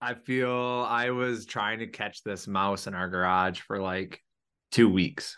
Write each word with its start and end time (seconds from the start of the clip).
I 0.00 0.14
feel 0.14 0.86
I 0.88 1.10
was 1.10 1.46
trying 1.46 1.80
to 1.80 1.86
catch 1.86 2.22
this 2.22 2.46
mouse 2.46 2.86
in 2.86 2.94
our 2.94 3.08
garage 3.08 3.60
for 3.60 3.80
like 3.80 4.20
two 4.70 4.88
weeks. 4.88 5.36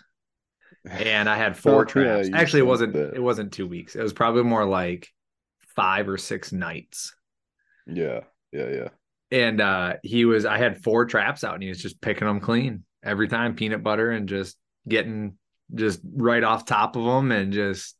And 0.89 1.29
I 1.29 1.37
had 1.37 1.57
four 1.57 1.85
traps. 1.85 2.29
you 2.29 2.35
Actually, 2.35 2.61
it 2.61 2.67
wasn't 2.67 2.93
that. 2.95 3.15
it 3.15 3.23
wasn't 3.23 3.53
two 3.53 3.67
weeks. 3.67 3.97
It 3.97 4.03
was 4.03 4.13
probably 4.13 4.43
more 4.43 4.67
like 4.67 5.09
five 5.77 6.09
or 6.09 6.19
six 6.19 6.53
nights. 6.53 7.15
Yeah, 7.87 8.21
yeah, 8.53 8.69
yeah. 8.69 8.89
And 9.33 9.61
uh 9.61 9.95
he 10.03 10.25
was 10.25 10.45
I 10.45 10.59
had 10.59 10.83
four 10.83 11.07
traps 11.07 11.45
out 11.45 11.55
and 11.55 11.63
he 11.63 11.69
was 11.69 11.81
just 11.81 12.01
picking 12.01 12.27
them 12.27 12.41
clean 12.41 12.85
every 13.03 13.29
time, 13.29 13.55
peanut 13.55 13.83
butter 13.83 14.11
and 14.11 14.29
just 14.29 14.57
getting 14.89 15.37
just 15.75 16.01
right 16.05 16.43
off 16.43 16.65
top 16.67 16.97
of 16.97 17.05
them 17.05 17.31
and 17.31 17.53
just 17.53 17.97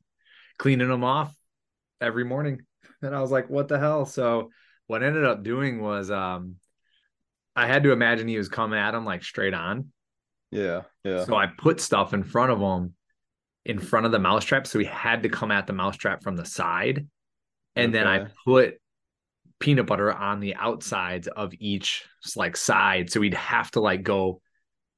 cleaning 0.59 0.89
them 0.89 1.05
off 1.05 1.35
every 2.01 2.25
morning. 2.25 2.63
And 3.01 3.15
I 3.15 3.21
was 3.21 3.31
like, 3.31 3.49
what 3.49 3.69
the 3.69 3.79
hell? 3.79 4.05
So 4.05 4.51
what 4.91 5.05
I 5.05 5.07
ended 5.07 5.25
up 5.25 5.45
doing 5.45 5.81
was 5.81 6.11
um 6.11 6.57
I 7.55 7.69
had 7.69 7.85
to 7.85 7.93
imagine 7.93 8.27
he 8.27 8.39
was 8.39 8.49
coming 8.49 8.77
at 8.79 8.93
him 8.93 9.05
like 9.05 9.23
straight 9.23 9.55
on. 9.55 9.93
Yeah, 10.51 10.83
yeah. 11.05 11.25
So 11.27 11.37
I 11.37 11.47
put 11.47 11.81
stuff 11.81 12.13
in 12.13 12.25
front 12.25 12.51
of 12.51 12.59
him 12.59 12.95
in 13.65 13.79
front 13.79 14.07
of 14.07 14.11
the 14.11 14.19
mousetrap. 14.19 14.67
So 14.67 14.81
he 14.81 14.87
had 14.87 15.23
to 15.23 15.29
come 15.29 15.53
at 15.53 15.69
the 15.69 15.73
mousetrap 15.73 16.25
from 16.25 16.37
the 16.37 16.45
side. 16.45 17.07
And 17.77 17.95
then 17.95 18.09
I 18.09 18.27
put 18.45 18.81
peanut 19.61 19.87
butter 19.87 20.13
on 20.13 20.41
the 20.41 20.57
outsides 20.57 21.29
of 21.29 21.53
each 21.61 22.05
like 22.35 22.57
side. 22.57 23.11
So 23.11 23.21
he'd 23.21 23.35
have 23.35 23.71
to 23.73 23.81
like 23.81 24.03
go 24.03 24.41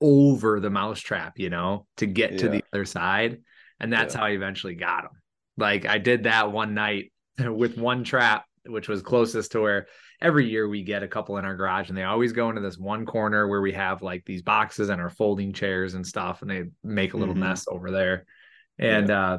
over 0.01 0.59
the 0.59 0.71
mousetrap, 0.71 1.39
you 1.39 1.51
know, 1.51 1.87
to 1.99 2.07
get 2.07 2.39
to 2.39 2.49
the 2.49 2.65
other 2.73 2.87
side. 2.87 3.43
And 3.79 3.93
that's 3.93 4.15
Yeah. 4.15 4.21
how 4.21 4.27
I 4.27 4.31
eventually 4.31 4.75
got 4.75 5.05
him. 5.05 5.11
Like 5.59 5.85
I 5.85 5.99
did 5.99 6.23
that 6.23 6.51
one 6.51 6.73
night 6.73 7.13
with 7.39 7.77
one 7.77 8.05
trap, 8.05 8.47
which 8.67 8.89
was 8.89 9.03
closest 9.03 9.53
to 9.53 9.61
where 9.61 9.87
every 10.21 10.49
year 10.49 10.69
we 10.69 10.83
get 10.83 11.03
a 11.03 11.09
couple 11.09 11.37
in 11.39 11.45
our 11.45 11.57
garage 11.57 11.89
and 11.89 11.99
they 11.99 12.05
always 12.05 12.33
go 12.33 12.49
into 12.49 12.61
this 12.61 12.79
one 12.79 13.05
corner 13.05 13.49
where 13.49 13.61
we 13.61 13.73
have 13.73 14.03
like 14.03 14.25
these 14.25 14.43
boxes 14.43 14.89
and 14.89 15.01
our 15.01 15.11
folding 15.11 15.53
chairs 15.53 15.95
and 15.95 16.07
stuff 16.07 16.43
and 16.43 16.51
they 16.51 16.65
make 16.85 17.15
a 17.15 17.17
little 17.17 17.35
Mhm. 17.35 17.39
mess 17.41 17.67
over 17.69 17.91
there. 17.91 18.25
And 18.79 19.11
uh 19.11 19.39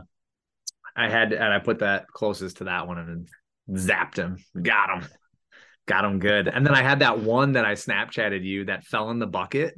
i 0.96 1.10
had 1.10 1.34
and 1.34 1.54
i 1.54 1.60
put 1.60 1.80
that 1.80 2.08
closest 2.08 2.58
to 2.58 2.66
that 2.66 2.88
one 2.88 2.98
and 3.00 3.28
zapped 3.80 4.18
him. 4.18 4.38
Got 4.62 4.90
him. 5.04 5.10
Got 5.88 6.06
him 6.06 6.20
good. 6.20 6.48
And 6.48 6.66
then 6.66 6.76
i 6.76 6.82
had 6.82 7.00
that 7.00 7.20
one 7.20 7.54
that 7.54 7.66
i 7.66 7.74
snapchatted 7.74 8.44
you 8.44 8.66
that 8.66 8.84
fell 8.84 9.10
in 9.10 9.20
the 9.20 9.28
bucket. 9.28 9.74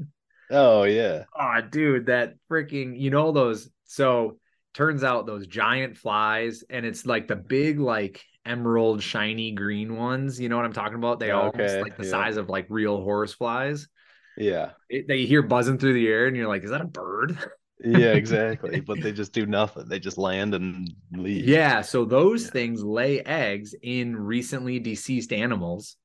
Oh 0.52 0.84
yeah. 0.84 1.24
oh 1.40 1.62
dude 1.72 2.08
that 2.08 2.34
freaking 2.52 3.00
you 3.00 3.12
know 3.12 3.32
those 3.32 3.70
so 3.86 4.38
turns 4.74 5.04
out 5.04 5.26
those 5.26 5.48
giant 5.48 5.98
flies 5.98 6.64
and 6.70 6.86
it's 6.86 7.06
like 7.06 7.28
the 7.28 7.36
big 7.36 7.80
like 7.80 8.24
emerald 8.46 9.02
shiny 9.04 9.52
green 9.52 9.96
ones 9.96 10.40
you 10.40 10.50
know 10.50 10.56
what 10.58 10.66
i'm 10.66 10.74
talking 10.74 10.96
about 10.98 11.20
they 11.20 11.32
all 11.32 11.50
Okay, 11.50 11.80
like 11.82 11.96
the 11.98 12.04
yeah. 12.04 12.10
size 12.10 12.38
of 12.38 12.50
like 12.50 12.68
real 12.70 13.02
horse 13.02 13.34
flies 13.34 13.88
Yeah. 14.36 14.74
it, 14.90 15.08
they 15.08 15.26
hear 15.26 15.42
buzzing 15.42 15.78
through 15.78 15.94
the 15.94 16.08
air 16.08 16.28
and 16.28 16.36
you're 16.36 16.48
like 16.48 16.64
is 16.64 16.72
that 16.72 16.82
a 16.82 16.86
bird 16.86 17.38
Yeah, 17.80 18.14
exactly. 18.14 18.80
but 18.82 19.02
they 19.02 19.12
just 19.12 19.34
do 19.34 19.46
nothing. 19.46 19.88
They 19.88 20.00
just 20.00 20.18
land 20.18 20.54
and 20.56 20.94
leave. 21.12 21.46
yeah 21.46 21.82
so 21.82 22.06
those 22.06 22.46
Yeah. 22.46 22.50
things 22.50 22.84
lay 22.84 23.22
eggs 23.22 23.76
in 23.82 24.16
recently 24.16 24.80
deceased 24.80 25.34
animals 25.34 25.98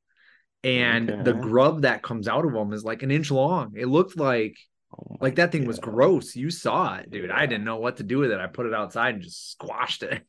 and 0.64 1.14
the 1.18 1.34
grub 1.34 1.82
that 1.82 2.02
comes 2.02 2.28
out 2.28 2.46
of 2.46 2.52
them 2.52 2.72
is 2.72 2.84
like 2.84 3.02
an 3.02 3.10
inch 3.12 3.30
long 3.30 3.72
it 3.76 3.86
looked 3.86 4.18
like 4.18 4.56
Oh 4.92 5.16
like 5.20 5.36
that 5.36 5.52
thing 5.52 5.66
was 5.66 5.78
gross 5.80 6.36
you 6.36 6.50
saw 6.50 6.96
it 6.96 7.10
dude 7.10 7.30
i 7.30 7.46
didn't 7.46 7.64
know 7.64 7.78
what 7.78 7.98
to 7.98 8.04
do 8.04 8.18
with 8.18 8.32
it 8.32 8.40
i 8.40 8.46
put 8.48 8.66
it 8.66 8.74
outside 8.74 9.14
and 9.16 9.24
just 9.24 9.52
squashed 9.52 10.02
it 10.04 10.24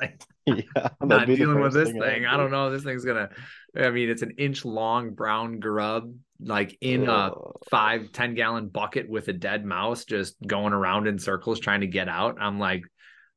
like 0.00 0.22
Yeah. 0.46 0.88
I'm 1.00 1.08
not 1.08 1.26
dealing 1.26 1.60
with 1.60 1.74
this 1.74 1.88
I'd 1.88 2.00
thing. 2.00 2.26
I 2.26 2.32
do. 2.32 2.42
don't 2.42 2.50
know. 2.50 2.70
This 2.70 2.82
thing's 2.82 3.04
gonna. 3.04 3.28
I 3.76 3.90
mean, 3.90 4.08
it's 4.08 4.22
an 4.22 4.32
inch 4.38 4.64
long 4.64 5.10
brown 5.10 5.60
grub, 5.60 6.14
like 6.40 6.76
in 6.80 7.08
a 7.08 7.32
five 7.70 8.12
ten 8.12 8.34
gallon 8.34 8.68
bucket 8.68 9.08
with 9.08 9.28
a 9.28 9.32
dead 9.34 9.64
mouse, 9.64 10.04
just 10.04 10.36
going 10.46 10.72
around 10.72 11.06
in 11.06 11.18
circles 11.18 11.60
trying 11.60 11.82
to 11.82 11.86
get 11.86 12.08
out. 12.08 12.38
I'm 12.40 12.58
like, 12.58 12.82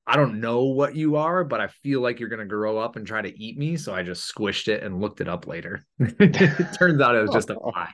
I 0.08 0.16
don't 0.16 0.40
know 0.40 0.64
what 0.66 0.96
you 0.96 1.18
are, 1.18 1.44
but 1.44 1.60
I 1.60 1.68
feel 1.68 2.00
like 2.02 2.20
you're 2.20 2.30
gonna 2.30 2.46
grow 2.46 2.78
up 2.78 2.96
and 2.96 3.06
try 3.06 3.22
to 3.22 3.44
eat 3.44 3.58
me. 3.58 3.76
So 3.76 3.94
I 3.94 4.04
just 4.04 4.34
squished 4.34 4.70
it 4.70 4.82
and 4.84 5.02
looked 5.02 5.20
it 5.20 5.28
up 5.28 5.48
later. 5.48 5.84
it 6.00 6.74
turns 6.78 7.02
out 7.02 7.16
it 7.16 7.22
was 7.22 7.32
just 7.32 7.50
a 7.50 7.56
fly. 7.60 7.90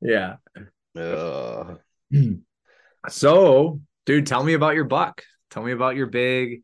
Yeah. 0.00 0.36
Ugh. 0.96 1.80
So, 3.08 3.80
dude, 4.06 4.26
tell 4.26 4.42
me 4.42 4.54
about 4.54 4.74
your 4.74 4.84
buck. 4.84 5.22
Tell 5.50 5.62
me 5.62 5.72
about 5.72 5.96
your 5.96 6.06
big, 6.06 6.62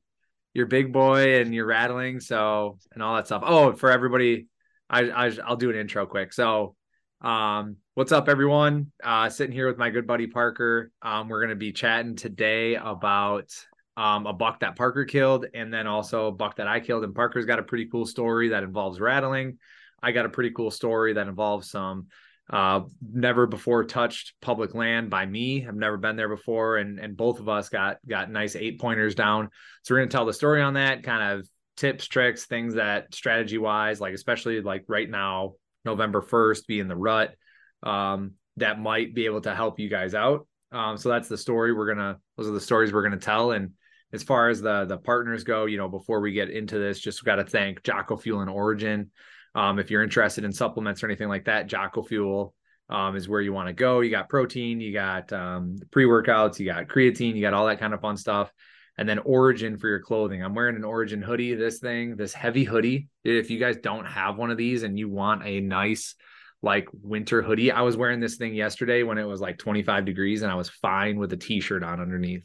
your 0.53 0.67
big 0.67 0.93
boy 0.93 1.41
and 1.41 1.55
your 1.55 1.67
rattling. 1.67 2.21
So, 2.21 2.79
and 2.93 3.03
all 3.03 3.17
that 3.17 3.27
stuff. 3.27 3.43
Oh, 3.45 3.73
for 3.73 3.91
everybody, 3.91 4.47
I, 4.89 5.11
I 5.11 5.33
I'll 5.45 5.57
do 5.57 5.71
an 5.71 5.77
intro 5.77 6.07
quick. 6.07 6.33
So, 6.33 6.77
um, 7.21 7.77
what's 7.95 8.13
up, 8.13 8.29
everyone? 8.29 8.93
Uh, 9.03 9.31
sitting 9.31 9.55
here 9.55 9.67
with 9.67 9.79
my 9.79 9.91
good 9.91 10.07
buddy 10.07 10.27
Parker. 10.27 10.91
Um, 11.03 11.29
we're 11.29 11.41
gonna 11.41 11.55
be 11.55 11.73
chatting 11.73 12.17
today 12.17 12.75
about 12.77 13.51
um 13.97 14.27
a 14.27 14.33
buck 14.33 14.61
that 14.61 14.77
Parker 14.77 15.05
killed, 15.05 15.47
and 15.55 15.73
then 15.73 15.87
also 15.87 16.27
a 16.27 16.33
buck 16.33 16.57
that 16.57 16.69
I 16.69 16.81
killed. 16.81 17.05
And 17.05 17.15
Parker's 17.15 17.47
got 17.47 17.59
a 17.59 17.63
pretty 17.63 17.87
cool 17.87 18.07
story 18.07 18.51
that 18.51 18.63
involves 18.63 19.01
rattling. 19.01 19.59
I 20.03 20.13
got 20.13 20.27
a 20.27 20.31
pretty 20.31 20.51
cool 20.51 20.71
story 20.71 21.15
that 21.15 21.29
involves 21.29 21.71
some 21.71 22.09
uh 22.51 22.81
never 23.01 23.47
before 23.47 23.85
touched 23.85 24.35
public 24.43 24.75
land 24.75 25.11
by 25.11 25.25
me. 25.25 25.67
I've 25.67 25.75
never 25.75 25.97
been 25.97 26.17
there 26.17 26.29
before. 26.29 26.77
And 26.77 26.99
and 26.99 27.17
both 27.17 27.41
of 27.41 27.49
us 27.49 27.69
got 27.69 27.99
got 28.07 28.31
nice 28.31 28.57
eight 28.57 28.81
pointers 28.81 29.15
down. 29.15 29.49
So 29.83 29.95
we're 29.95 30.05
to 30.05 30.13
tell 30.13 30.27
the 30.27 30.33
story 30.33 30.61
on 30.63 30.75
that 30.75 31.03
kind 31.03 31.39
of 31.39 31.49
tips 31.77 32.07
tricks 32.07 32.45
things 32.45 32.75
that 32.75 33.13
strategy 33.13 33.59
wise 33.59 34.01
like 34.01 34.15
especially 34.15 34.61
like 34.61 34.85
right 34.87 35.11
now 35.11 35.55
november 35.85 36.23
1st 36.23 36.69
being 36.69 36.87
the 36.87 36.95
rut 36.95 37.35
um 37.83 38.35
that 38.59 38.79
might 38.79 39.13
be 39.13 39.25
able 39.25 39.41
to 39.41 39.53
help 39.53 39.81
you 39.81 39.89
guys 39.89 40.15
out. 40.15 40.47
Um 40.71 40.97
so 40.97 41.09
that's 41.09 41.29
the 41.29 41.39
story 41.39 41.73
we're 41.73 41.93
gonna 41.93 42.19
those 42.37 42.47
are 42.47 42.53
the 42.53 42.61
stories 42.61 42.93
we're 42.93 43.03
gonna 43.03 43.17
tell. 43.17 43.53
And 43.53 43.73
as 44.13 44.23
far 44.23 44.49
as 44.49 44.63
the 44.63 44.85
the 44.85 44.97
partners 44.97 45.43
go 45.45 45.65
you 45.65 45.77
know 45.77 45.89
before 45.89 46.21
we 46.21 46.33
get 46.33 46.49
into 46.49 46.79
this 46.79 47.01
just 47.01 47.25
got 47.25 47.37
to 47.37 47.45
thank 47.45 47.83
jocko 47.83 48.17
fuel 48.17 48.41
and 48.41 48.49
origin 48.49 49.11
um, 49.55 49.79
if 49.79 49.91
you're 49.91 50.03
interested 50.03 50.45
in 50.45 50.53
supplements 50.53 51.03
or 51.03 51.07
anything 51.07 51.29
like 51.29 51.45
that, 51.45 51.67
Jocko 51.67 52.03
Fuel 52.03 52.55
um, 52.89 53.17
is 53.17 53.29
where 53.29 53.41
you 53.41 53.53
want 53.53 53.69
to 53.69 53.73
go. 53.73 54.01
You 54.01 54.11
got 54.11 54.29
protein, 54.29 54.81
you 54.81 54.93
got 54.93 55.33
um, 55.33 55.77
pre 55.91 56.05
workouts, 56.05 56.59
you 56.59 56.67
got 56.67 56.89
creatine, 56.89 57.35
you 57.35 57.41
got 57.41 57.55
all 57.55 57.67
that 57.67 57.81
kind 57.81 57.95
of 57.95 58.01
fun 58.01 58.17
stuff. 58.17 58.53
And 58.97 59.09
then 59.09 59.19
Origin 59.21 59.77
for 59.77 59.89
your 59.89 60.01
clothing. 60.01 60.43
I'm 60.45 60.55
wearing 60.55 60.77
an 60.77 60.85
Origin 60.85 61.21
hoodie, 61.21 61.55
this 61.55 61.81
thing, 61.81 62.15
this 62.17 62.33
heavy 62.33 62.63
hoodie. 62.63 63.09
If 63.25 63.51
you 63.51 63.59
guys 63.59 63.77
don't 63.77 64.05
have 64.05 64.37
one 64.37 64.51
of 64.51 64.57
these 64.57 64.85
and 64.85 64.99
you 64.99 65.09
want 65.09 65.45
a 65.45 65.61
nice, 65.61 66.15
like 66.63 66.89
winter 66.93 67.43
hoodie, 67.43 67.73
I 67.73 67.83
was 67.83 67.97
wearing 67.97 68.21
this 68.21 68.37
thing 68.37 68.55
yesterday 68.55 69.03
when 69.03 69.19
it 69.19 69.25
was 69.25 69.41
like 69.41 69.59
25 69.59 70.05
degrees 70.05 70.43
and 70.43 70.53
I 70.53 70.55
was 70.55 70.69
fine 70.69 71.19
with 71.19 71.33
a 71.33 71.37
t 71.37 71.61
shirt 71.61 71.83
on 71.83 72.01
underneath. 72.01 72.45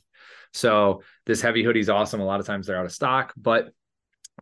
So 0.52 1.04
this 1.28 1.42
heavy 1.42 1.64
hoodie 1.64 1.82
is 1.82 1.90
awesome. 1.90 2.20
A 2.20 2.26
lot 2.26 2.40
of 2.40 2.48
times 2.48 2.66
they're 2.66 2.80
out 2.80 2.86
of 2.86 2.92
stock, 2.92 3.34
but 3.38 3.70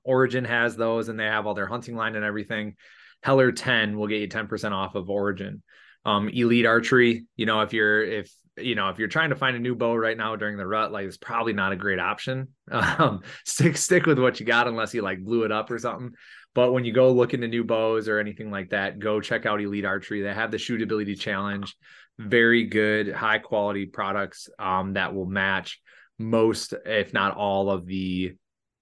Origin 0.03 0.45
has 0.45 0.75
those 0.75 1.09
and 1.09 1.19
they 1.19 1.25
have 1.25 1.47
all 1.47 1.53
their 1.53 1.67
hunting 1.67 1.95
line 1.95 2.15
and 2.15 2.25
everything. 2.25 2.75
Heller 3.23 3.51
10 3.51 3.97
will 3.97 4.07
get 4.07 4.21
you 4.21 4.27
10% 4.27 4.71
off 4.71 4.95
of 4.95 5.09
Origin. 5.09 5.63
Um, 6.05 6.29
Elite 6.29 6.65
Archery, 6.65 7.25
you 7.35 7.45
know, 7.45 7.61
if 7.61 7.73
you're 7.73 8.03
if 8.03 8.31
you 8.55 8.75
know 8.75 8.89
if 8.89 8.97
you're 8.97 9.07
trying 9.07 9.29
to 9.29 9.35
find 9.35 9.55
a 9.55 9.59
new 9.59 9.75
bow 9.75 9.93
right 9.93 10.17
now 10.17 10.35
during 10.35 10.57
the 10.57 10.65
rut, 10.65 10.91
like 10.91 11.05
it's 11.05 11.17
probably 11.17 11.53
not 11.53 11.73
a 11.73 11.75
great 11.75 11.99
option. 11.99 12.49
Um, 12.71 13.21
stick 13.45 13.77
stick 13.77 14.05
with 14.05 14.19
what 14.19 14.39
you 14.39 14.45
got 14.45 14.67
unless 14.67 14.93
you 14.93 15.01
like 15.01 15.23
blew 15.23 15.43
it 15.43 15.51
up 15.51 15.69
or 15.69 15.79
something. 15.79 16.13
But 16.53 16.71
when 16.71 16.85
you 16.85 16.91
go 16.91 17.11
look 17.11 17.33
into 17.33 17.47
new 17.47 17.63
bows 17.63 18.07
or 18.07 18.19
anything 18.19 18.49
like 18.49 18.69
that, 18.69 18.99
go 18.99 19.21
check 19.21 19.45
out 19.45 19.61
Elite 19.61 19.85
Archery. 19.85 20.21
They 20.21 20.33
have 20.33 20.49
the 20.49 20.57
shootability 20.57 21.19
challenge, 21.19 21.75
very 22.17 22.65
good, 22.65 23.13
high 23.13 23.37
quality 23.37 23.85
products 23.85 24.49
um, 24.57 24.93
that 24.93 25.13
will 25.13 25.27
match 25.27 25.79
most, 26.17 26.73
if 26.85 27.13
not 27.13 27.35
all, 27.35 27.69
of 27.69 27.85
the 27.85 28.35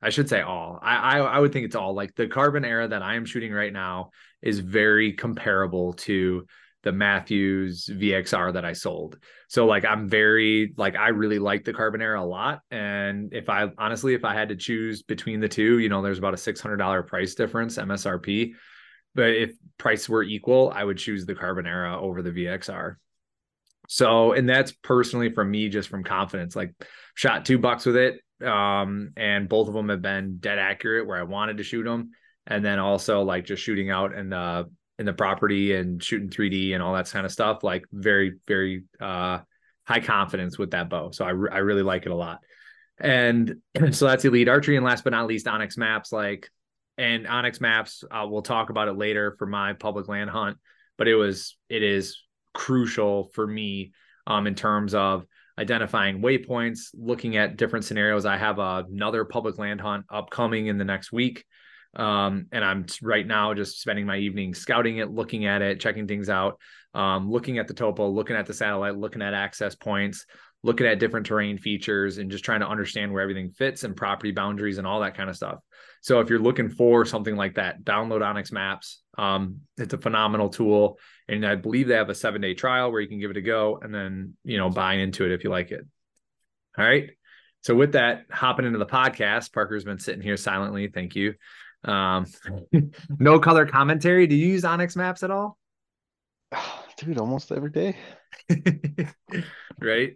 I 0.05 0.09
should 0.09 0.29
say 0.29 0.41
all. 0.41 0.77
I, 0.83 0.95
I 0.95 1.17
I 1.17 1.39
would 1.39 1.51
think 1.51 1.65
it's 1.65 1.75
all 1.75 1.95
like 1.95 2.13
the 2.13 2.27
carbon 2.27 2.63
era 2.63 2.87
that 2.87 3.01
I 3.01 3.15
am 3.15 3.25
shooting 3.25 3.51
right 3.51 3.73
now 3.73 4.11
is 4.39 4.59
very 4.59 5.13
comparable 5.13 5.93
to 5.93 6.45
the 6.83 6.91
Mathews 6.91 7.89
VXR 7.91 8.53
that 8.53 8.63
I 8.63 8.73
sold. 8.73 9.17
So 9.47 9.65
like 9.65 9.83
I'm 9.83 10.07
very 10.07 10.75
like 10.77 10.95
I 10.95 11.07
really 11.07 11.39
like 11.39 11.63
the 11.65 11.73
carbon 11.73 12.03
era 12.03 12.21
a 12.21 12.23
lot. 12.23 12.59
And 12.69 13.33
if 13.33 13.49
I 13.49 13.71
honestly 13.79 14.13
if 14.13 14.23
I 14.23 14.35
had 14.35 14.49
to 14.49 14.55
choose 14.55 15.01
between 15.01 15.39
the 15.39 15.49
two, 15.49 15.79
you 15.79 15.89
know, 15.89 16.03
there's 16.03 16.19
about 16.19 16.35
a 16.35 16.37
six 16.37 16.61
hundred 16.61 16.77
dollar 16.77 17.01
price 17.01 17.33
difference 17.33 17.79
MSRP. 17.79 18.51
But 19.15 19.29
if 19.29 19.53
price 19.79 20.07
were 20.07 20.21
equal, 20.21 20.71
I 20.75 20.83
would 20.83 20.99
choose 20.99 21.25
the 21.25 21.33
carbon 21.33 21.65
era 21.65 21.99
over 21.99 22.21
the 22.21 22.31
VXR. 22.31 22.97
So, 23.87 24.33
and 24.33 24.47
that's 24.47 24.71
personally 24.71 25.31
from 25.31 25.49
me, 25.49 25.69
just 25.69 25.89
from 25.89 26.03
confidence. 26.03 26.55
Like, 26.55 26.73
shot 27.13 27.45
two 27.45 27.57
bucks 27.57 27.85
with 27.85 27.95
it, 27.95 28.19
um, 28.43 29.11
and 29.15 29.47
both 29.47 29.67
of 29.67 29.73
them 29.73 29.89
have 29.89 30.01
been 30.01 30.37
dead 30.37 30.59
accurate 30.59 31.07
where 31.07 31.17
I 31.17 31.23
wanted 31.23 31.57
to 31.57 31.63
shoot 31.63 31.83
them, 31.83 32.11
and 32.47 32.63
then 32.63 32.79
also 32.79 33.21
like 33.21 33.45
just 33.45 33.63
shooting 33.63 33.89
out 33.89 34.13
in 34.13 34.29
the 34.29 34.69
in 34.97 35.05
the 35.05 35.13
property 35.13 35.75
and 35.75 36.01
shooting 36.01 36.29
3D 36.29 36.73
and 36.73 36.81
all 36.81 36.93
that 36.93 37.09
kind 37.09 37.25
of 37.25 37.31
stuff. 37.31 37.63
Like, 37.63 37.85
very 37.91 38.35
very 38.47 38.83
uh, 38.99 39.39
high 39.85 39.99
confidence 39.99 40.57
with 40.57 40.71
that 40.71 40.89
bow. 40.89 41.11
So 41.11 41.25
I 41.25 41.29
re- 41.29 41.51
I 41.51 41.57
really 41.59 41.83
like 41.83 42.05
it 42.05 42.11
a 42.11 42.15
lot. 42.15 42.39
And 42.99 43.55
so 43.91 44.05
that's 44.07 44.25
elite 44.25 44.49
archery, 44.49 44.77
and 44.77 44.85
last 44.85 45.03
but 45.03 45.11
not 45.11 45.27
least, 45.27 45.45
onX 45.45 45.77
Maps. 45.77 46.11
Like 46.11 46.49
and 46.97 47.25
onX 47.25 47.59
Maps, 47.61 48.03
uh, 48.09 48.25
we'll 48.27 48.41
talk 48.41 48.69
about 48.69 48.87
it 48.87 48.97
later 48.97 49.35
for 49.37 49.45
my 49.45 49.73
public 49.73 50.07
land 50.07 50.29
hunt, 50.29 50.57
but 50.97 51.07
it 51.07 51.15
was 51.15 51.57
it 51.69 51.83
is 51.83 52.21
crucial 52.53 53.29
for 53.33 53.45
me 53.45 53.91
um, 54.27 54.47
in 54.47 54.55
terms 54.55 54.93
of 54.93 55.25
identifying 55.57 56.21
waypoints, 56.21 56.89
looking 56.93 57.37
at 57.37 57.57
different 57.57 57.85
scenarios. 57.85 58.25
I 58.25 58.37
have 58.37 58.59
another 58.59 59.23
public 59.25 59.57
land 59.57 59.79
hunt 59.79 60.05
upcoming 60.09 60.67
in 60.67 60.77
the 60.77 60.85
next 60.85 61.11
week. 61.11 61.45
Um, 61.95 62.47
and 62.51 62.63
I'm 62.63 62.85
right 63.01 63.25
now 63.25 63.53
just 63.53 63.79
spending 63.79 64.05
my 64.05 64.17
evening 64.17 64.53
scouting 64.53 64.97
it, 64.97 65.09
looking 65.09 65.45
at 65.45 65.61
it, 65.61 65.79
checking 65.79 66.07
things 66.07 66.29
out, 66.29 66.59
um, 66.93 67.31
looking 67.31 67.57
at 67.57 67.67
the 67.67 67.73
topo, 67.73 68.09
looking 68.09 68.35
at 68.35 68.45
the 68.45 68.53
satellite, 68.53 68.97
looking 68.97 69.21
at 69.21 69.33
access 69.33 69.75
points, 69.75 70.25
looking 70.65 70.87
at 70.87 70.99
different 70.99 71.27
terrain 71.27 71.59
features, 71.59 72.17
and 72.17 72.31
just 72.31 72.43
trying 72.43 72.61
to 72.61 72.67
understand 72.67 73.13
where 73.13 73.21
everything 73.21 73.51
fits 73.51 73.83
and 73.83 73.95
property 73.95 74.31
boundaries 74.31 74.79
and 74.79 74.87
all 74.87 75.01
that 75.01 75.15
kind 75.15 75.29
of 75.29 75.35
stuff. 75.35 75.59
So 76.01 76.19
if 76.19 76.29
you're 76.29 76.39
looking 76.39 76.69
for 76.69 77.05
something 77.05 77.35
like 77.35 77.55
that, 77.55 77.83
download 77.83 78.21
onX 78.21 78.51
Maps. 78.51 79.01
Um, 79.17 79.61
it's 79.77 79.93
a 79.93 79.97
phenomenal 79.97 80.49
tool, 80.49 80.97
and 81.27 81.45
I 81.45 81.55
believe 81.55 81.87
they 81.87 81.95
have 81.95 82.09
a 82.09 82.15
seven 82.15 82.41
day 82.41 82.55
trial 82.55 82.91
where 82.91 82.99
you 82.99 83.07
can 83.07 83.19
give 83.19 83.31
it 83.31 83.37
a 83.37 83.41
go, 83.41 83.79
and 83.81 83.93
then 83.93 84.33
you 84.43 84.57
know 84.57 84.69
buy 84.69 84.95
into 84.95 85.23
it 85.23 85.31
if 85.31 85.43
you 85.43 85.51
like 85.51 85.71
it. 85.71 85.85
All 86.77 86.85
right. 86.85 87.11
So 87.61 87.75
with 87.75 87.93
that, 87.93 88.25
hopping 88.31 88.65
into 88.65 88.79
the 88.79 88.85
podcast, 88.85 89.53
Parker's 89.53 89.83
been 89.83 89.99
sitting 89.99 90.21
here 90.21 90.37
silently. 90.37 90.87
Thank 90.87 91.15
you. 91.15 91.35
Um, 91.83 92.25
no 93.19 93.39
color 93.39 93.65
commentary. 93.65 94.27
Do 94.27 94.35
you 94.35 94.47
use 94.47 94.63
onX 94.63 94.95
Maps 94.95 95.23
at 95.23 95.31
all? 95.31 95.57
Dude, 96.97 97.19
almost 97.19 97.51
every 97.51 97.71
day. 97.71 97.97
right? 99.79 100.13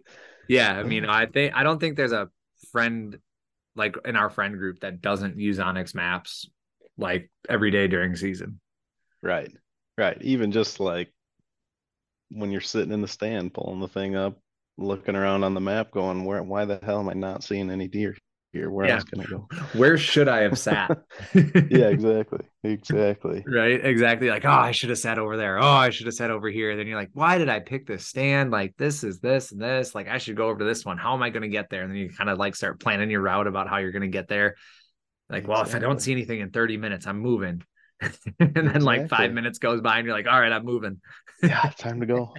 Yeah, 0.50 0.72
I 0.72 0.82
mean, 0.82 1.04
mm-hmm. 1.04 1.12
I 1.12 1.26
think 1.26 1.54
I 1.54 1.62
don't 1.62 1.78
think 1.78 1.96
there's 1.96 2.10
a 2.10 2.28
friend 2.72 3.16
like 3.76 3.94
in 4.04 4.16
our 4.16 4.28
friend 4.28 4.58
group 4.58 4.80
that 4.80 5.00
doesn't 5.00 5.38
use 5.38 5.58
onX 5.58 5.94
Maps 5.94 6.50
like 6.98 7.30
every 7.48 7.70
day 7.70 7.86
during 7.86 8.16
season. 8.16 8.58
Right. 9.22 9.52
Right. 9.96 10.20
Even 10.22 10.50
just 10.50 10.80
like 10.80 11.12
when 12.30 12.50
you're 12.50 12.60
sitting 12.60 12.90
in 12.90 13.00
the 13.00 13.06
stand 13.06 13.54
pulling 13.54 13.78
the 13.78 13.86
thing 13.86 14.16
up, 14.16 14.40
looking 14.76 15.14
around 15.14 15.44
on 15.44 15.54
the 15.54 15.60
map, 15.60 15.92
going, 15.92 16.24
Where 16.24 16.42
why 16.42 16.64
the 16.64 16.80
hell 16.82 16.98
am 16.98 17.08
I 17.08 17.12
not 17.12 17.44
seeing 17.44 17.70
any 17.70 17.86
deer? 17.86 18.16
Here 18.52 18.70
where 18.70 18.86
yeah. 18.86 18.92
I 18.92 18.96
was 18.96 19.04
gonna 19.04 19.26
go. 19.26 19.48
Where 19.78 19.96
should 19.96 20.28
I 20.28 20.40
have 20.40 20.58
sat? 20.58 20.98
yeah, 21.34 21.88
exactly. 21.88 22.40
Exactly. 22.64 23.44
Right. 23.46 23.84
Exactly. 23.84 24.28
Like, 24.28 24.44
oh, 24.44 24.50
I 24.50 24.72
should 24.72 24.90
have 24.90 24.98
sat 24.98 25.18
over 25.18 25.36
there. 25.36 25.58
Oh, 25.58 25.66
I 25.66 25.90
should 25.90 26.06
have 26.06 26.14
sat 26.14 26.30
over 26.30 26.48
here. 26.48 26.76
Then 26.76 26.86
you're 26.86 26.98
like, 26.98 27.10
why 27.12 27.38
did 27.38 27.48
I 27.48 27.60
pick 27.60 27.86
this 27.86 28.06
stand? 28.06 28.50
Like, 28.50 28.74
this 28.76 29.04
is 29.04 29.20
this 29.20 29.52
and 29.52 29.60
this. 29.60 29.94
Like, 29.94 30.08
I 30.08 30.18
should 30.18 30.36
go 30.36 30.48
over 30.48 30.58
to 30.58 30.64
this 30.64 30.84
one. 30.84 30.98
How 30.98 31.14
am 31.14 31.22
I 31.22 31.30
going 31.30 31.42
to 31.42 31.48
get 31.48 31.70
there? 31.70 31.82
And 31.82 31.90
then 31.90 31.98
you 31.98 32.10
kind 32.10 32.28
of 32.28 32.38
like 32.38 32.56
start 32.56 32.80
planning 32.80 33.10
your 33.10 33.22
route 33.22 33.46
about 33.46 33.68
how 33.68 33.78
you're 33.78 33.92
going 33.92 34.02
to 34.02 34.08
get 34.08 34.28
there. 34.28 34.56
Like, 35.28 35.46
well, 35.46 35.62
if 35.62 35.74
I 35.74 35.78
don't 35.78 36.00
see 36.00 36.12
anything 36.12 36.40
in 36.40 36.50
30 36.50 36.76
minutes, 36.76 37.06
I'm 37.06 37.20
moving. 37.20 37.62
and 38.00 38.12
then 38.38 38.66
exactly. 38.66 38.80
like 38.80 39.08
five 39.08 39.32
minutes 39.32 39.58
goes 39.58 39.80
by 39.80 39.98
and 39.98 40.06
you're 40.06 40.16
like, 40.16 40.26
all 40.26 40.40
right, 40.40 40.52
I'm 40.52 40.64
moving. 40.64 41.00
yeah, 41.42 41.70
time 41.78 42.00
to 42.00 42.06
go. 42.06 42.34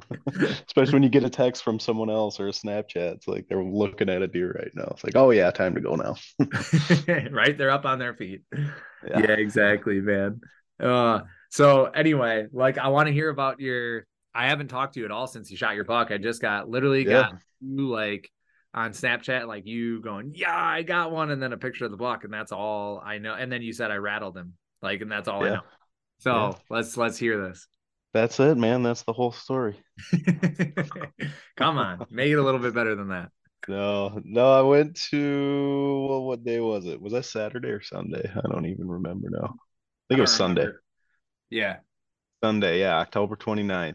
Especially 0.66 0.92
when 0.92 1.02
you 1.02 1.08
get 1.08 1.24
a 1.24 1.30
text 1.30 1.62
from 1.62 1.78
someone 1.78 2.10
else 2.10 2.40
or 2.40 2.48
a 2.48 2.52
Snapchat. 2.52 3.14
It's 3.14 3.28
like 3.28 3.46
they're 3.48 3.62
looking 3.62 4.08
at 4.08 4.22
a 4.22 4.26
deer 4.26 4.52
right 4.52 4.70
now. 4.74 4.88
It's 4.92 5.04
like, 5.04 5.16
oh 5.16 5.30
yeah, 5.30 5.50
time 5.50 5.74
to 5.74 5.80
go 5.80 5.94
now. 5.96 6.16
right? 7.30 7.56
They're 7.56 7.70
up 7.70 7.84
on 7.84 7.98
their 7.98 8.14
feet. 8.14 8.42
Yeah, 8.52 9.18
yeah 9.18 9.32
exactly, 9.32 10.00
man. 10.00 10.40
Uh 10.80 11.20
so 11.50 11.86
anyway, 11.86 12.46
like 12.52 12.78
I 12.78 12.88
want 12.88 13.08
to 13.08 13.12
hear 13.12 13.28
about 13.28 13.60
your 13.60 14.06
I 14.34 14.48
haven't 14.48 14.68
talked 14.68 14.94
to 14.94 15.00
you 15.00 15.06
at 15.06 15.12
all 15.12 15.26
since 15.26 15.50
you 15.50 15.56
shot 15.56 15.74
your 15.74 15.84
buck. 15.84 16.10
I 16.10 16.18
just 16.18 16.40
got 16.40 16.68
literally 16.68 17.04
yeah. 17.04 17.30
got 17.30 17.34
you 17.60 17.88
like 17.88 18.30
on 18.74 18.92
Snapchat, 18.92 19.46
like 19.46 19.66
you 19.66 20.00
going, 20.00 20.32
Yeah, 20.34 20.54
I 20.54 20.82
got 20.82 21.12
one, 21.12 21.30
and 21.30 21.42
then 21.42 21.52
a 21.52 21.58
picture 21.58 21.84
of 21.84 21.90
the 21.90 21.96
buck, 21.96 22.24
and 22.24 22.32
that's 22.32 22.52
all 22.52 23.02
I 23.04 23.18
know. 23.18 23.34
And 23.34 23.52
then 23.52 23.62
you 23.62 23.72
said 23.72 23.90
I 23.90 23.96
rattled 23.96 24.36
him. 24.36 24.54
Like, 24.80 25.00
and 25.02 25.12
that's 25.12 25.28
all 25.28 25.44
yeah. 25.44 25.50
I 25.50 25.54
know. 25.54 25.62
So 26.18 26.30
yeah. 26.30 26.52
let's 26.70 26.96
let's 26.96 27.18
hear 27.18 27.48
this. 27.48 27.66
That's 28.14 28.38
it, 28.40 28.58
man. 28.58 28.82
That's 28.82 29.02
the 29.02 29.12
whole 29.12 29.32
story. 29.32 29.80
Come 31.56 31.78
on, 31.78 32.06
make 32.10 32.30
it 32.30 32.38
a 32.38 32.42
little 32.42 32.60
bit 32.60 32.74
better 32.74 32.94
than 32.94 33.08
that. 33.08 33.30
No, 33.68 34.20
no, 34.24 34.52
I 34.52 34.62
went 34.62 34.96
to 35.10 36.06
well, 36.08 36.24
what 36.24 36.44
day 36.44 36.60
was 36.60 36.84
it? 36.86 37.00
Was 37.00 37.12
that 37.12 37.24
Saturday 37.24 37.68
or 37.68 37.80
Sunday? 37.80 38.30
I 38.34 38.48
don't 38.50 38.66
even 38.66 38.88
remember 38.88 39.30
now. 39.30 39.44
I 39.46 40.04
think 40.08 40.18
I 40.18 40.18
it 40.18 40.20
was 40.22 40.32
Sunday. 40.32 40.68
Yeah. 41.48 41.76
Sunday, 42.42 42.80
yeah, 42.80 42.98
October 42.98 43.36
29th. 43.36 43.94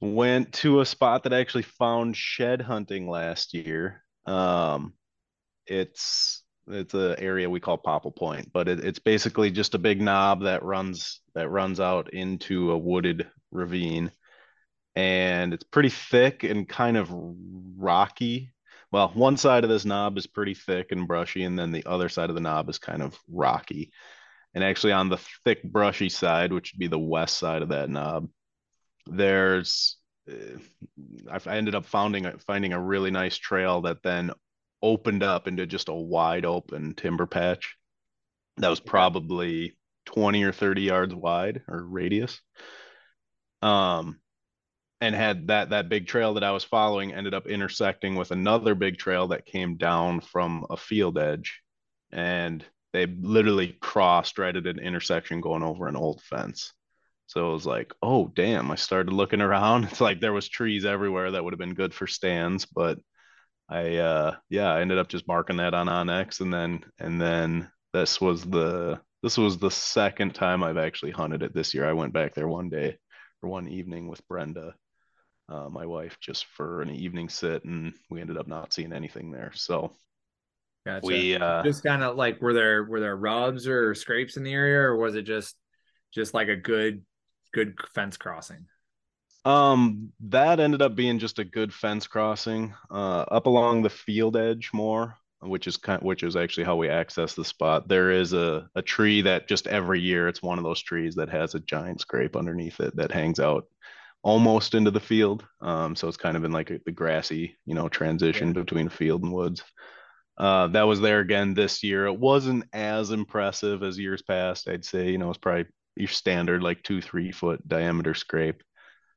Went 0.00 0.52
to 0.54 0.80
a 0.80 0.86
spot 0.86 1.22
that 1.22 1.32
I 1.32 1.40
actually 1.40 1.62
found 1.62 2.16
shed 2.16 2.60
hunting 2.60 3.08
last 3.08 3.54
year. 3.54 4.02
Um 4.26 4.94
it's 5.66 6.42
it's 6.66 6.94
an 6.94 7.16
area 7.18 7.48
we 7.48 7.60
call 7.60 7.76
Popple 7.78 8.10
Point, 8.10 8.50
but 8.52 8.68
it, 8.68 8.84
it's 8.84 8.98
basically 8.98 9.50
just 9.50 9.74
a 9.74 9.78
big 9.78 10.00
knob 10.00 10.42
that 10.42 10.62
runs 10.62 11.20
that 11.34 11.48
runs 11.48 11.80
out 11.80 12.12
into 12.12 12.70
a 12.70 12.78
wooded 12.78 13.28
ravine, 13.50 14.10
and 14.94 15.52
it's 15.52 15.64
pretty 15.64 15.88
thick 15.88 16.44
and 16.44 16.68
kind 16.68 16.96
of 16.96 17.08
rocky. 17.76 18.52
Well, 18.92 19.08
one 19.08 19.36
side 19.36 19.64
of 19.64 19.70
this 19.70 19.84
knob 19.84 20.16
is 20.16 20.26
pretty 20.26 20.54
thick 20.54 20.92
and 20.92 21.08
brushy, 21.08 21.44
and 21.44 21.58
then 21.58 21.72
the 21.72 21.86
other 21.86 22.08
side 22.08 22.30
of 22.30 22.36
the 22.36 22.40
knob 22.40 22.68
is 22.68 22.78
kind 22.78 23.02
of 23.02 23.18
rocky. 23.28 23.92
And 24.54 24.62
actually, 24.62 24.92
on 24.92 25.08
the 25.08 25.18
thick, 25.44 25.64
brushy 25.64 26.08
side, 26.08 26.52
which 26.52 26.72
would 26.72 26.78
be 26.78 26.86
the 26.86 26.98
west 26.98 27.38
side 27.38 27.62
of 27.62 27.70
that 27.70 27.90
knob, 27.90 28.28
there's 29.06 29.96
uh, 30.30 30.58
I 31.30 31.56
ended 31.56 31.74
up 31.74 31.86
finding 31.86 32.30
finding 32.46 32.72
a 32.72 32.80
really 32.80 33.10
nice 33.10 33.36
trail 33.36 33.82
that 33.82 34.02
then 34.02 34.30
opened 34.80 35.22
up 35.22 35.48
into 35.48 35.66
just 35.66 35.88
a 35.88 35.94
wide 35.94 36.44
open 36.44 36.94
timber 36.94 37.26
patch 37.26 37.76
that 38.58 38.68
was 38.68 38.80
probably 38.80 39.76
20 40.06 40.42
or 40.44 40.52
30 40.52 40.82
yards 40.82 41.14
wide 41.14 41.62
or 41.68 41.82
radius. 41.82 42.40
Um 43.62 44.20
and 45.00 45.14
had 45.14 45.48
that 45.48 45.70
that 45.70 45.88
big 45.88 46.06
trail 46.06 46.34
that 46.34 46.44
I 46.44 46.52
was 46.52 46.64
following 46.64 47.12
ended 47.12 47.34
up 47.34 47.46
intersecting 47.46 48.14
with 48.14 48.30
another 48.30 48.74
big 48.74 48.96
trail 48.98 49.28
that 49.28 49.46
came 49.46 49.76
down 49.76 50.20
from 50.20 50.66
a 50.70 50.76
field 50.76 51.18
edge. 51.18 51.60
And 52.12 52.64
they 52.92 53.06
literally 53.06 53.76
crossed 53.80 54.38
right 54.38 54.54
at 54.54 54.66
an 54.66 54.78
intersection 54.78 55.40
going 55.40 55.62
over 55.62 55.88
an 55.88 55.96
old 55.96 56.22
fence. 56.22 56.72
So 57.26 57.50
it 57.50 57.52
was 57.52 57.66
like 57.66 57.92
oh 58.02 58.28
damn 58.34 58.70
i 58.70 58.76
started 58.76 59.12
looking 59.12 59.40
around. 59.40 59.84
It's 59.90 60.00
like 60.00 60.20
there 60.20 60.32
was 60.32 60.48
trees 60.48 60.84
everywhere 60.84 61.32
that 61.32 61.42
would 61.44 61.52
have 61.52 61.58
been 61.60 61.74
good 61.74 61.94
for 61.94 62.06
stands 62.06 62.66
but 62.66 62.98
I 63.68 63.96
uh 63.96 64.36
yeah, 64.50 64.72
I 64.72 64.80
ended 64.80 64.98
up 64.98 65.08
just 65.08 65.26
marking 65.28 65.56
that 65.58 65.74
on 65.74 65.86
onX 65.86 66.40
and 66.40 66.52
then 66.52 66.84
and 66.98 67.20
then 67.20 67.70
this 67.92 68.20
was 68.20 68.44
the 68.44 69.00
this 69.24 69.38
was 69.38 69.56
the 69.56 69.70
second 69.70 70.34
time 70.34 70.62
I've 70.62 70.76
actually 70.76 71.12
hunted 71.12 71.42
it 71.42 71.54
this 71.54 71.72
year. 71.72 71.88
I 71.88 71.94
went 71.94 72.12
back 72.12 72.34
there 72.34 72.46
one 72.46 72.68
day 72.68 72.98
or 73.42 73.48
one 73.48 73.68
evening 73.68 74.06
with 74.06 74.20
Brenda, 74.28 74.74
uh, 75.48 75.70
my 75.70 75.86
wife, 75.86 76.18
just 76.20 76.44
for 76.44 76.82
an 76.82 76.90
evening 76.90 77.30
sit, 77.30 77.64
and 77.64 77.94
we 78.10 78.20
ended 78.20 78.36
up 78.36 78.46
not 78.46 78.74
seeing 78.74 78.92
anything 78.92 79.30
there. 79.30 79.50
So 79.54 79.92
gotcha. 80.84 81.06
we 81.06 81.36
uh, 81.36 81.62
just 81.62 81.82
kind 81.82 82.02
of 82.02 82.16
like 82.16 82.42
were 82.42 82.52
there 82.52 82.84
were 82.84 83.00
there 83.00 83.16
rubs 83.16 83.66
or 83.66 83.94
scrapes 83.94 84.36
in 84.36 84.42
the 84.42 84.52
area, 84.52 84.80
or 84.80 84.98
was 84.98 85.14
it 85.14 85.22
just 85.22 85.56
just 86.12 86.34
like 86.34 86.48
a 86.48 86.56
good 86.56 87.02
good 87.54 87.78
fence 87.94 88.18
crossing? 88.18 88.66
Um, 89.46 90.12
that 90.20 90.60
ended 90.60 90.82
up 90.82 90.94
being 90.94 91.18
just 91.18 91.38
a 91.38 91.44
good 91.44 91.72
fence 91.72 92.06
crossing, 92.06 92.74
uh, 92.90 93.24
up 93.30 93.46
along 93.46 93.84
the 93.84 93.90
field 93.90 94.36
edge 94.36 94.68
more, 94.74 95.16
which 95.44 95.66
is 95.66 95.76
kind, 95.76 96.02
which 96.02 96.22
is 96.22 96.36
actually 96.36 96.64
how 96.64 96.76
we 96.76 96.88
access 96.88 97.34
the 97.34 97.44
spot. 97.44 97.88
There 97.88 98.10
is 98.10 98.32
a 98.32 98.68
a 98.74 98.82
tree 98.82 99.22
that 99.22 99.48
just 99.48 99.66
every 99.66 100.00
year 100.00 100.28
it's 100.28 100.42
one 100.42 100.58
of 100.58 100.64
those 100.64 100.82
trees 100.82 101.14
that 101.16 101.28
has 101.28 101.54
a 101.54 101.60
giant 101.60 102.00
scrape 102.00 102.36
underneath 102.36 102.80
it 102.80 102.96
that 102.96 103.12
hangs 103.12 103.40
out 103.40 103.66
almost 104.22 104.74
into 104.74 104.90
the 104.90 105.00
field. 105.00 105.46
Um, 105.60 105.94
so 105.94 106.08
it's 106.08 106.16
kind 106.16 106.36
of 106.36 106.44
in 106.44 106.52
like 106.52 106.70
a, 106.70 106.80
the 106.86 106.92
grassy, 106.92 107.56
you 107.66 107.74
know, 107.74 107.88
transition 107.88 108.48
yeah. 108.48 108.54
between 108.54 108.88
field 108.88 109.22
and 109.22 109.32
woods. 109.32 109.62
Uh, 110.36 110.66
that 110.68 110.82
was 110.82 111.00
there 111.00 111.20
again 111.20 111.54
this 111.54 111.82
year. 111.84 112.06
It 112.06 112.18
wasn't 112.18 112.64
as 112.72 113.10
impressive 113.10 113.82
as 113.82 113.98
years 113.98 114.22
past. 114.22 114.68
I'd 114.68 114.84
say, 114.84 115.10
you 115.10 115.18
know, 115.18 115.28
it's 115.28 115.38
probably 115.38 115.66
your 115.94 116.08
standard 116.08 116.62
like 116.62 116.82
two, 116.82 117.00
three 117.00 117.30
foot 117.30 117.66
diameter 117.68 118.14
scrape. 118.14 118.62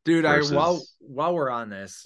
Dude, 0.05 0.25
versus... 0.25 0.51
I 0.51 0.55
while 0.55 0.81
while 0.99 1.33
we're 1.33 1.49
on 1.49 1.69
this, 1.69 2.05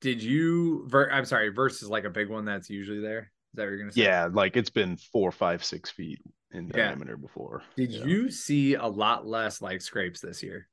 did 0.00 0.22
you 0.22 0.86
ver- 0.88 1.10
I'm 1.10 1.24
sorry, 1.24 1.48
versus 1.50 1.88
like 1.88 2.04
a 2.04 2.10
big 2.10 2.28
one 2.28 2.44
that's 2.44 2.70
usually 2.70 3.00
there? 3.00 3.30
Is 3.52 3.56
that 3.56 3.62
what 3.62 3.70
you're 3.70 3.78
gonna 3.78 3.92
say? 3.92 4.02
Yeah, 4.02 4.28
like 4.32 4.56
it's 4.56 4.70
been 4.70 4.96
four, 4.96 5.32
five, 5.32 5.64
six 5.64 5.90
feet 5.90 6.20
in 6.52 6.68
yeah. 6.68 6.88
diameter 6.88 7.16
before. 7.16 7.62
Did 7.76 7.90
yeah. 7.90 8.04
you 8.04 8.30
see 8.30 8.74
a 8.74 8.86
lot 8.86 9.26
less 9.26 9.60
like 9.60 9.80
scrapes 9.82 10.20
this 10.20 10.42
year? 10.42 10.68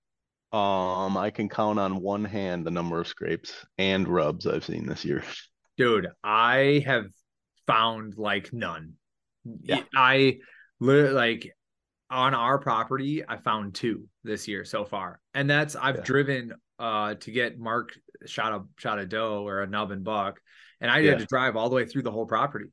Um, 0.52 1.16
I 1.16 1.30
can 1.30 1.48
count 1.48 1.78
on 1.78 2.02
one 2.02 2.26
hand 2.26 2.66
the 2.66 2.72
number 2.72 3.00
of 3.00 3.08
scrapes 3.08 3.54
and 3.78 4.08
rubs 4.08 4.48
I've 4.48 4.66
seen 4.66 4.88
this 4.88 5.06
year. 5.06 5.24
Dude, 5.78 6.08
I 6.24 6.84
have 6.86 7.06
found 7.68 8.18
like 8.18 8.52
none. 8.52 8.94
Yeah. 9.62 9.84
I 9.96 10.40
like 10.80 11.56
on 12.10 12.34
our 12.34 12.58
property, 12.58 13.24
I 13.28 13.38
found 13.38 13.76
two 13.76 14.08
this 14.24 14.48
year 14.48 14.66
so 14.66 14.86
far, 14.86 15.20
and 15.34 15.50
that's 15.50 15.76
I've 15.76 15.98
yeah. 15.98 16.04
driven 16.04 16.54
uh 16.80 17.16
to 17.16 17.32
get 17.32 17.60
Mark 17.60 17.92
shot 18.26 18.54
a 18.54 18.64
shot 18.78 19.00
a 19.00 19.06
doe 19.06 19.48
or 19.48 19.62
a 19.62 19.68
nubbin 19.68 20.04
buck, 20.04 20.40
and 20.82 20.90
I 20.92 21.00
yeah. 21.00 21.12
had 21.12 21.20
to 21.20 21.26
drive 21.26 21.56
all 21.56 21.70
the 21.70 21.76
way 21.76 21.86
through 21.86 22.04
the 22.04 22.12
whole 22.12 22.26
property, 22.26 22.72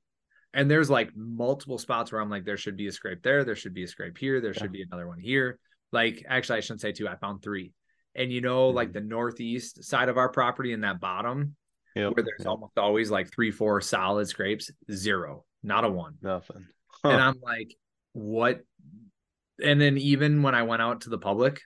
and 0.53 0.71
there's 0.71 0.91
like 0.91 1.11
multiple 1.15 1.79
spots 1.79 2.12
where 2.12 2.21
I'm 2.21 2.31
like, 2.31 2.45
there 2.45 2.57
should 2.57 2.76
be 2.76 2.87
a 2.87 2.93
scrape 2.93 3.23
there, 3.23 3.45
there 3.45 3.57
should 3.57 3.75
be 3.75 3.85
a 3.85 3.88
scrape 3.88 4.17
here, 4.19 4.41
there 4.41 4.55
should 4.55 4.73
be 4.73 4.83
another 4.83 5.07
one 5.07 5.19
here. 5.19 5.59
Like, 5.93 6.25
actually, 6.29 6.59
I 6.59 6.61
shouldn't 6.61 6.81
say 6.81 6.93
two. 6.93 7.09
I 7.09 7.17
found 7.17 7.43
three. 7.43 7.73
And 8.15 8.33
you 8.33 8.41
know, 8.41 8.71
like 8.71 8.91
Mhm. 8.91 8.95
the 8.95 9.00
northeast 9.03 9.85
side 9.85 10.09
of 10.09 10.17
our 10.17 10.31
property 10.31 10.73
in 10.73 10.81
that 10.81 11.00
bottom, 11.00 11.55
Yep. 11.95 12.17
where 12.17 12.25
there's 12.25 12.41
yep. 12.41 12.49
almost 12.49 12.79
always 12.79 13.11
like 13.11 13.31
three, 13.31 13.50
four 13.50 13.81
solid 13.81 14.29
scrapes, 14.29 14.71
zero, 14.91 15.45
not 15.62 15.85
a 15.85 15.88
one. 15.91 16.17
Nothing. 16.23 16.67
And 17.05 17.21
I'm 17.21 17.38
like, 17.43 17.76
what? 18.12 18.62
And 19.62 19.81
then 19.81 19.99
even 19.99 20.43
when 20.43 20.55
I 20.55 20.62
went 20.62 20.83
out 20.83 21.03
to 21.03 21.11
the 21.11 21.19
public, 21.19 21.61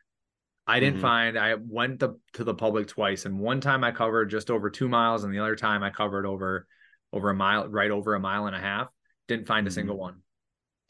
I 0.71 0.81
didn't 0.81 0.99
Mhm. 0.99 1.03
find 1.03 1.39
I 1.39 1.55
went 1.55 1.99
the, 2.01 2.19
to 2.35 2.45
the 2.45 2.55
public 2.55 2.87
twice. 2.89 3.25
And 3.27 3.39
one 3.39 3.61
time 3.61 3.83
I 3.85 3.93
covered 3.93 4.31
just 4.31 4.51
over 4.51 4.71
two 4.71 4.89
miles, 4.89 5.25
and 5.25 5.33
the 5.35 5.39
other 5.41 5.57
time 5.57 5.83
I 5.83 5.91
covered 5.91 6.27
over 6.27 6.67
over 7.13 7.31
a 7.31 7.35
mile, 7.35 7.69
right 7.69 7.91
over 7.91 8.15
a 8.15 8.21
mile 8.21 8.47
and 8.47 8.55
a 8.55 8.61
half. 8.61 8.89
Didn't 9.27 9.47
find 9.49 9.67
a 9.67 9.71
Mhm. 9.71 9.75
single 9.75 9.97
one. 9.99 10.23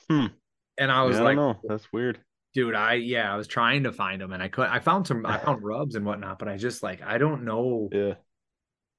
Hmm. 0.08 0.26
And 0.76 0.92
I 0.92 1.02
was 1.04 1.16
Yeah, 1.16 1.22
I 1.22 1.24
like, 1.24 1.36
don't 1.36 1.62
know. 1.62 1.68
That's 1.68 1.92
weird. 1.92 2.20
dude, 2.52 2.74
I 2.74 2.94
yeah, 2.94 3.32
I 3.32 3.36
was 3.36 3.46
trying 3.46 3.84
to 3.84 3.92
find 3.92 4.20
them 4.20 4.32
and 4.32 4.42
I 4.42 4.48
could 4.48 4.68
I 4.68 4.80
found 4.80 5.06
some 5.06 5.24
I 5.24 5.38
found 5.56 5.62
rubs 5.62 5.94
and 5.94 6.04
whatnot, 6.04 6.38
but 6.38 6.48
I 6.48 6.56
just 6.56 6.82
like 6.82 7.00
I 7.02 7.16
don't 7.18 7.44
know 7.44 7.88
Yeah. 7.92 8.14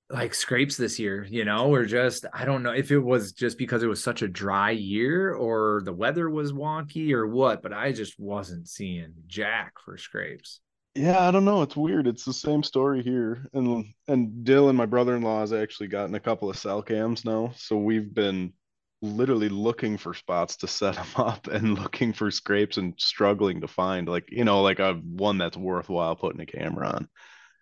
like 0.10 0.34
scrapes 0.34 0.78
this 0.78 1.00
year, 1.00 1.24
you 1.30 1.46
know, 1.46 1.72
or 1.74 1.86
just 1.86 2.26
I 2.34 2.44
don't 2.46 2.64
know 2.64 2.72
if 2.74 2.92
it 2.92 3.00
was 3.00 3.32
just 3.34 3.58
because 3.58 3.84
it 3.84 3.88
was 3.88 4.02
such 4.04 4.22
a 4.22 4.28
dry 4.28 4.72
year 4.72 5.34
or 5.34 5.82
the 5.86 5.94
weather 5.94 6.30
was 6.30 6.52
wonky 6.54 7.12
or 7.14 7.28
what, 7.28 7.62
but 7.62 7.72
I 7.74 7.92
just 7.92 8.20
wasn't 8.20 8.68
seeing 8.68 9.14
jack 9.28 9.74
for 9.80 9.98
scrapes. 9.98 10.60
Yeah, 10.94 11.26
I 11.26 11.32
don't 11.32 11.46
know. 11.46 11.62
It's 11.62 11.76
weird. 11.76 12.06
It's 12.06 12.26
the 12.26 12.34
same 12.34 12.64
story 12.64 13.02
here. 13.02 13.48
And 13.54 13.86
and 14.08 14.46
Dylan, 14.46 14.76
my 14.76 14.86
brother-in-law, 14.86 15.40
has 15.40 15.54
actually 15.54 15.88
gotten 15.88 16.16
a 16.16 16.20
couple 16.20 16.50
of 16.50 16.58
cell 16.58 16.82
cams 16.82 17.24
now. 17.24 17.54
So 17.56 17.78
we've 17.78 18.14
been 18.14 18.54
literally 19.02 19.50
looking 19.50 19.98
for 19.98 20.14
spots 20.14 20.58
to 20.58 20.68
set 20.68 20.96
them 20.96 21.08
up 21.16 21.48
and 21.48 21.80
looking 21.80 22.12
for 22.12 22.30
scrapes 22.30 22.78
and 22.78 22.94
struggling 22.98 23.62
to 23.62 23.68
find 23.68 24.08
like, 24.10 24.26
you 24.30 24.44
know, 24.44 24.62
like 24.62 24.80
a 24.80 24.94
one 24.94 25.38
that's 25.38 25.58
worthwhile 25.58 26.16
putting 26.16 26.42
a 26.42 26.46
camera 26.46 26.90
on. 26.90 27.08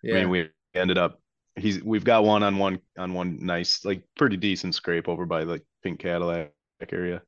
Yeah. 0.02 0.16
I 0.16 0.20
mean, 0.20 0.30
we 0.30 0.48
ended 0.74 0.98
up 0.98 1.20
he's 1.54 1.82
we've 1.82 2.04
got 2.04 2.24
one 2.24 2.42
on 2.42 2.58
one 2.58 2.80
on 2.98 3.14
one 3.14 3.38
nice, 3.46 3.84
like 3.84 4.02
pretty 4.16 4.38
decent 4.38 4.74
scrape 4.74 5.08
over 5.08 5.24
by 5.24 5.44
like 5.44 5.62
Pink 5.84 6.00
Cadillac 6.00 6.50
area. 6.90 7.22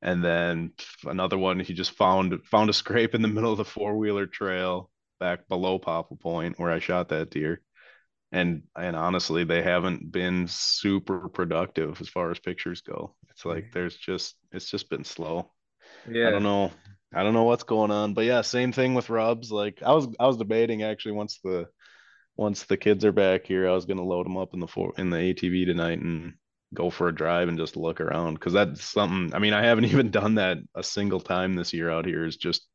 And 0.00 0.24
then 0.24 0.72
another 1.04 1.36
one 1.36 1.60
he 1.60 1.74
just 1.74 1.92
found 1.92 2.42
found 2.44 2.70
a 2.70 2.72
scrape 2.72 3.14
in 3.14 3.20
the 3.20 3.28
middle 3.28 3.52
of 3.52 3.58
the 3.58 3.64
four-wheeler 3.66 4.26
trail 4.26 4.90
back 5.22 5.46
below 5.48 5.78
Popple 5.78 6.16
Point 6.16 6.58
where 6.58 6.72
I 6.72 6.80
shot 6.80 7.10
that 7.10 7.30
deer. 7.30 7.60
And 8.32 8.64
and 8.76 8.96
honestly, 8.96 9.44
they 9.44 9.62
haven't 9.62 10.10
been 10.10 10.48
super 10.48 11.28
productive 11.28 12.00
as 12.00 12.08
far 12.08 12.32
as 12.32 12.40
pictures 12.40 12.80
go. 12.80 13.14
It's 13.30 13.44
like 13.44 13.66
mm. 13.66 13.72
there's 13.72 13.96
just 13.96 14.34
it's 14.50 14.68
just 14.68 14.90
been 14.90 15.04
slow. 15.04 15.52
yeah. 16.10 16.26
I 16.26 16.30
don't 16.30 16.42
know. 16.42 16.72
I 17.14 17.22
don't 17.22 17.34
know 17.34 17.44
what's 17.44 17.62
going 17.62 17.92
on. 17.92 18.14
But 18.14 18.24
yeah, 18.24 18.40
same 18.40 18.72
thing 18.72 18.94
with 18.94 19.10
rubs. 19.10 19.52
Like 19.52 19.80
I 19.84 19.92
was 19.92 20.08
I 20.18 20.26
was 20.26 20.38
debating 20.38 20.82
actually 20.82 21.12
once 21.12 21.38
the 21.44 21.68
once 22.36 22.64
the 22.64 22.76
kids 22.76 23.04
are 23.04 23.12
back 23.12 23.46
here, 23.46 23.68
I 23.68 23.74
was 23.74 23.84
gonna 23.84 24.02
load 24.02 24.26
them 24.26 24.36
up 24.36 24.54
in 24.54 24.60
the 24.60 24.66
four 24.66 24.92
in 24.98 25.10
the 25.10 25.18
ATV 25.18 25.66
tonight 25.66 26.00
and 26.00 26.32
go 26.74 26.90
for 26.90 27.08
a 27.08 27.14
drive 27.14 27.48
and 27.48 27.58
just 27.58 27.76
look 27.76 28.00
around 28.00 28.34
because 28.34 28.54
that's 28.54 28.82
something. 28.82 29.36
I 29.36 29.38
mean, 29.38 29.52
I 29.52 29.62
haven't 29.62 29.84
even 29.92 30.10
done 30.10 30.34
that 30.36 30.58
a 30.74 30.82
single 30.82 31.20
time 31.20 31.54
this 31.54 31.72
year 31.72 31.90
out 31.90 32.06
here. 32.06 32.24
Is 32.24 32.36
just 32.36 32.66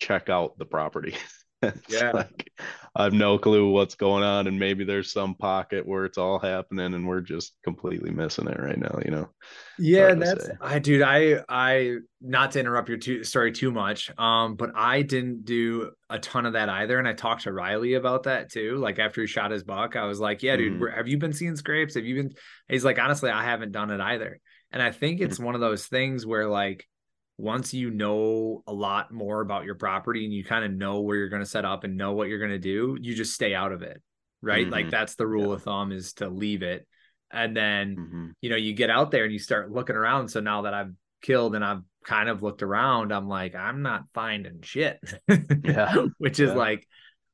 check 0.00 0.28
out 0.28 0.58
the 0.58 0.66
property. 0.66 1.14
Yeah. 1.88 2.10
like 2.12 2.50
I 2.96 3.02
have 3.04 3.12
no 3.12 3.38
clue 3.38 3.70
what's 3.72 3.96
going 3.96 4.22
on, 4.22 4.46
and 4.46 4.58
maybe 4.58 4.84
there's 4.84 5.10
some 5.10 5.34
pocket 5.34 5.84
where 5.84 6.04
it's 6.04 6.16
all 6.18 6.38
happening, 6.38 6.94
and 6.94 7.08
we're 7.08 7.22
just 7.22 7.54
completely 7.64 8.10
missing 8.12 8.46
it 8.46 8.58
right 8.60 8.78
now. 8.78 9.00
You 9.04 9.10
know? 9.10 9.28
Yeah, 9.78 10.14
that's. 10.14 10.48
I 10.60 10.78
dude, 10.78 11.02
I 11.02 11.42
I 11.48 11.96
not 12.20 12.52
to 12.52 12.60
interrupt 12.60 12.88
your 12.88 12.98
two, 12.98 13.24
story 13.24 13.50
too 13.50 13.72
much. 13.72 14.12
Um, 14.16 14.54
but 14.54 14.70
I 14.76 15.02
didn't 15.02 15.44
do 15.44 15.90
a 16.08 16.20
ton 16.20 16.46
of 16.46 16.52
that 16.52 16.68
either. 16.68 16.98
And 16.98 17.08
I 17.08 17.14
talked 17.14 17.42
to 17.42 17.52
Riley 17.52 17.94
about 17.94 18.22
that 18.24 18.52
too. 18.52 18.76
Like 18.76 19.00
after 19.00 19.20
he 19.22 19.26
shot 19.26 19.50
his 19.50 19.64
buck, 19.64 19.96
I 19.96 20.04
was 20.04 20.20
like, 20.20 20.42
Yeah, 20.44 20.56
dude, 20.56 20.74
Mhm. 20.74 20.80
where, 20.80 20.90
have 20.92 21.08
you 21.08 21.18
been 21.18 21.32
seeing 21.32 21.56
scrapes? 21.56 21.94
Have 21.96 22.04
you 22.04 22.14
been 22.14 22.32
he's 22.68 22.84
like, 22.84 23.00
honestly, 23.00 23.30
I 23.30 23.42
haven't 23.42 23.72
done 23.72 23.90
it 23.90 24.00
either. 24.00 24.40
And 24.70 24.80
I 24.80 24.92
think 24.92 25.20
it's 25.20 25.38
one 25.40 25.56
of 25.56 25.60
those 25.60 25.86
things 25.86 26.24
where 26.24 26.46
like 26.48 26.86
once 27.36 27.74
you 27.74 27.90
know 27.90 28.62
a 28.66 28.72
lot 28.72 29.12
more 29.12 29.40
about 29.40 29.64
your 29.64 29.74
property 29.74 30.24
and 30.24 30.32
you 30.32 30.44
kind 30.44 30.64
of 30.64 30.72
know 30.72 31.00
where 31.00 31.16
you're 31.16 31.28
going 31.28 31.42
to 31.42 31.48
set 31.48 31.64
up 31.64 31.84
and 31.84 31.96
know 31.96 32.12
what 32.12 32.28
you're 32.28 32.38
going 32.38 32.50
to 32.50 32.58
do, 32.58 32.96
you 33.00 33.14
just 33.14 33.34
stay 33.34 33.54
out 33.54 33.72
of 33.72 33.82
it. 33.82 34.00
Right. 34.40 34.68
Like 34.68 34.86
Mhm. 34.86 34.90
that's 34.90 35.14
the 35.16 35.26
rule 35.26 35.52
of 35.52 35.62
thumb 35.62 35.90
is 35.90 36.12
to 36.14 36.28
leave 36.28 36.62
it. 36.62 36.86
And 37.32 37.56
then 37.56 37.96
Mhm. 37.96 38.32
you 38.40 38.50
know, 38.50 38.56
you 38.56 38.72
get 38.74 38.90
out 38.90 39.10
there 39.10 39.24
and 39.24 39.32
you 39.32 39.38
start 39.38 39.72
looking 39.72 39.96
around. 39.96 40.28
So 40.28 40.40
now 40.40 40.62
that 40.62 40.74
I've 40.74 40.92
killed 41.22 41.54
and 41.56 41.64
I've 41.64 41.82
kind 42.04 42.28
of 42.28 42.42
looked 42.42 42.62
around, 42.62 43.10
I'm 43.12 43.26
like, 43.26 43.54
I'm 43.54 43.82
not 43.82 44.04
finding 44.12 44.60
shit. 44.62 45.00
Yeah. 45.28 46.06
which 46.18 46.38
is 46.38 46.50
Yeah. 46.50 46.56
like, 46.56 46.86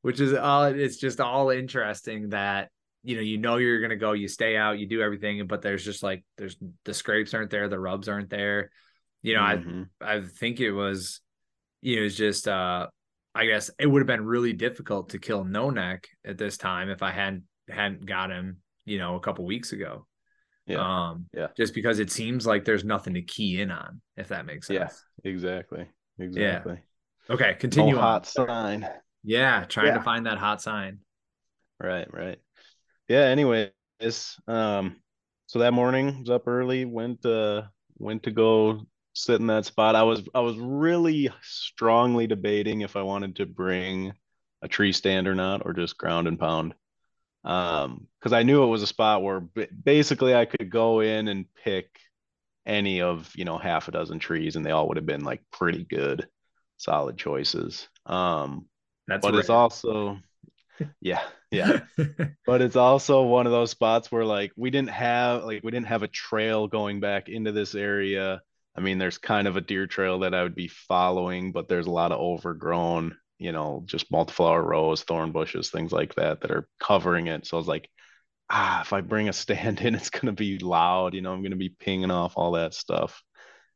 which 0.03 0.21
is 0.21 0.33
all 0.33 0.65
it's 0.65 0.97
just 0.97 1.21
all 1.21 1.51
interesting 1.51 2.31
that 2.31 2.71
you 3.03 3.17
know, 3.17 3.23
you 3.23 3.39
know 3.39 3.57
you're 3.57 3.81
gonna 3.81 3.97
go, 3.97 4.13
you 4.13 4.29
stay 4.29 4.57
out, 4.57 4.79
you 4.79 4.87
do 4.87 5.01
everything, 5.03 5.47
but 5.47 5.63
there's 5.63 5.85
just 5.85 6.03
like 6.03 6.23
there's 6.39 6.57
the 6.85 6.95
scrapes 6.95 7.35
aren't 7.35 7.51
there, 7.51 7.69
the 7.69 7.79
rubs 7.81 8.09
aren't 8.09 8.31
there. 8.31 8.71
You 9.23 9.35
know, 9.35 9.41
Mhm. 9.43 9.89
I 10.01 10.15
I 10.17 10.21
think 10.23 10.61
it 10.61 10.73
was, 10.73 11.21
you 11.83 11.97
know, 11.97 12.03
it's 12.03 12.17
just 12.17 12.49
uh 12.49 12.89
I 13.35 13.47
guess 13.47 13.71
it 13.79 13.87
would 13.87 14.01
have 14.01 14.07
been 14.07 14.25
really 14.25 14.53
difficult 14.53 15.11
to 15.11 15.19
kill 15.19 15.45
no 15.45 15.71
neck 15.71 16.09
at 16.25 16.39
this 16.39 16.57
time 16.57 16.89
if 16.91 17.03
I 17.03 17.11
hadn't 17.13 17.45
hadn't 17.69 18.07
got 18.07 18.31
him, 18.31 18.59
you 18.85 18.99
know, 18.99 19.17
a 19.17 19.21
couple 19.21 19.45
weeks 19.45 19.73
ago. 19.73 20.07
Yeah. 20.67 21.11
Um, 21.11 21.27
Yeah. 21.33 21.49
just 21.57 21.75
because 21.75 21.99
it 21.99 22.11
seems 22.11 22.47
like 22.47 22.65
there's 22.65 22.85
nothing 22.85 23.15
to 23.15 23.23
key 23.23 23.61
in 23.61 23.71
on, 23.71 24.01
if 24.17 24.29
that 24.29 24.47
makes 24.47 24.67
sense. 24.67 25.05
Yeah. 25.25 25.31
Exactly. 25.31 25.89
Exactly. 26.19 26.79
Okay, 27.29 27.53
No 27.53 27.59
continue 27.59 27.97
on. 27.97 28.03
hot 28.03 28.27
sign. 28.27 28.89
Yeah, 29.23 29.65
trying 29.65 29.89
Yeah. 29.89 29.99
to 29.99 30.03
find 30.03 30.27
that 30.27 30.39
hot 30.39 30.61
sign. 30.63 31.01
Right, 31.79 32.13
right. 32.13 32.39
Yeah, 33.09 33.25
anyways, 33.25 33.71
um, 34.47 35.01
so 35.47 35.59
that 35.61 35.73
morning 35.73 36.21
was 36.21 36.31
up 36.31 36.47
early, 36.47 36.85
went 36.85 37.25
uh 37.25 37.63
went 37.99 38.23
to 38.25 38.31
go 38.31 38.87
sit 39.13 39.41
in 39.41 39.47
that 39.49 39.67
spot. 39.67 39.97
I 39.97 40.03
was 40.03 40.23
I 40.35 40.41
was 40.41 40.57
really 40.59 41.31
strongly 41.43 42.27
debating 42.27 42.81
if 42.81 42.97
I 42.97 43.03
wanted 43.03 43.37
to 43.37 43.47
bring 43.47 44.13
a 44.63 44.69
tree 44.69 44.93
stand 44.93 45.27
or 45.27 45.35
not, 45.35 45.63
or 45.65 45.73
just 45.73 45.99
ground 45.99 46.29
and 46.29 46.39
pound. 46.39 46.75
Um, 47.45 48.07
because 48.19 48.33
I 48.33 48.43
knew 48.43 48.63
it 48.63 48.69
was 48.69 48.83
a 48.83 48.87
spot 48.87 49.23
where 49.23 49.41
basically 49.41 50.35
I 50.35 50.45
could 50.45 50.71
go 50.71 51.01
in 51.01 51.29
and 51.29 51.47
pick 51.65 51.89
any 52.67 53.01
of, 53.01 53.33
you 53.35 53.47
know, 53.47 53.57
half 53.57 53.89
a 53.89 53.93
dozen 53.93 54.19
trees 54.19 54.57
and 54.57 54.65
they 54.65 54.71
all 54.71 54.89
would 54.89 54.99
have 54.99 55.07
been 55.07 55.25
like 55.25 55.41
pretty 55.51 55.85
good, 55.85 56.29
solid 56.77 57.17
choices. 57.17 57.89
Um, 58.05 58.67
That's 59.09 59.23
but 59.25 59.35
it's 59.37 59.49
also 59.49 60.19
yeah, 61.01 61.23
yeah 61.51 61.81
but 62.47 62.63
it's 62.63 62.77
also 62.77 63.23
one 63.23 63.47
of 63.47 63.53
those 63.53 63.71
spots 63.71 64.13
where 64.13 64.25
like 64.25 64.53
we 64.57 64.71
didn't 64.71 64.91
have 64.91 65.45
like 65.45 65.63
we 65.65 65.71
didn't 65.71 65.87
have 65.87 66.03
a 66.03 66.09
trail 66.09 66.69
going 66.69 67.01
back 67.01 67.29
into 67.29 67.53
this 67.53 67.75
area 67.75 68.43
i 68.77 68.81
mean 68.81 68.99
there's 68.99 69.19
kind 69.19 69.49
of 69.49 69.57
a 69.57 69.61
deer 69.61 69.87
trail 69.87 70.21
that 70.21 70.35
i 70.35 70.43
would 70.43 70.55
be 70.55 70.69
following 70.69 71.53
but 71.53 71.69
there's 71.69 71.87
a 71.87 71.91
lot 71.91 72.13
of 72.13 72.21
overgrown 72.21 73.17
you 73.39 73.53
know 73.53 73.83
just 73.87 74.11
multiflora 74.13 74.63
rose, 74.63 75.03
thorn 75.03 75.33
bushes 75.33 75.71
things 75.71 75.93
like 75.93 76.15
that 76.15 76.41
that 76.43 76.51
are 76.51 76.69
covering 76.79 77.27
it. 77.27 77.47
So 77.47 77.57
i 77.57 77.59
was 77.59 77.69
like 77.69 77.89
ah 78.51 78.83
if 78.83 78.93
i 78.93 79.01
bring 79.01 79.29
a 79.29 79.33
stand 79.33 79.81
in 79.81 79.95
it's 79.97 80.11
to 80.11 80.33
be 80.33 80.59
loud 80.59 81.15
you 81.15 81.23
know 81.23 81.33
i'm 81.33 81.43
to 81.43 81.57
be 81.57 81.71
pinging 81.71 82.11
off 82.11 82.35
all 82.37 82.53
that 82.53 82.75
stuff 82.75 83.23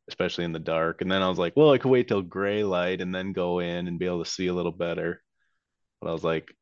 especially 0.07 0.43
in 0.45 0.51
the 0.51 0.59
dark. 0.59 1.01
And 1.01 1.11
then 1.11 1.23
i 1.23 1.29
was 1.29 1.39
like 1.39 1.53
well 1.55 1.71
i 1.71 1.77
could 1.79 1.89
wait 1.89 2.07
till 2.07 2.21
gray 2.21 2.63
light 2.63 3.01
and 3.01 3.13
then 3.13 3.33
go 3.33 3.59
in 3.59 3.87
and 3.87 3.99
be 3.99 4.05
able 4.05 4.23
to 4.23 4.29
see 4.29 4.47
a 4.47 4.53
little 4.53 4.71
better. 4.71 5.21
But 6.01 6.09
i 6.09 6.13
was 6.13 6.23
like 6.23 6.53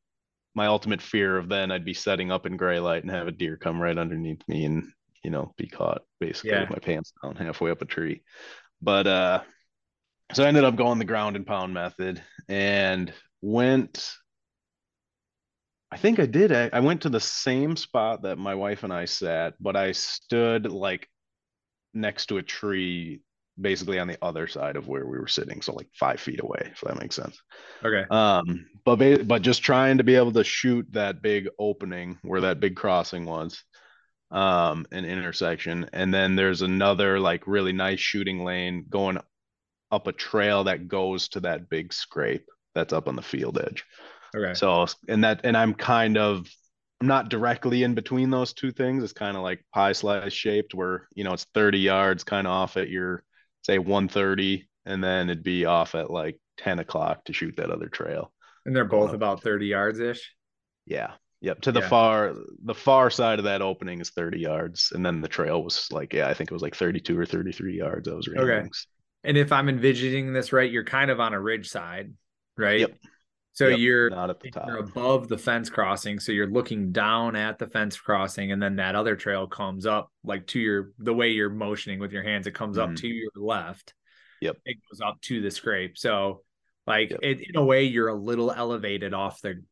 my 0.54 0.66
ultimate 0.66 1.02
fear 1.02 1.36
of 1.36 1.48
then 1.48 1.70
I'd 1.70 1.84
be 1.84 1.94
setting 1.94 2.30
up 2.30 2.46
in 2.46 2.56
gray 2.56 2.78
light 2.78 3.02
and 3.02 3.10
have 3.10 3.26
a 3.28 3.32
deer 3.32 3.56
come 3.56 3.80
right 3.80 3.98
underneath 3.98 4.42
me 4.48 4.64
and 4.64 4.84
you 5.24 5.30
know 5.30 5.54
be 5.56 5.68
caught 5.68 6.02
basically 6.20 6.50
Yeah. 6.50 6.60
with 6.60 6.70
my 6.70 6.78
pants 6.78 7.12
down 7.22 7.36
halfway 7.36 7.72
up 7.72 7.82
a 7.82 7.86
tree. 7.86 8.22
But 8.82 9.06
uh 9.06 9.42
so 10.32 10.44
I 10.44 10.48
ended 10.48 10.64
up 10.64 10.76
going 10.76 10.98
the 10.98 11.04
ground 11.06 11.36
and 11.36 11.46
pound 11.46 11.74
method 11.74 12.22
and 12.48 13.12
went 13.42 14.14
I 15.90 15.96
think 15.96 16.18
I 16.18 16.26
did 16.26 16.52
I, 16.52 16.70
I 16.72 16.80
went 16.80 17.02
to 17.02 17.08
the 17.08 17.20
same 17.20 17.76
spot 17.76 18.22
that 18.22 18.36
my 18.38 18.54
wife 18.54 18.82
and 18.82 18.92
I 18.92 19.04
sat, 19.04 19.54
but 19.60 19.76
I 19.76 19.92
stood 19.92 20.70
like 20.70 21.08
next 21.94 22.26
to 22.26 22.38
a 22.38 22.42
tree 22.42 23.22
basically 23.60 23.98
on 24.00 24.08
the 24.08 24.18
other 24.22 24.46
side 24.48 24.76
of 24.76 24.88
where 24.88 25.06
we 25.06 25.18
were 25.18 25.28
sitting, 25.28 25.62
so 25.62 25.74
like 25.74 25.88
five 25.94 26.20
feet 26.20 26.40
away, 26.42 26.70
if 26.72 26.80
that 26.82 27.00
makes 27.00 27.16
sense. 27.16 27.40
okay. 27.84 28.04
Um, 28.10 28.66
but 28.84 29.26
but 29.28 29.42
just 29.42 29.62
trying 29.62 29.98
to 29.98 30.04
be 30.04 30.16
able 30.16 30.32
to 30.32 30.44
shoot 30.44 30.86
that 30.92 31.22
big 31.22 31.48
opening 31.58 32.18
where 32.22 32.42
that 32.42 32.60
big 32.60 32.76
crossing 32.76 33.24
was, 33.26 33.62
um, 34.30 34.86
an 34.92 35.04
intersection, 35.04 35.88
and 35.92 36.12
then 36.12 36.36
there's 36.36 36.62
another 36.62 37.20
like 37.20 37.46
really 37.46 37.72
nice 37.72 38.00
shooting 38.00 38.44
lane 38.44 38.86
going 38.88 39.18
up 39.90 40.06
a 40.06 40.12
trail 40.12 40.64
that 40.64 40.88
goes 40.88 41.28
to 41.28 41.40
that 41.40 41.68
big 41.68 41.92
scrape 41.92 42.46
that's 42.74 42.92
up 42.92 43.08
on 43.08 43.16
the 43.16 43.22
field 43.22 43.58
edge. 43.58 43.84
Okay. 44.34 44.54
So 44.54 44.86
and 45.08 45.22
that 45.24 45.42
and 45.44 45.56
I'm 45.56 45.74
kind 45.74 46.18
of 46.18 46.48
I'm 47.00 47.08
not 47.08 47.28
directly 47.28 47.82
in 47.82 47.94
between 47.94 48.30
those 48.30 48.52
two 48.52 48.72
things. 48.72 49.02
It's 49.02 49.12
kind 49.12 49.36
of 49.36 49.42
like 49.42 49.64
pie 49.72 49.92
slice 49.92 50.32
shaped 50.32 50.74
where, 50.74 51.08
you 51.14 51.24
know, 51.24 51.32
it's 51.32 51.46
30 51.54 51.78
yards 51.78 52.24
kind 52.24 52.46
of 52.46 52.52
off 52.52 52.76
at 52.76 52.88
your 52.88 53.22
say 53.62 53.78
130 53.78 54.68
and 54.86 55.02
then 55.02 55.28
it'd 55.28 55.44
be 55.44 55.64
off 55.64 55.94
at 55.94 56.10
like 56.10 56.38
10 56.58 56.78
o'clock 56.78 57.24
to 57.24 57.32
shoot 57.32 57.56
that 57.56 57.70
other 57.70 57.88
trail. 57.88 58.32
And 58.64 58.74
they're 58.74 58.84
both 58.84 59.12
about 59.12 59.42
30 59.42 59.66
yards 59.66 60.00
ish. 60.00 60.34
Yeah. 60.86 61.12
Yep. 61.44 61.60
To 61.60 61.72
the 61.72 61.80
yeah. 61.80 61.88
far 61.88 62.34
the 62.64 62.74
far 62.74 63.10
side 63.10 63.38
of 63.38 63.44
that 63.44 63.60
opening 63.60 64.00
is 64.00 64.08
30 64.08 64.40
yards. 64.40 64.92
And 64.94 65.04
then 65.04 65.20
the 65.20 65.28
trail 65.28 65.62
was 65.62 65.92
like, 65.92 66.14
yeah, 66.14 66.26
I 66.26 66.32
think 66.32 66.50
it 66.50 66.54
was 66.54 66.62
like 66.62 66.74
32 66.74 67.18
or 67.18 67.26
33 67.26 67.76
yards. 67.76 68.08
I 68.08 68.14
was 68.14 68.26
reading. 68.26 68.48
Okay. 68.48 68.68
And 69.24 69.36
if 69.36 69.52
I'm 69.52 69.68
envisioning 69.68 70.32
this 70.32 70.54
right, 70.54 70.70
you're 70.70 70.84
kind 70.84 71.10
of 71.10 71.20
on 71.20 71.34
a 71.34 71.40
ridge 71.40 71.68
side, 71.68 72.14
right? 72.56 72.80
Yep. 72.80 72.94
So 73.52 73.68
yep. 73.68 73.78
you're 73.78 74.08
not 74.08 74.30
at 74.30 74.40
the 74.40 74.50
top. 74.52 74.66
You're 74.66 74.78
above 74.78 75.28
the 75.28 75.36
fence 75.36 75.68
crossing. 75.68 76.18
So 76.18 76.32
you're 76.32 76.50
looking 76.50 76.92
down 76.92 77.36
at 77.36 77.58
the 77.58 77.66
fence 77.66 78.00
crossing, 78.00 78.50
and 78.50 78.62
then 78.62 78.76
that 78.76 78.94
other 78.94 79.14
trail 79.14 79.46
comes 79.46 79.84
up 79.84 80.10
like 80.24 80.46
to 80.48 80.58
your 80.58 80.92
the 80.98 81.12
way 81.12 81.28
you're 81.28 81.50
motioning 81.50 81.98
with 81.98 82.10
your 82.10 82.22
hands, 82.22 82.46
it 82.46 82.54
comes 82.54 82.78
mm-hmm. 82.78 82.92
up 82.92 82.98
to 83.00 83.06
your 83.06 83.30
left. 83.36 83.92
Yep. 84.40 84.56
It 84.64 84.78
goes 84.90 85.02
up 85.02 85.20
to 85.22 85.42
the 85.42 85.50
scrape. 85.50 85.98
So 85.98 86.42
like 86.86 87.10
yep. 87.10 87.20
it, 87.22 87.50
in 87.50 87.56
a 87.56 87.64
way, 87.64 87.84
you're 87.84 88.08
a 88.08 88.14
little 88.14 88.50
elevated 88.50 89.12
off 89.12 89.42
the 89.42 89.62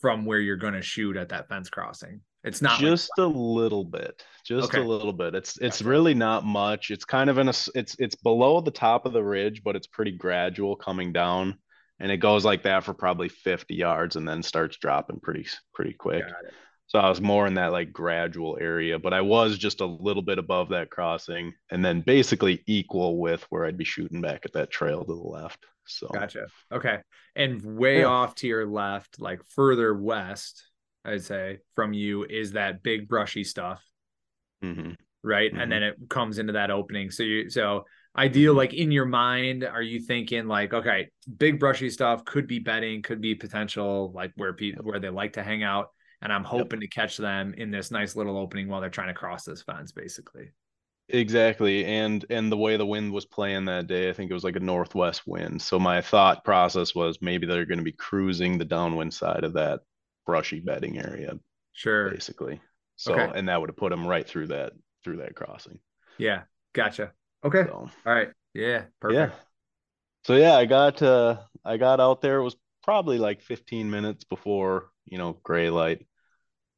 from 0.00 0.24
where 0.24 0.40
you're 0.40 0.56
gonna 0.56 0.82
shoot 0.82 1.16
at 1.16 1.30
that 1.30 1.48
fence 1.48 1.68
crossing. 1.68 2.20
It's 2.42 2.62
not 2.62 2.80
just 2.80 3.10
like 3.18 3.26
a 3.26 3.28
little 3.28 3.84
bit, 3.84 4.24
just 4.46 4.68
okay. 4.68 4.80
a 4.80 4.84
little 4.84 5.12
bit. 5.12 5.34
It's 5.34 5.58
it's 5.58 5.78
gotcha. 5.78 5.90
really 5.90 6.14
not 6.14 6.44
much. 6.44 6.90
It's 6.90 7.04
kind 7.04 7.28
of 7.28 7.38
in 7.38 7.48
a 7.48 7.54
it's 7.74 7.96
it's 7.98 8.14
below 8.14 8.60
the 8.60 8.70
top 8.70 9.04
of 9.04 9.12
the 9.12 9.22
ridge, 9.22 9.62
but 9.62 9.76
it's 9.76 9.86
pretty 9.86 10.12
gradual 10.12 10.76
coming 10.76 11.12
down 11.12 11.58
and 12.00 12.10
it 12.10 12.16
goes 12.16 12.44
like 12.44 12.62
that 12.62 12.82
for 12.82 12.94
probably 12.94 13.28
50 13.28 13.74
yards 13.74 14.16
and 14.16 14.26
then 14.26 14.42
starts 14.42 14.78
dropping 14.78 15.20
pretty 15.20 15.46
pretty 15.74 15.92
quick. 15.92 16.24
So 16.86 16.98
I 16.98 17.08
was 17.08 17.20
more 17.20 17.46
in 17.46 17.54
that 17.54 17.70
like 17.70 17.92
gradual 17.92 18.58
area, 18.60 18.98
but 18.98 19.14
I 19.14 19.20
was 19.20 19.58
just 19.58 19.80
a 19.80 19.86
little 19.86 20.22
bit 20.22 20.38
above 20.38 20.70
that 20.70 20.90
crossing 20.90 21.52
and 21.70 21.84
then 21.84 22.00
basically 22.00 22.64
equal 22.66 23.20
with 23.20 23.46
where 23.50 23.64
I'd 23.64 23.76
be 23.76 23.84
shooting 23.84 24.20
back 24.20 24.40
at 24.44 24.54
that 24.54 24.70
trail 24.72 25.04
to 25.04 25.06
the 25.06 25.14
left. 25.14 25.64
So 25.90 26.08
gotcha. 26.08 26.46
Okay. 26.72 26.98
And 27.36 27.62
way 27.62 28.00
yeah. 28.00 28.06
off 28.06 28.34
to 28.36 28.46
your 28.46 28.66
left, 28.66 29.20
like 29.20 29.40
further 29.54 29.94
west, 29.94 30.64
I'd 31.04 31.24
say 31.24 31.58
from 31.74 31.92
you 31.92 32.24
is 32.24 32.52
that 32.52 32.82
big 32.82 33.08
brushy 33.08 33.44
stuff. 33.44 33.82
Mm-hmm. 34.62 34.92
Right. 35.22 35.50
Mm-hmm. 35.50 35.60
And 35.60 35.72
then 35.72 35.82
it 35.82 35.96
comes 36.08 36.38
into 36.38 36.54
that 36.54 36.70
opening. 36.70 37.10
So 37.10 37.22
you 37.22 37.50
so 37.50 37.84
ideal 38.16 38.54
like 38.54 38.74
in 38.74 38.90
your 38.90 39.04
mind 39.04 39.62
are 39.62 39.82
you 39.82 40.00
thinking 40.00 40.46
like 40.46 40.74
okay 40.74 41.08
big 41.38 41.60
brushy 41.60 41.88
stuff 41.88 42.24
could 42.24 42.46
be 42.46 42.58
bedding 42.58 43.02
could 43.02 43.20
be 43.20 43.36
potential 43.36 44.10
like 44.14 44.32
where 44.36 44.52
people 44.52 44.84
where 44.84 44.98
they 44.98 45.08
like 45.08 45.34
to 45.34 45.44
hang 45.44 45.62
out 45.62 45.90
and 46.20 46.32
i'm 46.32 46.42
hoping 46.42 46.80
yep. 46.80 46.90
to 46.90 46.94
catch 46.94 47.16
them 47.16 47.54
in 47.56 47.70
this 47.70 47.92
nice 47.92 48.16
little 48.16 48.36
opening 48.36 48.66
while 48.66 48.80
they're 48.80 48.90
trying 48.90 49.08
to 49.08 49.14
cross 49.14 49.44
this 49.44 49.62
fence 49.62 49.92
basically 49.92 50.50
exactly 51.12 51.84
and 51.84 52.24
and 52.30 52.50
the 52.50 52.56
way 52.56 52.76
the 52.76 52.86
wind 52.86 53.12
was 53.12 53.24
playing 53.24 53.64
that 53.64 53.86
day 53.86 54.08
i 54.08 54.12
think 54.12 54.30
it 54.30 54.34
was 54.34 54.44
like 54.44 54.56
a 54.56 54.60
northwest 54.60 55.26
wind 55.26 55.60
so 55.60 55.78
my 55.78 56.00
thought 56.00 56.44
process 56.44 56.94
was 56.94 57.18
maybe 57.20 57.46
they're 57.46 57.66
going 57.66 57.78
to 57.78 57.84
be 57.84 57.92
cruising 57.92 58.58
the 58.58 58.64
downwind 58.64 59.12
side 59.12 59.44
of 59.44 59.54
that 59.54 59.80
brushy 60.26 60.60
bedding 60.60 60.98
area 60.98 61.38
sure 61.72 62.10
basically 62.10 62.60
so 62.96 63.14
okay. 63.14 63.38
and 63.38 63.48
that 63.48 63.60
would 63.60 63.70
have 63.70 63.76
put 63.76 63.90
them 63.90 64.06
right 64.06 64.26
through 64.26 64.46
that 64.46 64.72
through 65.02 65.16
that 65.16 65.34
crossing 65.34 65.78
yeah 66.18 66.42
gotcha 66.72 67.12
Okay. 67.44 67.64
So, 67.66 67.90
All 68.06 68.14
right. 68.14 68.28
Yeah. 68.54 68.84
Perfect. 69.00 69.32
Yeah. 69.32 69.38
So 70.24 70.36
yeah, 70.36 70.56
I 70.56 70.66
got 70.66 71.00
uh 71.02 71.38
I 71.64 71.76
got 71.76 72.00
out 72.00 72.20
there. 72.20 72.38
It 72.38 72.44
was 72.44 72.56
probably 72.82 73.18
like 73.18 73.42
15 73.42 73.90
minutes 73.90 74.24
before, 74.24 74.90
you 75.06 75.18
know, 75.18 75.38
gray 75.42 75.70
light. 75.70 76.06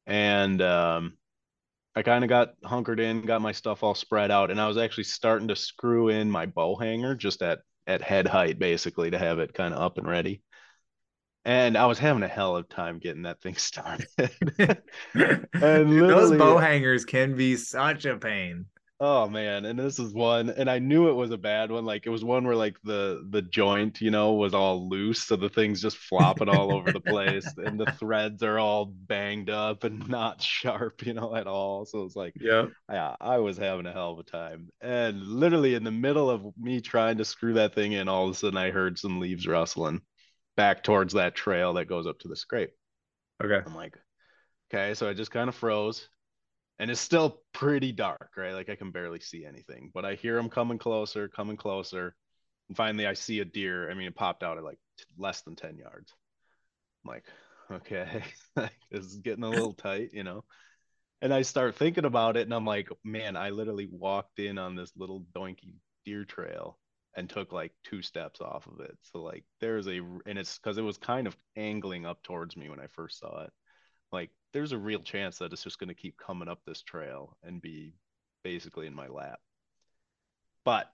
And 0.05 0.61
um 0.61 1.17
I 1.95 2.01
kind 2.01 2.23
of 2.23 2.29
got 2.29 2.53
hunkered 2.63 2.99
in, 2.99 3.21
got 3.21 3.41
my 3.41 3.51
stuff 3.51 3.83
all 3.83 3.95
spread 3.95 4.31
out, 4.31 4.49
and 4.49 4.59
I 4.59 4.67
was 4.67 4.77
actually 4.77 5.03
starting 5.05 5.47
to 5.49 5.55
screw 5.55 6.09
in 6.09 6.29
my 6.29 6.45
bow 6.45 6.75
hanger 6.75 7.15
just 7.15 7.41
at 7.41 7.59
at 7.85 8.01
head 8.01 8.27
height, 8.27 8.59
basically, 8.59 9.11
to 9.11 9.17
have 9.17 9.39
it 9.39 9.53
kind 9.53 9.73
of 9.73 9.81
up 9.81 9.97
and 9.97 10.07
ready. 10.07 10.41
And 11.45 11.77
I 11.77 11.85
was 11.85 11.99
having 11.99 12.23
a 12.23 12.27
hell 12.27 12.55
of 12.55 12.65
a 12.65 12.73
time 12.73 12.99
getting 12.99 13.23
that 13.23 13.41
thing 13.41 13.55
started. 13.57 14.07
and 15.13 15.51
those 15.53 16.37
bow 16.37 16.57
hangers 16.57 17.05
can 17.05 17.35
be 17.35 17.57
such 17.57 18.05
a 18.05 18.17
pain. 18.17 18.65
Oh 19.05 19.27
man, 19.27 19.65
and 19.65 19.77
this 19.77 19.99
is 19.99 20.13
one, 20.13 20.49
and 20.49 20.69
I 20.69 20.79
knew 20.79 21.09
it 21.09 21.13
was 21.13 21.31
a 21.31 21.37
bad 21.37 21.73
one. 21.73 21.83
Like 21.83 22.05
it 22.05 22.09
was 22.09 22.23
one 22.23 22.47
where 22.47 22.55
like 22.55 22.77
the 22.85 23.27
the 23.31 23.41
joint, 23.41 23.99
you 23.99 24.11
know, 24.11 24.31
was 24.31 24.53
all 24.53 24.87
loose, 24.87 25.23
so 25.23 25.35
the 25.35 25.49
thing's 25.49 25.81
just 25.81 25.97
flopping 25.97 26.47
all 26.47 26.71
over 26.71 26.89
the 26.89 27.01
place, 27.01 27.45
and 27.57 27.77
the 27.77 27.91
threads 27.99 28.43
are 28.43 28.57
all 28.57 28.85
banged 28.85 29.49
up 29.49 29.83
and 29.83 30.07
not 30.07 30.41
sharp, 30.41 31.05
you 31.05 31.13
know, 31.13 31.35
at 31.35 31.47
all. 31.47 31.83
So 31.83 32.05
it's 32.05 32.15
like, 32.15 32.33
yeah, 32.39 32.67
yeah, 32.89 33.17
I 33.19 33.39
was 33.39 33.57
having 33.57 33.87
a 33.87 33.91
hell 33.91 34.13
of 34.13 34.19
a 34.19 34.23
time, 34.23 34.69
and 34.79 35.21
literally 35.21 35.75
in 35.75 35.83
the 35.83 35.91
middle 35.91 36.29
of 36.29 36.45
me 36.57 36.79
trying 36.79 37.17
to 37.17 37.25
screw 37.25 37.55
that 37.55 37.75
thing 37.75 37.91
in, 37.91 38.07
all 38.07 38.29
of 38.29 38.31
a 38.31 38.35
sudden 38.35 38.57
I 38.57 38.71
heard 38.71 38.97
some 38.97 39.19
leaves 39.19 39.45
rustling 39.45 39.99
back 40.55 40.81
towards 40.81 41.15
that 41.15 41.35
trail 41.35 41.73
that 41.73 41.89
goes 41.89 42.07
up 42.07 42.19
to 42.19 42.29
the 42.29 42.37
scrape. 42.37 42.71
Okay, 43.43 43.59
I'm 43.65 43.75
like, 43.75 43.97
okay, 44.73 44.93
so 44.93 45.09
I 45.09 45.13
just 45.13 45.31
kind 45.31 45.49
of 45.49 45.55
froze 45.55 46.07
and 46.79 46.89
it's 46.89 46.99
still 46.99 47.41
pretty 47.53 47.91
dark, 47.91 48.31
right? 48.35 48.53
Like 48.53 48.69
I 48.69 48.75
can 48.75 48.91
barely 48.91 49.19
see 49.19 49.45
anything, 49.45 49.91
but 49.93 50.05
I 50.05 50.15
hear 50.15 50.35
them 50.35 50.49
coming 50.49 50.77
closer, 50.77 51.27
coming 51.27 51.57
closer. 51.57 52.15
And 52.67 52.77
finally, 52.77 53.05
I 53.05 53.13
see 53.13 53.39
a 53.39 53.45
deer. 53.45 53.89
I 53.89 53.93
mean, 53.93 54.07
it 54.07 54.15
popped 54.15 54.43
out 54.43 54.57
at 54.57 54.63
like 54.63 54.79
t- 54.97 55.05
less 55.17 55.41
than 55.41 55.55
10 55.55 55.77
yards. 55.77 56.13
I'm 57.05 57.11
like, 57.11 57.25
okay, 57.71 58.23
this 58.91 59.05
is 59.05 59.17
getting 59.17 59.43
a 59.43 59.49
little 59.49 59.73
tight, 59.77 60.09
you 60.13 60.23
know? 60.23 60.43
And 61.21 61.33
I 61.33 61.43
start 61.43 61.75
thinking 61.75 62.05
about 62.05 62.35
it, 62.35 62.41
and 62.41 62.53
I'm 62.53 62.65
like, 62.65 62.89
man, 63.03 63.37
I 63.37 63.51
literally 63.51 63.87
walked 63.89 64.39
in 64.39 64.57
on 64.57 64.75
this 64.75 64.91
little 64.97 65.25
doinky 65.33 65.75
deer 66.05 66.25
trail 66.25 66.77
and 67.15 67.29
took 67.29 67.53
like 67.53 67.71
two 67.85 68.01
steps 68.01 68.41
off 68.41 68.67
of 68.67 68.81
it. 68.81 68.97
So, 69.03 69.21
like, 69.21 69.45
there's 69.61 69.87
a, 69.87 69.99
and 70.25 70.37
it's 70.37 70.57
because 70.57 70.77
it 70.77 70.81
was 70.81 70.97
kind 70.97 71.27
of 71.27 71.37
angling 71.55 72.05
up 72.05 72.21
towards 72.23 72.57
me 72.57 72.69
when 72.69 72.81
I 72.81 72.87
first 72.87 73.19
saw 73.19 73.43
it 73.43 73.53
like 74.13 74.29
there's 74.53 74.71
a 74.71 74.77
real 74.77 74.99
chance 74.99 75.39
that 75.39 75.51
it's 75.51 75.63
just 75.63 75.79
going 75.79 75.89
to 75.89 75.95
keep 75.95 76.17
coming 76.17 76.47
up 76.47 76.59
this 76.65 76.83
trail 76.83 77.35
and 77.43 77.61
be 77.61 77.95
basically 78.43 78.87
in 78.87 78.93
my 78.93 79.07
lap. 79.07 79.39
But 80.63 80.89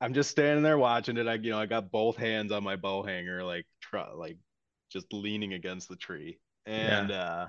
I'm 0.00 0.14
just 0.14 0.30
standing 0.30 0.62
there 0.62 0.78
watching 0.78 1.16
it. 1.16 1.26
I, 1.26 1.34
you 1.34 1.50
know, 1.50 1.58
I 1.58 1.66
got 1.66 1.90
both 1.90 2.16
hands 2.16 2.52
on 2.52 2.62
my 2.62 2.76
bow 2.76 3.02
hanger, 3.02 3.42
like, 3.42 3.66
try, 3.80 4.12
like 4.12 4.36
just 4.92 5.12
leaning 5.12 5.54
against 5.54 5.88
the 5.88 5.96
tree. 5.96 6.38
And, 6.66 7.10
yeah. 7.10 7.22
uh, 7.22 7.48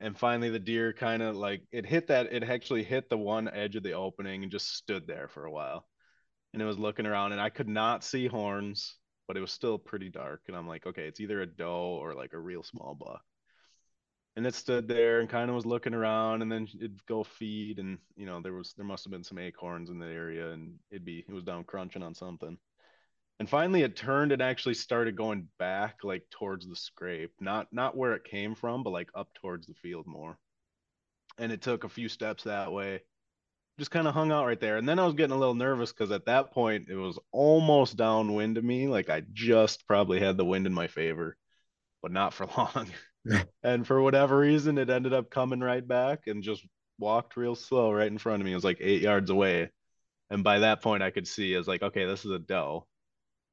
and 0.00 0.18
finally 0.18 0.48
the 0.48 0.58
deer 0.58 0.94
kind 0.94 1.22
of 1.22 1.36
like 1.36 1.62
it 1.70 1.84
hit 1.84 2.08
that, 2.08 2.32
it 2.32 2.42
actually 2.42 2.82
hit 2.82 3.10
the 3.10 3.18
one 3.18 3.48
edge 3.48 3.76
of 3.76 3.82
the 3.82 3.92
opening 3.92 4.42
and 4.42 4.50
just 4.50 4.74
stood 4.74 5.06
there 5.06 5.28
for 5.28 5.44
a 5.44 5.52
while. 5.52 5.86
And 6.54 6.62
it 6.62 6.64
was 6.64 6.78
looking 6.78 7.06
around 7.06 7.32
and 7.32 7.40
I 7.40 7.50
could 7.50 7.68
not 7.68 8.02
see 8.02 8.26
horns, 8.26 8.96
but 9.28 9.36
it 9.36 9.40
was 9.40 9.52
still 9.52 9.78
pretty 9.78 10.08
dark. 10.08 10.40
And 10.48 10.56
I'm 10.56 10.66
like, 10.66 10.86
okay, 10.86 11.04
it's 11.04 11.20
either 11.20 11.42
a 11.42 11.46
doe 11.46 11.98
or 12.00 12.14
like 12.14 12.32
a 12.32 12.40
real 12.40 12.62
small 12.62 12.96
buck 12.98 13.20
and 14.36 14.46
it 14.46 14.54
stood 14.54 14.86
there 14.86 15.20
and 15.20 15.28
kind 15.28 15.48
of 15.48 15.56
was 15.56 15.66
looking 15.66 15.94
around 15.94 16.42
and 16.42 16.50
then 16.50 16.68
it'd 16.76 17.04
go 17.06 17.24
feed 17.24 17.78
and 17.78 17.98
you 18.16 18.26
know 18.26 18.40
there 18.40 18.52
was 18.52 18.74
there 18.76 18.86
must 18.86 19.04
have 19.04 19.10
been 19.10 19.24
some 19.24 19.38
acorns 19.38 19.90
in 19.90 19.98
the 19.98 20.06
area 20.06 20.50
and 20.52 20.78
it'd 20.90 21.04
be 21.04 21.24
it 21.28 21.32
was 21.32 21.44
down 21.44 21.64
crunching 21.64 22.02
on 22.02 22.14
something. 22.14 22.56
And 23.38 23.48
finally 23.48 23.82
it 23.82 23.96
turned 23.96 24.32
and 24.32 24.42
actually 24.42 24.74
started 24.74 25.16
going 25.16 25.48
back 25.58 26.04
like 26.04 26.24
towards 26.30 26.68
the 26.68 26.76
scrape 26.76 27.32
not 27.40 27.68
not 27.72 27.96
where 27.96 28.14
it 28.14 28.24
came 28.24 28.54
from 28.54 28.82
but 28.82 28.90
like 28.90 29.10
up 29.14 29.32
towards 29.34 29.66
the 29.66 29.74
field 29.74 30.06
more. 30.06 30.38
And 31.38 31.50
it 31.52 31.62
took 31.62 31.84
a 31.84 31.88
few 31.88 32.08
steps 32.08 32.44
that 32.44 32.72
way. 32.72 33.00
Just 33.78 33.90
kind 33.90 34.06
of 34.06 34.12
hung 34.12 34.30
out 34.30 34.44
right 34.46 34.60
there. 34.60 34.76
And 34.76 34.88
then 34.88 34.98
i 34.98 35.06
was 35.06 35.14
getting 35.14 35.34
a 35.34 35.38
little 35.38 35.54
nervous 35.54 35.92
because 35.92 36.12
at 36.12 36.26
that 36.26 36.52
point 36.52 36.88
it 36.88 36.96
was 36.96 37.18
almost 37.32 37.96
downwind 37.96 38.56
to 38.56 38.62
me 38.62 38.86
like 38.86 39.10
i 39.10 39.22
just 39.32 39.86
probably 39.86 40.20
had 40.20 40.36
the 40.36 40.44
wind 40.44 40.66
in 40.66 40.74
my 40.74 40.86
favor 40.86 41.36
but 42.02 42.12
not 42.12 42.34
for 42.34 42.46
long 42.56 42.86
and 43.62 43.86
for 43.86 44.00
whatever 44.00 44.38
reason, 44.38 44.78
it 44.78 44.90
ended 44.90 45.12
up 45.12 45.30
coming 45.30 45.60
right 45.60 45.86
back 45.86 46.26
and 46.26 46.42
just 46.42 46.64
walked 46.98 47.36
real 47.36 47.54
slow 47.54 47.92
right 47.92 48.06
in 48.06 48.18
front 48.18 48.40
of 48.40 48.46
me. 48.46 48.52
It 48.52 48.56
was 48.56 48.64
like 48.64 48.78
eight 48.80 49.02
yards 49.02 49.30
away. 49.30 49.70
And 50.30 50.44
by 50.44 50.60
that 50.60 50.82
point, 50.82 51.02
I 51.02 51.10
could 51.10 51.26
see, 51.26 51.54
I 51.54 51.58
was 51.58 51.68
like, 51.68 51.82
okay, 51.82 52.04
this 52.04 52.24
is 52.24 52.30
a 52.30 52.38
doe. 52.38 52.86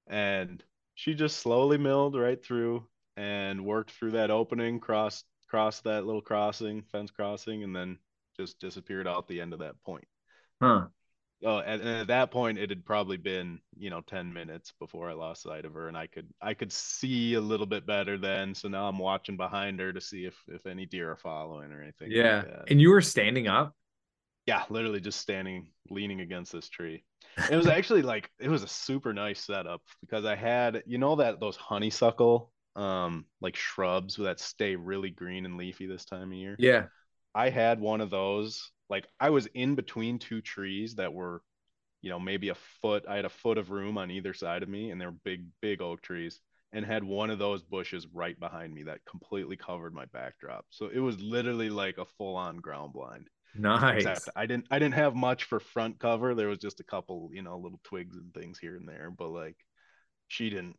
And 0.08 0.64
she 0.96 1.16
just 1.16 1.38
slowly 1.38 1.78
milled 1.78 2.16
right 2.16 2.44
through 2.44 2.88
and 3.16 3.66
worked 3.66 3.92
through 3.92 4.12
that 4.12 4.32
opening, 4.32 4.80
crossed, 4.80 5.26
crossed 5.48 5.84
that 5.86 6.06
little 6.06 6.22
crossing, 6.22 6.84
fence 6.84 7.10
crossing, 7.10 7.64
and 7.64 7.76
then 7.76 7.98
just 8.38 8.60
disappeared 8.60 9.08
out 9.08 9.28
the 9.28 9.42
end 9.42 9.54
of 9.54 9.60
that 9.60 9.82
point. 9.84 10.08
Huh. 10.62 10.88
Oh, 11.46 11.60
and, 11.60 11.82
and, 11.82 11.90
at 11.90 12.08
that 12.08 12.32
point, 12.32 12.58
it 12.58 12.70
had 12.70 12.86
probably 12.86 13.18
been 13.18 13.60
you 13.78 13.90
know 13.90 14.02
ten 14.02 14.34
minutes 14.34 14.74
before 14.80 15.10
I 15.10 15.14
lost 15.14 15.44
sight 15.44 15.66
of 15.66 15.74
her, 15.74 15.88
and 15.88 15.98
I 15.98 16.08
could 16.08 16.28
I 16.42 16.54
could 16.54 16.72
see 16.72 17.36
a 17.36 17.42
little 17.42 17.68
bit 17.68 17.86
better 17.86 18.18
then. 18.18 18.56
So 18.56 18.68
now 18.68 18.88
I'm 18.88 18.98
watching 18.98 19.38
behind 19.38 19.80
her 19.80 19.94
to 19.94 20.02
see 20.02 20.26
if 20.26 20.36
if 20.48 20.66
any 20.66 20.86
deer 20.86 21.12
are 21.12 21.18
following 21.18 21.72
or 21.72 21.82
anything. 21.82 22.12
Yeah, 22.12 22.38
like 22.38 22.72
and 22.72 22.82
you 22.82 22.90
were 22.90 23.02
standing 23.02 23.48
up. 23.48 23.76
Yeah, 24.48 24.64
literally 24.70 25.02
just 25.02 25.20
standing, 25.20 25.68
leaning 25.90 26.22
against 26.22 26.54
this 26.54 26.70
tree. 26.70 27.04
It 27.52 27.56
was 27.56 27.68
actually 27.68 28.02
like 28.02 28.32
it 28.40 28.50
was 28.50 28.64
a 28.64 28.68
super 28.68 29.14
nice 29.14 29.42
setup 29.42 29.82
because 30.02 30.26
I 30.26 30.36
had 30.36 30.84
you 30.88 30.98
know 30.98 31.18
that 31.18 31.40
those 31.40 31.56
honeysuckle 31.56 32.52
um 32.76 33.26
like 33.42 33.56
shrubs 33.56 34.16
that 34.16 34.40
stay 34.40 34.76
really 34.76 35.10
green 35.10 35.46
and 35.46 35.58
leafy 35.58 35.86
this 35.86 36.06
time 36.06 36.32
of 36.32 36.38
year. 36.38 36.56
Yeah. 36.58 36.86
I 37.36 37.50
had 37.50 37.80
one 37.80 38.02
of 38.02 38.10
those. 38.10 38.72
Like 38.90 39.08
I 39.20 39.30
was 39.30 39.48
in 39.48 39.76
between 39.76 40.20
two 40.20 40.42
trees 40.42 40.96
that 40.96 41.14
were, 41.14 41.42
you 42.02 42.10
know, 42.10 42.20
maybe 42.20 42.50
a 42.50 42.56
foot. 42.82 43.06
I 43.08 43.16
had 43.16 43.26
a 43.26 43.30
foot 43.30 43.58
of 43.58 43.72
room 43.72 43.98
on 43.98 44.12
either 44.12 44.34
side 44.34 44.64
of 44.64 44.70
me, 44.70 44.92
and 44.92 45.00
they're 45.00 45.12
big, 45.12 45.46
big 45.62 45.82
oak 45.82 46.02
trees, 46.02 46.40
and 46.72 46.86
had 46.86 47.04
one 47.04 47.30
of 47.30 47.40
those 47.40 47.64
bushes 47.64 48.08
right 48.14 48.40
behind 48.40 48.74
me 48.74 48.84
that 48.84 49.06
completely 49.10 49.58
covered 49.58 49.94
my 49.94 50.06
backdrop. 50.06 50.66
So 50.70 50.88
it 50.88 51.00
was 51.00 51.20
literally 51.20 51.70
like 51.70 51.98
a 51.98 52.06
full-on 52.06 52.58
ground 52.58 52.94
blind. 52.94 53.30
Nice. 53.56 54.06
Except 54.06 54.30
I 54.36 54.46
didn't 54.46 54.68
I 54.70 54.78
didn't 54.78 54.96
have 54.96 55.16
much 55.16 55.46
for 55.46 55.60
front 55.60 56.00
cover. 56.00 56.36
There 56.36 56.48
was 56.48 56.60
just 56.60 56.80
a 56.80 56.84
couple, 56.84 57.30
you 57.34 57.42
know, 57.42 57.58
little 57.58 57.80
twigs 57.84 58.16
and 58.16 58.34
things 58.34 58.60
here 58.60 58.76
and 58.76 58.88
there, 58.88 59.10
but 59.10 59.30
like 59.30 59.58
she 60.28 60.50
didn't 60.50 60.78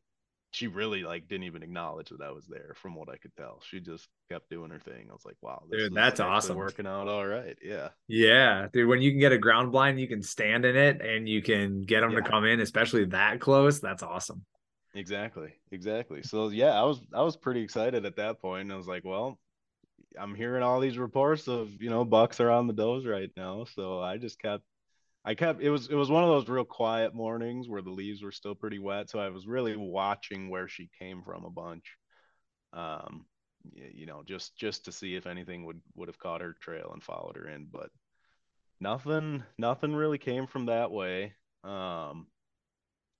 she 0.59 0.67
really 0.67 1.05
like 1.05 1.29
didn't 1.29 1.45
even 1.45 1.63
acknowledge 1.63 2.09
that 2.09 2.21
I 2.21 2.33
was 2.33 2.49
there 2.49 2.75
from 2.75 2.97
what 2.97 3.09
I 3.09 3.17
could 3.17 3.31
tell. 3.37 3.63
She 3.65 3.79
just 3.79 4.09
kept 4.29 4.51
doing 4.51 4.71
her 4.71 4.81
thing. 4.81 5.07
I 5.09 5.13
was 5.13 5.25
like, 5.25 5.37
wow, 5.41 5.63
dude, 5.71 5.95
that's 5.95 6.19
awesome. 6.19 6.57
Working 6.57 6.85
out 6.85 7.07
all 7.07 7.25
right. 7.25 7.57
Yeah. 7.63 7.91
Yeah. 8.09 8.67
Dude, 8.73 8.89
when 8.89 9.01
you 9.01 9.13
can 9.13 9.21
get 9.21 9.31
a 9.31 9.39
ground 9.39 9.71
blind, 9.71 10.01
you 10.01 10.09
can 10.09 10.21
stand 10.21 10.65
in 10.65 10.77
it 10.77 11.01
and 11.01 11.29
you 11.29 11.43
can 11.43 11.83
get 11.83 12.01
them 12.01 12.11
yeah. 12.11 12.23
to 12.23 12.29
come 12.29 12.45
in, 12.45 12.59
especially 12.59 13.05
that 13.07 13.39
close. 13.39 13.79
That's 13.79 14.03
awesome. 14.03 14.45
Exactly. 14.97 15.53
Exactly. 15.71 16.25
So 16.25 16.49
yeah, 16.49 16.73
I 16.73 16.83
was 16.83 17.01
I 17.15 17.23
was 17.23 17.37
pretty 17.37 17.61
excited 17.61 18.05
at 18.05 18.17
that 18.17 18.41
point. 18.41 18.73
I 18.73 18.77
was 18.77 18.89
like, 18.89 19.05
well, 19.05 19.39
I'm 20.19 20.35
hearing 20.35 20.65
all 20.65 20.81
these 20.81 20.99
reports 20.99 21.47
of, 21.47 21.81
you 21.81 21.89
know, 21.89 22.05
bucks 22.05 22.41
are 22.41 22.51
on 22.51 22.67
the 22.67 22.73
does 22.73 23.07
right 23.07 23.31
now. 23.37 23.65
So 23.77 24.01
I 24.01 24.17
just 24.17 24.41
kept 24.41 24.65
I 25.29 25.35
kept 25.35 25.61
it 25.61 25.69
was 25.69 25.91
it 25.91 25.95
was 25.95 26.11
one 26.11 26.25
of 26.25 26.31
those 26.31 26.49
real 26.49 26.65
quiet 26.65 27.15
mornings 27.15 27.69
where 27.69 27.83
the 27.83 27.91
leaves 27.91 28.23
were 28.23 28.33
still 28.33 28.55
pretty 28.55 28.79
wet, 28.79 29.11
so 29.11 29.19
I 29.19 29.29
was 29.29 29.47
really 29.47 29.77
watching 29.77 30.49
where 30.49 30.69
she 30.69 30.89
came 30.99 31.23
from 31.23 31.45
a 31.45 31.51
bunch. 31.51 31.85
Um, 32.73 33.27
you 33.75 34.07
know, 34.07 34.23
just 34.27 34.57
just 34.57 34.87
to 34.87 34.93
see 34.93 35.17
if 35.17 35.27
anything 35.27 35.67
would 35.67 35.83
would 35.97 36.09
have 36.09 36.19
caught 36.19 36.41
her 36.41 36.57
trail 36.59 36.93
and 36.95 37.03
followed 37.03 37.37
her 37.37 37.47
in, 37.47 37.69
but 37.71 37.91
nothing 38.81 39.43
nothing 39.59 39.95
really 39.95 40.17
came 40.17 40.47
from 40.47 40.65
that 40.65 40.91
way. 40.91 41.35
Um, 41.63 42.29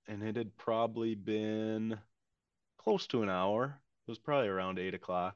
and 0.07 0.23
it 0.23 0.35
had 0.35 0.57
probably 0.57 1.13
been 1.13 1.95
close 2.79 3.05
to 3.09 3.21
an 3.21 3.29
hour. 3.29 3.79
It 4.07 4.09
was 4.09 4.17
probably 4.17 4.47
around 4.47 4.79
eight 4.79 4.95
o'clock 4.95 5.35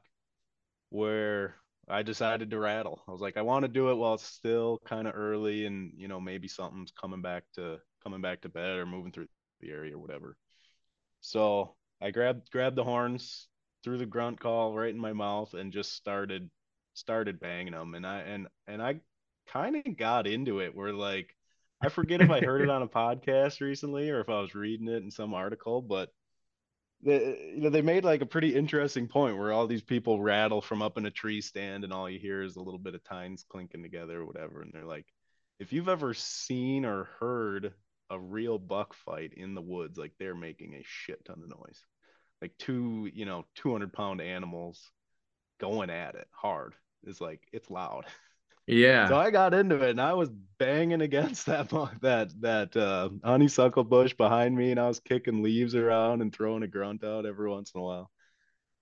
where 0.90 1.54
I 1.88 2.02
decided 2.02 2.50
to 2.50 2.58
rattle. 2.58 3.02
I 3.06 3.12
was 3.12 3.20
like, 3.20 3.36
I 3.36 3.42
want 3.42 3.64
to 3.64 3.68
do 3.68 3.90
it 3.90 3.96
while 3.96 4.14
it's 4.14 4.26
still 4.26 4.80
kind 4.86 5.06
of 5.06 5.14
early, 5.16 5.66
and 5.66 5.92
you 5.96 6.08
know 6.08 6.20
maybe 6.20 6.48
something's 6.48 6.92
coming 6.92 7.22
back 7.22 7.44
to 7.54 7.78
coming 8.02 8.20
back 8.20 8.42
to 8.42 8.48
bed 8.48 8.78
or 8.78 8.86
moving 8.86 9.12
through 9.12 9.28
the 9.60 9.70
area 9.70 9.94
or 9.94 9.98
whatever. 9.98 10.36
So 11.20 11.74
I 12.00 12.10
grabbed 12.10 12.50
grabbed 12.50 12.76
the 12.76 12.84
horns, 12.84 13.48
threw 13.82 13.98
the 13.98 14.06
grunt 14.06 14.40
call 14.40 14.74
right 14.74 14.92
in 14.94 15.00
my 15.00 15.12
mouth, 15.12 15.54
and 15.54 15.72
just 15.72 15.92
started 15.92 16.50
started 16.94 17.40
banging 17.40 17.72
them. 17.72 17.94
And 17.94 18.06
I 18.06 18.20
and 18.20 18.48
and 18.66 18.82
I 18.82 19.00
kind 19.46 19.76
of 19.76 19.96
got 19.96 20.26
into 20.26 20.60
it. 20.60 20.74
Where 20.74 20.92
like 20.92 21.34
I 21.82 21.88
forget 21.88 22.22
if 22.22 22.30
I 22.30 22.40
heard 22.40 22.62
it 22.62 22.70
on 22.70 22.82
a 22.82 22.88
podcast 22.88 23.60
recently 23.60 24.10
or 24.10 24.20
if 24.20 24.28
I 24.28 24.40
was 24.40 24.54
reading 24.54 24.88
it 24.88 25.02
in 25.02 25.10
some 25.10 25.34
article, 25.34 25.82
but 25.82 26.10
they, 27.04 27.52
you 27.54 27.60
know, 27.60 27.70
they 27.70 27.82
made 27.82 28.04
like 28.04 28.22
a 28.22 28.26
pretty 28.26 28.54
interesting 28.54 29.06
point 29.06 29.36
where 29.36 29.52
all 29.52 29.66
these 29.66 29.82
people 29.82 30.22
rattle 30.22 30.62
from 30.62 30.82
up 30.82 30.96
in 30.96 31.06
a 31.06 31.10
tree 31.10 31.40
stand 31.40 31.84
and 31.84 31.92
all 31.92 32.08
you 32.08 32.18
hear 32.18 32.42
is 32.42 32.56
a 32.56 32.62
little 32.62 32.78
bit 32.78 32.94
of 32.94 33.04
tines 33.04 33.44
clinking 33.48 33.82
together 33.82 34.20
or 34.20 34.26
whatever. 34.26 34.62
And 34.62 34.72
they're 34.72 34.86
like, 34.86 35.06
if 35.58 35.72
you've 35.72 35.88
ever 35.88 36.14
seen 36.14 36.84
or 36.84 37.04
heard 37.20 37.74
a 38.10 38.18
real 38.18 38.58
buck 38.58 38.94
fight 38.94 39.34
in 39.34 39.54
the 39.54 39.62
woods, 39.62 39.98
like 39.98 40.12
they're 40.18 40.34
making 40.34 40.74
a 40.74 40.84
shit 40.84 41.24
ton 41.24 41.42
of 41.42 41.48
noise. 41.48 41.84
Like 42.40 42.52
two, 42.58 43.10
you 43.12 43.26
know, 43.26 43.44
200 43.56 43.92
pound 43.92 44.20
animals 44.20 44.90
going 45.60 45.90
at 45.90 46.14
it 46.14 46.28
hard 46.32 46.74
is 47.04 47.20
like, 47.20 47.42
it's 47.52 47.70
loud. 47.70 48.06
Yeah. 48.66 49.08
So 49.08 49.16
I 49.16 49.30
got 49.30 49.54
into 49.54 49.76
it 49.82 49.90
and 49.90 50.00
I 50.00 50.14
was 50.14 50.30
banging 50.58 51.02
against 51.02 51.46
that 51.46 51.68
that 52.00 52.32
that 52.40 52.76
uh, 52.76 53.10
honeysuckle 53.22 53.84
bush 53.84 54.14
behind 54.14 54.56
me 54.56 54.70
and 54.70 54.80
I 54.80 54.88
was 54.88 55.00
kicking 55.00 55.42
leaves 55.42 55.74
around 55.74 56.22
and 56.22 56.34
throwing 56.34 56.62
a 56.62 56.68
grunt 56.68 57.04
out 57.04 57.26
every 57.26 57.48
once 57.50 57.72
in 57.74 57.80
a 57.80 57.84
while. 57.84 58.10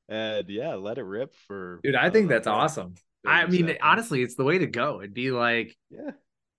And 0.09 0.49
yeah, 0.49 0.75
let 0.75 0.99
it 0.99 1.05
rip 1.05 1.35
for 1.47 1.81
Dude, 1.83 1.95
I 1.95 2.11
think 2.11 2.29
that's 2.29 2.47
awesome. 2.47 2.95
I 3.27 3.47
mean, 3.47 3.67
seconds. 3.67 3.79
honestly, 3.83 4.23
it's 4.23 4.35
the 4.35 4.45
way 4.45 4.59
to 4.59 4.67
go. 4.67 5.01
It'd 5.01 5.15
be 5.15 5.31
like 5.31 5.77
yeah. 5.91 6.11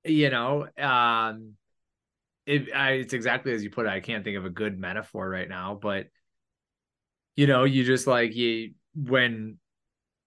You 0.05 0.29
know, 0.29 0.67
um 0.77 1.53
it 2.45 2.73
I, 2.75 2.91
it's 2.93 3.13
exactly 3.13 3.53
as 3.53 3.63
you 3.63 3.69
put 3.69 3.85
it. 3.85 3.89
I 3.89 3.99
can't 4.01 4.23
think 4.23 4.37
of 4.37 4.45
a 4.45 4.49
good 4.49 4.77
metaphor 4.77 5.29
right 5.29 5.47
now, 5.47 5.77
but 5.81 6.07
you 7.35 7.47
know, 7.47 7.63
you 7.63 7.83
just 7.83 8.05
like 8.05 8.35
you 8.35 8.71
when 8.95 9.57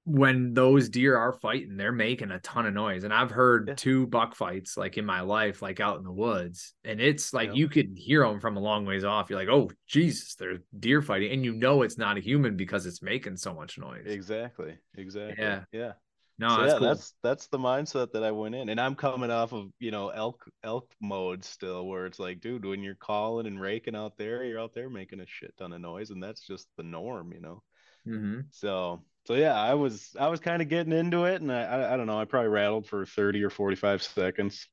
when 0.07 0.55
those 0.55 0.89
deer 0.89 1.17
are 1.17 1.33
fighting, 1.33 1.77
they're 1.77 1.91
making 1.91 2.31
a 2.31 2.39
ton 2.39 2.65
of 2.65 2.73
noise. 2.73 3.03
And 3.03 3.13
I've 3.13 3.33
heard 3.33 3.67
yeah. 3.67 3.75
two 3.75 4.07
buck 4.07 4.37
fights 4.37 4.77
like 4.77 4.97
in 4.99 5.05
my 5.05 5.21
life, 5.23 5.63
like 5.63 5.81
out 5.81 5.99
in 5.99 6.05
the 6.05 6.13
woods, 6.13 6.75
and 6.85 7.01
it's 7.01 7.35
like 7.35 7.49
yeah. 7.49 7.55
you 7.55 7.69
could 7.69 7.95
hear 7.97 8.25
them 8.25 8.39
from 8.39 8.57
a 8.57 8.61
long 8.61 8.87
ways 8.87 9.03
off. 9.03 9.29
You're 9.29 9.39
like, 9.39 9.49
oh 9.49 9.69
Jesus, 9.89 10.37
they're 10.37 10.59
deer 10.79 11.03
fighting, 11.03 11.33
and 11.33 11.45
you 11.45 11.53
know 11.53 11.83
it's 11.83 11.99
not 11.99 12.17
a 12.17 12.21
human 12.21 12.57
because 12.57 12.87
it's 12.87 13.03
making 13.03 13.37
so 13.37 13.53
much 13.53 13.79
noise. 13.79 14.05
Exactly. 14.07 14.79
Exactly. 14.97 15.43
Yeah. 15.43 15.65
Yeah. 15.73 15.93
No, 16.39 16.51
so 16.51 16.57
that's 16.57 16.73
yeah, 16.73 16.79
cool. 16.79 16.89
that's 16.89 17.15
that's 17.23 17.47
the 17.49 17.59
mindset 17.59 18.13
that 18.13 18.23
I 18.23 18.31
went 18.31 18.55
in, 18.55 18.69
and 18.69 18.81
I'm 18.81 18.95
coming 18.95 19.31
off 19.33 19.53
of 19.53 19.71
you 19.81 19.91
know 19.91 20.11
elk 20.11 20.45
elk 20.63 20.89
mode 21.01 21.45
still, 21.45 21.87
where 21.89 22.07
it's 22.07 22.21
like, 22.21 22.41
dude, 22.41 22.65
when 22.65 22.83
you're 22.83 22.95
calling 22.95 23.47
and 23.47 23.61
raking 23.61 23.97
out 23.97 24.19
there, 24.19 24.45
you're 24.45 24.61
out 24.61 24.73
there 24.73 24.89
making 24.89 25.21
a 25.21 25.27
shit 25.27 25.57
ton 25.57 25.73
of 25.73 25.81
noise, 25.81 26.11
and 26.11 26.23
that's 26.23 26.47
just 26.47 26.69
the 26.77 26.85
norm, 26.85 27.33
you 27.33 27.41
know. 27.41 27.63
Mm-hmm. 28.07 28.41
So 28.51 29.03
so 29.27 29.35
yeah, 29.35 29.55
I 29.55 29.75
was 29.75 30.15
I 30.19 30.29
was 30.29 30.41
kind 30.41 30.63
of 30.63 30.69
getting 30.69 30.93
into 30.93 31.25
it, 31.25 31.41
and 31.41 31.53
I, 31.53 31.63
I, 31.63 31.95
I 31.95 31.97
don't 31.97 32.07
know, 32.07 32.21
I 32.21 32.25
probably 32.25 32.51
rattled 32.51 32.87
for 32.87 33.05
thirty 33.05 33.43
or 33.43 33.51
forty 33.51 33.77
five 33.77 34.03
seconds, 34.03 34.67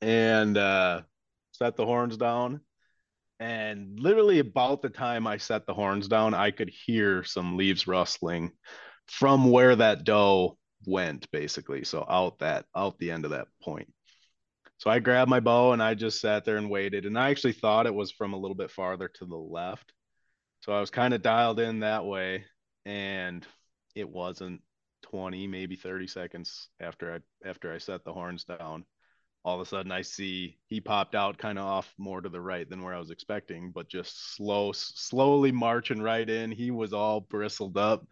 and 0.00 0.56
uh, 0.56 1.02
set 1.52 1.76
the 1.76 1.86
horns 1.86 2.16
down. 2.16 2.60
And 3.40 4.00
literally 4.00 4.40
about 4.40 4.82
the 4.82 4.88
time 4.88 5.26
I 5.26 5.36
set 5.36 5.66
the 5.66 5.74
horns 5.74 6.08
down, 6.08 6.34
I 6.34 6.50
could 6.50 6.70
hear 6.70 7.22
some 7.22 7.56
leaves 7.56 7.86
rustling 7.86 8.50
from 9.06 9.50
where 9.50 9.76
that 9.76 10.04
doe 10.04 10.58
went, 10.86 11.30
basically. 11.30 11.84
So 11.84 12.04
out 12.08 12.40
that 12.40 12.66
out 12.74 12.98
the 12.98 13.12
end 13.12 13.24
of 13.24 13.30
that 13.30 13.46
point. 13.62 13.92
So 14.78 14.90
I 14.90 14.98
grabbed 14.98 15.30
my 15.30 15.40
bow 15.40 15.72
and 15.72 15.82
I 15.82 15.94
just 15.94 16.20
sat 16.20 16.44
there 16.44 16.56
and 16.56 16.70
waited. 16.70 17.04
And 17.06 17.18
I 17.18 17.30
actually 17.30 17.52
thought 17.52 17.86
it 17.86 17.94
was 17.94 18.10
from 18.10 18.32
a 18.32 18.38
little 18.38 18.56
bit 18.56 18.70
farther 18.70 19.08
to 19.08 19.24
the 19.24 19.36
left. 19.36 19.92
So 20.60 20.72
I 20.72 20.80
was 20.80 20.90
kind 20.90 21.14
of 21.14 21.22
dialed 21.22 21.60
in 21.60 21.80
that 21.80 22.04
way. 22.04 22.44
And 22.84 23.46
it 23.98 24.08
wasn't 24.08 24.60
20 25.02 25.46
maybe 25.46 25.76
30 25.76 26.06
seconds 26.06 26.68
after 26.80 27.14
i 27.14 27.48
after 27.48 27.72
i 27.72 27.78
set 27.78 28.04
the 28.04 28.12
horns 28.12 28.44
down 28.44 28.84
all 29.44 29.54
of 29.54 29.60
a 29.60 29.68
sudden 29.68 29.92
i 29.92 30.02
see 30.02 30.58
he 30.66 30.80
popped 30.80 31.14
out 31.14 31.38
kind 31.38 31.58
of 31.58 31.64
off 31.64 31.92
more 31.98 32.20
to 32.20 32.28
the 32.28 32.40
right 32.40 32.68
than 32.68 32.82
where 32.82 32.94
i 32.94 32.98
was 32.98 33.10
expecting 33.10 33.70
but 33.70 33.88
just 33.88 34.34
slow 34.34 34.72
slowly 34.72 35.52
marching 35.52 36.02
right 36.02 36.28
in 36.28 36.50
he 36.50 36.70
was 36.70 36.92
all 36.92 37.20
bristled 37.20 37.76
up 37.76 38.04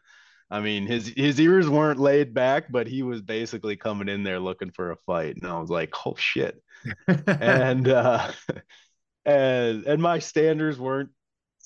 i 0.50 0.60
mean 0.60 0.86
his 0.86 1.08
his 1.16 1.40
ears 1.40 1.68
weren't 1.68 1.98
laid 1.98 2.32
back 2.32 2.70
but 2.70 2.86
he 2.86 3.02
was 3.02 3.20
basically 3.20 3.76
coming 3.76 4.08
in 4.08 4.22
there 4.22 4.40
looking 4.40 4.70
for 4.70 4.92
a 4.92 4.96
fight 5.06 5.36
and 5.36 5.50
i 5.50 5.58
was 5.58 5.70
like 5.70 5.92
oh 6.06 6.14
shit 6.16 6.62
and 7.26 7.88
uh 7.88 8.30
and 9.26 9.84
and 9.84 10.00
my 10.00 10.20
standards 10.20 10.78
weren't 10.78 11.10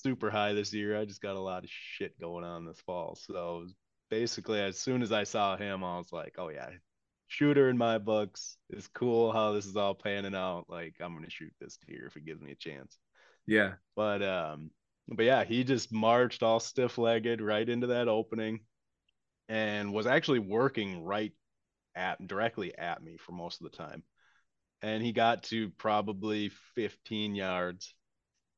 super 0.01 0.29
high 0.29 0.53
this 0.53 0.73
year. 0.73 0.97
I 0.97 1.05
just 1.05 1.21
got 1.21 1.35
a 1.35 1.41
lot 1.41 1.63
of 1.63 1.69
shit 1.69 2.19
going 2.19 2.43
on 2.43 2.65
this 2.65 2.81
fall. 2.85 3.15
So 3.15 3.67
basically 4.11 4.59
as 4.59 4.77
soon 4.77 5.01
as 5.01 5.11
I 5.11 5.23
saw 5.23 5.57
him, 5.57 5.83
I 5.83 5.97
was 5.97 6.11
like, 6.11 6.35
oh 6.37 6.49
yeah, 6.49 6.69
shooter 7.29 7.69
in 7.69 7.77
my 7.77 7.97
books. 7.97 8.57
It's 8.69 8.87
cool 8.89 9.31
how 9.31 9.53
this 9.53 9.65
is 9.65 9.77
all 9.77 9.95
panning 9.95 10.35
out. 10.35 10.65
Like 10.69 10.95
I'm 10.99 11.15
gonna 11.15 11.29
shoot 11.29 11.53
this 11.59 11.79
deer 11.87 12.05
if 12.05 12.17
it 12.17 12.25
gives 12.25 12.41
me 12.41 12.51
a 12.51 12.55
chance. 12.55 12.99
Yeah. 13.47 13.73
But 13.95 14.21
um, 14.21 14.69
but 15.07 15.25
yeah, 15.25 15.45
he 15.45 15.63
just 15.63 15.91
marched 15.91 16.43
all 16.43 16.59
stiff 16.59 16.97
legged 16.99 17.41
right 17.41 17.67
into 17.67 17.87
that 17.87 18.07
opening 18.07 18.59
and 19.49 19.93
was 19.93 20.05
actually 20.05 20.39
working 20.39 21.03
right 21.03 21.31
at 21.95 22.25
directly 22.27 22.77
at 22.77 23.01
me 23.01 23.17
for 23.17 23.31
most 23.31 23.61
of 23.61 23.71
the 23.71 23.77
time. 23.77 24.03
And 24.81 25.01
he 25.03 25.11
got 25.11 25.43
to 25.43 25.69
probably 25.77 26.51
15 26.75 27.35
yards 27.35 27.93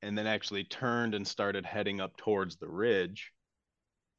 and 0.01 0.17
then 0.17 0.27
actually 0.27 0.63
turned 0.63 1.15
and 1.15 1.27
started 1.27 1.65
heading 1.65 1.99
up 1.99 2.17
towards 2.17 2.57
the 2.57 2.69
ridge 2.69 3.32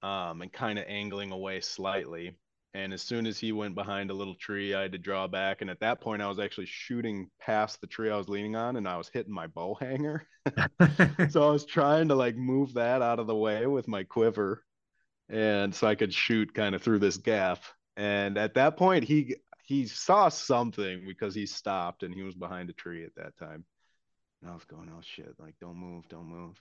um, 0.05 0.43
and 0.43 0.53
kind 0.53 0.79
of 0.79 0.85
angling 0.87 1.33
away 1.33 1.61
slightly. 1.61 2.37
And 2.75 2.93
as 2.93 3.01
soon 3.01 3.27
as 3.27 3.39
he 3.39 3.53
went 3.53 3.75
behind 3.75 4.11
a 4.11 4.15
little 4.15 4.35
tree, 4.35 4.75
I 4.75 4.83
had 4.83 4.93
to 4.93 4.99
draw 4.99 5.27
back. 5.27 5.63
And 5.63 5.71
at 5.71 5.81
that 5.81 6.01
point, 6.01 6.21
I 6.21 6.29
was 6.29 6.39
actually 6.39 6.67
shooting 6.67 7.31
past 7.41 7.81
the 7.81 7.87
tree 7.87 8.11
I 8.11 8.17
was 8.17 8.29
leaning 8.29 8.55
on 8.55 8.77
and 8.77 8.87
I 8.87 8.99
was 8.99 9.09
hitting 9.09 9.33
my 9.33 9.47
bow 9.47 9.77
hanger. 9.81 10.27
so 11.31 11.49
I 11.49 11.51
was 11.51 11.65
trying 11.65 12.09
to 12.09 12.17
like 12.17 12.37
move 12.37 12.75
that 12.75 13.01
out 13.01 13.19
of 13.19 13.27
the 13.27 13.35
way 13.35 13.67
with 13.67 13.89
my 13.89 14.05
quiver. 14.05 14.63
And 15.31 15.75
so 15.75 15.87
I 15.87 15.95
could 15.95 16.13
shoot 16.13 16.53
kind 16.53 16.75
of 16.75 16.83
through 16.83 16.99
this 16.99 17.17
gap. 17.17 17.63
And 17.97 18.37
at 18.37 18.55
that 18.55 18.77
point, 18.77 19.05
he 19.05 19.37
he 19.65 19.87
saw 19.87 20.29
something 20.29 21.05
because 21.07 21.35
he 21.35 21.47
stopped 21.47 22.03
and 22.03 22.13
he 22.13 22.23
was 22.23 22.35
behind 22.35 22.69
a 22.69 22.75
tree 22.75 23.05
at 23.05 23.15
that 23.15 23.39
time. 23.39 23.65
And 24.43 24.51
I 24.51 24.55
was 24.55 24.65
going, 24.65 24.91
oh 24.95 25.01
shit, 25.01 25.35
like 25.39 25.55
don't 25.61 25.77
move, 25.77 26.07
don't 26.11 26.29
move. 26.29 26.61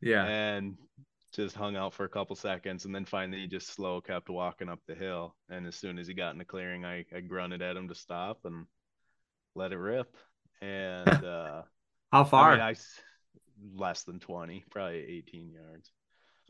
Yeah. 0.00 0.24
And 0.24 0.76
just 1.32 1.56
hung 1.56 1.76
out 1.76 1.94
for 1.94 2.04
a 2.04 2.08
couple 2.08 2.36
seconds 2.36 2.84
and 2.84 2.94
then 2.94 3.04
finally 3.04 3.40
he 3.40 3.46
just 3.46 3.74
slow 3.74 4.00
kept 4.00 4.28
walking 4.28 4.68
up 4.68 4.80
the 4.86 4.94
hill. 4.94 5.34
And 5.48 5.66
as 5.66 5.76
soon 5.76 5.98
as 5.98 6.06
he 6.06 6.14
got 6.14 6.32
in 6.32 6.38
the 6.38 6.44
clearing, 6.44 6.84
I, 6.84 7.04
I 7.14 7.20
grunted 7.20 7.62
at 7.62 7.76
him 7.76 7.88
to 7.88 7.94
stop 7.94 8.40
and 8.44 8.66
let 9.54 9.72
it 9.72 9.78
rip. 9.78 10.16
And 10.60 11.08
uh 11.24 11.62
how 12.10 12.24
far? 12.24 12.52
I, 12.52 12.54
mean, 12.54 12.60
I 12.60 12.74
less 13.74 14.02
than 14.02 14.20
20, 14.20 14.64
probably 14.70 14.98
18 14.98 15.50
yards. 15.50 15.90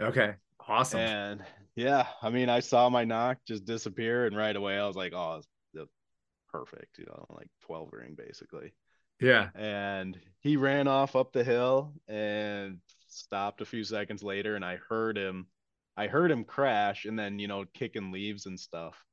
Okay. 0.01 0.35
Awesome. 0.67 1.01
And 1.01 1.45
yeah, 1.77 2.07
I 2.21 2.31
mean, 2.31 2.49
I 2.49 2.61
saw 2.61 2.89
my 2.89 3.05
nock 3.05 3.39
just 3.47 3.65
disappear, 3.65 4.27
and 4.27 4.37
right 4.37 4.55
away 4.55 4.79
I 4.79 4.87
was 4.87 4.97
like, 4.97 5.13
oh, 5.13 5.43
perfect, 6.53 6.99
you 6.99 7.07
know, 7.07 7.27
like 7.31 7.49
12 7.63 7.89
ring 7.93 8.15
basically. 8.17 8.73
Yeah. 9.21 9.49
And 9.55 10.19
he 10.41 10.57
ran 10.57 10.87
off 10.87 11.17
up 11.17 11.33
the 11.33 11.45
hill 11.45 11.95
and 12.09 12.79
stopped 13.13 13.61
a 13.61 13.67
few 13.67 13.85
seconds 13.85 14.23
later, 14.23 14.57
and 14.57 14.65
I 14.65 14.77
heard 14.89 15.17
him. 15.17 15.47
I 15.97 16.07
heard 16.07 16.31
him 16.31 16.45
crash 16.45 17.05
and 17.05 17.19
then, 17.19 17.39
you 17.39 17.49
know, 17.49 17.67
kicking 17.75 18.13
leaves 18.13 18.47
and 18.47 18.59
stuff. 18.59 19.05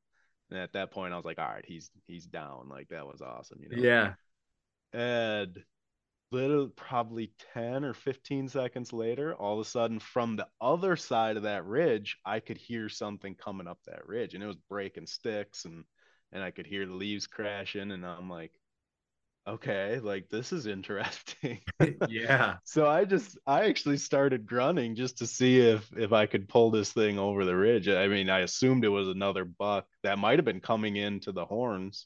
And 0.50 0.58
at 0.60 0.74
that 0.74 0.92
point, 0.92 1.14
I 1.14 1.18
was 1.18 1.26
like, 1.26 1.38
all 1.40 1.46
right, 1.46 1.66
he's 1.66 1.92
he's 2.08 2.26
down. 2.26 2.70
Like 2.70 2.90
that 2.90 3.06
was 3.06 3.22
awesome, 3.22 3.60
you 3.62 3.70
know. 3.70 3.84
Yeah. 3.84 4.14
And 4.94 5.62
little 6.32 6.68
probably 6.68 7.32
10 7.54 7.84
or 7.84 7.94
15 7.94 8.50
seconds 8.50 8.94
later 8.94 9.34
all 9.36 9.60
of 9.60 9.66
a 9.66 9.70
sudden 9.70 10.00
from 10.00 10.36
the 10.36 10.48
other 10.62 10.96
side 10.96 11.38
of 11.38 11.44
that 11.44 11.66
ridge 11.66 12.18
i 12.24 12.40
could 12.40 12.58
hear 12.58 12.88
something 12.88 13.34
coming 13.34 13.68
up 13.68 13.80
that 13.86 14.08
ridge 14.08 14.36
and 14.36 14.44
it 14.44 14.48
was 14.48 14.56
breaking 14.70 15.08
sticks 15.08 15.66
and 15.66 15.84
and 16.32 16.44
i 16.44 16.52
could 16.52 16.68
hear 16.68 16.86
the 16.86 16.94
leaves 16.94 17.26
crashing 17.26 17.92
and 17.92 18.06
i'm 18.06 18.30
like 18.30 18.52
okay 19.50 20.00
like 20.02 20.30
this 20.30 20.52
is 20.54 20.68
interesting. 20.68 21.60
Yeah. 22.10 22.58
So 22.64 22.88
i 22.88 23.06
just 23.06 23.38
i 23.48 23.66
actually 23.66 23.98
started 23.98 24.46
grunting 24.46 24.96
just 24.96 25.18
to 25.20 25.28
see 25.28 25.60
if 25.60 25.90
if 25.98 26.14
i 26.14 26.26
could 26.26 26.48
pull 26.48 26.72
this 26.72 26.92
thing 26.92 27.20
over 27.20 27.46
the 27.46 27.56
ridge. 27.56 27.88
I 27.88 28.08
mean 28.08 28.30
i 28.30 28.40
assumed 28.40 28.86
it 28.86 28.90
was 28.90 29.08
another 29.08 29.46
buck 29.46 29.86
that 30.04 30.20
might 30.20 30.40
have 30.40 30.46
been 30.46 30.60
coming 30.62 30.96
into 30.96 31.32
the 31.32 31.46
horns 31.46 32.06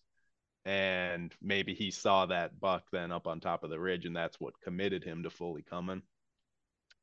and 0.65 1.33
maybe 1.41 1.73
he 1.73 1.91
saw 1.91 2.25
that 2.25 2.59
buck 2.59 2.83
then 2.91 3.11
up 3.11 3.27
on 3.27 3.39
top 3.39 3.63
of 3.63 3.69
the 3.69 3.79
ridge 3.79 4.05
and 4.05 4.15
that's 4.15 4.39
what 4.39 4.59
committed 4.61 5.03
him 5.03 5.23
to 5.23 5.29
fully 5.29 5.63
coming. 5.63 6.01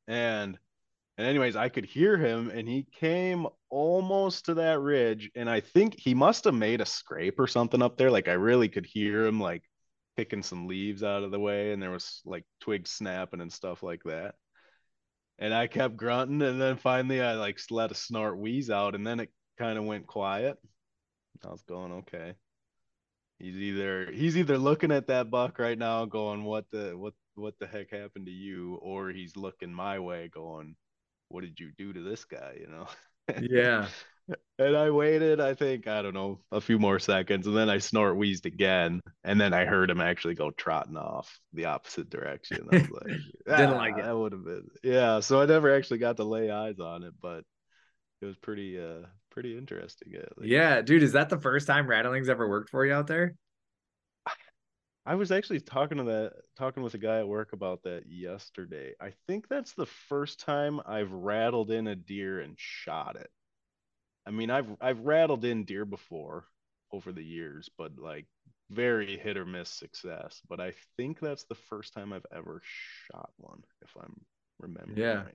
And 0.09 0.59
and 1.19 1.27
anyways 1.27 1.57
i 1.57 1.69
could 1.69 1.85
hear 1.85 2.17
him 2.17 2.51
and 2.51 2.67
he 2.67 2.87
came 2.99 3.47
almost 3.69 4.47
to 4.47 4.55
that 4.55 4.81
ridge 4.81 5.31
and 5.35 5.51
i 5.51 5.61
think 5.61 5.99
he 5.99 6.15
must 6.15 6.45
have 6.45 6.55
made 6.55 6.81
a 6.81 6.87
scrape 6.87 7.39
or 7.39 7.47
something 7.47 7.83
up 7.83 7.97
there. 7.97 8.11
Like 8.11 8.29
i 8.29 8.33
really 8.33 8.69
could 8.69 8.87
hear 8.87 9.27
him 9.27 9.41
like 9.41 9.65
picking 10.17 10.43
some 10.43 10.67
leaves 10.67 11.03
out 11.03 11.23
of 11.23 11.31
the 11.31 11.41
way 11.41 11.73
and 11.73 11.83
there 11.83 11.91
was 11.91 12.21
like 12.25 12.45
twigs 12.61 12.91
snapping 12.91 13.41
and 13.41 13.53
stuff 13.53 13.83
like 13.83 14.03
that 14.05 14.35
and 15.39 15.55
i 15.55 15.67
kept 15.67 15.97
grunting 15.97 16.43
and 16.43 16.61
then 16.61 16.77
finally 16.77 17.21
i 17.21 17.35
like 17.35 17.59
let 17.71 17.91
a 17.91 17.95
snort 17.95 18.39
wheeze 18.39 18.71
out 18.71 18.95
and 18.95 19.07
then 19.07 19.21
it 19.21 19.31
kind 19.59 19.79
of 19.79 19.85
went 19.85 20.07
quiet 20.07 20.59
i 21.45 21.49
was 21.49 21.63
going 21.63 21.93
okay 21.93 22.35
He's 23.41 23.57
either 23.57 24.11
he's 24.13 24.37
either 24.37 24.59
looking 24.59 24.93
at 24.93 25.07
that 25.07 25.31
buck 25.31 25.59
right 25.59 25.79
now, 25.79 26.05
going, 26.05 26.45
"What 26.45 26.67
the 26.71 26.93
what 26.97 27.15
what 27.37 27.59
the 27.59 27.67
heck 27.67 27.91
happened 27.91 28.27
to 28.27 28.33
you?" 28.33 28.75
or 28.83 29.09
he's 29.09 29.35
looking 29.35 29.73
my 29.73 29.99
way, 29.99 30.29
going, 30.29 30.77
"What 31.29 31.41
did 31.41 31.59
you 31.59 31.73
do 31.79 31.95
to 31.95 32.03
this 32.03 32.25
guy?" 32.27 32.59
You 32.61 32.67
know? 32.67 32.89
Yeah. 33.41 33.89
And 34.59 34.77
I 34.77 34.91
waited, 34.91 35.41
I 35.41 35.55
think, 35.55 35.87
I 35.87 36.03
don't 36.03 36.15
know, 36.15 36.41
a 36.53 36.61
few 36.61 36.79
more 36.79 36.99
seconds, 36.99 37.47
and 37.47 37.57
then 37.57 37.71
I 37.71 37.79
snort 37.79 38.17
wheezed 38.17 38.47
again, 38.47 39.01
and 39.25 39.41
then 39.41 39.53
I 39.53 39.65
heard 39.65 39.91
him 39.91 40.01
actually 40.01 40.35
go 40.35 40.51
trotting 40.51 40.97
off 40.97 41.39
the 41.53 41.67
opposite 41.67 42.11
direction. 42.11 42.69
I 42.73 42.77
was 42.77 42.91
like, 42.91 43.07
didn't 43.59 43.75
ah, 43.75 43.77
like 43.77 43.99
it. 43.99 44.05
That 44.05 44.17
would 44.17 44.33
have 44.33 44.45
been, 44.45 44.69
yeah. 44.83 45.21
So 45.21 45.41
I 45.41 45.47
never 45.47 45.75
actually 45.75 45.99
got 45.99 46.17
to 46.19 46.25
lay 46.25 46.51
eyes 46.51 46.79
on 46.81 47.03
it, 47.03 47.15
but 47.21 47.45
it 48.21 48.27
was 48.27 48.37
pretty, 48.37 48.79
uh, 48.79 49.07
pretty 49.31 49.57
interesting. 49.57 50.15
Yeah, 50.43 50.83
dude, 50.83 51.03
is 51.03 51.13
that 51.13 51.31
the 51.31 51.39
first 51.39 51.67
time 51.67 51.87
rattlings 51.87 52.29
ever 52.29 52.49
worked 52.49 52.71
for 52.71 52.85
you 52.85 52.93
out 52.93 53.07
there? 53.07 53.35
I 55.07 55.15
was 55.15 55.33
actually 55.33 55.61
talking 55.61 55.99
to 55.99 56.05
that 56.05 56.33
talking 56.57 56.83
with 56.83 56.95
a 56.95 56.99
guy 56.99 57.21
at 57.21 57.29
work 57.29 57.53
about 57.53 57.83
that 57.85 58.05
yesterday. 58.07 58.93
I 59.01 59.13
think 59.27 59.49
that's 59.49 59.73
the 59.73 59.87
first 59.87 60.41
time 60.41 60.81
I've 60.87 61.11
rattled 61.11 61.71
in 61.71 61.87
a 61.87 61.97
deer 61.97 62.41
and 62.41 62.55
shot 62.59 63.17
it. 63.17 63.31
I 64.31 64.33
mean, 64.33 64.49
I've 64.49 64.69
I've 64.81 65.01
rattled 65.01 65.45
in 65.45 65.65
deer 65.65 65.85
before 65.85 66.45
over 66.93 67.11
the 67.11 67.25
years, 67.25 67.69
but 67.77 67.99
like 67.99 68.27
very 68.71 69.19
hit 69.19 69.37
or 69.37 69.45
miss 69.45 69.69
success. 69.69 70.41
But 70.49 70.61
I 70.61 70.73
think 70.97 71.19
that's 71.19 71.45
the 71.45 71.57
first 71.57 71.95
time 71.95 72.13
I've 72.13 72.27
ever 72.33 72.63
shot 73.11 73.31
one, 73.39 73.65
if 73.83 73.91
I'm 74.01 74.15
remembering 74.61 74.99
yeah. 74.99 75.25
right. 75.25 75.35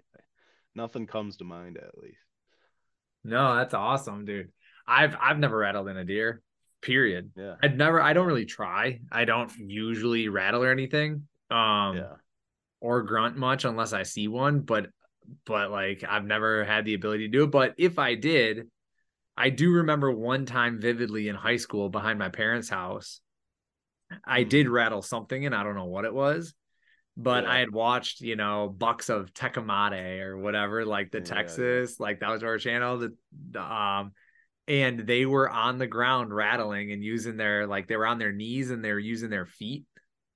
Nothing 0.75 1.07
comes 1.07 1.35
to 1.37 1.43
mind 1.43 1.77
at 1.77 1.97
least. 2.01 2.15
No, 3.25 3.57
that's 3.57 3.73
awesome, 3.73 4.23
dude. 4.23 4.53
I've 4.87 5.17
I've 5.19 5.39
never 5.39 5.57
rattled 5.57 5.89
in 5.89 5.97
a 5.97 6.05
deer. 6.05 6.41
Period. 6.81 7.31
Yeah. 7.35 7.55
I'd 7.61 7.77
never 7.77 8.01
I 8.01 8.13
don't 8.13 8.27
really 8.27 8.45
try. 8.45 9.01
I 9.11 9.25
don't 9.25 9.51
usually 9.57 10.29
rattle 10.29 10.63
or 10.63 10.71
anything. 10.71 11.27
Um 11.51 11.97
yeah. 11.97 12.13
or 12.79 13.03
grunt 13.03 13.35
much 13.35 13.65
unless 13.65 13.91
I 13.91 14.03
see 14.03 14.29
one, 14.29 14.61
but 14.61 14.87
but 15.45 15.69
like 15.69 16.05
I've 16.07 16.23
never 16.23 16.63
had 16.63 16.85
the 16.85 16.93
ability 16.93 17.25
to 17.25 17.31
do 17.31 17.43
it. 17.43 17.51
But 17.51 17.73
if 17.77 17.99
I 17.99 18.15
did, 18.15 18.69
I 19.37 19.49
do 19.49 19.71
remember 19.71 20.11
one 20.11 20.45
time 20.45 20.79
vividly 20.79 21.27
in 21.27 21.35
high 21.35 21.57
school 21.57 21.89
behind 21.89 22.19
my 22.19 22.29
parents' 22.29 22.69
house. 22.69 23.19
I 24.25 24.41
mm-hmm. 24.41 24.49
did 24.49 24.69
rattle 24.69 25.01
something 25.01 25.45
and 25.45 25.53
I 25.53 25.63
don't 25.63 25.75
know 25.75 25.85
what 25.85 26.05
it 26.05 26.13
was 26.13 26.53
but 27.17 27.43
yeah. 27.43 27.51
I 27.51 27.59
had 27.59 27.71
watched, 27.71 28.21
you 28.21 28.35
know, 28.35 28.67
bucks 28.67 29.09
of 29.09 29.33
Tecomate 29.33 30.21
or 30.21 30.37
whatever, 30.37 30.85
like 30.85 31.11
the 31.11 31.19
yeah, 31.19 31.23
Texas, 31.23 31.95
yeah. 31.97 32.03
like 32.03 32.19
that 32.19 32.29
was 32.29 32.43
our 32.43 32.57
channel. 32.57 32.97
The, 32.97 33.15
the 33.51 33.61
um, 33.61 34.11
and 34.67 34.99
they 34.99 35.25
were 35.25 35.49
on 35.49 35.77
the 35.77 35.87
ground 35.87 36.33
rattling 36.35 36.91
and 36.91 37.03
using 37.03 37.37
their 37.37 37.67
like 37.67 37.87
they 37.87 37.95
were 37.95 38.07
on 38.07 38.19
their 38.19 38.33
knees 38.33 38.71
and 38.71 38.83
they 38.83 38.91
were 38.91 38.99
using 38.99 39.29
their 39.29 39.45
feet 39.45 39.85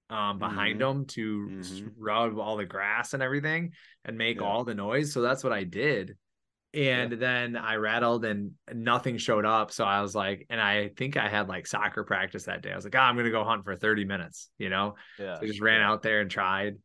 um 0.10 0.40
behind 0.40 0.80
mm-hmm. 0.80 0.98
them 0.98 1.06
to 1.06 1.48
mm-hmm. 1.50 1.88
rub 1.98 2.40
all 2.40 2.58
the 2.58 2.66
grass 2.66 3.14
and 3.14 3.22
everything 3.22 3.72
and 4.06 4.18
make 4.18 4.42
all 4.42 4.64
the 4.64 4.76
noise. 4.76 5.12
So 5.12 5.22
that's 5.22 5.44
what 5.44 5.54
I 5.54 5.64
did. 5.64 6.16
And 6.74 7.14
then 7.14 7.56
I 7.56 7.76
rattled 7.76 8.26
and 8.26 8.52
nothing 8.72 9.18
showed 9.18 9.46
up. 9.46 9.72
So 9.72 9.84
I 9.86 10.02
was 10.02 10.14
like, 10.14 10.46
and 10.50 10.62
I 10.62 10.90
think 10.90 11.18
I 11.18 11.28
had 11.28 11.50
like 11.50 11.66
soccer 11.66 12.04
practice 12.04 12.44
that 12.44 12.62
day. 12.62 12.72
I 12.72 12.76
was 12.76 12.84
like, 12.84 12.96
oh, 12.96 13.00
I'm 13.00 13.16
going 13.16 13.26
to 13.26 13.32
go 13.32 13.44
hunt 13.44 13.64
for 13.64 13.76
30 13.76 14.06
minutes, 14.06 14.50
you 14.60 14.70
know? 14.70 14.96
Yeah. 15.18 15.36
So 15.36 15.42
I 15.44 15.48
just 15.48 15.62
ran 15.62 15.82
out 15.82 16.04
there 16.04 16.22
and 16.22 16.30
tried. 16.30 16.76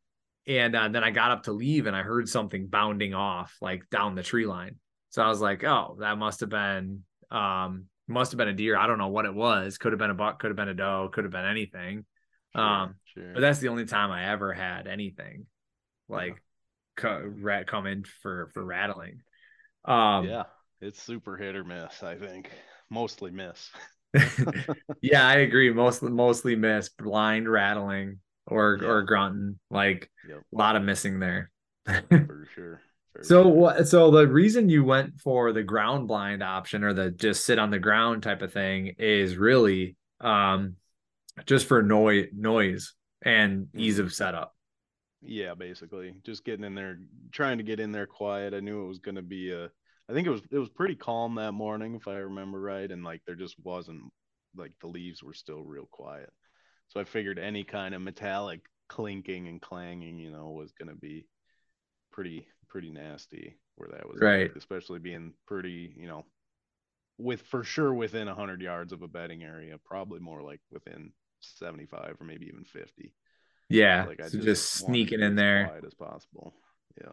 And 0.46 0.74
uh, 0.74 0.88
then 0.88 1.04
I 1.04 1.10
got 1.10 1.32
up 1.32 1.44
to 1.44 1.52
leave 1.52 1.86
and 1.86 1.94
I 1.94 2.02
heard 2.02 2.28
something 2.28 2.66
bounding 2.66 3.14
off 3.14 3.56
like 3.60 3.88
down 3.90 4.14
the 4.14 4.22
tree 4.22 4.46
line. 4.46 4.76
So 5.10 5.22
I 5.22 5.28
was 5.28 5.40
like, 5.40 5.64
oh, 5.64 5.96
that 6.00 6.16
must 6.16 6.40
have 6.40 6.50
been, 6.50 7.02
um, 7.30 7.86
must 8.08 8.32
have 8.32 8.38
been 8.38 8.48
a 8.48 8.54
deer. 8.54 8.76
I 8.76 8.86
don't 8.86 8.98
know 8.98 9.08
what 9.08 9.26
it 9.26 9.34
was. 9.34 9.78
Could 9.78 9.92
have 9.92 9.98
been 9.98 10.10
a 10.10 10.14
buck, 10.14 10.40
could 10.40 10.48
have 10.48 10.56
been 10.56 10.68
a 10.68 10.74
doe, 10.74 11.10
could 11.12 11.24
have 11.24 11.32
been 11.32 11.44
anything. 11.44 12.04
Sure, 12.54 12.64
um, 12.64 12.94
sure. 13.04 13.32
but 13.34 13.40
that's 13.40 13.58
the 13.58 13.68
only 13.68 13.84
time 13.84 14.10
I 14.10 14.30
ever 14.30 14.52
had 14.52 14.86
anything 14.86 15.46
like 16.08 16.30
yeah. 16.30 16.36
co- 16.96 17.32
rat 17.40 17.66
come 17.66 17.86
in 17.86 18.04
for, 18.04 18.50
for 18.54 18.64
rattling. 18.64 19.20
Um, 19.84 20.26
yeah, 20.26 20.44
it's 20.80 21.02
super 21.02 21.36
hit 21.36 21.56
or 21.56 21.64
miss. 21.64 22.02
I 22.02 22.16
think 22.16 22.50
mostly 22.90 23.30
miss. 23.30 23.70
yeah, 25.02 25.26
I 25.26 25.36
agree. 25.36 25.72
Mostly, 25.72 26.10
mostly 26.10 26.56
miss. 26.56 26.88
Blind 26.88 27.50
rattling 27.50 28.20
or 28.46 28.78
yeah. 28.80 28.88
or 28.88 29.02
grunting. 29.02 29.58
Like 29.70 30.10
yep. 30.28 30.38
a 30.38 30.56
lot 30.56 30.76
of 30.76 30.82
missing 30.82 31.20
there. 31.20 31.50
For 31.86 32.48
sure. 32.54 32.80
so 33.22 33.48
what? 33.48 33.88
So 33.88 34.10
the 34.10 34.26
reason 34.26 34.68
you 34.68 34.84
went 34.84 35.20
for 35.20 35.52
the 35.52 35.62
ground 35.62 36.08
blind 36.08 36.42
option 36.42 36.82
or 36.82 36.94
the 36.94 37.10
just 37.10 37.44
sit 37.44 37.58
on 37.58 37.70
the 37.70 37.78
ground 37.78 38.22
type 38.22 38.42
of 38.42 38.52
thing 38.52 38.94
is 38.98 39.36
really 39.36 39.96
um 40.20 40.76
just 41.46 41.66
for 41.66 41.82
noise 41.82 42.28
noise 42.32 42.94
and 43.22 43.68
ease 43.76 43.98
of 43.98 44.06
mm-hmm. 44.06 44.12
setup. 44.12 44.53
Yeah, 45.26 45.54
basically, 45.54 46.14
just 46.22 46.44
getting 46.44 46.64
in 46.64 46.74
there, 46.74 46.98
trying 47.32 47.58
to 47.58 47.64
get 47.64 47.80
in 47.80 47.92
there 47.92 48.06
quiet. 48.06 48.52
I 48.52 48.60
knew 48.60 48.84
it 48.84 48.88
was 48.88 48.98
going 48.98 49.14
to 49.14 49.22
be 49.22 49.52
a. 49.52 49.70
I 50.08 50.12
think 50.12 50.26
it 50.26 50.30
was 50.30 50.42
it 50.50 50.58
was 50.58 50.68
pretty 50.68 50.96
calm 50.96 51.36
that 51.36 51.52
morning, 51.52 51.94
if 51.94 52.06
I 52.06 52.16
remember 52.16 52.60
right, 52.60 52.90
and 52.90 53.02
like 53.02 53.22
there 53.24 53.34
just 53.34 53.56
wasn't 53.64 54.02
like 54.54 54.72
the 54.80 54.86
leaves 54.86 55.22
were 55.22 55.32
still 55.34 55.62
real 55.62 55.88
quiet. 55.90 56.30
So 56.88 57.00
I 57.00 57.04
figured 57.04 57.38
any 57.38 57.64
kind 57.64 57.94
of 57.94 58.02
metallic 58.02 58.60
clinking 58.88 59.48
and 59.48 59.62
clanging, 59.62 60.18
you 60.18 60.30
know, 60.30 60.50
was 60.50 60.72
going 60.72 60.90
to 60.90 60.94
be 60.94 61.26
pretty 62.12 62.46
pretty 62.68 62.90
nasty 62.90 63.56
where 63.76 63.88
that 63.90 64.08
was 64.08 64.20
right, 64.20 64.50
at, 64.50 64.56
especially 64.56 64.98
being 64.98 65.32
pretty, 65.46 65.94
you 65.96 66.06
know, 66.06 66.24
with 67.18 67.42
for 67.42 67.64
sure 67.64 67.94
within 67.94 68.28
100 68.28 68.60
yards 68.60 68.92
of 68.92 69.02
a 69.02 69.08
bedding 69.08 69.42
area, 69.42 69.78
probably 69.84 70.20
more 70.20 70.42
like 70.42 70.60
within 70.70 71.12
75 71.40 72.16
or 72.20 72.24
maybe 72.24 72.46
even 72.46 72.64
50. 72.64 73.12
Yeah. 73.68 74.04
Like 74.06 74.20
I 74.20 74.28
so 74.28 74.38
just, 74.38 74.44
just 74.44 74.70
sneaking 74.72 75.20
in 75.20 75.34
there. 75.36 75.80
As 75.84 75.94
possible. 75.94 76.54
Yeah. 77.00 77.12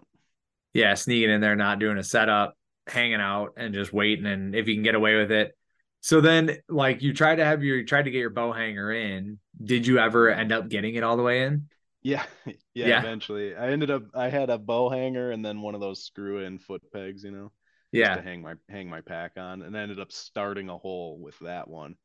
Yeah. 0.74 0.94
Sneaking 0.96 1.30
in 1.30 1.42
there, 1.42 1.56
not 1.56 1.80
doing 1.80 1.98
a 1.98 2.04
setup, 2.04 2.56
hanging 2.88 3.22
out 3.22 3.54
and 3.58 3.74
just 3.74 3.94
waiting. 3.94 4.26
And 4.26 4.56
if 4.56 4.68
you 4.68 4.76
can 4.76 4.84
get 4.84 4.96
away 4.96 5.16
with 5.16 5.32
it. 5.32 5.58
So 6.02 6.20
then 6.20 6.58
like 6.68 7.02
you 7.04 7.14
tried 7.14 7.36
to 7.36 7.46
have 7.46 7.64
your, 7.64 7.78
you 7.78 7.86
tried 7.86 8.04
to 8.06 8.12
get 8.12 8.20
your 8.20 8.32
bow 8.32 8.52
hanger 8.52 8.92
in. 8.92 9.40
Did 9.64 9.86
you 9.86 10.00
ever 10.00 10.30
end 10.30 10.52
up 10.52 10.68
getting 10.68 10.96
it 10.96 11.04
all 11.04 11.16
the 11.18 11.24
way 11.24 11.44
in? 11.44 11.68
Yeah, 12.02 12.24
yeah, 12.46 12.54
Yeah. 12.74 13.00
Eventually, 13.00 13.56
I 13.56 13.70
ended 13.70 13.92
up. 13.92 14.04
I 14.16 14.30
had 14.30 14.50
a 14.50 14.58
bow 14.58 14.90
hanger 14.90 15.30
and 15.30 15.46
then 15.46 15.62
one 15.62 15.76
of 15.76 15.82
those 15.82 16.04
screw-in 16.04 16.58
foot 16.58 16.82
pegs, 16.92 17.24
you 17.24 17.30
know, 17.30 17.52
Yeah. 17.92 18.16
to 18.16 18.22
hang 18.24 18.42
my 18.42 18.56
hang 18.70 18.90
my 18.90 19.02
pack 19.02 19.34
on, 19.38 19.62
and 19.62 19.78
I 19.78 19.82
ended 19.82 20.00
up 20.00 20.12
starting 20.12 20.70
a 20.70 20.78
hole 20.80 21.20
with 21.22 21.38
that 21.40 21.68
one, 21.68 21.96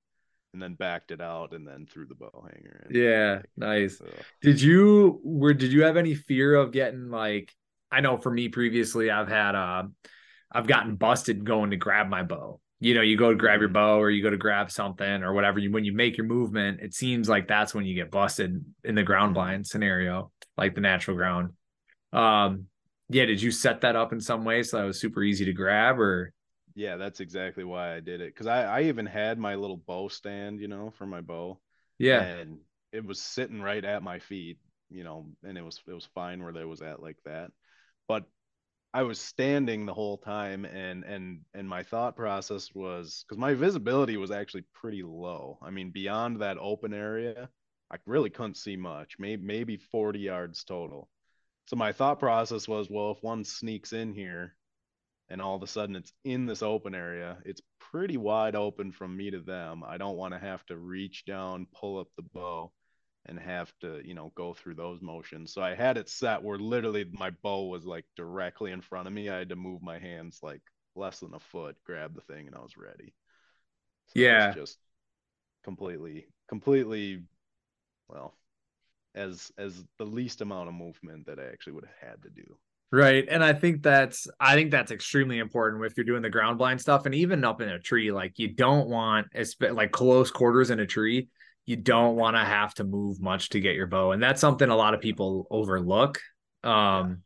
and 0.57 0.63
then 0.63 0.73
backed 0.75 1.11
it 1.11 1.21
out 1.21 1.53
and 1.53 1.69
then 1.69 1.85
threw 1.85 2.07
the 2.07 2.15
bow 2.15 2.49
hanger 2.51 2.87
in. 2.89 2.97
Yeah. 2.99 3.43
Nice. 3.59 4.01
ugh. 4.01 4.25
Did 4.41 4.59
you 4.63 5.21
were 5.23 5.53
did 5.53 5.71
you 5.71 5.83
have 5.83 5.99
any 5.99 6.15
fear 6.15 6.55
of 6.55 6.73
getting 6.73 7.11
like 7.11 7.55
I 7.93 8.01
know 8.01 8.17
for 8.17 8.31
me 8.31 8.49
previously 8.49 9.11
I've 9.11 9.29
had 9.29 9.55
uh 9.55 9.83
I've 10.51 10.67
gotten 10.67 10.97
busted 10.97 11.45
going 11.45 11.73
to 11.73 11.77
grab 11.77 12.09
my 12.09 12.23
bow. 12.23 12.61
You 12.81 12.95
know, 12.95 13.03
you 13.03 13.19
go 13.19 13.31
to 13.33 13.37
grab 13.37 13.61
your 13.61 13.69
Mhm. 13.69 13.75
bow 13.75 14.01
or 14.01 14.09
you 14.11 14.23
go 14.23 14.31
to 14.31 14.39
grab 14.39 14.71
something 14.71 15.23
or 15.23 15.35
whatever. 15.35 15.59
You 15.59 15.71
when 15.71 15.85
you 15.85 15.93
make 15.93 16.17
your 16.17 16.27
movement, 16.27 16.81
it 16.81 16.95
seems 16.95 17.29
like 17.29 17.47
that's 17.49 17.75
when 17.75 17.85
you 17.85 17.95
get 17.95 18.11
busted 18.11 18.65
in 18.83 18.95
the 18.95 19.03
ground 19.03 19.35
blind 19.35 19.67
scenario, 19.67 20.33
like 20.57 20.75
the 20.75 20.81
natural 20.81 21.19
ground. 21.19 21.51
Um 22.15 22.69
yeah, 23.11 23.27
did 23.27 23.43
you 23.43 23.51
set 23.51 23.83
that 23.83 23.95
up 23.95 24.15
in 24.15 24.21
some 24.23 24.43
way 24.47 24.63
so 24.63 24.79
that 24.79 24.85
was 24.85 24.99
super 24.99 25.23
easy 25.23 25.45
to 25.45 25.53
grab 25.53 26.01
or 26.01 26.33
Yeah, 26.77 26.97
that's 26.99 27.21
exactly 27.21 27.65
why 27.65 27.97
I 27.97 28.01
did 28.01 28.21
it. 28.21 28.35
Because 28.35 28.47
I 28.47 28.65
I 28.65 28.83
even 28.83 29.07
had 29.07 29.39
my 29.39 29.55
little 29.57 29.79
bow 29.79 30.09
stand, 30.09 30.61
you 30.61 30.69
know, 30.69 30.93
for 30.99 31.07
my 31.07 31.23
bow, 31.23 31.59
yeah. 31.99 32.21
and 32.21 32.61
it 32.93 33.05
was 33.05 33.21
sitting 33.21 33.63
right 33.63 33.85
at 33.85 34.03
my 34.03 34.19
feet, 34.19 34.59
you 34.91 35.03
know, 35.03 35.27
and 35.43 35.57
it 35.57 35.63
was 35.63 35.81
it 35.89 35.95
was 35.95 36.07
fine 36.15 36.43
where 36.43 36.55
it 36.55 36.69
was 36.69 36.83
at 36.83 37.03
like 37.03 37.17
that. 37.25 37.51
But 38.09 38.25
I 38.95 39.05
was 39.05 39.21
standing 39.21 39.87
the 39.87 39.95
whole 39.95 40.19
time 40.19 40.67
and 40.67 41.05
and 41.05 41.41
and 41.55 41.69
my 41.69 41.83
thought 41.83 42.17
process 42.17 42.75
was 42.75 43.25
because 43.29 43.39
my 43.39 43.55
visibility 43.55 44.17
was 44.19 44.31
actually 44.31 44.65
pretty 44.75 45.03
low. 45.03 45.59
I 45.63 45.71
mean, 45.71 45.91
beyond 45.93 46.41
that 46.43 46.59
open 46.61 46.95
area, 46.95 47.49
I 47.91 47.97
really 48.07 48.31
couldn't 48.31 48.57
see 48.59 48.77
much. 48.77 49.17
Maybe 49.19 49.43
maybe 49.43 49.77
40 49.79 50.21
yards 50.21 50.65
total. 50.65 51.09
So 51.67 51.77
my 51.77 51.93
thought 51.93 52.21
process 52.21 52.69
was, 52.69 52.91
well, 52.91 53.13
if 53.13 53.23
one 53.23 53.45
sneaks 53.45 53.93
in 53.95 54.15
here 54.15 54.57
and 55.29 55.41
all 55.43 55.57
of 55.57 55.63
a 55.63 55.67
sudden 55.67 55.97
it's 55.97 56.13
in 56.25 56.47
this 56.47 56.63
open 56.63 56.95
area, 56.95 57.39
it's 57.45 57.63
pretty 57.81 58.17
wide 58.17 58.55
open 58.57 58.93
from 58.93 59.17
me 59.17 59.31
to 59.31 59.41
them. 59.41 59.83
I 59.85 59.97
don't 59.99 60.17
want 60.17 60.35
to 60.35 60.39
have 60.41 60.65
to 60.67 60.77
reach 60.77 61.25
down, 61.25 61.67
pull 61.75 61.99
up 61.99 62.09
the 62.17 62.23
bow 62.23 62.73
and 63.27 63.39
have 63.39 63.73
to, 63.81 64.01
you 64.05 64.15
know, 64.15 64.33
go 64.37 64.55
through 64.55 64.75
those 64.77 65.03
motions. 65.03 65.53
So 65.53 65.63
I 65.63 65.75
had 65.75 65.97
it 65.97 66.09
set 66.09 66.43
where 66.43 66.59
literally 66.59 67.05
my 67.13 67.31
bow 67.43 67.67
was 67.67 67.85
like 67.85 68.05
directly 68.17 68.71
in 68.73 68.81
front 68.81 69.09
of 69.09 69.15
me. 69.15 69.29
I 69.29 69.39
had 69.39 69.49
to 69.51 69.57
move 69.57 69.83
my 69.83 69.99
hands 69.99 70.41
like 70.43 70.63
less 70.95 71.21
than 71.21 71.35
a 71.35 71.41
foot, 71.41 71.77
grab 71.85 72.15
the 72.15 72.21
thing, 72.23 72.47
and 72.47 72.55
I 72.57 72.61
was 72.61 72.77
ready. 72.77 73.15
So 74.09 74.23
Yeah. 74.23 74.33
was 74.33 74.49
just 74.49 74.79
completely, 75.65 76.29
completely, 76.49 77.25
well, 78.09 78.37
as 79.15 79.53
as 79.59 79.85
the 79.99 80.07
least 80.07 80.41
amount 80.43 80.69
of 80.69 80.75
movement 80.75 81.27
that 81.27 81.41
I 81.41 81.47
actually 81.47 81.75
would 81.75 81.87
have 81.87 82.11
had 82.11 82.23
to 82.25 82.31
do. 82.31 82.59
Right. 82.93 83.27
And 83.29 83.43
I 83.43 83.53
think 83.53 83.83
that's 83.83 84.29
I 84.39 84.55
think 84.55 84.71
that's 84.71 84.93
extremely 84.93 85.39
important 85.39 85.85
if 85.85 85.97
you're 85.97 86.05
doing 86.05 86.23
the 86.23 86.31
ground 86.31 86.59
blind 86.59 86.81
stuff 86.81 87.05
and 87.05 87.15
even 87.15 87.45
up 87.45 87.61
in 87.61 87.69
a 87.69 87.81
tree. 87.81 88.13
Like 88.13 88.39
you 88.39 88.55
don't 88.55 88.89
want 88.89 89.27
like 89.61 89.91
close 89.91 90.31
quarters 90.31 90.71
in 90.71 90.79
a 90.79 90.87
tree, 90.87 91.29
you 91.65 91.77
don't 91.77 92.17
want 92.17 92.37
to 92.37 92.45
have 92.45 92.75
to 92.75 92.85
move 92.85 93.21
much 93.21 93.51
to 93.51 93.61
get 93.61 93.75
your 93.75 93.89
bow. 93.89 94.13
And 94.13 94.23
that's 94.23 94.41
something 94.41 94.69
a 94.69 94.77
lot 94.77 94.95
of 94.95 95.01
people 95.01 95.47
overlook. 95.51 96.21
Um 96.63 97.23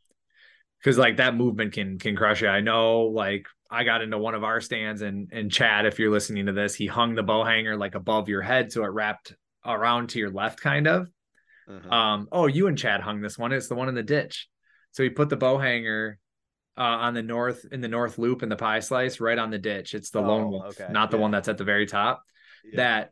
because 0.79 0.97
like 0.97 1.17
that 1.17 1.35
movement 1.35 1.73
can 1.73 1.99
can 1.99 2.15
crush 2.15 2.41
you. 2.41 2.47
I 2.47 2.61
know 2.61 3.01
like 3.01 3.45
I 3.69 3.83
got 3.83 4.01
into 4.01 4.17
one 4.17 4.33
of 4.33 4.43
our 4.43 4.61
stands 4.61 5.03
and 5.03 5.29
and 5.31 5.51
Chad, 5.51 5.85
if 5.85 5.99
you're 5.99 6.11
listening 6.11 6.47
to 6.47 6.53
this, 6.53 6.73
he 6.73 6.87
hung 6.87 7.13
the 7.13 7.23
bow 7.23 7.43
hanger 7.43 7.77
like 7.77 7.93
above 7.93 8.29
your 8.29 8.41
head 8.41 8.71
so 8.71 8.83
it 8.83 8.87
wrapped 8.87 9.35
around 9.63 10.09
to 10.09 10.19
your 10.19 10.31
left 10.31 10.59
kind 10.59 10.87
of. 10.87 11.07
Uh-huh. 11.69 11.95
Um, 11.95 12.27
oh, 12.31 12.47
you 12.47 12.67
and 12.67 12.77
Chad 12.77 13.01
hung 13.01 13.21
this 13.21 13.37
one. 13.37 13.51
It's 13.51 13.67
the 13.67 13.75
one 13.75 13.89
in 13.89 13.95
the 13.95 14.03
ditch. 14.03 14.49
So 14.91 15.03
he 15.03 15.09
put 15.09 15.29
the 15.29 15.37
bow 15.37 15.57
hanger 15.57 16.17
uh, 16.77 16.81
on 16.81 17.13
the 17.13 17.21
north 17.23 17.65
in 17.71 17.81
the 17.81 17.87
north 17.87 18.17
loop 18.17 18.43
in 18.43 18.49
the 18.49 18.55
pie 18.55 18.79
slice 18.79 19.19
right 19.19 19.37
on 19.37 19.49
the 19.49 19.59
ditch. 19.59 19.93
It's 19.93 20.09
the 20.09 20.21
lone 20.21 20.43
Oh, 20.45 20.49
wolf, 20.49 20.79
okay, 20.79 20.91
not 20.91 21.11
the 21.11 21.17
yeah. 21.17 21.21
one 21.21 21.31
that's 21.31 21.47
at 21.47 21.57
the 21.57 21.63
very 21.63 21.85
top. 21.85 22.23
Yeah. 22.63 22.77
That 22.77 23.11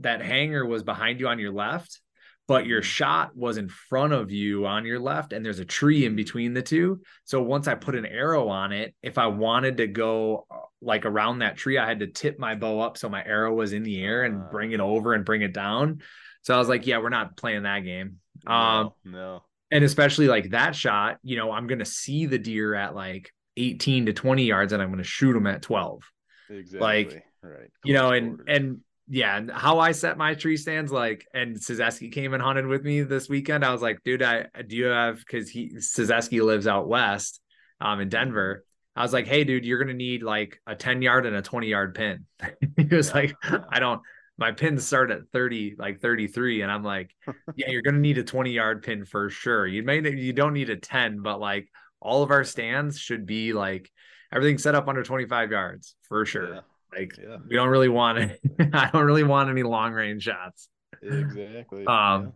that 0.00 0.22
hanger 0.22 0.64
was 0.64 0.82
behind 0.82 1.20
you 1.20 1.28
on 1.28 1.38
your 1.38 1.52
left, 1.52 2.00
but 2.48 2.66
your 2.66 2.80
Mhm. 2.80 2.84
shot 2.84 3.36
was 3.36 3.58
in 3.58 3.68
front 3.68 4.12
of 4.12 4.30
you 4.30 4.66
on 4.66 4.86
your 4.86 4.98
left, 4.98 5.32
and 5.32 5.44
there's 5.44 5.58
a 5.58 5.64
tree 5.64 6.06
in 6.06 6.16
between 6.16 6.54
the 6.54 6.62
two. 6.62 7.02
So 7.24 7.42
once 7.42 7.68
I 7.68 7.74
put 7.74 7.94
an 7.94 8.06
arrow 8.06 8.48
on 8.48 8.72
it, 8.72 8.94
if 9.02 9.18
I 9.18 9.26
wanted 9.26 9.76
to 9.78 9.86
go 9.86 10.46
uh, 10.50 10.56
like 10.80 11.04
around 11.04 11.40
that 11.40 11.56
tree, 11.58 11.76
I 11.78 11.86
had 11.86 12.00
to 12.00 12.06
tip 12.06 12.38
my 12.38 12.54
bow 12.54 12.80
up 12.80 12.96
so 12.96 13.08
my 13.08 13.22
arrow 13.24 13.52
was 13.52 13.72
in 13.74 13.82
the 13.82 14.02
air 14.02 14.22
and 14.22 14.50
bring 14.50 14.72
it 14.72 14.80
over 14.80 15.12
and 15.12 15.24
bring 15.24 15.42
it 15.42 15.52
down. 15.52 16.00
So 16.42 16.54
I 16.54 16.58
was 16.58 16.68
like, 16.68 16.86
yeah, 16.86 16.98
we're 16.98 17.10
not 17.10 17.36
playing 17.36 17.64
that 17.64 17.80
game. 17.80 18.20
Um, 18.46 18.92
no, 19.04 19.12
no. 19.12 19.42
And 19.70 19.84
especially 19.84 20.26
like 20.28 20.50
that 20.50 20.74
shot, 20.74 21.18
you 21.22 21.36
know, 21.36 21.52
I'm 21.52 21.66
going 21.66 21.78
to 21.78 21.84
see 21.84 22.26
the 22.26 22.38
deer 22.38 22.74
at 22.74 22.94
like 22.94 23.32
18 23.56 24.06
to 24.06 24.12
20 24.12 24.44
yards 24.44 24.72
and 24.72 24.82
I'm 24.82 24.88
going 24.88 24.98
to 24.98 25.04
shoot 25.04 25.32
them 25.32 25.46
at 25.46 25.62
12. 25.62 26.02
Exactly. 26.48 26.80
Like, 26.80 27.24
right. 27.42 27.70
You 27.84 27.94
know, 27.94 28.12
and 28.12 28.38
quarters. 28.38 28.56
and 28.56 28.80
yeah, 29.12 29.36
and 29.36 29.50
how 29.50 29.80
I 29.80 29.92
set 29.92 30.18
my 30.18 30.34
tree 30.34 30.56
stands 30.56 30.92
like 30.92 31.26
and 31.34 31.56
Sizeski 31.56 32.12
came 32.12 32.32
and 32.32 32.42
hunted 32.42 32.66
with 32.66 32.84
me 32.84 33.02
this 33.02 33.28
weekend. 33.28 33.64
I 33.64 33.72
was 33.72 33.82
like, 33.82 34.02
dude, 34.04 34.22
I 34.22 34.46
do 34.66 34.76
you 34.76 34.86
have 34.86 35.24
cuz 35.26 35.48
he 35.48 35.70
Sizeski 35.76 36.42
lives 36.44 36.66
out 36.66 36.88
west 36.88 37.40
um 37.80 38.00
in 38.00 38.08
Denver. 38.08 38.64
I 38.96 39.02
was 39.02 39.12
like, 39.12 39.26
hey 39.26 39.44
dude, 39.44 39.64
you're 39.64 39.78
going 39.78 39.88
to 39.88 39.94
need 39.94 40.22
like 40.22 40.60
a 40.66 40.74
10 40.76 41.02
yard 41.02 41.26
and 41.26 41.36
a 41.36 41.42
20 41.42 41.68
yard 41.68 41.94
pin. 41.94 42.26
he 42.76 42.84
was 42.84 43.12
Yeah, 43.14 43.14
like. 43.14 43.36
I 43.68 43.80
don't 43.80 44.00
my 44.40 44.50
pins 44.52 44.86
start 44.86 45.10
at 45.10 45.28
30 45.32 45.76
like 45.78 46.00
33 46.00 46.62
and 46.62 46.72
i'm 46.72 46.82
like 46.82 47.14
yeah 47.56 47.68
you're 47.68 47.82
gonna 47.82 47.98
need 47.98 48.18
a 48.18 48.24
20 48.24 48.50
yard 48.50 48.82
pin 48.82 49.04
for 49.04 49.30
sure 49.30 49.66
you 49.66 49.82
may 49.84 50.00
you 50.10 50.32
don't 50.32 50.54
need 50.54 50.70
a 50.70 50.76
10 50.76 51.20
but 51.22 51.38
like 51.40 51.68
all 52.00 52.22
of 52.22 52.30
our 52.30 52.42
stands 52.44 52.98
should 52.98 53.26
be 53.26 53.52
like 53.52 53.90
everything 54.32 54.58
set 54.58 54.74
up 54.74 54.88
under 54.88 55.02
25 55.02 55.50
yards 55.52 55.94
for 56.08 56.24
sure 56.26 56.54
Yeah, 56.54 56.60
like 56.96 57.12
yeah. 57.22 57.36
we 57.48 57.54
don't 57.56 57.68
really 57.68 57.88
want 57.90 58.18
it 58.18 58.40
i 58.72 58.90
don't 58.90 59.04
really 59.04 59.24
want 59.24 59.50
any 59.50 59.62
long 59.62 59.92
range 59.92 60.24
shots 60.24 60.68
Exactly. 61.02 61.86
um 61.86 62.32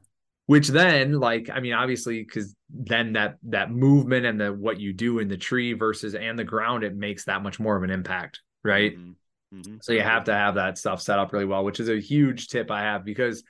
which 0.47 0.69
then 0.69 1.13
like 1.19 1.49
i 1.53 1.61
mean 1.61 1.73
obviously 1.73 2.23
because 2.23 2.55
then 2.69 3.15
that 3.15 3.37
that 3.45 3.71
movement 3.71 4.27
and 4.27 4.41
the 4.41 4.53
what 4.53 4.79
you 4.79 4.93
do 4.93 5.19
in 5.19 5.29
the 5.29 5.37
tree 5.37 5.73
versus 5.73 6.15
and 6.15 6.39
the 6.39 6.45
ground 6.45 6.85
it 6.85 6.95
makes 6.95 7.25
that 7.25 7.43
much 7.43 7.59
more 7.59 7.77
of 7.77 7.83
an 7.83 7.91
impact 7.91 8.41
yeah. 8.65 8.71
right 8.73 8.97
Mhm, 8.99 9.15
mhm. 9.55 9.83
so 9.83 9.93
you 9.93 10.03
have 10.03 10.25
to 10.25 10.35
have 10.35 10.57
that 10.57 10.79
stuff 10.79 11.01
set 11.01 11.19
up 11.19 11.33
really 11.33 11.45
well, 11.45 11.65
which 11.65 11.81
is 11.81 11.89
a 11.89 12.01
huge 12.01 12.49
tip 12.49 12.71
I 12.71 12.83
have 12.83 13.05
because 13.05 13.43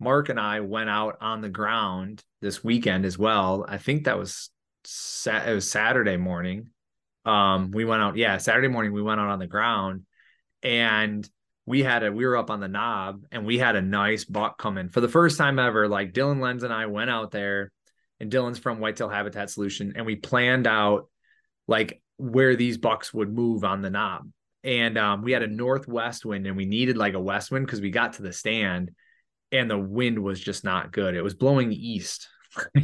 Mark 0.00 0.28
and 0.28 0.38
I 0.38 0.60
went 0.60 0.90
out 0.90 1.16
on 1.20 1.40
the 1.40 1.48
ground 1.48 2.22
this 2.40 2.62
weekend 2.62 3.04
as 3.04 3.18
well. 3.18 3.64
I 3.68 3.78
think 3.78 4.04
that 4.04 4.18
was 4.18 4.50
it 4.84 5.54
was 5.54 5.70
Saturday 5.70 6.16
morning. 6.16 6.70
Um, 7.24 7.72
we 7.72 7.84
went 7.84 8.02
out, 8.02 8.16
yeah, 8.16 8.38
Saturday 8.38 8.68
morning 8.68 8.92
we 8.92 9.02
went 9.02 9.20
out 9.20 9.28
on 9.28 9.38
the 9.38 9.46
ground 9.46 10.04
and 10.62 11.28
we 11.66 11.82
had 11.82 12.02
a 12.02 12.10
we 12.10 12.24
were 12.24 12.36
up 12.36 12.50
on 12.50 12.60
the 12.60 12.68
knob 12.68 13.24
and 13.30 13.44
we 13.44 13.58
had 13.58 13.76
a 13.76 13.82
nice 13.82 14.24
buck 14.24 14.56
coming 14.56 14.88
for 14.88 15.00
the 15.00 15.08
first 15.08 15.36
time 15.36 15.58
ever. 15.58 15.86
Like 15.88 16.14
Dylan 16.14 16.40
Lenz 16.40 16.62
and 16.62 16.72
I 16.72 16.86
went 16.86 17.10
out 17.10 17.30
there, 17.30 17.70
and 18.20 18.32
Dylan's 18.32 18.58
from 18.58 18.80
Whitetail 18.80 19.08
Habitat 19.08 19.50
Solution, 19.50 19.92
and 19.94 20.06
we 20.06 20.16
planned 20.16 20.66
out 20.66 21.08
like 21.66 22.00
where 22.16 22.56
these 22.56 22.78
bucks 22.78 23.12
would 23.12 23.32
move 23.32 23.64
on 23.64 23.82
the 23.82 23.90
knob. 23.90 24.30
And 24.64 24.98
um, 24.98 25.22
we 25.22 25.32
had 25.32 25.42
a 25.42 25.46
northwest 25.48 26.24
wind 26.24 26.46
and 26.46 26.56
we 26.56 26.64
needed 26.66 26.96
like 26.96 27.14
a 27.14 27.20
west 27.20 27.50
wind 27.50 27.66
because 27.66 27.80
we 27.80 27.90
got 27.90 28.14
to 28.14 28.22
the 28.22 28.32
stand 28.32 28.90
and 29.52 29.70
the 29.70 29.78
wind 29.78 30.18
was 30.18 30.40
just 30.40 30.64
not 30.64 30.92
good. 30.92 31.14
It 31.14 31.22
was 31.22 31.34
blowing 31.34 31.72
east. 31.72 32.28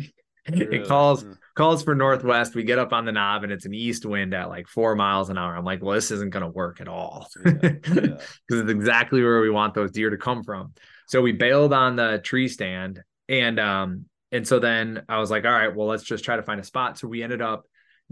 It 0.47 0.87
calls 0.87 1.23
Huh. 1.23 1.35
calls 1.55 1.83
for 1.83 1.95
northwest. 1.95 2.55
We 2.55 2.65
get 2.65 2.79
up 2.79 2.93
on 2.93 3.07
the 3.07 3.13
knob 3.13 3.45
and 3.45 3.53
it's 3.53 3.65
an 3.65 3.73
east 3.73 4.05
wind 4.05 4.35
at 4.35 4.51
like 4.51 4.69
four 4.69 4.95
miles 4.95 5.31
an 5.31 5.39
hour. 5.39 5.57
I'm 5.57 5.65
like, 5.65 5.83
well, 5.83 5.95
this 5.95 6.11
isn't 6.11 6.31
gonna 6.35 6.51
work 6.51 6.83
at 6.83 6.89
all. 6.89 7.27
Yeah, 7.47 7.53
Because 7.63 7.97
yeah. 7.97 8.17
it's 8.51 8.71
exactly 8.71 9.23
where 9.23 9.41
we 9.41 9.49
want 9.49 9.73
those 9.73 9.91
deer 9.91 10.11
to 10.11 10.19
come 10.19 10.43
from. 10.43 10.75
So 11.07 11.23
we 11.23 11.33
bailed 11.33 11.73
on 11.73 11.97
the 11.97 12.21
tree 12.23 12.49
stand 12.49 13.01
and 13.27 13.59
um 13.59 14.05
and 14.33 14.47
so 14.47 14.59
then 14.59 15.03
I 15.09 15.19
was 15.19 15.31
like, 15.31 15.45
all 15.47 15.51
right, 15.53 15.75
well, 15.75 15.87
let's 15.87 16.03
just 16.03 16.25
try 16.25 16.37
to 16.37 16.43
find 16.43 16.61
a 16.61 16.65
spot. 16.65 16.99
So 16.99 17.09
we 17.09 17.23
ended 17.23 17.41
up 17.41 17.65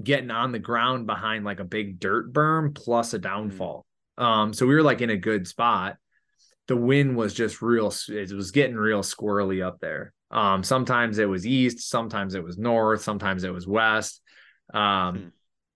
getting 0.02 0.30
on 0.30 0.52
the 0.52 0.58
ground 0.58 1.06
behind 1.06 1.44
like 1.44 1.60
a 1.60 1.64
big 1.64 1.98
dirt 1.98 2.32
berm 2.32 2.74
plus 2.74 3.14
a 3.14 3.18
downfall. 3.18 3.84
Um, 4.18 4.52
so 4.52 4.66
we 4.66 4.74
were 4.74 4.82
like 4.82 5.00
in 5.00 5.10
a 5.10 5.16
good 5.16 5.46
spot. 5.48 5.96
The 6.68 6.76
wind 6.76 7.16
was 7.16 7.34
just 7.34 7.60
real, 7.60 7.92
it 8.08 8.32
was 8.32 8.50
getting 8.52 8.76
real 8.76 9.02
squirrely 9.02 9.66
up 9.66 9.80
there. 9.80 10.12
Um, 10.30 10.62
sometimes 10.62 11.18
it 11.18 11.28
was 11.28 11.46
east, 11.46 11.90
sometimes 11.90 12.34
it 12.34 12.44
was 12.44 12.56
north, 12.56 13.02
sometimes 13.02 13.44
it 13.44 13.52
was 13.52 13.66
west. 13.66 14.22
Um, 14.72 15.14
Hmm. 15.16 15.28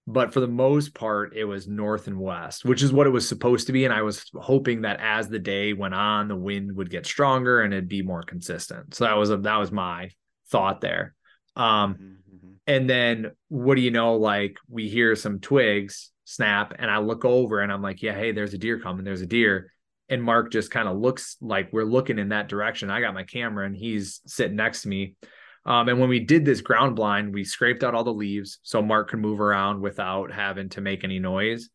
but 0.07 0.33
for 0.33 0.41
the 0.41 0.47
most 0.47 0.95
part, 0.95 1.37
it 1.37 1.45
was 1.45 1.67
north 1.67 2.07
and 2.07 2.19
west, 2.19 2.65
which 2.65 2.83
is 2.83 2.93
what 2.93 3.07
it 3.07 3.11
was 3.11 3.29
supposed 3.29 3.67
to 3.67 3.73
be. 3.73 3.85
And 3.85 3.93
I 3.93 4.03
was 4.03 4.25
hoping 4.35 4.83
that 4.83 5.01
as 5.01 5.29
the 5.29 5.41
day 5.41 5.73
went 5.73 5.95
on, 5.95 6.29
the 6.29 6.37
wind 6.37 6.75
would 6.77 6.91
get 6.91 7.05
stronger 7.07 7.61
and 7.61 7.75
it'd 7.75 7.89
be 7.89 8.03
more 8.03 8.23
consistent. 8.23 8.95
So 8.95 9.05
that 9.05 9.17
was 9.17 9.31
a, 9.31 9.39
that 9.39 9.57
was 9.57 9.73
my 9.73 10.11
thought 10.51 10.81
there. 10.81 11.15
Um, 11.57 11.97
Mhm, 11.97 11.99
mhm. 11.99 12.26
And 12.67 12.89
then 12.89 13.33
what 13.49 13.77
do 13.77 13.81
you 13.83 13.91
know? 13.91 14.17
Like 14.17 14.57
we 14.69 14.89
hear 14.89 15.15
some 15.17 15.41
twigs 15.41 16.11
snap, 16.25 16.75
and 16.79 16.91
I 16.91 16.99
look 16.99 17.25
over 17.25 17.61
and 17.61 17.73
I'm 17.73 17.83
like, 17.83 18.03
yeah, 18.03 18.15
hey, 18.15 18.33
there's 18.33 18.55
a 18.55 18.59
deer 18.59 18.81
coming. 18.81 19.05
There's 19.05 19.23
a 19.23 19.27
deer. 19.27 19.73
And 20.09 20.23
Mark 20.23 20.53
just 20.53 20.71
kind 20.71 20.89
of 20.89 20.99
looks 20.99 21.37
like 21.41 21.73
we're 21.73 21.85
looking 21.85 22.19
in 22.19 22.29
that 22.29 22.49
direction. 22.49 22.91
I 22.91 23.01
got 23.01 23.15
my 23.15 23.25
camera 23.25 23.67
and 23.67 23.75
he's 23.75 24.21
sitting 24.27 24.57
next 24.57 24.83
to 24.83 24.89
me. 24.89 25.17
Um, 25.65 25.89
and 25.89 25.99
when 25.99 26.09
we 26.09 26.21
did 26.21 26.45
this 26.45 26.61
ground 26.61 26.95
blind, 26.95 27.35
we 27.35 27.43
scraped 27.43 27.83
out 27.83 27.95
all 27.95 28.05
the 28.05 28.13
leaves 28.13 28.61
so 28.63 28.81
Mark 28.81 29.11
could 29.11 29.19
move 29.19 29.41
around 29.41 29.81
without 29.81 30.33
having 30.33 30.69
to 30.71 30.81
make 30.81 31.03
any 31.03 31.19
noise. 31.19 31.69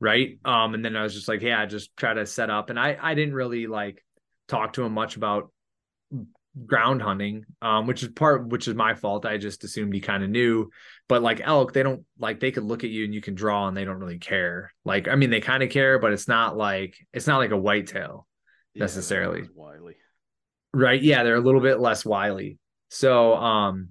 Right. 0.00 0.38
Um, 0.44 0.74
and 0.74 0.84
then 0.84 0.96
I 0.96 1.04
was 1.04 1.14
just 1.14 1.28
like, 1.28 1.42
yeah, 1.42 1.64
just 1.64 1.96
try 1.96 2.12
to 2.12 2.26
set 2.26 2.50
up. 2.50 2.70
And 2.70 2.78
I 2.78 2.98
I 3.00 3.14
didn't 3.14 3.34
really 3.34 3.66
like 3.66 4.04
talk 4.48 4.74
to 4.74 4.82
him 4.82 4.92
much 4.92 5.16
about 5.16 5.52
ground 6.64 7.02
hunting, 7.02 7.44
um, 7.60 7.86
which 7.86 8.02
is 8.02 8.08
part 8.08 8.48
which 8.48 8.68
is 8.68 8.74
my 8.74 8.94
fault. 8.94 9.26
I 9.26 9.36
just 9.36 9.64
assumed 9.64 9.92
he 9.94 10.00
kind 10.00 10.22
of 10.22 10.30
knew. 10.30 10.70
But 11.08 11.22
like 11.22 11.40
elk, 11.42 11.72
they 11.72 11.82
don't 11.82 12.04
like 12.18 12.40
they 12.40 12.50
could 12.50 12.64
look 12.64 12.84
at 12.84 12.90
you 12.90 13.04
and 13.04 13.14
you 13.14 13.20
can 13.20 13.34
draw 13.34 13.68
and 13.68 13.76
they 13.76 13.84
don't 13.84 13.98
really 13.98 14.18
care. 14.18 14.72
Like, 14.84 15.08
I 15.08 15.16
mean, 15.16 15.30
they 15.30 15.40
kind 15.40 15.62
of 15.62 15.70
care, 15.70 15.98
but 15.98 16.12
it's 16.12 16.28
not 16.28 16.56
like 16.56 16.96
it's 17.12 17.26
not 17.26 17.38
like 17.38 17.50
a 17.50 17.56
whitetail 17.56 18.26
necessarily. 18.74 19.40
Yeah, 19.40 19.46
wily. 19.54 19.96
Right. 20.72 21.02
Yeah, 21.02 21.22
they're 21.22 21.36
a 21.36 21.40
little 21.40 21.60
bit 21.60 21.80
less 21.80 22.04
wily. 22.04 22.58
So 22.88 23.34
um 23.36 23.88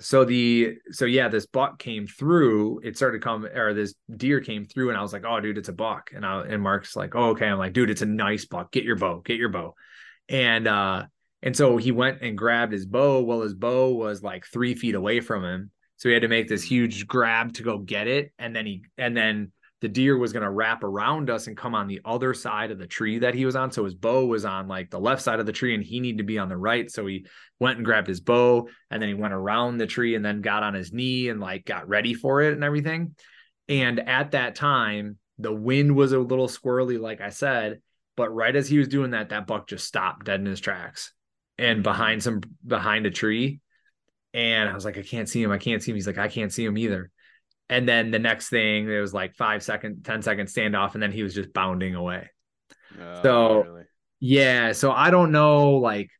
so 0.00 0.24
the 0.24 0.76
so 0.90 1.04
yeah, 1.04 1.28
this 1.28 1.46
buck 1.46 1.78
came 1.78 2.06
through, 2.06 2.80
it 2.82 2.96
started 2.96 3.18
to 3.18 3.24
come 3.24 3.44
or 3.44 3.74
this 3.74 3.94
deer 4.14 4.40
came 4.40 4.64
through 4.64 4.90
and 4.90 4.98
I 4.98 5.02
was 5.02 5.12
like, 5.12 5.24
oh 5.26 5.40
dude, 5.40 5.58
it's 5.58 5.68
a 5.68 5.72
buck. 5.72 6.10
And 6.14 6.24
I 6.24 6.42
and 6.42 6.62
Mark's 6.62 6.96
like, 6.96 7.14
oh, 7.14 7.30
okay. 7.30 7.46
I'm 7.46 7.58
like, 7.58 7.72
dude, 7.72 7.90
it's 7.90 8.02
a 8.02 8.06
nice 8.06 8.44
buck. 8.44 8.72
Get 8.72 8.84
your 8.84 8.96
bow, 8.96 9.20
get 9.24 9.38
your 9.38 9.50
bow. 9.50 9.74
And 10.28 10.66
uh 10.66 11.04
and 11.44 11.54
so 11.54 11.76
he 11.76 11.92
went 11.92 12.22
and 12.22 12.38
grabbed 12.38 12.72
his 12.72 12.86
bow. 12.86 13.20
Well, 13.20 13.42
his 13.42 13.52
bow 13.52 13.92
was 13.92 14.22
like 14.22 14.46
three 14.46 14.74
feet 14.74 14.94
away 14.94 15.20
from 15.20 15.44
him. 15.44 15.70
So 15.98 16.08
he 16.08 16.14
had 16.14 16.22
to 16.22 16.28
make 16.28 16.48
this 16.48 16.62
huge 16.62 17.06
grab 17.06 17.52
to 17.54 17.62
go 17.62 17.78
get 17.78 18.08
it. 18.08 18.32
And 18.38 18.56
then 18.56 18.64
he 18.64 18.84
and 18.96 19.14
then 19.14 19.52
the 19.82 19.88
deer 19.88 20.16
was 20.16 20.32
going 20.32 20.42
to 20.42 20.50
wrap 20.50 20.82
around 20.82 21.28
us 21.28 21.46
and 21.46 21.54
come 21.54 21.74
on 21.74 21.86
the 21.86 22.00
other 22.06 22.32
side 22.32 22.70
of 22.70 22.78
the 22.78 22.86
tree 22.86 23.18
that 23.18 23.34
he 23.34 23.44
was 23.44 23.56
on. 23.56 23.70
So 23.70 23.84
his 23.84 23.94
bow 23.94 24.24
was 24.24 24.46
on 24.46 24.68
like 24.68 24.88
the 24.88 24.98
left 24.98 25.20
side 25.20 25.38
of 25.38 25.44
the 25.44 25.52
tree 25.52 25.74
and 25.74 25.84
he 25.84 26.00
needed 26.00 26.18
to 26.18 26.24
be 26.24 26.38
on 26.38 26.48
the 26.48 26.56
right. 26.56 26.90
So 26.90 27.04
he 27.04 27.26
went 27.60 27.76
and 27.76 27.84
grabbed 27.84 28.08
his 28.08 28.20
bow 28.20 28.68
and 28.90 29.02
then 29.02 29.10
he 29.10 29.14
went 29.14 29.34
around 29.34 29.76
the 29.76 29.86
tree 29.86 30.14
and 30.14 30.24
then 30.24 30.40
got 30.40 30.62
on 30.62 30.72
his 30.72 30.94
knee 30.94 31.28
and 31.28 31.40
like 31.40 31.66
got 31.66 31.90
ready 31.90 32.14
for 32.14 32.40
it 32.40 32.54
and 32.54 32.64
everything. 32.64 33.16
And 33.68 34.00
at 34.00 34.30
that 34.30 34.54
time, 34.54 35.18
the 35.38 35.52
wind 35.52 35.94
was 35.94 36.12
a 36.12 36.18
little 36.18 36.48
squirrely, 36.48 36.98
like 36.98 37.20
I 37.20 37.28
said. 37.28 37.80
But 38.16 38.30
right 38.30 38.56
as 38.56 38.66
he 38.66 38.78
was 38.78 38.88
doing 38.88 39.10
that, 39.10 39.28
that 39.28 39.46
buck 39.46 39.68
just 39.68 39.86
stopped 39.86 40.24
dead 40.24 40.40
in 40.40 40.46
his 40.46 40.60
tracks 40.60 41.12
and 41.58 41.82
behind 41.82 42.22
some 42.22 42.40
behind 42.66 43.06
a 43.06 43.10
tree. 43.10 43.60
And 44.32 44.68
I 44.68 44.74
was 44.74 44.84
like, 44.84 44.98
I 44.98 45.02
can't 45.02 45.28
see 45.28 45.42
him. 45.42 45.52
I 45.52 45.58
can't 45.58 45.82
see 45.82 45.92
him. 45.92 45.96
He's 45.96 46.06
like, 46.06 46.18
I 46.18 46.28
can't 46.28 46.52
see 46.52 46.64
him 46.64 46.76
either. 46.76 47.10
And 47.70 47.88
then 47.88 48.10
the 48.10 48.18
next 48.18 48.48
thing, 48.48 48.88
it 48.88 49.00
was 49.00 49.14
like 49.14 49.34
five 49.34 49.62
second, 49.62 50.04
10 50.04 50.22
second 50.22 50.46
standoff, 50.48 50.94
and 50.94 51.02
then 51.02 51.12
he 51.12 51.22
was 51.22 51.34
just 51.34 51.52
bounding 51.52 51.94
away. 51.94 52.28
Oh, 53.00 53.22
so 53.22 53.62
really? 53.62 53.82
yeah, 54.20 54.72
so 54.72 54.92
I 54.92 55.10
don't 55.10 55.32
know, 55.32 55.76
like, 55.76 56.10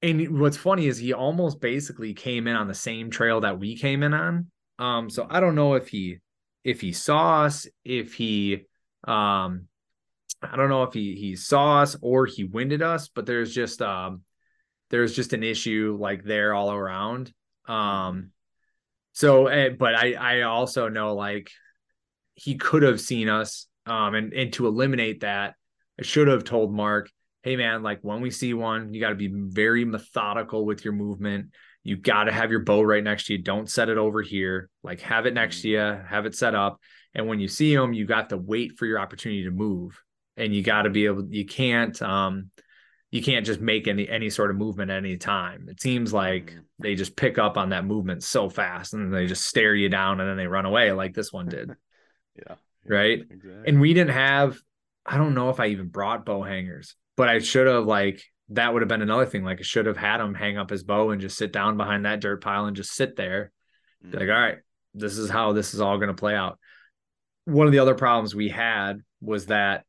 and 0.00 0.40
what's 0.40 0.56
funny 0.56 0.86
is 0.86 0.96
he 0.96 1.12
almost 1.12 1.60
basically 1.60 2.14
came 2.14 2.46
in 2.46 2.56
on 2.56 2.68
the 2.68 2.74
same 2.74 3.10
trail 3.10 3.40
that 3.40 3.58
we 3.58 3.76
came 3.76 4.02
in 4.02 4.14
on. 4.14 4.50
Um, 4.78 5.10
so 5.10 5.26
I 5.28 5.40
don't 5.40 5.56
know 5.56 5.74
if 5.74 5.88
he 5.88 6.18
if 6.64 6.80
he 6.80 6.92
saw 6.92 7.44
us, 7.44 7.66
if 7.84 8.14
he 8.14 8.66
um 9.04 9.66
I 10.40 10.56
don't 10.56 10.68
know 10.68 10.84
if 10.84 10.92
he 10.94 11.16
he 11.16 11.34
saw 11.34 11.82
us 11.82 11.96
or 12.00 12.26
he 12.26 12.44
winded 12.44 12.80
us, 12.80 13.08
but 13.08 13.26
there's 13.26 13.52
just 13.52 13.82
um 13.82 14.22
there's 14.90 15.14
just 15.14 15.32
an 15.32 15.42
issue 15.42 15.96
like 16.00 16.24
there 16.24 16.54
all 16.54 16.72
around. 16.72 17.32
Um 17.66 18.30
so, 19.12 19.48
eh, 19.48 19.70
but 19.70 19.94
I 19.94 20.12
I 20.12 20.42
also 20.42 20.88
know 20.88 21.14
like 21.14 21.50
he 22.34 22.54
could 22.54 22.82
have 22.82 23.00
seen 23.00 23.28
us. 23.28 23.66
Um, 23.84 24.14
and 24.14 24.32
and 24.32 24.52
to 24.52 24.66
eliminate 24.66 25.20
that, 25.20 25.54
I 25.98 26.04
should 26.04 26.28
have 26.28 26.44
told 26.44 26.72
Mark, 26.72 27.10
hey 27.42 27.56
man, 27.56 27.82
like 27.82 27.98
when 28.02 28.20
we 28.20 28.30
see 28.30 28.54
one, 28.54 28.94
you 28.94 29.00
got 29.00 29.08
to 29.08 29.14
be 29.16 29.32
very 29.32 29.84
methodical 29.84 30.64
with 30.64 30.84
your 30.84 30.92
movement. 30.92 31.50
You 31.82 31.96
got 31.96 32.24
to 32.24 32.32
have 32.32 32.50
your 32.50 32.60
bow 32.60 32.82
right 32.82 33.02
next 33.02 33.26
to 33.26 33.32
you. 33.32 33.42
Don't 33.42 33.68
set 33.68 33.88
it 33.88 33.98
over 33.98 34.22
here. 34.22 34.70
Like 34.82 35.00
have 35.00 35.26
it 35.26 35.34
next 35.34 35.62
to 35.62 35.68
you, 35.68 35.78
have 35.78 36.26
it 36.26 36.36
set 36.36 36.54
up. 36.54 36.78
And 37.14 37.26
when 37.26 37.40
you 37.40 37.48
see 37.48 37.74
them, 37.74 37.94
you 37.94 38.06
got 38.06 38.28
to 38.28 38.36
wait 38.36 38.78
for 38.78 38.86
your 38.86 39.00
opportunity 39.00 39.44
to 39.44 39.50
move. 39.50 40.00
And 40.36 40.54
you 40.54 40.62
got 40.62 40.82
to 40.82 40.90
be 40.90 41.06
able. 41.06 41.26
You 41.28 41.46
can't. 41.46 42.00
Um, 42.00 42.50
you 43.10 43.22
can't 43.22 43.46
just 43.46 43.60
make 43.60 43.88
any 43.88 44.08
any 44.08 44.30
sort 44.30 44.50
of 44.50 44.56
movement 44.56 44.90
at 44.90 44.98
any 44.98 45.16
time. 45.16 45.68
It 45.68 45.80
seems 45.80 46.12
like 46.12 46.46
mm-hmm. 46.46 46.60
they 46.78 46.94
just 46.94 47.16
pick 47.16 47.38
up 47.38 47.56
on 47.56 47.70
that 47.70 47.84
movement 47.84 48.22
so 48.22 48.50
fast 48.50 48.92
and 48.92 49.12
they 49.12 49.26
just 49.26 49.46
stare 49.46 49.74
you 49.74 49.88
down 49.88 50.20
and 50.20 50.28
then 50.28 50.36
they 50.36 50.46
run 50.46 50.66
away 50.66 50.92
like 50.92 51.14
this 51.14 51.32
one 51.32 51.48
did. 51.48 51.70
yeah, 52.36 52.56
Right. 52.86 53.20
Exactly. 53.20 53.62
And 53.66 53.80
we 53.80 53.94
didn't 53.94 54.14
have 54.14 54.58
I 55.06 55.16
don't 55.16 55.34
know 55.34 55.48
if 55.48 55.58
I 55.58 55.68
even 55.68 55.88
brought 55.88 56.26
bow 56.26 56.42
hangers, 56.42 56.94
but 57.16 57.28
I 57.28 57.38
should 57.38 57.66
have 57.66 57.86
like 57.86 58.22
that 58.50 58.72
would 58.72 58.82
have 58.82 58.88
been 58.88 59.02
another 59.02 59.26
thing. 59.26 59.42
Like 59.42 59.60
I 59.60 59.62
should 59.62 59.86
have 59.86 59.96
had 59.96 60.20
him 60.20 60.34
hang 60.34 60.58
up 60.58 60.70
his 60.70 60.84
bow 60.84 61.10
and 61.10 61.20
just 61.20 61.38
sit 61.38 61.52
down 61.52 61.76
behind 61.76 62.04
that 62.04 62.20
dirt 62.20 62.42
pile 62.42 62.66
and 62.66 62.76
just 62.76 62.92
sit 62.92 63.16
there. 63.16 63.52
Mm-hmm. 64.04 64.18
Like, 64.18 64.28
all 64.28 64.40
right, 64.40 64.58
this 64.94 65.16
is 65.18 65.30
how 65.30 65.52
this 65.52 65.74
is 65.74 65.80
all 65.80 65.96
going 65.96 66.08
to 66.08 66.14
play 66.14 66.34
out. 66.34 66.58
One 67.44 67.66
of 67.66 67.72
the 67.72 67.78
other 67.78 67.94
problems 67.94 68.34
we 68.34 68.48
had 68.48 69.00
was 69.20 69.46
that 69.46 69.84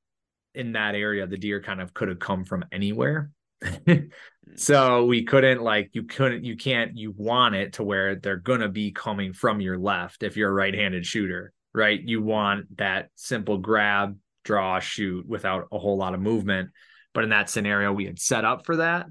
in 0.60 0.74
that 0.74 0.94
area, 0.94 1.26
the 1.26 1.38
deer 1.38 1.62
kind 1.62 1.80
of 1.80 1.94
could 1.94 2.10
have 2.10 2.20
come 2.20 2.44
from 2.44 2.66
anywhere. 2.72 3.32
so 4.56 5.06
we 5.06 5.24
couldn't 5.24 5.62
like 5.62 5.90
you 5.94 6.04
couldn't 6.04 6.44
you 6.44 6.56
can't 6.56 6.98
you 6.98 7.14
want 7.18 7.56
it 7.56 7.74
to 7.74 7.84
where 7.84 8.16
they're 8.16 8.38
gonna 8.38 8.70
be 8.70 8.92
coming 8.92 9.34
from 9.34 9.62
your 9.62 9.78
left 9.78 10.24
if 10.24 10.38
you're 10.38 10.50
a 10.50 10.54
right-handed 10.54 11.06
shooter, 11.06 11.54
right? 11.74 12.00
You 12.02 12.22
want 12.22 12.78
that 12.78 13.10
simple 13.16 13.58
grab, 13.58 14.18
draw, 14.44 14.80
shoot 14.80 15.26
without 15.28 15.68
a 15.72 15.80
whole 15.80 15.98
lot 15.98 16.14
of 16.14 16.20
movement. 16.20 16.72
But 17.14 17.24
in 17.24 17.30
that 17.32 17.50
scenario, 17.50 17.92
we 17.94 18.06
had 18.06 18.20
set 18.20 18.46
up 18.46 18.66
for 18.66 18.78
that. 18.78 19.08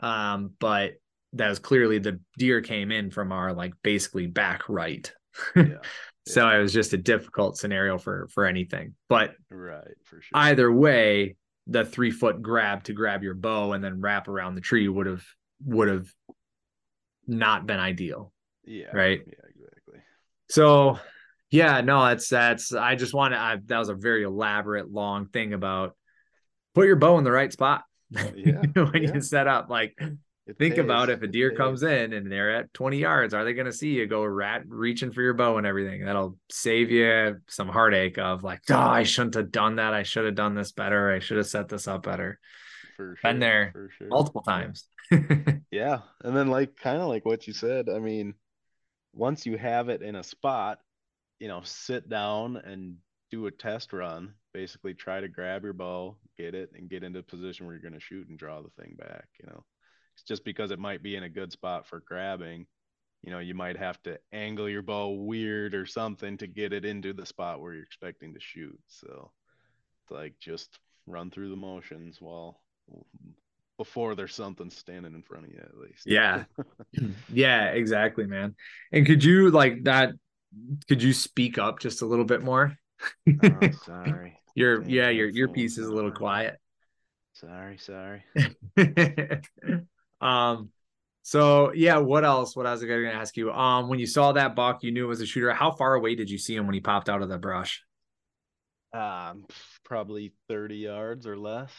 Um, 0.00 0.50
but 0.58 0.94
that 1.34 1.48
was 1.48 1.58
clearly 1.58 1.98
the 1.98 2.20
deer 2.36 2.60
came 2.60 2.90
in 2.90 3.10
from 3.10 3.32
our 3.32 3.52
like 3.52 3.74
basically 3.82 4.26
back 4.26 4.68
right. 4.68 5.12
yeah 5.56 5.76
so 6.28 6.48
it 6.48 6.58
was 6.58 6.72
just 6.72 6.92
a 6.92 6.98
difficult 6.98 7.56
scenario 7.56 7.98
for 7.98 8.28
for 8.28 8.46
anything. 8.46 8.94
But 9.08 9.34
right 9.50 9.96
for 10.04 10.20
sure. 10.20 10.30
either 10.34 10.72
way 10.72 11.36
the 11.66 11.84
three 11.84 12.10
foot 12.10 12.40
grab 12.42 12.84
to 12.84 12.92
grab 12.92 13.22
your 13.22 13.34
bow 13.34 13.72
and 13.72 13.82
then 13.82 14.00
wrap 14.00 14.28
around 14.28 14.54
the 14.54 14.60
tree 14.60 14.88
would 14.88 15.06
have 15.06 15.24
would 15.64 15.88
have 15.88 16.08
not 17.26 17.66
been 17.66 17.80
ideal. 17.80 18.32
Yeah 18.64 18.88
right? 18.92 19.20
yeah 19.26 19.32
exactly. 19.48 20.00
So 20.50 20.98
yeah 21.50 21.80
no 21.80 22.04
that's 22.04 22.28
that's 22.28 22.74
i 22.74 22.94
just 22.94 23.14
want 23.14 23.32
to 23.32 23.62
that 23.66 23.78
was 23.78 23.88
a 23.88 23.94
very 23.94 24.22
elaborate 24.22 24.92
long 24.92 25.26
thing 25.28 25.54
about 25.54 25.96
put 26.74 26.86
your 26.86 26.96
bow 26.96 27.18
in 27.18 27.24
the 27.24 27.32
right 27.32 27.52
spot. 27.52 27.84
Yeah, 28.34 28.62
when 28.74 29.02
yeah. 29.02 29.14
you 29.14 29.20
set 29.20 29.46
up 29.46 29.68
like 29.68 29.98
it 30.48 30.56
Think 30.56 30.76
pays. 30.76 30.84
about 30.84 31.10
if 31.10 31.20
a 31.20 31.26
deer 31.26 31.54
comes 31.54 31.82
in 31.82 32.14
and 32.14 32.32
they're 32.32 32.56
at 32.56 32.72
20 32.72 32.96
yards, 32.96 33.34
are 33.34 33.44
they 33.44 33.52
going 33.52 33.66
to 33.66 33.72
see 33.72 33.90
you 33.90 34.06
go 34.06 34.24
rat 34.24 34.62
reaching 34.66 35.12
for 35.12 35.20
your 35.20 35.34
bow 35.34 35.58
and 35.58 35.66
everything? 35.66 36.06
That'll 36.06 36.38
save 36.50 36.90
you 36.90 37.36
some 37.48 37.68
heartache 37.68 38.16
of 38.16 38.42
like, 38.42 38.62
oh, 38.70 38.74
I 38.74 39.02
shouldn't 39.02 39.34
have 39.34 39.52
done 39.52 39.76
that. 39.76 39.92
I 39.92 40.04
should 40.04 40.24
have 40.24 40.36
done 40.36 40.54
this 40.54 40.72
better. 40.72 41.12
I 41.12 41.18
should 41.18 41.36
have 41.36 41.46
set 41.46 41.68
this 41.68 41.86
up 41.86 42.04
better. 42.04 42.40
For 42.96 43.14
sure. 43.20 43.30
Been 43.30 43.40
there 43.40 43.90
sure. 43.98 44.08
multiple 44.08 44.40
times. 44.40 44.88
yeah. 45.70 45.98
And 46.24 46.34
then, 46.34 46.48
like, 46.48 46.76
kind 46.76 47.02
of 47.02 47.08
like 47.08 47.26
what 47.26 47.46
you 47.46 47.52
said, 47.52 47.90
I 47.90 47.98
mean, 47.98 48.32
once 49.12 49.44
you 49.44 49.58
have 49.58 49.90
it 49.90 50.00
in 50.00 50.16
a 50.16 50.24
spot, 50.24 50.78
you 51.40 51.48
know, 51.48 51.60
sit 51.62 52.08
down 52.08 52.56
and 52.56 52.96
do 53.30 53.46
a 53.46 53.50
test 53.50 53.92
run. 53.92 54.32
Basically, 54.54 54.94
try 54.94 55.20
to 55.20 55.28
grab 55.28 55.62
your 55.62 55.74
bow, 55.74 56.16
get 56.38 56.54
it, 56.54 56.70
and 56.74 56.88
get 56.88 57.04
into 57.04 57.18
a 57.18 57.22
position 57.22 57.66
where 57.66 57.74
you're 57.74 57.82
going 57.82 57.92
to 57.92 58.00
shoot 58.00 58.28
and 58.30 58.38
draw 58.38 58.62
the 58.62 58.82
thing 58.82 58.96
back, 58.98 59.26
you 59.38 59.46
know 59.46 59.62
just 60.22 60.44
because 60.44 60.70
it 60.70 60.78
might 60.78 61.02
be 61.02 61.16
in 61.16 61.22
a 61.22 61.28
good 61.28 61.52
spot 61.52 61.86
for 61.86 62.00
grabbing. 62.00 62.66
You 63.22 63.32
know 63.32 63.40
you 63.40 63.54
might 63.54 63.76
have 63.76 64.00
to 64.04 64.18
angle 64.32 64.68
your 64.68 64.82
bow 64.82 65.10
weird 65.10 65.74
or 65.74 65.86
something 65.86 66.38
to 66.38 66.46
get 66.46 66.72
it 66.72 66.84
into 66.84 67.12
the 67.12 67.26
spot 67.26 67.60
where 67.60 67.74
you're 67.74 67.82
expecting 67.82 68.34
to 68.34 68.40
shoot. 68.40 68.78
So 68.86 69.30
it's 70.02 70.12
like 70.12 70.34
just 70.38 70.78
run 71.06 71.30
through 71.30 71.50
the 71.50 71.56
motions 71.56 72.20
while 72.20 72.60
before 73.76 74.14
there's 74.14 74.34
something 74.34 74.70
standing 74.70 75.14
in 75.14 75.22
front 75.22 75.46
of 75.46 75.52
you 75.52 75.58
at 75.58 75.76
least. 75.76 76.06
Yeah. 76.06 76.44
Yeah 77.32 77.66
exactly 77.66 78.26
man. 78.26 78.54
And 78.92 79.06
could 79.06 79.22
you 79.22 79.50
like 79.50 79.84
that 79.84 80.12
could 80.88 81.02
you 81.02 81.12
speak 81.12 81.58
up 81.58 81.80
just 81.80 82.02
a 82.02 82.06
little 82.06 82.24
bit 82.24 82.42
more? 82.42 82.76
Oh, 83.44 83.70
sorry. 83.84 84.38
Your 84.54 84.82
yeah 84.82 85.10
your 85.10 85.28
your 85.28 85.48
piece 85.48 85.76
is 85.78 85.86
a 85.86 85.92
little 85.92 86.10
quiet. 86.10 86.58
Sorry 87.34 87.78
sorry 87.78 88.24
Um, 90.20 90.70
so 91.22 91.72
yeah, 91.72 91.98
what 91.98 92.24
else? 92.24 92.56
What 92.56 92.66
I 92.66 92.72
was 92.72 92.82
going 92.82 93.04
to 93.04 93.14
ask 93.14 93.36
you? 93.36 93.52
Um, 93.52 93.88
when 93.88 93.98
you 93.98 94.06
saw 94.06 94.32
that 94.32 94.54
buck, 94.56 94.82
you 94.82 94.90
knew 94.90 95.04
it 95.04 95.08
was 95.08 95.20
a 95.20 95.26
shooter. 95.26 95.52
How 95.52 95.70
far 95.70 95.94
away 95.94 96.14
did 96.14 96.30
you 96.30 96.38
see 96.38 96.54
him 96.54 96.66
when 96.66 96.74
he 96.74 96.80
popped 96.80 97.08
out 97.08 97.22
of 97.22 97.28
the 97.28 97.38
brush? 97.38 97.82
Um, 98.92 99.44
probably 99.84 100.32
thirty 100.48 100.76
yards 100.76 101.26
or 101.26 101.36
less. 101.36 101.70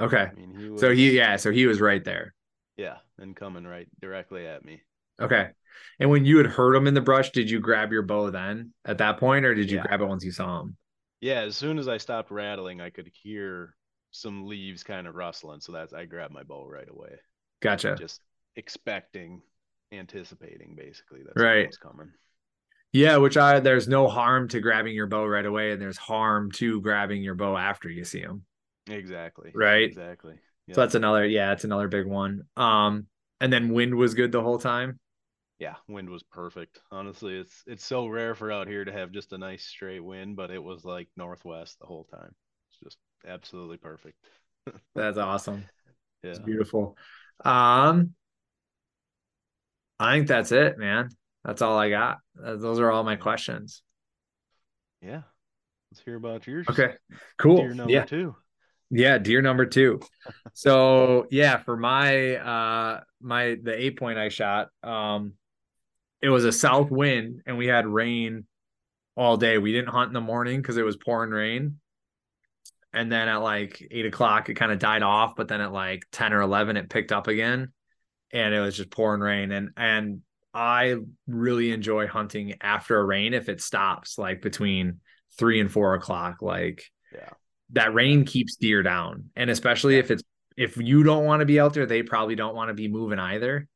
Okay. 0.00 0.30
I 0.30 0.34
mean, 0.34 0.54
he 0.58 0.70
was, 0.70 0.80
so 0.80 0.92
he 0.92 1.16
yeah, 1.16 1.36
so 1.36 1.52
he 1.52 1.66
was 1.66 1.80
right 1.80 2.04
there. 2.04 2.34
Yeah, 2.76 2.96
and 3.18 3.36
coming 3.36 3.64
right 3.64 3.86
directly 4.00 4.46
at 4.46 4.64
me. 4.64 4.82
Okay. 5.20 5.50
And 6.00 6.10
when 6.10 6.24
you 6.24 6.38
had 6.38 6.46
heard 6.46 6.74
him 6.74 6.86
in 6.86 6.94
the 6.94 7.00
brush, 7.00 7.30
did 7.30 7.50
you 7.50 7.60
grab 7.60 7.92
your 7.92 8.02
bow 8.02 8.30
then 8.30 8.72
at 8.84 8.98
that 8.98 9.18
point, 9.18 9.44
or 9.44 9.54
did 9.54 9.70
you 9.70 9.76
yeah. 9.76 9.84
grab 9.84 10.00
it 10.00 10.06
once 10.06 10.24
you 10.24 10.32
saw 10.32 10.62
him? 10.62 10.76
Yeah, 11.20 11.42
as 11.42 11.56
soon 11.56 11.78
as 11.78 11.86
I 11.86 11.98
stopped 11.98 12.30
rattling, 12.30 12.80
I 12.80 12.90
could 12.90 13.10
hear 13.22 13.76
some 14.10 14.46
leaves 14.46 14.82
kind 14.82 15.06
of 15.06 15.14
rustling. 15.14 15.60
So 15.60 15.72
that's 15.72 15.92
I 15.92 16.06
grabbed 16.06 16.32
my 16.32 16.42
bow 16.42 16.66
right 16.66 16.88
away. 16.88 17.16
Gotcha. 17.60 17.96
Just 17.98 18.20
expecting 18.56 19.42
anticipating 19.92 20.74
basically 20.76 21.22
that's 21.24 21.36
Right. 21.36 21.64
what's 21.66 21.76
coming. 21.76 22.12
Yeah, 22.92 23.18
which 23.18 23.36
I 23.36 23.60
there's 23.60 23.86
no 23.88 24.08
harm 24.08 24.48
to 24.48 24.60
grabbing 24.60 24.94
your 24.94 25.06
bow 25.06 25.24
right 25.24 25.46
away, 25.46 25.72
and 25.72 25.80
there's 25.80 25.96
harm 25.96 26.50
to 26.52 26.80
grabbing 26.80 27.22
your 27.22 27.34
bow 27.36 27.56
after 27.56 27.88
you 27.88 28.04
see 28.04 28.22
them. 28.22 28.44
Exactly. 28.88 29.52
Right. 29.54 29.84
Exactly. 29.84 30.34
Yeah. 30.66 30.74
So 30.74 30.80
that's 30.80 30.94
another, 30.94 31.24
yeah, 31.26 31.52
it's 31.52 31.64
another 31.64 31.88
big 31.88 32.06
one. 32.06 32.42
Um, 32.56 33.06
and 33.40 33.52
then 33.52 33.70
wind 33.70 33.94
was 33.94 34.14
good 34.14 34.32
the 34.32 34.42
whole 34.42 34.58
time. 34.58 34.98
yeah, 35.58 35.76
wind 35.88 36.08
was 36.10 36.22
perfect. 36.22 36.80
Honestly, 36.90 37.36
it's 37.38 37.62
it's 37.66 37.84
so 37.84 38.06
rare 38.06 38.34
for 38.34 38.50
out 38.50 38.66
here 38.66 38.84
to 38.84 38.92
have 38.92 39.12
just 39.12 39.32
a 39.32 39.38
nice 39.38 39.64
straight 39.64 40.00
wind, 40.00 40.36
but 40.36 40.50
it 40.50 40.62
was 40.62 40.84
like 40.84 41.08
northwest 41.16 41.78
the 41.78 41.86
whole 41.86 42.04
time. 42.04 42.34
It's 42.70 42.78
just 42.82 42.98
absolutely 43.26 43.76
perfect. 43.76 44.16
That's 44.94 45.18
awesome. 45.18 45.64
Yeah. 46.22 46.30
It's 46.30 46.38
beautiful. 46.38 46.96
Um, 47.44 48.14
I 49.98 50.14
think 50.14 50.28
that's 50.28 50.52
it, 50.52 50.78
man. 50.78 51.08
That's 51.44 51.62
all 51.62 51.78
I 51.78 51.90
got. 51.90 52.18
Those 52.34 52.78
are 52.80 52.90
all 52.90 53.04
my 53.04 53.16
questions. 53.16 53.82
Yeah. 55.02 55.22
Let's 55.90 56.02
hear 56.04 56.16
about 56.16 56.46
yours. 56.46 56.66
Okay, 56.68 56.94
cool. 57.38 57.56
Deer 57.58 57.74
number 57.74 57.92
Yeah, 57.92 58.04
two. 58.04 58.36
yeah. 58.90 59.18
Deer 59.18 59.42
number 59.42 59.66
two. 59.66 60.00
So 60.52 61.26
yeah, 61.30 61.56
for 61.58 61.76
my 61.76 62.36
uh 62.36 63.00
my 63.20 63.56
the 63.62 63.74
eight 63.74 63.98
point 63.98 64.18
I 64.18 64.28
shot, 64.28 64.68
um, 64.82 65.34
it 66.20 66.28
was 66.28 66.44
a 66.44 66.52
south 66.52 66.90
wind 66.90 67.42
and 67.46 67.56
we 67.56 67.66
had 67.66 67.86
rain 67.86 68.46
all 69.16 69.36
day. 69.36 69.58
We 69.58 69.72
didn't 69.72 69.88
hunt 69.90 70.08
in 70.08 70.12
the 70.14 70.20
morning 70.20 70.60
because 70.60 70.76
it 70.76 70.84
was 70.84 70.96
pouring 70.96 71.30
rain. 71.30 71.80
And 72.92 73.10
then 73.10 73.28
at 73.28 73.36
like 73.36 73.86
eight 73.90 74.06
o'clock, 74.06 74.48
it 74.48 74.54
kind 74.54 74.72
of 74.72 74.78
died 74.78 75.02
off. 75.02 75.36
But 75.36 75.48
then 75.48 75.60
at 75.60 75.72
like 75.72 76.04
10 76.12 76.32
or 76.32 76.40
11, 76.42 76.76
it 76.76 76.90
picked 76.90 77.12
up 77.12 77.28
again 77.28 77.72
and 78.32 78.54
it 78.54 78.60
was 78.60 78.76
just 78.76 78.90
pouring 78.90 79.20
rain. 79.20 79.52
And, 79.52 79.70
and 79.76 80.20
I 80.52 80.96
really 81.28 81.70
enjoy 81.72 82.08
hunting 82.08 82.54
after 82.60 82.98
a 82.98 83.04
rain 83.04 83.34
if 83.34 83.48
it 83.48 83.60
stops 83.60 84.18
like 84.18 84.42
between 84.42 85.00
three 85.38 85.60
and 85.60 85.70
four 85.70 85.94
o'clock. 85.94 86.42
Like, 86.42 86.84
Yeah. 87.14 87.30
that 87.70 87.94
rain 87.94 88.24
keeps 88.24 88.56
deer 88.56 88.82
down. 88.82 89.30
And 89.36 89.50
especially 89.50 89.94
Yeah. 89.94 90.00
if 90.00 90.10
it's, 90.10 90.22
if 90.56 90.76
you 90.76 91.04
don't 91.04 91.24
want 91.24 91.40
to 91.40 91.46
be 91.46 91.60
out 91.60 91.74
there, 91.74 91.86
they 91.86 92.02
probably 92.02 92.34
don't 92.34 92.56
want 92.56 92.68
to 92.70 92.74
be 92.74 92.88
moving 92.88 93.20
either. 93.20 93.68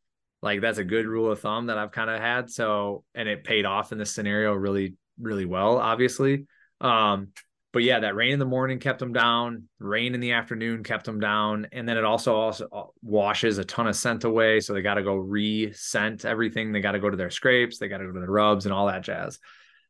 Like 0.43 0.61
that's 0.61 0.79
a 0.79 0.85
good 0.85 1.07
rule 1.07 1.31
of 1.31 1.41
thumb 1.41 1.67
that 1.67 1.79
I've 1.79 1.93
kind 1.93 2.11
of 2.11 2.21
had. 2.21 2.51
So, 2.51 3.05
and 3.15 3.29
it 3.29 3.45
paid 3.45 3.65
off 3.65 3.93
in 3.93 3.99
this 3.99 4.11
scenario 4.11 4.53
really, 4.53 4.95
really 5.21 5.47
well, 5.47 5.79
obviously. 5.79 6.47
Um, 6.81 7.29
but 7.75 7.83
yeah, 7.83 7.99
that 7.99 8.15
rain 8.15 8.33
in 8.33 8.39
the 8.39 8.45
morning 8.45 8.79
kept 8.79 9.01
them 9.01 9.13
down. 9.13 9.65
Rain 9.81 10.15
in 10.15 10.21
the 10.21 10.31
afternoon 10.31 10.85
kept 10.85 11.05
them 11.05 11.19
down, 11.19 11.67
and 11.73 11.89
then 11.89 11.97
it 11.97 12.05
also 12.05 12.37
also 12.37 12.69
uh, 12.71 12.85
washes 13.03 13.59
a 13.59 13.65
ton 13.65 13.89
of 13.89 13.97
scent 13.97 14.23
away. 14.23 14.61
So 14.61 14.73
they 14.73 14.81
got 14.81 14.95
to 14.95 15.03
go 15.03 15.17
re-scent 15.17 16.25
everything. 16.25 16.71
They 16.71 16.81
got 16.81 16.93
to 16.93 17.01
go 17.01 17.11
to 17.11 17.17
their 17.17 17.31
scrapes. 17.31 17.79
They 17.79 17.89
got 17.89 17.99
to 17.99 18.07
go 18.07 18.13
to 18.13 18.21
the 18.21 18.31
rubs 18.31 18.65
and 18.65 18.73
all 18.73 18.87
that 18.87 19.03
jazz. 19.03 19.41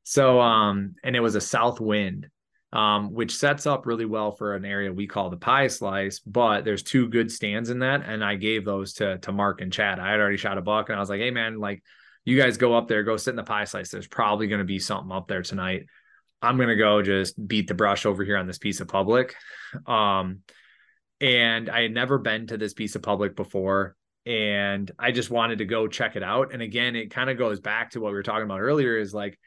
So 0.02 0.40
um, 0.40 0.94
and 1.04 1.14
it 1.14 1.20
was 1.20 1.34
a 1.34 1.42
south 1.42 1.78
wind, 1.78 2.30
um, 2.72 3.12
which 3.12 3.36
sets 3.36 3.66
up 3.66 3.84
really 3.84 4.06
well 4.06 4.32
for 4.32 4.54
an 4.54 4.64
area 4.64 4.90
we 4.90 5.06
call 5.06 5.28
the 5.28 5.36
pie 5.36 5.66
slice. 5.66 6.20
But 6.20 6.64
there's 6.64 6.82
two 6.82 7.10
good 7.10 7.30
stands 7.30 7.68
in 7.68 7.80
that, 7.80 8.02
and 8.06 8.24
I 8.24 8.36
gave 8.36 8.64
those 8.64 8.94
to 8.94 9.18
to 9.18 9.30
Mark 9.30 9.60
and 9.60 9.70
Chad. 9.70 9.98
I 9.98 10.10
had 10.10 10.20
already 10.20 10.38
shot 10.38 10.56
a 10.56 10.62
buck, 10.62 10.88
and 10.88 10.96
I 10.96 11.00
was 11.00 11.10
like, 11.10 11.20
hey 11.20 11.30
man, 11.30 11.58
like 11.58 11.82
you 12.24 12.40
guys 12.40 12.56
go 12.56 12.74
up 12.74 12.88
there, 12.88 13.02
go 13.02 13.18
sit 13.18 13.32
in 13.32 13.36
the 13.36 13.42
pie 13.42 13.64
slice. 13.64 13.90
There's 13.90 14.06
probably 14.06 14.46
going 14.46 14.60
to 14.60 14.64
be 14.64 14.78
something 14.78 15.12
up 15.12 15.28
there 15.28 15.42
tonight. 15.42 15.84
I'm 16.44 16.58
gonna 16.58 16.76
go 16.76 17.02
just 17.02 17.34
beat 17.48 17.66
the 17.68 17.74
brush 17.74 18.06
over 18.06 18.24
here 18.24 18.36
on 18.36 18.46
this 18.46 18.58
piece 18.58 18.80
of 18.80 18.88
public. 18.88 19.34
Um, 19.86 20.40
and 21.20 21.68
I 21.70 21.82
had 21.82 21.92
never 21.92 22.18
been 22.18 22.46
to 22.48 22.56
this 22.56 22.74
piece 22.74 22.94
of 22.96 23.02
public 23.02 23.34
before, 23.34 23.96
and 24.26 24.90
I 24.98 25.10
just 25.12 25.30
wanted 25.30 25.58
to 25.58 25.64
go 25.64 25.88
check 25.88 26.16
it 26.16 26.22
out. 26.22 26.52
And 26.52 26.62
again, 26.62 26.96
it 26.96 27.10
kind 27.10 27.30
of 27.30 27.38
goes 27.38 27.60
back 27.60 27.90
to 27.90 28.00
what 28.00 28.08
we 28.10 28.14
were 28.14 28.22
talking 28.22 28.44
about 28.44 28.60
earlier 28.60 28.96
is 28.98 29.14
like 29.14 29.38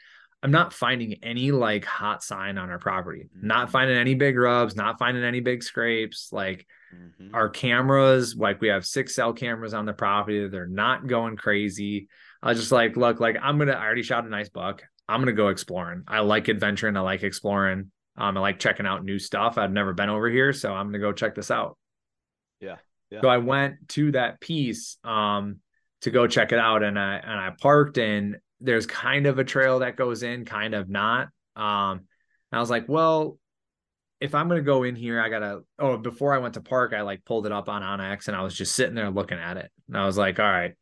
I'm 0.44 0.52
not 0.52 0.72
finding 0.74 1.16
any 1.24 1.52
like 1.52 1.84
hot 1.84 2.24
sign 2.24 2.58
on 2.58 2.70
our 2.70 2.78
property, 2.80 3.28
not 3.42 3.72
finding 3.72 3.98
any 3.98 4.14
big 4.16 4.38
rubs, 4.38 4.76
not 4.76 5.00
finding 5.00 5.24
any 5.24 5.40
big 5.40 5.64
scrapes. 5.64 6.30
Like 6.32 6.68
Mhm. 6.96 7.32
our 7.34 7.50
cameras, 7.50 8.36
like 8.36 8.62
we 8.62 8.70
have 8.70 8.86
six 8.86 9.14
cell 9.16 9.34
cameras 9.34 9.74
on 9.74 9.86
the 9.86 9.94
property, 9.94 10.48
they're 10.48 10.68
not 10.68 11.06
going 11.08 11.36
crazy. 11.38 12.08
I 12.42 12.50
was 12.50 12.60
just 12.60 12.72
like, 12.72 12.96
look, 12.96 13.20
like 13.20 13.36
I'm 13.42 13.58
gonna 13.58 13.74
I 13.74 13.84
already 13.84 14.04
shot 14.04 14.26
a 14.26 14.30
nice 14.30 14.50
buck. 14.50 14.84
I'm 15.10 15.22
gonna 15.22 15.34
go 15.34 15.50
exploring. 15.50 16.04
I 16.08 16.20
like 16.20 16.50
adventuring, 16.50 16.98
I 16.98 17.02
like 17.02 17.24
exploring. 17.24 17.92
Um, 18.18 18.36
I 18.36 18.40
like 18.40 18.60
checking 18.60 18.86
out 18.86 19.06
new 19.06 19.20
stuff. 19.20 19.58
I've 19.58 19.72
never 19.72 19.94
been 19.94 20.10
over 20.10 20.30
here, 20.30 20.52
so 20.52 20.74
I'm 20.74 20.88
gonna 20.88 21.00
go 21.00 21.14
check 21.14 21.36
this 21.36 21.52
out. 21.52 21.78
Yeah, 22.60 22.78
yeah. 23.10 23.22
So 23.22 23.30
I 23.30 23.38
went 23.38 23.88
to 23.90 24.12
that 24.14 24.40
piece 24.40 24.98
um 25.04 25.58
to 26.02 26.12
go 26.12 26.28
check 26.28 26.52
it 26.52 26.60
out 26.60 26.84
and 26.84 26.98
I 27.00 27.16
and 27.18 27.40
I 27.40 27.52
parked 27.60 27.98
and 27.98 28.38
there's 28.60 28.86
kind 28.86 29.28
of 29.28 29.40
a 29.40 29.44
trail 29.44 29.80
that 29.80 29.96
goes 29.96 30.24
in, 30.24 30.46
kind 30.46 30.74
of 30.74 30.90
not. 30.90 31.30
Um 31.56 32.02
and 32.52 32.58
I 32.58 32.60
was 32.60 32.70
like, 32.70 32.86
well, 32.88 33.38
if 34.20 34.34
I'm 34.34 34.48
gonna 34.48 34.62
go 34.62 34.84
in 34.84 34.96
here, 34.96 35.22
I 35.22 35.30
gotta 35.30 35.62
oh 35.80 35.98
before 35.98 36.34
I 36.34 36.40
went 36.40 36.56
to 36.56 36.62
park, 36.62 36.94
I 36.94 37.02
like 37.02 37.24
pulled 37.24 37.46
it 37.46 37.52
up 37.52 37.70
on 37.70 37.82
onX 37.82 38.28
and 38.28 38.36
I 38.36 38.42
was 38.42 38.56
just 38.56 38.76
sitting 38.76 38.96
there 38.96 39.10
looking 39.10 39.38
at 39.40 39.58
it. 39.58 39.72
And 39.88 39.98
I 39.98 40.06
was 40.06 40.18
like, 40.18 40.40
all 40.40 40.46
right, 40.46 40.74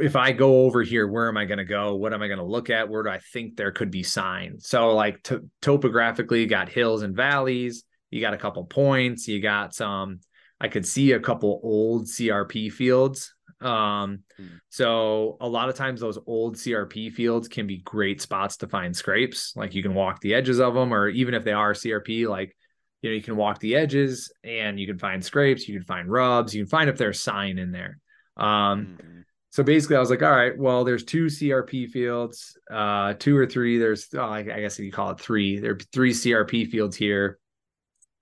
if 0.00 0.16
I 0.16 0.32
go 0.32 0.62
over 0.62 0.82
here, 0.82 1.06
where 1.06 1.28
am 1.28 1.36
I 1.36 1.44
going 1.44 1.58
to 1.58 1.64
go? 1.64 1.96
What 1.96 2.12
am 2.12 2.22
I 2.22 2.26
going 2.28 2.38
to 2.38 2.44
look 2.44 2.70
at? 2.70 2.88
Where 2.88 3.02
do 3.02 3.08
I 3.10 3.18
think 3.32 3.56
there 3.56 3.72
could 3.72 3.90
be 3.90 4.02
signs? 4.02 4.68
So, 4.68 4.94
like 4.94 5.22
to- 5.24 5.48
topographically, 5.60 6.40
you 6.40 6.46
got 6.46 6.68
hills 6.68 7.02
and 7.02 7.14
valleys. 7.16 7.84
You 8.10 8.20
got 8.20 8.34
a 8.34 8.38
couple 8.38 8.64
points. 8.64 9.26
You 9.28 9.40
got 9.40 9.74
some. 9.74 10.20
I 10.60 10.68
could 10.68 10.86
see 10.86 11.12
a 11.12 11.20
couple 11.20 11.60
old 11.62 12.06
CRP 12.06 12.70
fields. 12.72 13.34
Um, 13.60 14.20
Hmm. 14.36 14.46
so 14.70 15.36
a 15.40 15.48
lot 15.48 15.68
of 15.68 15.76
times 15.76 16.00
those 16.00 16.18
old 16.26 16.56
CRP 16.56 17.10
fields 17.12 17.46
can 17.46 17.66
be 17.68 17.78
great 17.78 18.20
spots 18.20 18.56
to 18.58 18.66
find 18.66 18.94
scrapes. 18.96 19.52
Like 19.54 19.74
you 19.74 19.82
can 19.82 19.94
walk 19.94 20.20
the 20.20 20.34
edges 20.34 20.58
of 20.60 20.74
them, 20.74 20.92
or 20.92 21.08
even 21.08 21.34
if 21.34 21.44
they 21.44 21.52
are 21.52 21.72
CRP, 21.72 22.26
like 22.28 22.56
you 23.02 23.10
know, 23.10 23.14
you 23.16 23.22
can 23.22 23.36
walk 23.36 23.58
the 23.58 23.74
edges 23.74 24.32
and 24.44 24.78
you 24.78 24.86
can 24.86 24.98
find 24.98 25.24
scrapes. 25.24 25.66
You 25.68 25.74
can 25.74 25.84
find 25.84 26.08
rubs. 26.08 26.54
You 26.54 26.62
can 26.62 26.68
find 26.70 26.88
if 26.88 26.98
there's 26.98 27.18
sign 27.20 27.58
in 27.58 27.72
there. 27.72 27.98
Um, 28.36 28.98
Mhm. 29.00 29.21
So 29.52 29.62
basically, 29.62 29.96
I 29.96 30.00
was 30.00 30.08
like, 30.08 30.22
all 30.22 30.30
right, 30.30 30.56
well, 30.56 30.82
there's 30.82 31.04
two 31.04 31.26
CRP 31.26 31.90
fields, 31.90 32.56
uh, 32.70 33.12
two 33.18 33.36
or 33.36 33.44
three. 33.44 33.76
There's, 33.76 34.08
oh, 34.14 34.22
I, 34.22 34.42
guess 34.42 34.78
you 34.78 34.90
call 34.90 35.10
it 35.10 35.20
three, 35.20 35.58
there 35.58 35.72
are 35.72 35.78
three 35.92 36.12
CRP 36.12 36.70
fields 36.70 36.96
here. 36.96 37.38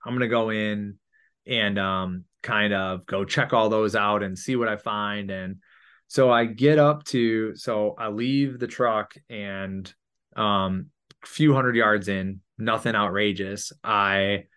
I'm 0.05 0.13
gonna 0.13 0.27
go 0.27 0.49
in 0.49 0.97
and 1.47 1.79
um, 1.79 2.25
kind 2.43 2.73
of 2.73 3.05
go 3.05 3.23
check 3.23 3.53
all 3.53 3.69
those 3.69 3.95
out 3.95 4.23
and 4.23 4.37
see 4.37 4.57
what 4.57 4.67
I 4.67 4.75
find. 4.75 5.31
And 5.31 5.59
so 6.07 6.29
I 6.29 6.43
get 6.43 6.77
up 6.77 7.05
to, 7.05 7.55
so 7.55 7.95
I 7.97 8.09
leave 8.09 8.59
the 8.59 8.67
truck 8.67 9.13
and 9.29 9.91
um, 10.35 10.87
a 11.23 11.27
few 11.27 11.53
hundred 11.53 11.77
yards 11.77 12.09
in, 12.09 12.41
nothing 12.57 12.93
outrageous. 12.93 13.71
I 13.85 14.47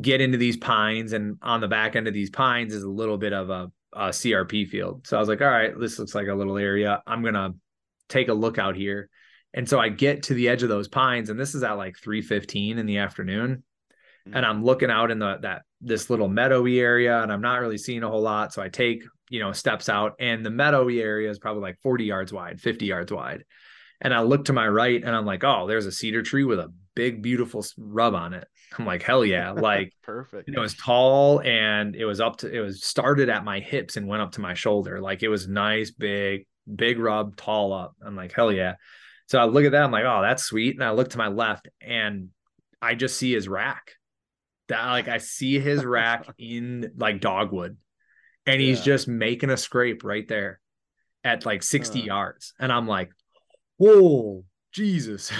get 0.00 0.22
into 0.22 0.38
these 0.38 0.56
pines, 0.56 1.12
and 1.12 1.36
on 1.42 1.60
the 1.60 1.68
back 1.68 1.96
end 1.96 2.08
of 2.08 2.14
these 2.14 2.30
pines 2.30 2.72
is 2.72 2.82
a 2.82 2.88
little 2.88 3.18
bit 3.18 3.34
of 3.34 3.50
a 3.50 3.70
uh, 3.94 4.08
CRP 4.08 4.68
field. 4.68 5.06
So 5.06 5.16
I 5.16 5.20
was 5.20 5.28
like, 5.28 5.40
all 5.40 5.48
right, 5.48 5.78
this 5.78 5.98
looks 5.98 6.14
like 6.14 6.28
a 6.28 6.34
little 6.34 6.58
area. 6.58 7.02
I'm 7.06 7.22
going 7.22 7.34
to 7.34 7.54
take 8.08 8.28
a 8.28 8.34
look 8.34 8.58
out 8.58 8.76
here. 8.76 9.08
And 9.54 9.68
so 9.68 9.78
I 9.78 9.90
get 9.90 10.24
to 10.24 10.34
the 10.34 10.48
edge 10.48 10.62
of 10.62 10.68
those 10.68 10.88
pines 10.88 11.28
and 11.28 11.38
this 11.38 11.54
is 11.54 11.62
at 11.62 11.72
like 11.72 11.96
3:15 11.96 12.78
in 12.78 12.86
the 12.86 12.98
afternoon 12.98 13.62
and 14.32 14.46
I'm 14.46 14.64
looking 14.64 14.90
out 14.90 15.10
in 15.10 15.18
the 15.18 15.38
that 15.42 15.62
this 15.80 16.10
little 16.10 16.28
meadowy 16.28 16.80
area 16.80 17.22
and 17.22 17.32
I'm 17.32 17.40
not 17.40 17.60
really 17.60 17.78
seeing 17.78 18.02
a 18.02 18.08
whole 18.08 18.22
lot. 18.22 18.52
So 18.52 18.62
I 18.62 18.68
take, 18.68 19.02
you 19.30 19.40
know, 19.40 19.52
steps 19.52 19.88
out 19.88 20.14
and 20.20 20.46
the 20.46 20.50
meadowy 20.50 21.00
area 21.00 21.28
is 21.28 21.38
probably 21.38 21.62
like 21.62 21.80
40 21.82 22.04
yards 22.04 22.32
wide, 22.32 22.60
50 22.60 22.86
yards 22.86 23.12
wide. 23.12 23.44
And 24.00 24.14
I 24.14 24.20
look 24.20 24.46
to 24.46 24.52
my 24.52 24.68
right 24.68 25.02
and 25.02 25.14
I'm 25.14 25.26
like, 25.26 25.44
oh, 25.44 25.66
there's 25.66 25.86
a 25.86 25.92
cedar 25.92 26.22
tree 26.22 26.44
with 26.44 26.60
a 26.60 26.72
big, 26.94 27.22
beautiful 27.22 27.64
rub 27.76 28.14
on 28.14 28.34
it. 28.34 28.46
I'm 28.78 28.86
like, 28.86 29.02
hell 29.02 29.24
yeah. 29.24 29.52
Like 29.52 29.92
perfect. 30.02 30.48
it 30.48 30.58
was 30.58 30.74
tall 30.74 31.40
and 31.40 31.94
it 31.96 32.04
was 32.04 32.20
up 32.20 32.38
to 32.38 32.50
it 32.52 32.60
was 32.60 32.82
started 32.84 33.28
at 33.28 33.44
my 33.44 33.60
hips 33.60 33.96
and 33.96 34.06
went 34.08 34.22
up 34.22 34.32
to 34.32 34.40
my 34.40 34.54
shoulder 34.54 35.00
like 35.00 35.22
it 35.22 35.28
was 35.28 35.46
nice 35.48 35.90
big 35.90 36.46
big 36.76 36.98
rub 37.00 37.34
tall 37.36 37.72
up 37.72 37.96
i'm 38.06 38.14
like 38.14 38.32
hell 38.32 38.52
yeah 38.52 38.74
so 39.26 39.36
i 39.40 39.44
look 39.44 39.64
at 39.64 39.72
that 39.72 39.82
i'm 39.82 39.90
like 39.90 40.04
oh 40.04 40.22
that's 40.22 40.44
sweet 40.44 40.76
and 40.76 40.84
i 40.84 40.90
look 40.92 41.10
to 41.10 41.18
my 41.18 41.26
left 41.26 41.66
and 41.80 42.28
i 42.80 42.94
just 42.94 43.16
see 43.16 43.32
his 43.32 43.48
rack 43.48 43.92
that 44.68 44.86
like 44.86 45.08
i 45.08 45.18
see 45.18 45.58
his 45.58 45.84
rack 45.98 46.24
in 46.38 46.92
like 46.96 47.20
dogwood 47.20 47.76
and 48.46 48.60
he's 48.60 48.78
Yeah. 48.78 48.84
just 48.84 49.08
making 49.08 49.50
a 49.50 49.56
scrape 49.56 50.04
right 50.04 50.26
there 50.28 50.60
at 51.24 51.44
like 51.44 51.64
60 51.64 51.98
Huh. 52.00 52.06
yards 52.06 52.54
and 52.60 52.70
i'm 52.72 52.86
like 52.86 53.10
whoa 53.78 54.44
jesus 54.72 55.32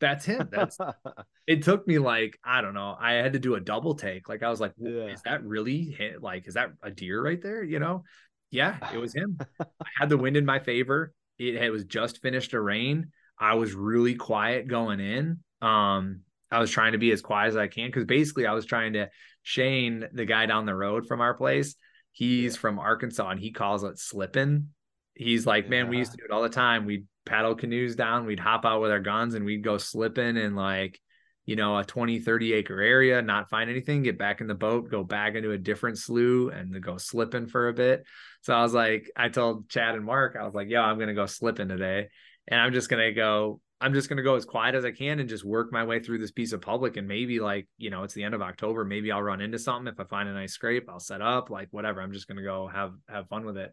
that's 0.00 0.24
him 0.24 0.48
that's 0.50 0.78
it 1.46 1.62
took 1.62 1.86
me 1.86 1.98
like 1.98 2.38
I 2.44 2.60
don't 2.60 2.74
know. 2.74 2.96
I 2.98 3.12
had 3.14 3.32
to 3.34 3.38
do 3.38 3.54
a 3.54 3.60
double 3.60 3.94
take. 3.94 4.28
Like 4.28 4.42
I 4.42 4.50
was 4.50 4.60
like, 4.60 4.72
Yeah. 4.78 5.06
is 5.06 5.22
that 5.22 5.44
really 5.44 5.96
hi- 5.98 6.16
like 6.20 6.46
is 6.48 6.54
that 6.54 6.70
a 6.82 6.90
deer 6.90 7.22
right 7.22 7.40
there? 7.42 7.62
You 7.62 7.78
know? 7.78 8.04
Yeah, 8.50 8.76
it 8.92 8.98
was 8.98 9.14
him. 9.14 9.38
I 9.60 9.86
had 9.98 10.08
the 10.08 10.16
wind 10.16 10.36
in 10.36 10.46
my 10.46 10.58
favor. 10.58 11.12
It, 11.38 11.56
it 11.56 11.70
was 11.70 11.84
just 11.84 12.22
finished 12.22 12.52
to 12.52 12.60
rain. 12.60 13.10
I 13.38 13.54
was 13.54 13.74
really 13.74 14.14
quiet 14.14 14.66
going 14.68 15.00
in. 15.00 15.38
Um, 15.60 16.20
I 16.50 16.58
was 16.58 16.70
trying 16.70 16.92
to 16.92 16.98
be 16.98 17.12
as 17.12 17.20
quiet 17.20 17.48
as 17.48 17.56
I 17.56 17.66
can 17.68 17.88
because 17.88 18.04
basically 18.06 18.46
I 18.46 18.52
was 18.54 18.64
trying 18.64 18.94
to 18.94 19.08
Shane, 19.42 20.08
the 20.12 20.24
guy 20.24 20.46
down 20.46 20.66
the 20.66 20.74
road 20.74 21.06
from 21.06 21.20
our 21.20 21.34
place. 21.34 21.74
He's 22.12 22.54
Yeah. 22.54 22.60
from 22.60 22.78
Arkansas 22.78 23.28
and 23.28 23.38
he 23.38 23.52
calls 23.52 23.84
it 23.84 23.98
slipping. 23.98 24.68
He's 25.14 25.46
like, 25.46 25.68
man, 25.68 25.88
we 25.88 25.98
used 25.98 26.12
to 26.12 26.16
do 26.16 26.24
it 26.24 26.30
all 26.30 26.42
the 26.42 26.48
time. 26.48 26.84
We'd 26.86 27.06
paddle 27.28 27.54
canoes 27.54 27.94
down, 27.94 28.26
we'd 28.26 28.40
hop 28.40 28.64
out 28.64 28.80
with 28.80 28.90
our 28.90 29.00
guns 29.00 29.34
and 29.34 29.44
we'd 29.44 29.62
go 29.62 29.78
slipping 29.78 30.36
in 30.36 30.54
like, 30.54 30.98
you 31.46 31.56
know, 31.56 31.78
a 31.78 31.84
20, 31.84 32.20
30 32.20 32.52
acre 32.54 32.80
area, 32.80 33.22
not 33.22 33.48
find 33.48 33.70
anything, 33.70 34.02
get 34.02 34.18
back 34.18 34.40
in 34.40 34.46
the 34.46 34.54
boat, 34.54 34.90
go 34.90 35.02
back 35.04 35.34
into 35.34 35.52
a 35.52 35.58
different 35.58 35.98
slough 35.98 36.52
and 36.52 36.82
go 36.82 36.96
slipping 36.98 37.46
for 37.46 37.68
a 37.68 37.72
bit. 37.72 38.04
So 38.42 38.52
I 38.54 38.62
was 38.62 38.74
like, 38.74 39.10
I 39.16 39.28
told 39.28 39.68
Chad 39.68 39.94
and 39.94 40.04
Mark, 40.04 40.36
I 40.38 40.44
was 40.44 40.54
like, 40.54 40.68
yo, 40.68 40.80
I'm 40.82 40.98
gonna 40.98 41.14
go 41.14 41.26
slipping 41.26 41.68
today. 41.68 42.08
And 42.48 42.60
I'm 42.60 42.72
just 42.72 42.88
gonna 42.90 43.12
go, 43.12 43.60
I'm 43.80 43.94
just 43.94 44.08
gonna 44.08 44.22
go 44.22 44.34
as 44.34 44.44
quiet 44.44 44.74
as 44.74 44.84
I 44.84 44.90
can 44.90 45.20
and 45.20 45.28
just 45.28 45.44
work 45.44 45.72
my 45.72 45.84
way 45.84 46.00
through 46.00 46.18
this 46.18 46.32
piece 46.32 46.52
of 46.52 46.60
public. 46.60 46.96
And 46.96 47.06
maybe 47.08 47.40
like, 47.40 47.68
you 47.78 47.90
know, 47.90 48.02
it's 48.02 48.14
the 48.14 48.24
end 48.24 48.34
of 48.34 48.42
October. 48.42 48.84
Maybe 48.84 49.12
I'll 49.12 49.22
run 49.22 49.40
into 49.40 49.58
something. 49.58 49.92
If 49.92 50.00
I 50.00 50.04
find 50.04 50.28
a 50.28 50.34
nice 50.34 50.52
scrape, 50.52 50.88
I'll 50.90 51.00
set 51.00 51.22
up, 51.22 51.50
like 51.50 51.68
whatever. 51.70 52.02
I'm 52.02 52.12
just 52.12 52.26
gonna 52.28 52.42
go 52.42 52.68
have 52.68 52.92
have 53.08 53.28
fun 53.28 53.44
with 53.44 53.56
it. 53.56 53.72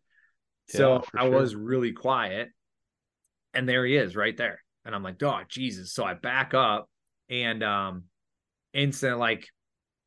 So 0.68 0.94
Yeah, 0.94 1.00
for 1.02 1.20
I 1.20 1.24
sure. 1.24 1.40
was 1.40 1.56
really 1.56 1.92
quiet. 1.92 2.50
And 3.56 3.68
there 3.68 3.86
he 3.86 3.96
is 3.96 4.16
right 4.16 4.36
there. 4.36 4.60
And 4.84 4.94
I'm 4.94 5.04
like, 5.04 5.22
oh 5.24 5.42
Jesus. 5.50 5.94
So 5.94 6.04
I 6.04 6.14
back 6.14 6.54
up 6.54 6.90
and 7.30 7.64
um 7.64 8.04
instant 8.74 9.18
like 9.18 9.48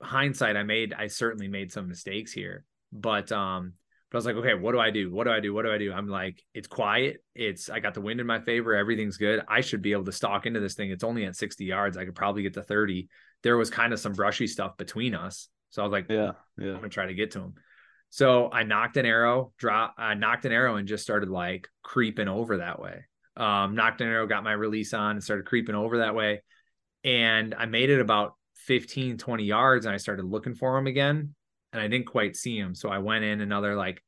hindsight, 0.00 0.56
I 0.56 0.62
made 0.62 0.94
I 0.94 1.08
certainly 1.08 1.48
made 1.48 1.72
some 1.72 1.88
mistakes 1.88 2.32
here. 2.32 2.64
But 2.92 3.32
um 3.32 3.74
but 4.10 4.16
I 4.16 4.18
was 4.18 4.26
like, 4.26 4.36
okay, 4.36 4.54
what 4.54 4.72
do 4.72 4.80
I 4.80 4.90
do? 4.90 5.12
What 5.12 5.24
do 5.24 5.30
I 5.30 5.40
do? 5.40 5.52
What 5.52 5.64
do 5.64 5.72
I 5.72 5.76
do? 5.76 5.92
I'm 5.92 6.08
like, 6.08 6.42
it's 6.54 6.68
quiet. 6.68 7.22
It's 7.34 7.68
I 7.68 7.80
got 7.80 7.94
the 7.94 8.00
wind 8.00 8.20
in 8.20 8.26
my 8.26 8.40
favor. 8.40 8.74
Everything's 8.74 9.18
good. 9.18 9.42
I 9.48 9.60
should 9.60 9.82
be 9.82 9.92
able 9.92 10.04
to 10.04 10.12
stalk 10.12 10.46
into 10.46 10.60
this 10.60 10.74
thing. 10.74 10.90
It's 10.90 11.04
only 11.04 11.24
at 11.26 11.36
60 11.36 11.64
yards. 11.64 11.96
I 11.96 12.06
could 12.06 12.14
probably 12.14 12.42
get 12.42 12.54
to 12.54 12.62
30. 12.62 13.08
There 13.42 13.56
was 13.56 13.68
kind 13.68 13.92
of 13.92 14.00
some 14.00 14.14
brushy 14.14 14.46
stuff 14.46 14.76
between 14.78 15.14
us. 15.14 15.48
So 15.70 15.82
I 15.82 15.84
was 15.84 15.92
like, 15.92 16.06
Yeah, 16.08 16.32
yeah. 16.56 16.70
I'm 16.70 16.76
gonna 16.76 16.88
try 16.88 17.06
to 17.06 17.14
get 17.14 17.32
to 17.32 17.40
him. 17.40 17.54
So 18.10 18.50
I 18.50 18.62
nocked 18.62 18.96
an 18.96 19.04
arrow, 19.04 19.52
drop, 19.58 19.94
I 19.98 20.14
nocked 20.14 20.46
an 20.46 20.52
arrow 20.52 20.76
and 20.76 20.88
just 20.88 21.04
started 21.04 21.28
like 21.28 21.68
creeping 21.82 22.28
over 22.28 22.58
that 22.58 22.80
way. 22.80 23.04
Um, 23.38 23.74
nocked 23.74 24.00
an 24.00 24.08
arrow, 24.08 24.26
got 24.26 24.44
my 24.44 24.52
release 24.52 24.92
on 24.92 25.12
and 25.12 25.24
started 25.24 25.46
creeping 25.46 25.74
over 25.74 25.98
that 25.98 26.14
way. 26.14 26.42
And 27.04 27.54
I 27.54 27.66
made 27.66 27.90
it 27.90 28.00
about 28.00 28.34
15, 28.66 29.18
20 29.18 29.44
yards 29.44 29.86
and 29.86 29.94
I 29.94 29.98
started 29.98 30.24
looking 30.24 30.54
for 30.54 30.76
him 30.76 30.86
again. 30.86 31.34
And 31.72 31.80
I 31.80 31.86
didn't 31.88 32.06
quite 32.06 32.36
see 32.36 32.58
him. 32.58 32.74
So 32.74 32.88
I 32.88 32.98
went 32.98 33.24
in 33.24 33.40
another 33.40 33.76
like 33.76 34.02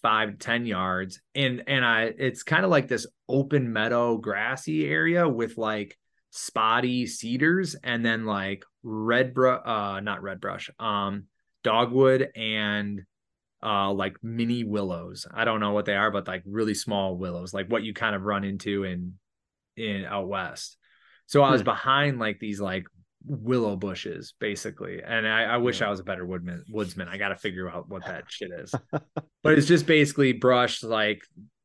five 0.00 0.38
10 0.38 0.66
yards. 0.66 1.20
And 1.34 1.64
and 1.66 1.84
I 1.84 2.12
it's 2.16 2.42
kind 2.42 2.64
of 2.64 2.70
like 2.70 2.88
this 2.88 3.06
open 3.28 3.72
meadow 3.72 4.16
grassy 4.16 4.86
area 4.88 5.28
with 5.28 5.58
like 5.58 5.98
spotty 6.30 7.06
cedars 7.06 7.74
and 7.82 8.04
then 8.04 8.26
like 8.26 8.64
red 8.82 9.32
brush 9.32 9.60
uh 9.64 9.98
not 10.00 10.22
red 10.22 10.40
brush 10.40 10.70
um 10.78 11.24
dogwood 11.64 12.28
and 12.36 13.02
uh 13.62 13.92
like 13.92 14.16
mini 14.22 14.64
willows. 14.64 15.26
I 15.32 15.44
don't 15.44 15.60
know 15.60 15.72
what 15.72 15.84
they 15.84 15.96
are 15.96 16.10
but 16.10 16.28
like 16.28 16.42
really 16.46 16.74
small 16.74 17.16
willows 17.16 17.52
like 17.52 17.68
what 17.68 17.82
you 17.82 17.92
kind 17.94 18.14
of 18.14 18.22
run 18.22 18.44
into 18.44 18.84
in 18.84 19.14
in 19.76 20.04
out 20.04 20.28
west. 20.28 20.76
So 21.26 21.42
i 21.42 21.50
was 21.50 21.60
Hmm. 21.62 21.66
behind 21.66 22.18
like 22.18 22.38
these 22.38 22.60
like 22.60 22.84
willow 23.26 23.74
bushes 23.76 24.32
basically 24.38 25.02
and 25.02 25.26
i, 25.26 25.42
I 25.42 25.56
wish 25.56 25.80
Yeah. 25.80 25.88
i 25.88 25.90
was 25.90 25.98
a 26.00 26.04
better 26.04 26.24
woodman 26.24 26.62
woodsman. 26.70 27.08
I 27.08 27.16
gotta 27.18 27.36
figure 27.36 27.68
out 27.68 27.88
what 27.88 28.04
that 28.06 28.24
shit 28.28 28.50
is. 28.52 28.72
But 29.42 29.56
it's 29.58 29.66
just 29.68 29.86
basically 29.86 30.32
brush 30.32 30.82
like 30.82 31.20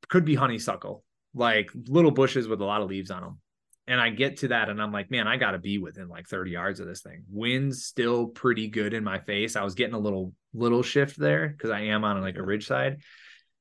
could 0.09 0.25
be 0.25 0.35
honeysuckle 0.35 1.03
like 1.35 1.69
little 1.87 2.11
bushes 2.11 2.47
with 2.47 2.61
a 2.61 2.65
lot 2.65 2.81
of 2.81 2.89
leaves 2.89 3.11
on 3.11 3.21
them 3.21 3.39
and 3.87 3.99
i 3.99 4.09
get 4.09 4.37
to 4.37 4.47
that 4.49 4.69
and 4.69 4.81
i'm 4.81 4.91
like 4.91 5.09
man 5.11 5.27
i 5.27 5.37
gotta 5.37 5.57
be 5.59 5.77
within 5.79 6.07
like 6.07 6.27
30 6.27 6.51
yards 6.51 6.79
of 6.79 6.87
this 6.87 7.01
thing. 7.01 7.23
Wind's 7.29 7.85
still 7.85 8.27
pretty 8.27 8.67
good 8.67 8.93
in 8.93 9.03
my 9.03 9.19
face. 9.19 9.55
I 9.55 9.63
was 9.63 9.73
getting 9.75 9.95
a 9.95 9.99
little 9.99 10.33
little 10.53 10.83
shift 10.83 11.17
there 11.17 11.47
because 11.47 11.69
i 11.69 11.81
am 11.81 12.03
on 12.03 12.21
like 12.21 12.37
a 12.37 12.43
ridge 12.43 12.67
side 12.67 12.97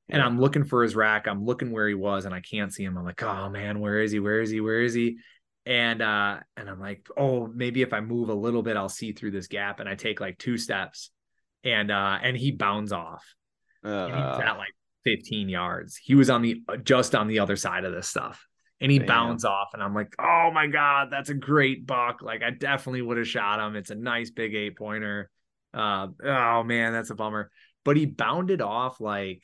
and 0.08 0.20
i'm 0.20 0.38
looking 0.40 0.64
for 0.64 0.82
his 0.82 0.94
rack 0.94 1.26
i'm 1.26 1.44
looking 1.44 1.70
where 1.70 1.88
he 1.88 1.94
was 1.94 2.24
and 2.24 2.34
i 2.34 2.40
can't 2.40 2.72
see 2.72 2.84
him 2.84 2.96
i'm 2.98 3.04
like 3.04 3.22
oh 3.22 3.48
man 3.48 3.80
where 3.80 4.00
is 4.00 4.12
he 4.12 4.20
where 4.20 4.40
is 4.40 4.50
he 4.50 4.60
where 4.60 4.82
is 4.82 4.94
he 4.94 5.18
and 5.66 6.02
uh 6.02 6.38
and 6.56 6.68
i'm 6.68 6.80
like 6.80 7.06
oh 7.16 7.46
maybe 7.46 7.82
if 7.82 7.92
i 7.92 8.00
move 8.00 8.28
a 8.28 8.34
little 8.34 8.62
bit 8.62 8.76
i'll 8.76 8.88
see 8.88 9.12
through 9.12 9.30
this 9.30 9.46
gap 9.46 9.80
and 9.80 9.88
i 9.88 9.94
take 9.94 10.20
like 10.20 10.36
two 10.38 10.58
steps 10.58 11.10
and 11.64 11.90
uh 11.90 12.18
and 12.22 12.36
he 12.36 12.50
bounds 12.50 12.92
off 12.92 13.24
and 14.06 14.16
he 14.16 14.22
was 14.22 14.38
Uh, 14.38 14.42
at 14.42 14.58
like 14.58 14.72
15 15.04 15.48
yards. 15.48 15.96
He 15.96 16.14
was 16.14 16.30
on 16.30 16.42
the 16.42 16.62
just 16.84 17.16
on 17.16 17.26
the 17.26 17.40
other 17.40 17.56
side 17.56 17.84
of 17.84 17.92
this 17.92 18.06
stuff. 18.06 18.46
And 18.80 18.90
he 18.90 18.98
Damn. 18.98 19.06
bounds 19.08 19.44
off, 19.44 19.70
and 19.74 19.82
I'm 19.82 19.94
like, 19.94 20.14
oh 20.20 20.50
my 20.52 20.68
God, 20.68 21.08
that's 21.10 21.28
a 21.28 21.34
great 21.34 21.86
buck. 21.86 22.22
Like, 22.22 22.42
I 22.42 22.50
definitely 22.50 23.02
would 23.02 23.16
have 23.16 23.26
shot 23.26 23.58
him. 23.58 23.74
It's 23.74 23.90
a 23.90 23.96
nice 23.96 24.30
big 24.30 24.54
eight 24.54 24.76
pointer. 24.76 25.30
Uh, 25.74 26.08
oh 26.24 26.62
man, 26.64 26.92
that's 26.92 27.10
a 27.10 27.14
bummer. 27.14 27.50
But 27.84 27.96
he 27.96 28.06
bounded 28.06 28.60
off 28.60 29.00
like 29.00 29.42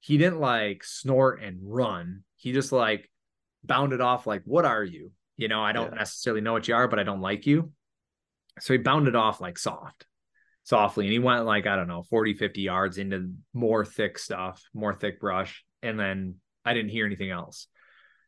he 0.00 0.18
didn't 0.18 0.40
like 0.40 0.82
snort 0.84 1.42
and 1.42 1.58
run. 1.62 2.24
He 2.36 2.52
just 2.52 2.72
like 2.72 3.10
bounded 3.62 4.00
off 4.00 4.26
like, 4.26 4.42
what 4.44 4.64
are 4.64 4.82
you? 4.82 5.12
You 5.36 5.48
know, 5.48 5.62
I 5.62 5.72
don't 5.72 5.92
Yeah. 5.92 5.98
necessarily 5.98 6.40
know 6.40 6.52
what 6.52 6.66
you 6.68 6.74
are, 6.74 6.88
but 6.88 6.98
I 6.98 7.04
don't 7.04 7.20
like 7.20 7.46
you. 7.46 7.72
So 8.60 8.74
he 8.74 8.78
bounded 8.78 9.14
off 9.16 9.40
like 9.40 9.58
soft 9.58 10.06
softly 10.64 11.06
and 11.06 11.12
he 11.12 11.18
went 11.18 11.44
like 11.44 11.66
i 11.66 11.74
don't 11.74 11.88
know 11.88 12.04
40 12.04 12.34
50 12.34 12.60
yards 12.60 12.96
into 12.96 13.32
more 13.52 13.84
thick 13.84 14.16
stuff 14.16 14.62
more 14.72 14.94
thick 14.94 15.18
brush 15.18 15.64
and 15.82 15.98
then 15.98 16.36
i 16.64 16.72
didn't 16.72 16.90
hear 16.92 17.04
anything 17.04 17.30
else 17.30 17.66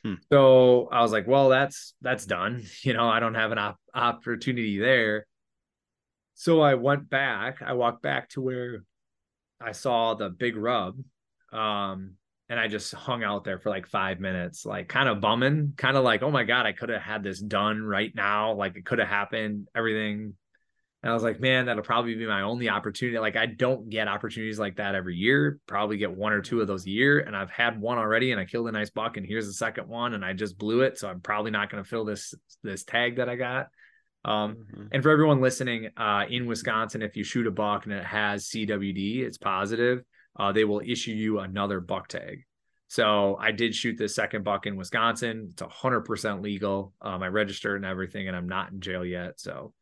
Hmm. 0.04 0.14
so 0.32 0.88
i 0.90 1.00
was 1.00 1.12
like 1.12 1.28
well 1.28 1.48
that's 1.48 1.94
that's 2.02 2.26
done 2.26 2.64
you 2.82 2.92
know 2.92 3.08
i 3.08 3.20
don't 3.20 3.36
have 3.36 3.52
an 3.52 3.58
op- 3.58 3.78
opportunity 3.94 4.80
there 4.80 5.26
so 6.34 6.60
i 6.60 6.74
went 6.74 7.08
back 7.08 7.62
i 7.62 7.72
walked 7.72 8.02
back 8.02 8.28
to 8.28 8.40
where 8.40 8.84
i 9.60 9.72
saw 9.72 10.14
the 10.14 10.28
big 10.28 10.56
rub 10.56 10.96
um 11.52 12.12
and 12.48 12.60
i 12.60 12.68
just 12.68 12.94
hung 12.94 13.22
out 13.24 13.44
there 13.44 13.58
for 13.58 13.70
like 13.70 13.86
five 13.86 14.20
minutes 14.20 14.66
like 14.66 14.88
kind 14.88 15.08
of 15.08 15.20
bumming 15.20 15.72
kind 15.76 15.96
of 15.96 16.04
like 16.04 16.22
oh 16.22 16.30
my 16.30 16.44
god 16.44 16.66
i 16.66 16.72
could 16.72 16.88
have 16.88 17.02
had 17.02 17.22
this 17.22 17.40
done 17.40 17.82
right 17.82 18.12
now 18.14 18.52
like 18.54 18.76
it 18.76 18.84
could 18.84 18.98
have 18.98 19.08
happened 19.08 19.68
everything 19.74 20.34
and 21.04 21.10
I 21.10 21.14
was 21.14 21.22
like, 21.22 21.38
man, 21.38 21.66
that'll 21.66 21.82
probably 21.82 22.14
be 22.14 22.26
my 22.26 22.40
only 22.40 22.70
opportunity. 22.70 23.18
Like, 23.18 23.36
I 23.36 23.44
don't 23.44 23.90
get 23.90 24.08
opportunities 24.08 24.58
like 24.58 24.76
that 24.76 24.94
every 24.94 25.14
year. 25.14 25.58
Probably 25.66 25.98
get 25.98 26.16
one 26.16 26.32
or 26.32 26.40
two 26.40 26.62
of 26.62 26.66
those 26.66 26.86
a 26.86 26.90
year. 26.90 27.20
And 27.20 27.36
I've 27.36 27.50
had 27.50 27.78
one 27.78 27.98
already 27.98 28.32
and 28.32 28.40
I 28.40 28.46
killed 28.46 28.68
a 28.68 28.72
nice 28.72 28.88
buck. 28.88 29.18
And 29.18 29.26
here's 29.26 29.46
the 29.46 29.52
second 29.52 29.86
one. 29.86 30.14
And 30.14 30.24
I 30.24 30.32
just 30.32 30.56
blew 30.56 30.80
it. 30.80 30.96
So 30.96 31.06
I'm 31.06 31.20
probably 31.20 31.50
not 31.50 31.70
going 31.70 31.84
to 31.84 31.88
fill 31.88 32.06
this 32.06 32.32
this 32.62 32.84
tag 32.84 33.16
that 33.16 33.28
I 33.28 33.36
got. 33.36 33.66
Um, 34.24 34.56
mhm. 34.74 34.88
and 34.92 35.02
for 35.02 35.10
everyone 35.10 35.40
listening, 35.40 35.90
uh, 35.96 36.24
in 36.28 36.46
Wisconsin, 36.46 37.02
if 37.02 37.16
you 37.16 37.24
shoot 37.24 37.46
a 37.46 37.50
buck 37.50 37.84
and 37.84 37.92
it 37.94 38.04
has 38.04 38.48
CWD, 38.48 39.20
it's 39.22 39.38
positive, 39.38 40.02
uh, 40.38 40.52
they 40.52 40.64
will 40.64 40.80
issue 40.84 41.12
you 41.12 41.40
another 41.40 41.80
buck 41.80 42.08
tag. 42.08 42.44
So 42.88 43.36
I 43.40 43.50
did 43.52 43.74
shoot 43.74 43.96
this 43.98 44.14
second 44.14 44.44
buck 44.44 44.66
in 44.66 44.76
Wisconsin. 44.76 45.48
It's 45.50 45.62
hundred 45.62 46.02
percent 46.02 46.42
legal. 46.42 46.92
Um, 47.00 47.22
I 47.22 47.28
registered 47.28 47.76
and 47.76 47.84
everything, 47.84 48.28
and 48.28 48.36
I'm 48.36 48.48
not 48.48 48.72
in 48.72 48.80
jail 48.80 49.04
yet. 49.04 49.40
So 49.40 49.72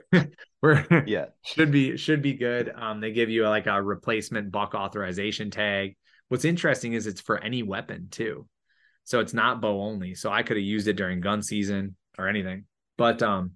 we're 0.62 1.04
Yeah. 1.06 1.26
should 1.44 1.70
be 1.72 1.96
should 1.96 2.22
be 2.22 2.34
good. 2.34 2.72
Um, 2.74 3.00
they 3.00 3.12
give 3.12 3.30
you 3.30 3.48
like 3.48 3.66
a 3.66 3.82
replacement 3.82 4.50
buck 4.52 4.74
authorization 4.74 5.50
tag. 5.50 5.96
What's 6.28 6.44
interesting 6.44 6.92
is 6.94 7.06
it's 7.06 7.20
for 7.20 7.38
any 7.38 7.62
weapon 7.62 8.08
too, 8.10 8.46
so 9.04 9.20
it's 9.20 9.34
not 9.34 9.60
bow 9.60 9.82
only. 9.82 10.14
So 10.14 10.30
I 10.30 10.42
could 10.42 10.56
have 10.56 10.64
used 10.64 10.88
it 10.88 10.94
during 10.94 11.20
gun 11.20 11.42
season 11.42 11.96
or 12.18 12.28
anything. 12.28 12.64
But 12.96 13.22
um, 13.22 13.52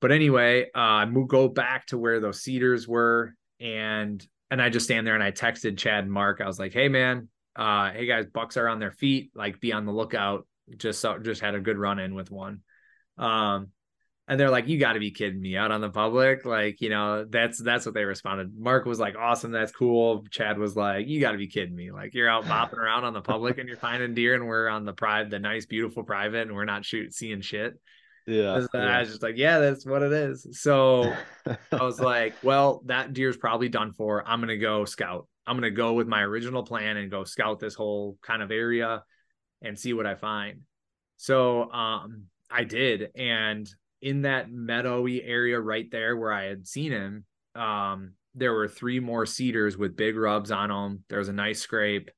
but 0.00 0.12
anyway, 0.12 0.66
uh, 0.74 0.78
I 0.78 1.06
move 1.06 1.28
go 1.28 1.48
back 1.48 1.86
to 1.86 1.98
where 1.98 2.20
those 2.20 2.42
cedars 2.42 2.86
were, 2.86 3.34
and 3.60 4.24
and 4.50 4.62
I 4.62 4.68
just 4.68 4.86
stand 4.86 5.06
there 5.06 5.14
and 5.14 5.22
I 5.22 5.32
texted 5.32 5.78
Chad 5.78 6.04
and 6.04 6.12
Mark. 6.12 6.40
I 6.40 6.46
was 6.46 6.58
like, 6.58 6.72
hey 6.72 6.88
man, 6.88 7.28
uh, 7.56 7.90
hey 7.90 8.06
guys, 8.06 8.26
bucks 8.32 8.56
are 8.56 8.68
on 8.68 8.78
their 8.78 8.92
feet. 8.92 9.30
Like, 9.34 9.60
be 9.60 9.72
on 9.72 9.86
the 9.86 9.92
lookout. 9.92 10.46
Just 10.76 11.00
so, 11.00 11.18
just 11.18 11.40
had 11.40 11.54
a 11.54 11.60
good 11.60 11.78
run 11.78 11.98
in 11.98 12.14
with 12.14 12.30
one. 12.30 12.60
Um, 13.18 13.68
and 14.28 14.40
they're 14.40 14.50
like, 14.50 14.66
"You 14.66 14.78
got 14.78 14.94
to 14.94 14.98
be 14.98 15.12
kidding 15.12 15.40
me!" 15.40 15.56
Out 15.56 15.70
on 15.70 15.80
the 15.80 15.88
public, 15.88 16.44
like 16.44 16.80
you 16.80 16.90
know, 16.90 17.24
that's 17.24 17.62
that's 17.62 17.86
what 17.86 17.94
they 17.94 18.04
responded. 18.04 18.52
Mark 18.58 18.84
was 18.84 18.98
like, 18.98 19.14
"Awesome, 19.16 19.52
that's 19.52 19.70
cool." 19.70 20.24
Chad 20.30 20.58
was 20.58 20.74
like, 20.74 21.06
"You 21.06 21.20
got 21.20 21.32
to 21.32 21.38
be 21.38 21.46
kidding 21.46 21.76
me!" 21.76 21.92
Like 21.92 22.12
you're 22.14 22.28
out 22.28 22.44
bopping 22.44 22.78
around 22.78 23.04
on 23.04 23.12
the 23.12 23.20
public 23.20 23.58
and 23.58 23.68
you're 23.68 23.78
finding 23.78 24.14
deer, 24.14 24.34
and 24.34 24.46
we're 24.46 24.68
on 24.68 24.84
the 24.84 24.92
private, 24.92 25.30
the 25.30 25.38
nice, 25.38 25.66
beautiful 25.66 26.02
private, 26.02 26.48
and 26.48 26.56
we're 26.56 26.64
not 26.64 26.84
shoot 26.84 27.14
seeing 27.14 27.40
shit. 27.40 27.74
Yeah. 28.26 28.66
And 28.72 28.82
I 28.82 29.00
was 29.00 29.10
just 29.10 29.22
like, 29.22 29.36
"Yeah, 29.36 29.60
that's 29.60 29.86
what 29.86 30.02
it 30.02 30.12
is." 30.12 30.46
So 30.60 31.12
I 31.46 31.82
was 31.82 32.00
like, 32.00 32.34
"Well, 32.42 32.82
that 32.86 33.12
deer's 33.12 33.36
probably 33.36 33.68
done 33.68 33.92
for. 33.92 34.26
I'm 34.26 34.40
gonna 34.40 34.56
go 34.56 34.84
scout. 34.84 35.28
I'm 35.46 35.56
gonna 35.56 35.70
go 35.70 35.92
with 35.92 36.08
my 36.08 36.22
original 36.22 36.64
plan 36.64 36.96
and 36.96 37.10
go 37.10 37.24
scout 37.24 37.60
this 37.60 37.74
whole 37.74 38.18
kind 38.22 38.42
of 38.42 38.50
area 38.50 39.04
and 39.62 39.78
see 39.78 39.92
what 39.92 40.06
I 40.06 40.16
find." 40.16 40.62
So 41.18 41.70
um, 41.70 42.24
I 42.50 42.64
did, 42.64 43.10
and 43.14 43.68
in 44.02 44.22
that 44.22 44.50
meadowy 44.50 45.22
area 45.22 45.60
right 45.60 45.90
there 45.90 46.16
where 46.16 46.32
I 46.32 46.44
had 46.44 46.66
seen 46.66 46.92
him, 46.92 47.24
um, 47.54 48.14
there 48.34 48.52
were 48.52 48.68
three 48.68 49.00
more 49.00 49.24
cedars 49.24 49.78
with 49.78 49.96
big 49.96 50.16
rubs 50.16 50.50
on 50.50 50.68
them. 50.68 51.04
There 51.08 51.18
was 51.18 51.28
a 51.28 51.32
nice 51.32 51.60
scrape, 51.60 52.10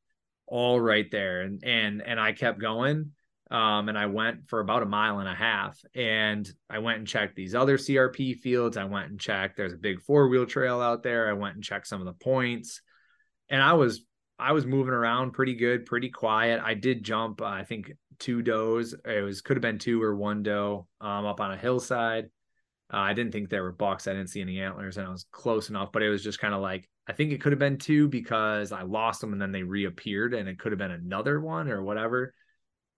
all 0.47 0.81
right 0.81 1.09
there, 1.11 1.43
and 1.43 1.63
and 1.63 2.03
and 2.03 2.19
I 2.19 2.33
kept 2.33 2.61
going. 2.61 3.13
Um, 3.51 3.89
and 3.89 3.97
I 3.97 4.07
went 4.07 4.49
for 4.49 4.61
about 4.61 4.83
a 4.83 4.87
mile 4.87 5.21
and 5.21 5.29
a 5.29 5.35
half, 5.35 5.81
and 5.95 6.51
I 6.69 6.81
went 6.81 6.99
and 6.99 7.09
checked 7.09 7.35
these 7.35 7.55
other 7.55 7.79
CRP 7.79 8.37
fields. 8.41 8.77
I 8.77 8.85
went 8.85 9.11
and 9.11 9.19
checked. 9.19 9.57
There's 9.57 9.73
a 9.73 9.79
big 9.79 10.03
four 10.03 10.29
wheel 10.29 10.45
trail 10.45 10.81
out 10.83 11.03
there. 11.03 11.31
I 11.31 11.33
went 11.33 11.55
and 11.55 11.65
checked 11.65 11.87
some 11.87 12.01
of 12.01 12.07
the 12.07 12.13
points, 12.13 12.83
and 13.49 13.63
I 13.63 13.73
was 13.73 14.05
I 14.39 14.53
was 14.53 14.67
moving 14.67 14.93
around 14.93 15.33
pretty 15.33 15.55
good, 15.55 15.87
pretty 15.87 16.11
quiet. 16.11 16.61
I 16.63 16.75
did 16.75 17.03
jump, 17.03 17.41
uh, 17.41 17.47
I 17.47 17.65
think 17.65 17.91
two 18.19 18.43
does. 18.43 18.95
It 19.05 19.23
was 19.23 19.41
could 19.41 19.57
have 19.57 19.63
been 19.63 19.79
two 19.79 20.03
or 20.03 20.15
one 20.15 20.43
doe 20.43 20.87
um, 21.01 21.25
up 21.25 21.41
on 21.41 21.51
a 21.51 21.57
hillside. 21.57 22.27
Uh, 22.93 22.99
I 22.99 23.15
didn't 23.15 23.33
think 23.33 23.49
there 23.49 23.63
were 23.63 23.73
bucks. 23.73 24.07
I 24.07 24.13
didn't 24.13 24.31
see 24.31 24.41
any 24.41 24.61
antlers, 24.61 24.97
and 24.97 25.07
I 25.07 25.11
was 25.11 25.27
close 25.31 25.71
enough. 25.71 25.91
But 25.93 26.03
it 26.03 26.11
was 26.11 26.23
just 26.23 26.39
kind 26.39 26.55
of 26.55 26.61
like 26.61 26.89
I 27.07 27.13
think 27.15 27.33
it 27.33 27.41
could 27.41 27.53
have 27.53 27.59
been 27.59 27.79
two 27.79 28.09
because 28.09 28.73
I 28.73 28.83
lost 28.83 29.21
them 29.23 29.33
and 29.33 29.41
then 29.41 29.53
they 29.53 29.63
reappeared, 29.63 30.35
and 30.35 30.49
it 30.49 30.59
could 30.59 30.73
have 30.73 30.79
been 30.79 30.91
another 30.91 31.41
one 31.41 31.69
or 31.69 31.83
whatever. 31.83 32.35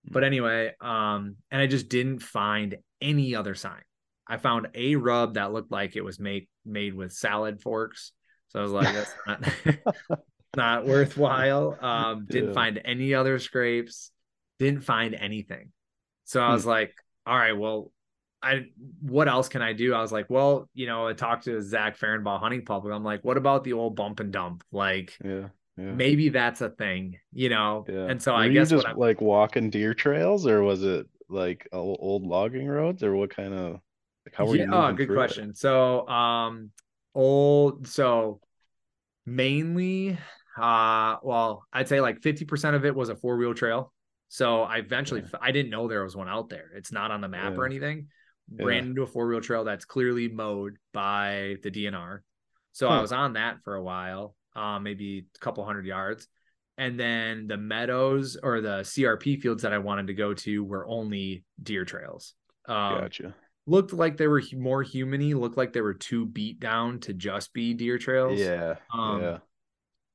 But 0.04 0.24
anyway, 0.24 0.74
um, 0.80 1.36
and 1.50 1.60
I 1.60 1.66
just 1.66 1.88
didn't 1.88 2.20
find 2.20 2.76
any 3.00 3.34
other 3.34 3.54
sign. 3.54 3.82
I 4.26 4.36
found 4.38 4.68
a 4.74 4.96
rub 4.96 5.34
that 5.34 5.52
looked 5.52 5.72
like 5.72 5.96
it 5.96 6.02
was 6.04 6.18
made 6.20 6.48
made 6.64 6.94
with 6.94 7.12
salad 7.12 7.60
forks. 7.60 8.12
So 8.48 8.60
I 8.60 8.62
was 8.62 8.72
like, 8.72 8.92
that's 8.92 9.14
not 9.26 9.42
not 10.56 10.86
worthwhile. 10.86 11.78
Um, 11.80 12.26
didn't 12.30 12.50
Yeah. 12.50 12.52
find 12.52 12.80
any 12.84 13.14
other 13.14 13.38
scrapes, 13.38 14.10
didn't 14.58 14.82
find 14.82 15.14
anything. 15.14 15.72
So 16.24 16.40
I 16.40 16.52
Hmm. 16.52 16.54
was 16.54 16.66
like, 16.66 16.94
all 17.26 17.36
right, 17.36 17.52
well, 17.56 17.92
I 18.42 18.66
what 19.02 19.28
else 19.28 19.48
can 19.48 19.62
I 19.62 19.72
do? 19.74 19.94
I 19.94 20.00
was 20.00 20.12
like, 20.12 20.30
well, 20.30 20.68
you 20.74 20.86
know, 20.86 21.06
I 21.08 21.12
talked 21.12 21.44
to 21.44 21.60
Zach 21.62 21.98
Fehrenbaugh 21.98 22.40
Hunting 22.40 22.64
Public. 22.64 22.94
I'm 22.94 23.04
like, 23.04 23.24
what 23.24 23.36
about 23.36 23.64
the 23.64 23.74
old 23.74 23.96
bump 23.96 24.20
and 24.20 24.32
dump? 24.32 24.64
Like 24.72 25.18
Yeah. 25.24 25.50
Yeah. 25.80 25.92
maybe 25.92 26.28
that's 26.28 26.60
a 26.60 26.68
thing, 26.70 27.18
you 27.32 27.48
know? 27.48 27.86
Yeah. 27.88 28.06
And 28.08 28.22
so 28.22 28.34
Were 28.34 28.40
I 28.40 28.48
guess 28.48 28.70
just 28.70 28.86
like 28.96 29.20
walking 29.20 29.70
deer 29.70 29.94
trails 29.94 30.46
or 30.46 30.62
was 30.62 30.82
it 30.84 31.06
like 31.28 31.68
old 31.72 32.24
logging 32.24 32.68
roads 32.68 33.02
or 33.02 33.16
what 33.16 33.34
kind 33.34 33.54
of 33.54 33.80
like 34.26 34.34
how 34.34 34.46
were 34.46 34.56
you 34.56 34.68
oh, 34.70 34.92
good 34.92 35.06
through 35.06 35.16
it? 35.16 35.18
question. 35.18 35.54
So, 35.54 36.06
um, 36.08 36.70
old, 37.14 37.86
so 37.86 38.40
mainly, 39.26 40.18
uh, 40.60 41.16
well, 41.22 41.64
I'd 41.72 41.88
say 41.88 42.00
like 42.00 42.20
50% 42.20 42.74
of 42.74 42.84
it 42.84 42.94
was 42.94 43.08
a 43.08 43.16
four 43.16 43.36
wheel 43.38 43.54
trail. 43.54 43.92
So 44.28 44.62
I 44.62 44.78
eventually, 44.78 45.22
Okay. 45.22 45.38
I 45.40 45.52
didn't 45.52 45.70
know 45.70 45.88
there 45.88 46.04
was 46.04 46.16
one 46.16 46.28
out 46.28 46.50
there. 46.50 46.70
It's 46.76 46.92
not 46.92 47.10
on 47.10 47.20
the 47.20 47.28
map 47.28 47.56
or 47.56 47.66
anything. 47.66 48.08
Yeah. 48.52 48.66
Ran 48.66 48.86
into 48.86 49.02
a 49.02 49.06
four 49.06 49.28
wheel 49.28 49.40
trail 49.40 49.64
that's 49.64 49.84
clearly 49.84 50.28
mowed 50.28 50.76
by 50.92 51.56
the 51.62 51.70
DNR. 51.70 52.20
So 52.72 52.88
I 52.88 53.00
was 53.00 53.12
on 53.12 53.32
that 53.34 53.58
for 53.64 53.74
a 53.74 53.82
while, 53.82 54.36
um, 54.56 54.82
maybe 54.82 55.26
a 55.34 55.38
couple 55.38 55.64
hundred 55.64 55.86
yards. 55.86 56.26
And 56.78 56.98
then 56.98 57.46
the 57.46 57.56
meadows 57.58 58.36
or 58.42 58.60
the 58.60 58.80
CRP 58.80 59.40
fields 59.40 59.62
that 59.62 59.72
I 59.72 59.78
wanted 59.78 60.06
to 60.06 60.14
go 60.14 60.32
to 60.34 60.64
were 60.64 60.86
only 60.86 61.44
deer 61.62 61.84
trails. 61.84 62.34
Um, 62.66 63.00
Gotcha. 63.00 63.34
looked 63.66 63.92
like 63.92 64.16
they 64.16 64.26
were 64.28 64.42
more 64.56 64.82
humany, 64.82 65.34
looked 65.34 65.56
like 65.58 65.72
they 65.72 65.82
were 65.82 65.94
too 65.94 66.24
beat 66.26 66.58
down 66.58 67.00
to 67.00 67.12
just 67.12 67.52
be 67.52 67.74
deer 67.74 67.98
trails. 67.98 68.38
Yeah. 68.40 68.76
Um, 68.92 69.22
yeah. 69.22 69.38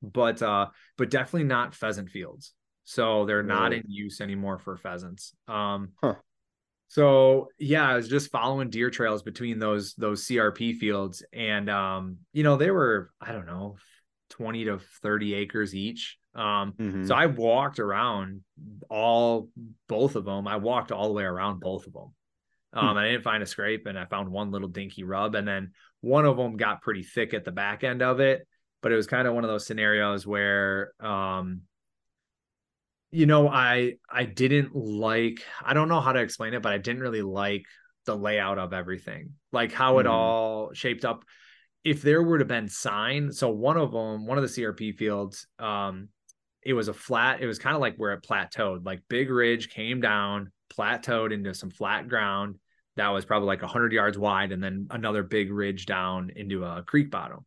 But 0.02 0.42
uh, 0.42 0.68
but 0.98 1.10
definitely 1.10 1.46
not 1.46 1.76
pheasant 1.76 2.10
fields. 2.10 2.54
So 2.84 3.26
they're 3.26 3.44
not 3.44 3.72
Really? 3.72 3.78
in 3.78 3.84
use 3.88 4.22
anymore 4.22 4.60
for 4.60 4.78
pheasants. 4.78 5.34
Um 5.48 5.94
Huh. 6.02 6.16
so 6.88 7.50
yeah, 7.58 7.88
I 7.90 7.96
was 7.96 8.08
just 8.08 8.32
following 8.32 8.70
deer 8.70 8.90
trails 8.90 9.24
between 9.24 9.60
those 9.60 9.94
those 9.96 10.26
CRP 10.26 10.76
fields. 10.78 11.24
And 11.34 11.70
um, 11.70 12.18
you 12.34 12.44
know, 12.44 12.58
they 12.58 12.72
were, 12.72 13.12
I 13.20 13.32
don't 13.32 13.48
know, 13.48 13.78
20 14.30 14.66
to 14.66 14.80
30 14.80 15.34
acres 15.34 15.76
each. 15.76 16.18
Um, 16.34 16.74
Mhm. 16.74 17.08
so 17.08 17.16
I 17.16 17.28
walked 17.28 17.80
around 17.80 18.44
all 18.90 19.50
both 19.88 20.16
of 20.16 20.26
them. 20.26 20.48
I 20.48 20.58
walked 20.58 20.92
all 20.92 21.08
the 21.08 21.14
way 21.14 21.24
around 21.24 21.60
both 21.60 21.88
of 21.88 21.94
them. 21.94 22.14
Um, 22.74 22.90
Hmm. 22.92 22.98
I 22.98 23.06
didn't 23.10 23.24
find 23.24 23.42
a 23.42 23.46
scrape, 23.46 23.86
and 23.86 23.98
I 23.98 24.06
found 24.06 24.30
one 24.30 24.52
little 24.52 24.68
dinky 24.68 25.04
rub, 25.04 25.36
and 25.36 25.48
then 25.48 25.72
one 26.02 26.26
of 26.26 26.36
them 26.36 26.58
got 26.58 26.82
pretty 26.82 27.04
thick 27.04 27.34
at 27.34 27.46
the 27.46 27.52
back 27.52 27.84
end 27.84 28.02
of 28.02 28.20
it. 28.20 28.48
But 28.82 28.92
it 28.92 28.96
was 28.96 29.08
kind 29.08 29.28
of 29.28 29.34
one 29.34 29.44
of 29.46 29.50
those 29.50 29.66
scenarios 29.66 30.28
where, 30.28 30.92
um, 31.00 31.62
you 33.12 33.26
know, 33.26 33.48
I 33.48 33.96
I 34.10 34.26
didn't 34.26 34.76
like. 34.76 35.42
I 35.64 35.74
don't 35.74 35.88
know 35.88 36.02
how 36.02 36.12
to 36.12 36.20
explain 36.20 36.54
it, 36.54 36.62
but 36.62 36.74
I 36.74 36.78
didn't 36.78 37.02
really 37.02 37.22
like 37.22 37.66
the 38.04 38.16
layout 38.16 38.60
of 38.60 38.74
everything, 38.74 39.36
like 39.54 39.72
how 39.72 40.00
it 40.00 40.06
Mhm. 40.06 40.12
all 40.12 40.74
shaped 40.74 41.06
up. 41.06 41.24
If 41.86 42.02
there 42.02 42.22
were 42.22 42.40
to 42.40 42.46
been 42.46 42.68
sign, 42.68 43.32
so 43.32 43.50
one 43.50 43.78
of 43.78 43.92
them, 43.92 44.26
one 44.26 44.38
of 44.38 44.42
the 44.44 44.50
CRP 44.50 44.96
fields, 44.96 45.48
um, 45.60 46.10
it 46.62 46.74
was 46.74 46.88
a 46.88 46.94
flat. 46.94 47.42
It 47.42 47.48
was 47.48 47.60
kind 47.60 47.76
of 47.76 47.82
like 47.82 47.96
where 47.96 48.12
it 48.14 48.26
plateaued, 48.28 48.86
like 48.86 49.04
big 49.08 49.30
ridge 49.30 49.70
came 49.70 50.02
down, 50.02 50.52
plateaued 50.76 51.32
into 51.32 51.54
some 51.54 51.70
flat 51.70 52.10
ground 52.10 52.56
that 52.98 53.10
was 53.10 53.26
probably 53.26 53.48
like 53.48 53.62
100 53.62 53.92
yards 53.92 54.18
wide 54.18 54.52
and 54.52 54.64
then 54.64 54.88
another 54.90 55.24
big 55.24 55.52
ridge 55.52 55.86
down 55.86 56.32
into 56.36 56.64
a 56.64 56.84
creek 56.84 57.12
bottom 57.12 57.46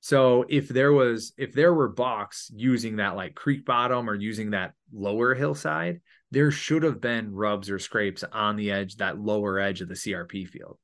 so 0.00 0.44
if 0.48 0.68
there 0.68 0.92
was 0.92 1.32
if 1.36 1.52
there 1.52 1.72
were 1.74 1.88
bucks 1.88 2.50
using 2.54 2.96
that 2.96 3.14
like 3.14 3.34
creek 3.34 3.64
bottom 3.64 4.08
or 4.08 4.14
using 4.14 4.50
that 4.50 4.72
lower 4.92 5.34
hillside 5.34 6.00
there 6.30 6.50
should 6.50 6.82
have 6.82 7.00
been 7.00 7.34
rubs 7.34 7.70
or 7.70 7.78
scrapes 7.78 8.24
on 8.32 8.56
the 8.56 8.70
edge 8.70 8.96
that 8.96 9.18
lower 9.20 9.58
edge 9.58 9.80
of 9.80 9.88
the 9.88 9.94
crp 9.94 10.48
field 10.48 10.78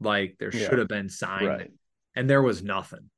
like 0.00 0.36
there 0.38 0.54
Yeah. 0.54 0.68
should 0.68 0.78
have 0.78 0.88
been 0.88 1.08
sign 1.08 1.46
Right. 1.46 1.70
And 2.14 2.28
there 2.28 2.42
was 2.42 2.62
nothing 2.62 3.10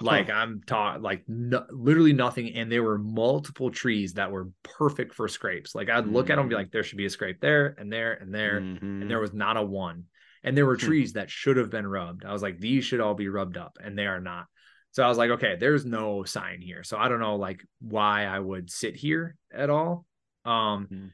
like 0.00 0.28
i'm 0.28 0.60
taught 0.66 1.00
like 1.02 1.22
no, 1.28 1.64
literally 1.70 2.12
nothing 2.12 2.52
and 2.54 2.70
there 2.70 2.82
were 2.82 2.98
multiple 2.98 3.70
trees 3.70 4.14
that 4.14 4.30
were 4.32 4.50
perfect 4.64 5.14
for 5.14 5.28
scrapes 5.28 5.74
like 5.74 5.88
i'd 5.88 6.06
look 6.08 6.30
at 6.30 6.34
them 6.36 6.40
and 6.40 6.48
be 6.50 6.54
Mhm. 6.56 6.58
like 6.58 6.72
there 6.72 6.82
should 6.82 6.98
be 6.98 7.04
a 7.06 7.10
scrape 7.10 7.40
there 7.40 7.76
and 7.78 7.92
there 7.92 8.14
and 8.14 8.34
there 8.34 8.60
Mhm. 8.60 8.82
and 9.02 9.10
there 9.10 9.20
was 9.20 9.32
not 9.32 9.56
a 9.56 9.62
one 9.62 10.06
and 10.42 10.56
there 10.56 10.66
were 10.66 10.76
Hmm. 10.76 10.86
trees 10.86 11.12
that 11.12 11.30
should 11.30 11.56
have 11.56 11.70
been 11.70 11.86
rubbed 11.86 12.24
i 12.24 12.32
was 12.32 12.42
like 12.42 12.58
these 12.58 12.84
should 12.84 13.00
all 13.00 13.14
be 13.14 13.28
rubbed 13.28 13.56
up 13.56 13.78
and 13.80 13.96
they 13.96 14.06
are 14.06 14.20
not 14.20 14.46
so 14.90 15.04
i 15.04 15.08
was 15.08 15.16
like 15.16 15.30
okay 15.30 15.54
there's 15.60 15.86
no 15.86 16.24
sign 16.24 16.60
here 16.60 16.82
so 16.82 16.98
i 16.98 17.08
don't 17.08 17.20
know 17.20 17.36
like 17.36 17.64
why 17.80 18.24
i 18.24 18.38
would 18.38 18.70
sit 18.70 18.96
here 18.96 19.36
at 19.52 19.70
all 19.70 20.04
um 20.44 20.88
Mhm. 20.90 21.10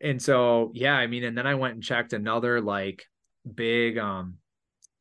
and 0.00 0.20
so 0.20 0.72
yeah 0.74 0.94
i 0.94 1.06
mean 1.06 1.22
and 1.22 1.38
then 1.38 1.46
i 1.46 1.54
went 1.54 1.74
and 1.74 1.82
checked 1.84 2.12
another 2.12 2.60
like 2.60 3.06
big 3.54 3.98
um 3.98 4.38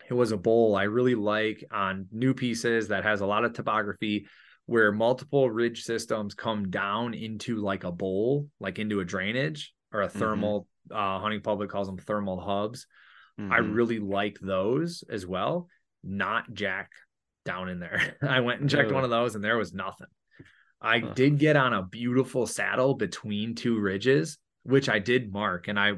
it 0.10 0.14
was 0.14 0.32
a 0.32 0.38
bowl 0.38 0.76
I 0.76 0.84
really 0.84 1.16
like 1.16 1.64
on 1.72 2.08
new 2.12 2.34
pieces 2.34 2.90
that 2.90 3.04
has 3.04 3.22
a 3.22 3.26
lot 3.26 3.46
of 3.46 3.54
topography 3.54 4.28
where 4.68 4.92
multiple 4.92 5.50
ridge 5.50 5.84
systems 5.84 6.34
come 6.34 6.70
down 6.70 7.14
into 7.14 7.58
like 7.58 7.84
a 7.84 7.92
bowl, 7.92 8.48
like 8.60 8.80
into 8.80 9.00
a 9.00 9.06
drainage 9.06 9.74
or 9.92 10.02
a 10.02 10.08
Mhm. 10.08 10.12
thermal. 10.12 10.68
Uh, 10.92 11.20
hunting 11.20 11.42
public 11.42 11.70
calls 11.70 11.88
them 11.88 11.98
thermal 11.98 12.40
hubs. 12.40 12.86
I 13.38 13.60
Mhm. 13.60 13.76
really 13.76 14.00
like 14.00 14.40
those 14.40 15.04
as 15.10 15.26
well. 15.26 15.68
Not 16.04 16.54
jack 16.54 16.92
down 17.44 17.70
in 17.70 17.80
there. 17.80 18.16
I 18.22 18.40
went 18.42 18.62
and 18.62 18.70
checked 18.70 18.92
one 18.92 19.04
of 19.04 19.10
those 19.10 19.36
and 19.36 19.44
there 19.44 19.58
was 19.58 19.74
nothing. 19.74 20.08
I 20.82 21.00
Huh. 21.00 21.14
did 21.14 21.40
get 21.40 21.56
on 21.56 21.74
a 21.74 21.84
beautiful 21.84 22.46
saddle 22.48 22.94
between 22.94 23.56
two 23.56 23.80
ridges, 23.80 24.38
which 24.64 24.88
I 24.90 25.00
did 25.00 25.32
mark, 25.32 25.68
and 25.68 25.80
I 25.80 25.94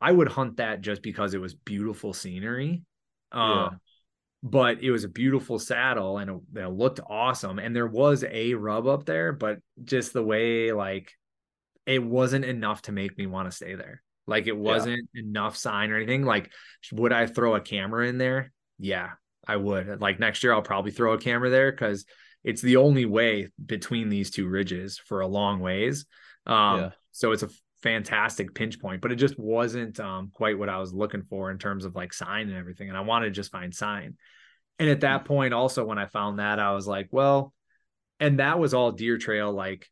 I 0.00 0.12
would 0.12 0.28
hunt 0.28 0.56
that 0.58 0.82
just 0.82 1.02
because 1.02 1.32
it 1.34 1.40
was 1.40 1.54
beautiful 1.54 2.12
scenery. 2.12 2.82
Um, 3.34 3.50
Yeah. 3.50 3.70
but 4.42 4.82
it 4.82 4.90
was 4.90 5.04
a 5.04 5.08
beautiful 5.08 5.58
saddle 5.58 6.18
and 6.18 6.30
it, 6.30 6.60
it 6.60 6.68
looked 6.68 7.00
awesome. 7.08 7.58
And 7.58 7.74
there 7.74 7.86
was 7.86 8.24
a 8.24 8.54
rub 8.54 8.86
up 8.86 9.04
there, 9.04 9.32
but 9.32 9.58
just 9.84 10.12
the 10.12 10.22
way 10.22 10.72
like 10.72 11.12
it 11.86 12.02
wasn't 12.02 12.44
enough 12.44 12.82
to 12.82 12.92
make 12.92 13.16
me 13.18 13.26
want 13.26 13.50
to 13.50 13.56
stay 13.56 13.74
there. 13.74 14.02
Like 14.26 14.46
it 14.46 14.56
wasn't 14.56 15.08
enough 15.14 15.56
sign 15.56 15.90
or 15.90 15.96
anything. 15.96 16.24
Like, 16.24 16.50
would 16.92 17.12
I 17.12 17.26
throw 17.26 17.56
a 17.56 17.60
camera 17.60 18.06
in 18.08 18.16
there? 18.16 18.52
Yeah, 18.78 19.10
I 19.46 19.56
would. 19.56 20.00
Like 20.00 20.18
next 20.18 20.42
year, 20.42 20.54
I'll 20.54 20.62
probably 20.62 20.92
throw 20.92 21.12
a 21.12 21.18
camera 21.18 21.50
there 21.50 21.70
because 21.70 22.06
it's 22.42 22.62
the 22.62 22.76
only 22.76 23.04
way 23.04 23.50
between 23.64 24.08
these 24.08 24.30
two 24.30 24.48
ridges 24.48 24.98
for 24.98 25.20
a 25.20 25.26
long 25.26 25.60
ways. 25.60 26.06
Um, 26.46 26.80
Yeah. 26.80 26.90
so 27.12 27.32
it's 27.32 27.42
a 27.42 27.50
fantastic 27.84 28.54
pinch 28.54 28.80
point, 28.80 29.02
but 29.02 29.12
it 29.12 29.16
just 29.16 29.38
wasn't 29.38 30.00
um 30.00 30.30
quite 30.34 30.58
what 30.58 30.70
I 30.70 30.78
was 30.78 30.92
looking 30.92 31.22
for 31.22 31.50
in 31.52 31.58
terms 31.58 31.84
of 31.84 31.94
like 31.94 32.12
sign 32.12 32.48
and 32.48 32.56
everything. 32.56 32.88
And 32.88 32.98
I 32.98 33.02
wanted 33.02 33.26
to 33.26 33.30
just 33.32 33.52
find 33.52 33.72
sign. 33.72 34.16
And 34.80 34.88
at 34.88 35.02
that 35.02 35.26
point, 35.26 35.54
also 35.54 35.84
when 35.84 35.98
I 35.98 36.06
found 36.06 36.40
that, 36.40 36.58
I 36.58 36.72
was 36.72 36.86
like, 36.88 37.08
well, 37.12 37.52
and 38.18 38.40
that 38.40 38.58
was 38.58 38.74
all 38.74 38.90
deer 38.90 39.18
trail, 39.18 39.52
like 39.52 39.88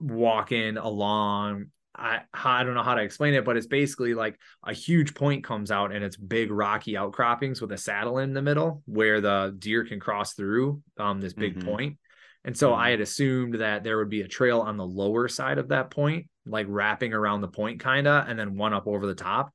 walking 0.00 0.78
along. 0.78 1.66
I 1.94 2.22
I 2.32 2.64
don't 2.64 2.74
know 2.74 2.82
how 2.82 2.94
to 2.94 3.02
explain 3.02 3.34
it, 3.34 3.44
but 3.44 3.56
it's 3.58 3.66
basically 3.66 4.14
like 4.14 4.38
a 4.64 4.72
huge 4.72 5.14
point 5.14 5.44
comes 5.44 5.70
out 5.70 5.92
and 5.92 6.02
it's 6.02 6.16
big 6.16 6.50
rocky 6.50 6.96
outcroppings 6.96 7.60
with 7.60 7.70
a 7.72 7.78
saddle 7.78 8.18
in 8.18 8.32
the 8.32 8.42
middle 8.42 8.82
where 8.86 9.20
the 9.20 9.54
deer 9.58 9.84
can 9.84 10.00
cross 10.00 10.32
through 10.32 10.82
um 10.96 11.20
this 11.20 11.34
big 11.34 11.58
Mhm. 11.58 11.64
point. 11.66 11.98
And 12.44 12.56
so 12.56 12.74
I 12.74 12.88
Mhm. 12.88 12.90
had 12.92 13.00
assumed 13.00 13.54
that 13.56 13.84
there 13.84 13.98
would 13.98 14.08
be 14.08 14.22
a 14.22 14.28
trail 14.28 14.60
on 14.60 14.76
the 14.76 14.86
lower 14.86 15.28
side 15.28 15.58
of 15.58 15.68
that 15.68 15.90
point, 15.90 16.28
like 16.46 16.66
wrapping 16.68 17.12
around 17.12 17.42
the 17.42 17.48
point 17.48 17.82
kinda, 17.82 18.24
and 18.26 18.38
then 18.38 18.56
one 18.56 18.72
up 18.72 18.86
over 18.86 19.06
the 19.06 19.14
top. 19.14 19.54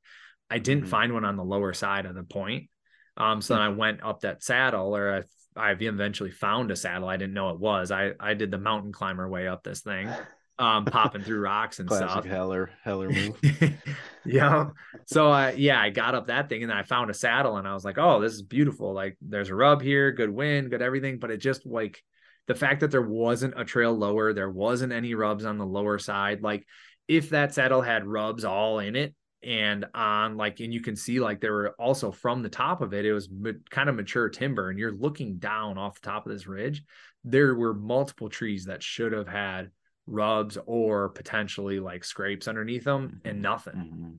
I 0.50 0.60
didn't 0.60 0.86
Mhm. 0.86 0.90
find 0.90 1.14
one 1.14 1.26
on 1.26 1.36
the 1.38 1.44
lower 1.44 1.74
side 1.74 2.06
of 2.06 2.14
the 2.16 2.24
point. 2.24 2.70
Um, 3.18 3.42
so 3.42 3.56
then 3.56 3.64
I 3.64 3.70
went 3.70 4.04
up 4.04 4.22
that 4.22 4.44
saddle, 4.44 4.96
or 4.96 5.16
I 5.16 5.24
I 5.58 5.72
eventually 5.72 6.32
found 6.32 6.70
a 6.70 6.76
saddle. 6.76 7.08
I 7.08 7.16
didn't 7.18 7.34
know 7.34 7.50
it 7.52 7.60
was. 7.60 7.90
I 7.90 8.14
I 8.20 8.34
did 8.34 8.52
the 8.52 8.58
mountain 8.58 8.92
climber 8.92 9.28
way 9.28 9.48
up 9.48 9.64
this 9.64 9.82
thing, 9.82 10.08
um, 10.60 10.86
popping 10.86 11.24
through 11.24 11.40
rocks 11.40 11.80
and 11.80 11.88
Classic 11.88 12.10
stuff. 12.10 12.26
Heller 12.26 12.72
Heller 12.84 13.10
move. 13.10 13.42
yeah. 14.26 14.70
So 15.06 15.30
I 15.30 15.52
yeah, 15.52 15.80
I 15.80 15.90
got 15.90 16.16
up 16.16 16.28
that 16.28 16.50
thing 16.50 16.62
and 16.64 16.70
then 16.70 16.78
I 16.78 16.84
found 16.84 17.10
a 17.10 17.14
saddle 17.14 17.58
and 17.58 17.68
I 17.68 17.74
was 17.74 17.86
like, 17.86 17.98
oh, 17.98 18.20
this 18.22 18.34
is 18.34 18.42
beautiful. 18.42 18.94
Like 18.94 19.18
there's 19.22 19.50
a 19.50 19.56
rub 19.56 19.82
here, 19.82 20.12
good 20.12 20.30
wind, 20.30 20.70
good 20.70 20.82
everything, 20.82 21.20
but 21.20 21.32
it 21.32 21.38
just 21.38 21.66
like 21.66 22.04
the 22.48 22.56
fact 22.56 22.82
that 22.82 22.92
there 22.92 23.02
wasn't 23.02 23.60
a 23.60 23.66
trail 23.66 23.94
lower, 23.94 24.34
there 24.34 24.50
wasn't 24.50 24.94
any 24.94 25.16
rubs 25.16 25.46
on 25.46 25.58
the 25.58 25.66
lower 25.66 25.98
side. 26.00 26.42
Like 26.42 26.66
if 27.08 27.30
that 27.32 27.54
saddle 27.54 27.82
had 27.82 28.06
rubs 28.06 28.46
all 28.46 28.80
in 28.80 28.96
it 28.96 29.16
and 29.44 29.86
on 29.94 30.38
like, 30.38 30.60
and 30.60 30.74
you 30.74 30.82
can 30.82 30.96
see 30.96 31.20
like 31.20 31.42
there 31.42 31.54
were 31.54 31.76
also 31.80 32.12
from 32.12 32.42
the 32.44 32.50
top 32.50 32.82
of 32.82 32.94
it, 32.94 33.06
it 33.06 33.14
was 33.14 33.30
ma- 33.30 33.52
kind 33.70 33.90
of 33.90 33.96
mature 33.96 34.30
timber 34.30 34.70
and 34.70 34.80
you're 34.80 34.92
looking 34.94 35.38
down 35.38 35.78
off 35.78 36.00
the 36.02 36.08
top 36.08 36.26
of 36.26 36.32
this 36.32 36.48
ridge. 36.48 36.84
There 37.24 37.56
were 37.56 37.74
multiple 37.74 38.30
trees 38.30 38.66
that 38.66 38.84
should 38.84 39.12
have 39.12 39.28
had 39.28 39.72
rubs 40.08 40.58
or 40.68 41.10
potentially 41.10 41.80
like 41.80 42.04
scrapes 42.04 42.48
underneath 42.48 42.84
them 42.84 43.22
and 43.26 43.42
nothing. 43.42 43.74
Mm-hmm. 43.76 44.12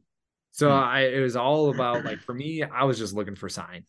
So 0.53 0.69
Hmm. 0.69 0.75
I 0.75 1.01
it 1.03 1.21
was 1.21 1.37
all 1.37 1.71
about 1.71 2.05
like 2.05 2.21
for 2.21 2.35
me, 2.35 2.63
I 2.63 2.85
was 2.85 2.99
just 2.99 3.15
looking 3.15 3.37
for 3.37 3.49
sign. 3.49 3.85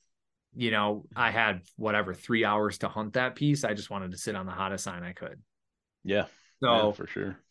You 0.56 0.72
know, 0.72 1.06
I 1.16 1.32
had 1.32 1.62
whatever 1.76 2.14
three 2.14 2.44
hours 2.46 2.80
to 2.80 2.90
hunt 2.90 3.14
that 3.14 3.36
piece. 3.36 3.64
I 3.64 3.74
just 3.74 3.90
wanted 3.90 4.12
to 4.12 4.18
sit 4.18 4.36
on 4.36 4.46
the 4.46 4.52
hottest 4.52 4.84
sign 4.84 5.04
I 5.04 5.14
could. 5.14 5.42
Yeah. 6.04 6.28
So 6.64 6.70
yeah, 6.72 6.92
for 6.92 7.08
sure. 7.08 7.44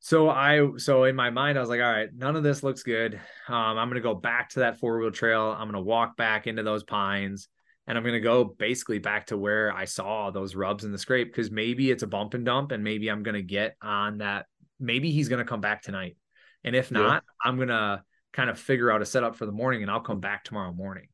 so 0.00 0.28
I 0.30 0.76
so 0.76 1.04
in 1.04 1.16
my 1.16 1.30
mind 1.30 1.58
I 1.58 1.60
was 1.60 1.70
like, 1.70 1.80
all 1.80 1.90
right, 1.90 2.08
none 2.14 2.36
of 2.36 2.42
this 2.42 2.62
looks 2.62 2.82
good. 2.82 3.14
Um, 3.48 3.78
I'm 3.78 3.88
gonna 3.88 4.00
go 4.00 4.14
back 4.14 4.50
to 4.50 4.60
that 4.60 4.78
four 4.78 4.98
wheel 4.98 5.10
trail. 5.10 5.54
I'm 5.58 5.68
gonna 5.68 5.80
walk 5.80 6.16
back 6.16 6.46
into 6.46 6.62
those 6.62 6.84
pines, 6.84 7.48
and 7.86 7.98
I'm 7.98 8.04
gonna 8.04 8.20
go 8.20 8.44
basically 8.44 8.98
back 8.98 9.26
to 9.26 9.36
where 9.38 9.72
I 9.72 9.84
saw 9.84 10.30
those 10.30 10.54
rubs 10.54 10.84
in 10.84 10.92
the 10.92 10.98
scrape 10.98 11.28
because 11.32 11.50
maybe 11.50 11.90
it's 11.90 12.02
a 12.02 12.06
bump 12.06 12.34
and 12.34 12.44
dump, 12.44 12.72
and 12.72 12.84
maybe 12.84 13.08
I'm 13.10 13.22
gonna 13.22 13.42
get 13.42 13.76
on 13.82 14.18
that. 14.18 14.46
Maybe 14.78 15.10
he's 15.10 15.28
gonna 15.28 15.44
come 15.44 15.60
back 15.60 15.82
tonight, 15.82 16.16
and 16.64 16.76
if 16.76 16.90
Yeah. 16.90 17.14
not, 17.14 17.24
I'm 17.44 17.58
gonna 17.58 18.04
kind 18.32 18.50
of 18.50 18.58
figure 18.58 18.90
out 18.92 19.02
a 19.02 19.06
setup 19.06 19.36
for 19.36 19.46
the 19.46 19.52
morning, 19.52 19.82
and 19.82 19.90
I'll 19.90 20.00
come 20.00 20.20
back 20.20 20.44
tomorrow 20.44 20.72
morning 20.72 21.08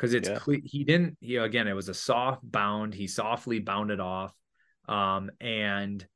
because 0.00 0.14
it's 0.14 0.30
Yeah. 0.30 0.38
cle- 0.38 0.62
he 0.64 0.82
didn't. 0.82 1.18
Know, 1.20 1.44
again, 1.44 1.68
it 1.68 1.74
was 1.74 1.90
a 1.90 1.94
soft 1.94 2.40
bound. 2.50 2.94
He 2.94 3.06
softly 3.06 3.58
bounded 3.58 4.00
off, 4.00 4.34
um, 4.88 5.30
and 5.42 6.06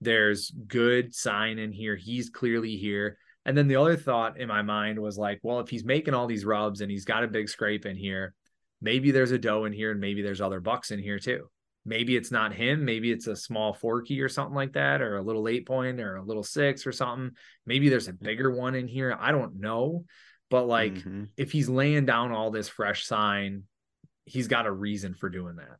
there's 0.00 0.50
good 0.50 1.14
sign 1.14 1.58
in 1.58 1.70
here. 1.70 1.94
He's 1.94 2.30
clearly 2.30 2.78
here. 2.78 3.18
And 3.44 3.54
then 3.56 3.68
the 3.68 3.76
other 3.76 3.96
thought 3.96 4.40
in 4.40 4.48
my 4.48 4.62
mind 4.62 4.98
was 4.98 5.18
like, 5.18 5.40
well, 5.42 5.60
if 5.60 5.68
he's 5.68 5.84
making 5.84 6.14
all 6.14 6.26
these 6.26 6.46
rubs 6.46 6.80
and 6.80 6.90
he's 6.90 7.04
got 7.04 7.22
a 7.22 7.28
big 7.28 7.50
scrape 7.50 7.84
in 7.84 7.96
here, 7.96 8.32
maybe 8.80 9.10
there's 9.10 9.32
a 9.32 9.38
doe 9.38 9.66
in 9.66 9.74
here 9.74 9.90
and 9.90 10.00
maybe 10.00 10.22
there's 10.22 10.40
other 10.40 10.60
bucks 10.60 10.90
in 10.90 10.98
here 10.98 11.18
too. 11.18 11.50
Maybe 11.84 12.16
it's 12.16 12.30
not 12.30 12.54
him. 12.54 12.86
Maybe 12.86 13.12
it's 13.12 13.26
a 13.26 13.36
small 13.36 13.74
forky 13.74 14.22
or 14.22 14.30
something 14.30 14.54
like 14.54 14.72
that, 14.72 15.02
or 15.02 15.18
a 15.18 15.22
little 15.22 15.48
eight 15.48 15.66
point 15.66 16.00
or 16.00 16.16
a 16.16 16.24
little 16.24 16.42
six 16.42 16.86
or 16.86 16.92
something. 16.92 17.36
Maybe 17.66 17.90
there's 17.90 18.08
a 18.08 18.14
bigger 18.14 18.50
one 18.50 18.74
in 18.74 18.88
here. 18.88 19.14
I 19.20 19.32
don't 19.32 19.60
know. 19.60 20.06
But 20.54 20.68
like, 20.68 20.94
Mhm. 20.94 21.30
if 21.36 21.50
he's 21.50 21.68
laying 21.68 22.06
down 22.06 22.30
all 22.30 22.52
this 22.52 22.68
fresh 22.68 23.04
sign, 23.06 23.64
he's 24.24 24.46
got 24.46 24.66
a 24.66 24.70
reason 24.72 25.12
for 25.14 25.28
doing 25.28 25.56
that. 25.56 25.78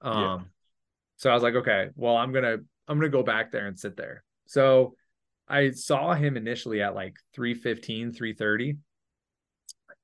Um 0.00 0.14
Yeah. 0.22 0.40
so 1.16 1.28
I 1.28 1.34
was 1.34 1.42
like, 1.42 1.56
okay, 1.56 1.90
well, 1.96 2.16
I'm 2.16 2.30
gonna 2.32 2.58
I'm 2.86 2.98
gonna 2.98 3.08
go 3.08 3.24
back 3.24 3.50
there 3.50 3.66
and 3.66 3.76
sit 3.76 3.96
there. 3.96 4.22
So 4.46 4.94
I 5.48 5.72
saw 5.72 6.14
him 6.14 6.36
initially 6.36 6.82
at 6.82 6.94
like 6.94 7.16
315, 7.32 8.12
330. 8.12 8.78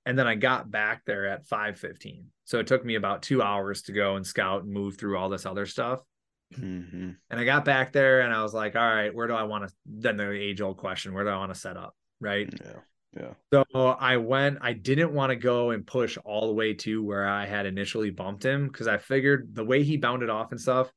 And 0.05 0.19
then 0.19 0.27
I 0.27 0.35
got 0.35 0.69
back 0.69 1.05
there 1.05 1.27
at 1.27 1.47
515. 1.47 2.33
So 2.45 2.59
it 2.59 2.67
took 2.67 2.85
me 2.85 2.97
about 2.97 3.23
two 3.23 3.41
hours 3.41 3.83
to 3.83 3.93
go 3.93 4.17
and 4.17 4.27
scout 4.27 4.65
and 4.65 4.73
move 4.73 4.97
through 4.97 5.17
all 5.17 5.29
this 5.29 5.47
other 5.47 5.65
stuff. 5.67 6.03
Mhm. 6.55 7.17
And 7.31 7.41
I 7.41 7.45
got 7.45 7.65
back 7.65 7.93
there 7.93 8.23
and 8.23 8.35
I 8.35 8.43
was 8.43 8.53
like, 8.53 8.75
all 8.75 8.83
right, 8.83 9.15
where 9.15 9.29
do 9.29 9.35
I 9.35 9.45
want 9.45 9.69
to 9.69 9.75
then 9.87 10.17
the 10.17 10.33
age 10.33 10.61
old 10.61 10.79
question, 10.79 11.15
where 11.15 11.23
do 11.23 11.31
I 11.31 11.37
want 11.37 11.55
to 11.55 11.61
set 11.61 11.77
up? 11.77 11.95
Right. 12.21 12.53
Yeah. 12.53 12.81
Yeah. 13.19 13.35
So 13.53 13.65
I 13.99 14.17
went, 14.19 14.59
I 14.61 14.73
didn't 14.75 15.13
want 15.13 15.31
to 15.31 15.37
go 15.37 15.71
and 15.71 15.87
push 15.87 16.17
all 16.25 16.47
the 16.47 16.53
way 16.53 16.75
to 16.75 17.03
where 17.03 17.27
I 17.27 17.47
had 17.47 17.67
initially 17.67 18.11
bumped 18.11 18.45
him 18.45 18.69
because 18.69 18.87
I 18.87 18.99
figured 18.99 19.55
the 19.55 19.65
way 19.65 19.83
he 19.83 19.97
bounded 19.97 20.31
off 20.31 20.53
and 20.53 20.61
stuff, 20.61 20.93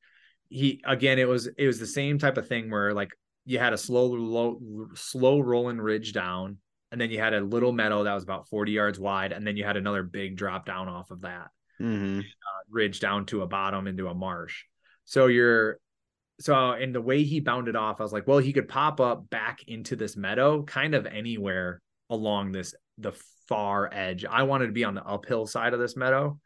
he 0.50 0.82
again, 0.86 1.18
it 1.18 1.28
was 1.28 1.48
it 1.48 1.66
was 1.66 1.80
the 1.80 1.88
same 1.88 2.20
type 2.20 2.38
of 2.38 2.48
thing 2.48 2.70
where 2.70 2.94
like 2.94 3.12
you 3.46 3.58
had 3.58 3.74
a 3.74 3.78
slow 3.78 4.06
low 4.06 4.60
slow 4.94 5.40
rolling 5.40 5.80
ridge 5.80 6.14
down, 6.14 6.58
and 6.92 7.00
then 7.00 7.10
you 7.10 7.20
had 7.20 7.34
a 7.34 7.42
little 7.42 7.72
meadow 7.72 8.04
that 8.04 8.14
was 8.14 8.24
about 8.24 8.48
40 8.50 8.72
yards 8.74 9.00
wide, 9.00 9.32
and 9.32 9.48
then 9.48 9.58
you 9.58 9.64
had 9.64 9.78
another 9.78 10.04
big 10.04 10.36
drop 10.36 10.66
down 10.66 10.90
off 10.90 11.10
of 11.10 11.22
that 11.22 11.50
Mhm. 11.80 12.20
uh, 12.20 12.24
ridge 12.70 13.00
down 13.00 13.26
to 13.28 13.42
a 13.42 13.48
bottom 13.48 13.88
into 13.88 14.08
a 14.08 14.14
marsh. 14.14 14.66
So 15.06 15.28
you're 15.28 15.80
so 16.40 16.74
in 16.74 16.92
the 16.92 17.02
way 17.02 17.24
he 17.24 17.40
bounded 17.40 17.76
off, 17.76 18.00
I 18.00 18.04
was 18.04 18.14
like, 18.14 18.28
well, 18.28 18.40
he 18.40 18.52
could 18.54 18.68
pop 18.68 19.00
up 19.00 19.30
back 19.30 19.64
into 19.68 19.96
this 19.96 20.18
meadow 20.18 20.64
kind 20.64 20.94
of 20.96 21.06
anywhere 21.06 21.82
along 22.12 22.52
this 22.52 22.76
the 23.00 23.14
far 23.48 23.90
edge. 23.92 24.26
I 24.26 24.44
wanted 24.44 24.68
to 24.68 24.72
be 24.74 24.84
on 24.84 24.94
the 24.94 25.04
uphill 25.04 25.48
side 25.48 25.74
of 25.74 25.80
this 25.80 25.98
meadow. 25.98 26.40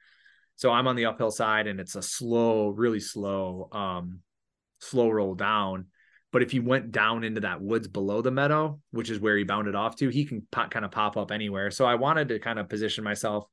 So 0.55 0.71
I'm 0.71 0.87
on 0.87 0.95
the 0.95 1.05
uphill 1.05 1.31
side 1.31 1.67
and 1.67 1.79
it's 1.79 1.95
a 1.95 2.01
slow, 2.01 2.69
really 2.69 3.01
slow, 3.01 3.67
um, 3.73 4.21
slow 4.79 5.09
roll 5.09 5.35
down. 5.35 5.87
But 6.31 6.43
if 6.43 6.51
he 6.51 6.59
went 6.59 6.91
down 6.91 7.23
into 7.23 7.41
that 7.41 7.61
woods 7.61 7.87
below 7.87 8.21
the 8.21 8.31
meadow, 8.31 8.79
which 8.91 9.09
is 9.09 9.19
where 9.19 9.37
he 9.37 9.43
bounded 9.43 9.75
off 9.75 9.95
to, 9.97 10.09
he 10.09 10.25
can 10.25 10.47
pop, 10.51 10.71
kind 10.71 10.85
of 10.85 10.91
pop 10.91 11.17
up 11.17 11.31
anywhere. 11.31 11.71
So 11.71 11.85
I 11.85 11.95
wanted 11.95 12.29
to 12.29 12.39
kind 12.39 12.59
of 12.59 12.69
position 12.69 13.03
myself. 13.03 13.45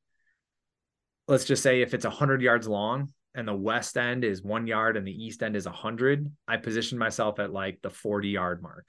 Let's 1.29 1.45
just 1.45 1.63
say 1.63 1.83
if 1.83 1.95
it's 1.95 2.05
100 2.05 2.43
yards 2.43 2.69
long 2.69 3.13
and 3.35 3.47
the 3.47 3.55
west 3.55 3.97
end 3.97 4.25
is 4.25 4.43
one 4.43 4.67
yard 4.67 4.97
and 4.97 5.07
the 5.07 5.25
east 5.25 5.43
end 5.43 5.57
is 5.57 5.67
100, 5.67 6.31
I 6.49 6.57
positioned 6.57 6.99
myself 6.99 7.39
at 7.39 7.53
like 7.53 7.81
the 7.83 7.91
40 7.91 8.29
yard 8.29 8.63
mark. 8.63 8.87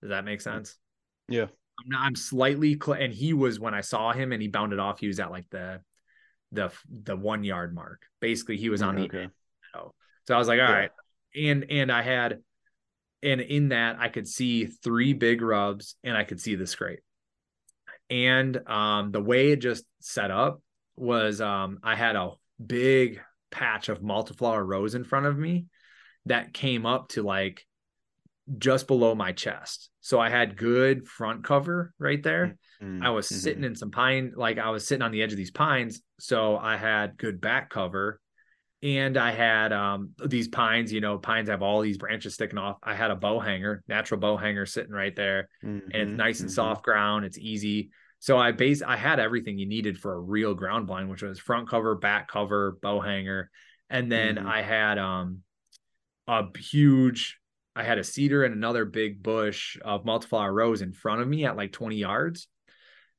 Does 0.00 0.10
that 0.10 0.24
make 0.24 0.40
sense? 0.40 0.76
Yeah. 1.28 1.46
I'm, 1.78 1.88
not, 1.88 2.00
I'm 2.06 2.16
slightly, 2.16 2.78
cl- 2.82 2.98
and 3.00 3.12
he 3.12 3.32
was 3.32 3.60
when 3.60 3.74
I 3.74 3.80
saw 3.80 4.12
him 4.12 4.32
and 4.32 4.40
he 4.40 4.48
bounded 4.48 4.78
off, 4.78 5.00
he 5.00 5.06
was 5.08 5.20
at 5.20 5.30
like 5.30 5.48
the 5.50 5.80
the 6.52 6.70
the 6.88 7.16
one 7.16 7.44
yard 7.44 7.74
mark. 7.74 8.02
Basically, 8.20 8.56
he 8.56 8.68
was 8.68 8.82
on 8.82 8.94
the 8.94 9.04
okay. 9.04 9.28
so, 9.74 9.94
so 10.26 10.34
I 10.34 10.38
was 10.38 10.48
like, 10.48 10.60
all 10.60 10.68
Yeah. 10.68 10.72
right. 10.72 10.90
And 11.34 11.66
and 11.70 11.92
I 11.92 12.02
had 12.02 12.40
and 13.22 13.40
in 13.40 13.68
that 13.70 13.96
I 13.98 14.08
could 14.08 14.28
see 14.28 14.66
three 14.66 15.12
big 15.12 15.42
rubs 15.42 15.96
and 16.04 16.16
I 16.16 16.24
could 16.24 16.40
see 16.40 16.54
the 16.54 16.66
scrape. 16.66 17.00
And 18.08 18.56
um 18.68 19.10
the 19.10 19.20
way 19.20 19.50
it 19.50 19.56
just 19.56 19.84
set 20.00 20.30
up 20.30 20.62
was 20.96 21.40
um 21.40 21.78
I 21.82 21.96
had 21.96 22.16
a 22.16 22.30
big 22.64 23.20
patch 23.50 23.88
of 23.88 24.00
multiflora 24.00 24.64
rose 24.66 24.94
in 24.94 25.04
front 25.04 25.26
of 25.26 25.36
me 25.36 25.66
that 26.26 26.52
came 26.54 26.86
up 26.86 27.08
to 27.08 27.22
like 27.22 27.65
just 28.58 28.86
below 28.86 29.14
my 29.14 29.32
chest. 29.32 29.90
So 30.00 30.20
I 30.20 30.30
had 30.30 30.56
good 30.56 31.06
front 31.08 31.44
cover 31.44 31.92
right 31.98 32.22
there. 32.22 32.56
I 33.02 33.10
was 33.10 33.26
sitting 33.28 33.64
in 33.64 33.74
some 33.74 33.90
pine, 33.90 34.32
like 34.36 34.58
I 34.58 34.70
was 34.70 34.86
sitting 34.86 35.02
on 35.02 35.10
the 35.10 35.22
edge 35.22 35.32
of 35.32 35.36
these 35.36 35.50
pines. 35.50 36.00
So 36.20 36.56
I 36.56 36.76
had 36.76 37.16
good 37.16 37.40
back 37.40 37.70
cover. 37.70 38.20
And 38.82 39.16
I 39.16 39.32
had 39.32 39.72
um 39.72 40.10
these 40.24 40.48
pines, 40.48 40.92
you 40.92 41.00
know, 41.00 41.18
pines 41.18 41.48
have 41.48 41.62
all 41.62 41.80
these 41.80 41.98
branches 41.98 42.34
sticking 42.34 42.58
off. 42.58 42.76
I 42.82 42.94
had 42.94 43.10
a 43.10 43.16
bow 43.16 43.40
hanger, 43.40 43.82
natural 43.88 44.20
bow 44.20 44.36
hanger 44.36 44.66
sitting 44.66 44.92
right 44.92 45.16
there. 45.16 45.48
And 45.62 46.02
it's 46.02 46.12
Mhm. 46.12 46.16
nice 46.16 46.40
and 46.40 46.48
Mhm. 46.50 46.54
soft 46.54 46.84
ground. 46.84 47.24
It's 47.24 47.38
easy. 47.38 47.90
So 48.18 48.38
I 48.38 48.52
base 48.52 48.82
I 48.82 48.96
had 48.96 49.18
everything 49.18 49.58
you 49.58 49.66
needed 49.66 49.98
for 49.98 50.14
a 50.14 50.20
real 50.20 50.54
ground 50.54 50.86
blind, 50.86 51.10
which 51.10 51.22
was 51.22 51.38
front 51.38 51.68
cover, 51.68 51.94
back 51.96 52.28
cover, 52.28 52.78
bow 52.82 53.00
hanger. 53.00 53.50
And 53.90 54.10
then 54.12 54.36
Mhm. 54.36 54.46
I 54.46 54.62
had 54.62 54.98
um 54.98 55.42
a 56.28 56.44
huge 56.58 57.38
I 57.76 57.82
had 57.82 57.98
a 57.98 58.04
cedar 58.04 58.42
and 58.44 58.54
another 58.54 58.86
big 58.86 59.22
bush 59.22 59.76
of 59.84 60.04
multiflora 60.04 60.52
rose 60.52 60.80
in 60.80 60.92
front 60.92 61.20
of 61.20 61.28
me 61.28 61.44
at 61.44 61.56
like 61.56 61.72
20 61.72 61.96
yards. 61.96 62.48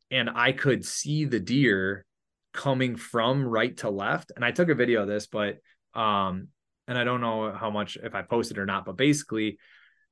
And 0.10 0.30
I 0.30 0.52
could 0.52 0.84
see 0.84 1.26
the 1.26 1.40
deer 1.40 2.06
coming 2.54 2.96
from 2.96 3.46
right 3.46 3.78
to 3.78 3.90
left. 3.92 4.32
And 4.36 4.44
I 4.44 4.52
took 4.52 4.70
a 4.70 4.76
video 4.76 5.04
of 5.04 5.08
this, 5.08 5.28
but 5.28 5.58
um, 5.94 6.48
and 6.88 6.98
I 6.98 7.04
don't 7.04 7.22
know 7.22 7.52
how 7.52 7.70
much 7.70 7.98
if 8.02 8.16
I 8.16 8.24
posted 8.24 8.58
or 8.58 8.66
not, 8.66 8.86
but 8.86 8.98
basically, 8.98 9.60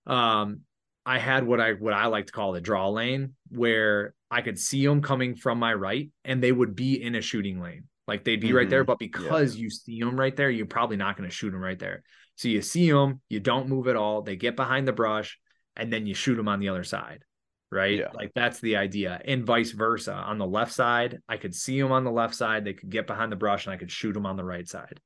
um, 0.06 0.62
I 1.06 1.18
had 1.20 1.46
what 1.46 1.60
I 1.60 1.74
what 1.74 1.93
I 1.93 2.08
like 2.08 2.28
to 2.28 2.32
call 2.32 2.52
the 2.52 2.62
draw 2.62 2.89
lane 2.89 3.34
where 3.50 4.14
I 4.30 4.41
could 4.41 4.60
see 4.60 4.86
them 4.86 5.02
coming 5.02 5.36
from 5.36 5.60
my 5.60 5.74
right 5.74 6.10
and 6.24 6.41
they 6.41 6.52
would 6.52 6.76
be 6.76 7.02
in 7.02 7.16
a 7.16 7.22
shooting 7.22 7.62
lane. 7.62 7.86
Like 8.08 8.24
they'd 8.24 8.41
be 8.41 8.54
right 8.54 8.70
there, 8.70 8.84
but 8.84 9.00
because 9.00 9.56
you 9.56 9.70
see 9.70 10.00
them 10.00 10.20
right 10.20 10.36
there, 10.36 10.50
you're 10.50 10.68
probably 10.68 10.98
not 10.98 11.18
going 11.18 11.28
to 11.30 11.36
shoot 11.36 11.52
them 11.52 11.62
right 11.62 11.78
there. 11.78 12.04
So 12.36 12.48
you 12.50 12.62
see 12.62 12.92
them, 12.92 13.22
you 13.30 13.40
don't 13.40 13.70
move 13.70 13.88
at 13.88 13.96
all. 13.96 14.22
They 14.22 14.36
get 14.36 14.56
behind 14.56 14.88
the 14.88 14.94
brush, 14.94 15.40
and 15.76 15.92
then 15.92 16.06
you 16.06 16.14
shoot 16.14 16.36
them 16.36 16.48
on 16.48 16.60
the 16.60 16.70
other 16.70 16.84
side, 16.84 17.24
right? 17.72 18.00
Yeah. 18.00 18.10
Like 18.14 18.32
that's 18.36 18.60
the 18.60 18.76
idea, 18.78 19.22
and 19.26 19.46
vice 19.46 19.72
versa. 19.72 20.14
On 20.14 20.38
the 20.38 20.46
left 20.46 20.74
side, 20.74 21.20
I 21.30 21.38
could 21.38 21.56
see 21.56 21.80
them 21.82 21.92
on 21.92 22.04
the 22.04 22.12
left 22.12 22.36
side. 22.36 22.66
They 22.66 22.74
could 22.74 22.90
get 22.90 23.08
behind 23.08 23.32
the 23.32 23.38
brush, 23.38 23.66
and 23.66 23.74
I 23.74 23.78
could 23.78 23.92
shoot 23.92 24.14
them 24.14 24.26
on 24.26 24.36
the 24.36 24.44
right 24.44 24.68
side. 24.68 25.00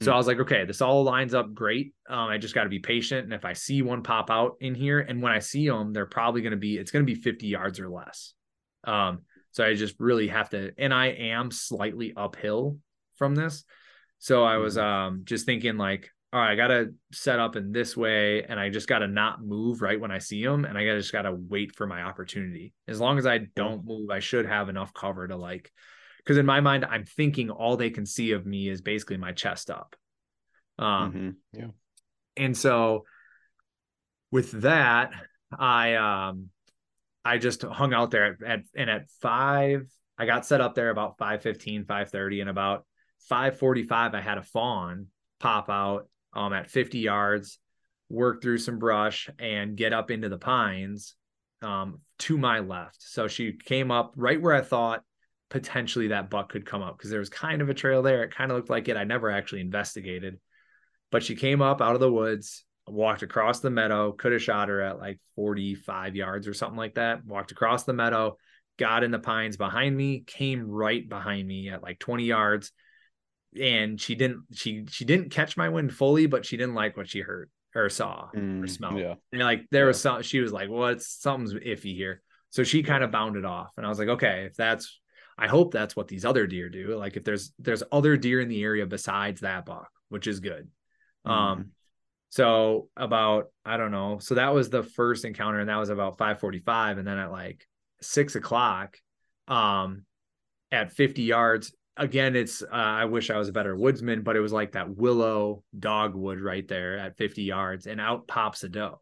So 0.00 0.12
Hmm. 0.12 0.14
I 0.14 0.16
was 0.18 0.28
like, 0.28 0.38
okay, 0.38 0.64
this 0.64 0.80
all 0.80 1.02
lines 1.02 1.34
up 1.34 1.52
great. 1.52 1.94
Um, 2.08 2.28
I 2.28 2.38
just 2.38 2.54
got 2.54 2.62
to 2.62 2.68
be 2.68 2.78
patient, 2.78 3.24
and 3.24 3.32
if 3.34 3.44
I 3.44 3.54
see 3.54 3.82
one 3.82 4.04
pop 4.04 4.30
out 4.30 4.56
in 4.60 4.76
here, 4.76 5.00
and 5.00 5.20
when 5.20 5.32
I 5.32 5.40
see 5.40 5.68
them, 5.68 5.92
they're 5.92 6.06
probably 6.06 6.42
going 6.42 6.52
to 6.52 6.56
be 6.56 6.76
it's 6.78 6.92
going 6.92 7.04
to 7.04 7.12
be 7.12 7.20
50 7.20 7.48
yards 7.48 7.80
or 7.80 7.88
less. 7.88 8.34
Um, 8.84 9.22
so 9.50 9.64
I 9.64 9.74
just 9.74 9.96
really 9.98 10.28
have 10.28 10.50
to, 10.50 10.70
and 10.78 10.94
I 10.94 11.06
am 11.06 11.50
slightly 11.50 12.12
uphill 12.16 12.78
from 13.16 13.34
this. 13.34 13.64
So 14.20 14.44
I 14.44 14.58
was 14.58 14.76
Mhm. 14.76 14.82
um 14.82 15.20
just 15.24 15.46
thinking 15.46 15.76
like, 15.76 16.12
all 16.32 16.40
right, 16.40 16.52
I 16.52 16.56
gotta 16.56 16.92
set 17.12 17.38
up 17.38 17.56
in 17.56 17.72
this 17.72 17.96
way, 17.96 18.42
and 18.44 18.60
I 18.60 18.68
just 18.68 18.86
gotta 18.86 19.06
not 19.06 19.42
move 19.42 19.80
right 19.80 19.98
when 19.98 20.10
I 20.10 20.18
see 20.18 20.44
them, 20.44 20.64
and 20.64 20.76
I 20.76 20.84
gotta 20.84 20.98
just 21.00 21.12
gotta 21.12 21.32
wait 21.32 21.74
for 21.74 21.86
my 21.86 22.02
opportunity. 22.02 22.74
As 22.86 23.00
long 23.00 23.18
as 23.18 23.26
I 23.26 23.38
don't 23.38 23.84
move, 23.84 24.10
I 24.10 24.18
should 24.18 24.44
have 24.46 24.68
enough 24.68 24.92
cover 24.92 25.26
to 25.26 25.36
like, 25.36 25.72
because 26.18 26.36
in 26.36 26.44
my 26.44 26.60
mind, 26.60 26.84
I'm 26.84 27.04
thinking 27.04 27.50
all 27.50 27.76
they 27.76 27.90
can 27.90 28.04
see 28.04 28.32
of 28.32 28.44
me 28.44 28.68
is 28.68 28.82
basically 28.82 29.16
my 29.16 29.32
chest 29.32 29.70
up. 29.70 29.96
Um, 30.78 31.12
Mhm. 31.12 31.36
Yeah. 31.54 31.70
And 32.36 32.56
so 32.56 33.04
with 34.30 34.50
that, 34.62 35.12
I 35.58 35.94
um 35.94 36.50
I 37.24 37.38
just 37.38 37.62
hung 37.62 37.94
out 37.94 38.10
there 38.10 38.26
at, 38.26 38.42
at 38.42 38.60
and 38.76 38.90
at 38.90 39.10
five, 39.22 39.90
I 40.18 40.26
got 40.26 40.44
set 40.44 40.60
up 40.60 40.74
there 40.74 40.90
about 40.90 41.16
515, 41.18 41.84
530, 41.84 42.42
and 42.42 42.50
about 42.50 42.84
545, 43.28 44.14
I 44.14 44.20
had 44.20 44.38
a 44.38 44.42
fawn 44.42 45.06
pop 45.40 45.70
out 45.70 46.08
um 46.38 46.52
at 46.52 46.70
50 46.70 47.00
yards, 47.00 47.58
work 48.08 48.40
through 48.40 48.58
some 48.58 48.78
brush 48.78 49.28
and 49.38 49.76
get 49.76 49.92
up 49.92 50.10
into 50.10 50.28
the 50.28 50.38
pines 50.38 51.14
um 51.62 52.00
to 52.20 52.38
my 52.38 52.60
left. 52.60 53.02
So 53.02 53.28
she 53.28 53.52
came 53.52 53.90
up 53.90 54.12
right 54.16 54.40
where 54.40 54.54
I 54.54 54.62
thought 54.62 55.02
potentially 55.50 56.08
that 56.08 56.30
buck 56.30 56.50
could 56.50 56.66
come 56.66 56.82
up 56.82 56.96
because 56.96 57.10
there 57.10 57.20
was 57.20 57.28
kind 57.30 57.62
of 57.62 57.68
a 57.68 57.74
trail 57.74 58.02
there. 58.02 58.22
It 58.22 58.34
kind 58.34 58.50
of 58.50 58.56
looked 58.56 58.70
like 58.70 58.88
it. 58.88 58.96
I 58.96 59.04
never 59.04 59.30
actually 59.30 59.62
investigated, 59.62 60.38
but 61.10 61.22
she 61.22 61.34
came 61.34 61.62
up 61.62 61.80
out 61.80 61.94
of 61.94 62.00
the 62.00 62.12
woods, 62.12 62.64
walked 62.86 63.22
across 63.22 63.60
the 63.60 63.70
meadow, 63.70 64.12
could 64.12 64.32
have 64.32 64.42
shot 64.42 64.68
her 64.68 64.80
at 64.80 64.98
like 64.98 65.18
45 65.36 66.16
yards 66.16 66.46
or 66.46 66.54
something 66.54 66.76
like 66.76 66.94
that. 66.94 67.24
Walked 67.24 67.50
across 67.50 67.84
the 67.84 67.92
meadow, 67.92 68.36
got 68.78 69.04
in 69.04 69.10
the 69.10 69.18
pines 69.18 69.56
behind 69.56 69.96
me, 69.96 70.22
came 70.26 70.68
right 70.68 71.06
behind 71.08 71.46
me 71.46 71.70
at 71.70 71.82
like 71.82 71.98
20 71.98 72.24
yards. 72.24 72.72
And 73.58 74.00
she 74.00 74.14
didn't 74.14 74.44
she 74.52 74.86
she 74.90 75.04
didn't 75.04 75.30
catch 75.30 75.56
my 75.56 75.68
wind 75.68 75.92
fully, 75.92 76.26
but 76.26 76.44
she 76.46 76.56
didn't 76.56 76.74
like 76.74 76.96
what 76.96 77.08
she 77.08 77.20
heard 77.20 77.50
or 77.74 77.88
saw 77.88 78.28
Mm, 78.34 78.64
or 78.64 78.66
smelled. 78.66 78.98
yeah. 78.98 79.14
And 79.32 79.42
like 79.42 79.66
there 79.70 79.86
was 79.86 80.00
some 80.00 80.22
she 80.22 80.40
was 80.40 80.52
like, 80.52 80.68
Well, 80.70 80.88
it's 80.88 81.06
something's 81.08 81.54
iffy 81.54 81.94
here. 81.94 82.22
So 82.50 82.64
she 82.64 82.82
kind 82.82 83.04
of 83.04 83.10
bounded 83.10 83.44
off. 83.44 83.72
And 83.76 83.84
I 83.84 83.88
was 83.88 83.98
like, 83.98 84.08
okay, 84.08 84.44
if 84.46 84.54
that's 84.54 85.00
I 85.36 85.46
hope 85.46 85.72
that's 85.72 85.94
what 85.94 86.08
these 86.08 86.24
other 86.24 86.46
deer 86.46 86.68
do. 86.68 86.96
Like 86.96 87.16
if 87.16 87.24
there's 87.24 87.52
there's 87.58 87.82
other 87.92 88.16
deer 88.16 88.40
in 88.40 88.48
the 88.48 88.62
area 88.62 88.86
besides 88.86 89.40
that 89.42 89.66
buck, 89.66 89.90
which 90.08 90.26
is 90.26 90.40
good. 90.40 90.68
Mhm. 91.26 91.30
Um 91.30 91.70
so 92.30 92.88
about 92.96 93.46
I 93.64 93.76
don't 93.76 93.90
know. 93.92 94.18
So 94.18 94.34
that 94.34 94.52
was 94.54 94.68
the 94.70 94.82
first 94.82 95.24
encounter, 95.24 95.60
and 95.60 95.68
that 95.68 95.76
was 95.76 95.88
about 95.88 96.18
545. 96.18 96.98
And 96.98 97.06
then 97.06 97.16
at 97.18 97.32
like 97.32 97.66
six 98.02 98.34
o'clock, 98.36 98.98
um, 99.46 100.04
at 100.70 100.92
50 100.92 101.22
yards, 101.22 101.72
again, 101.98 102.34
it's 102.36 102.62
uh, 102.62 102.66
I 102.72 103.04
wish 103.04 103.30
I 103.30 103.36
was 103.36 103.48
a 103.48 103.52
better 103.52 103.76
woodsman, 103.76 104.22
but 104.22 104.36
it 104.36 104.40
was 104.40 104.52
like 104.52 104.72
that 104.72 104.88
willow 104.96 105.62
dogwood 105.78 106.40
right 106.40 106.66
there 106.66 106.98
at 106.98 107.16
50 107.18 107.42
yards, 107.42 107.86
and 107.86 108.00
out 108.00 108.26
pops 108.26 108.62
a 108.64 108.68
doe. 108.68 109.00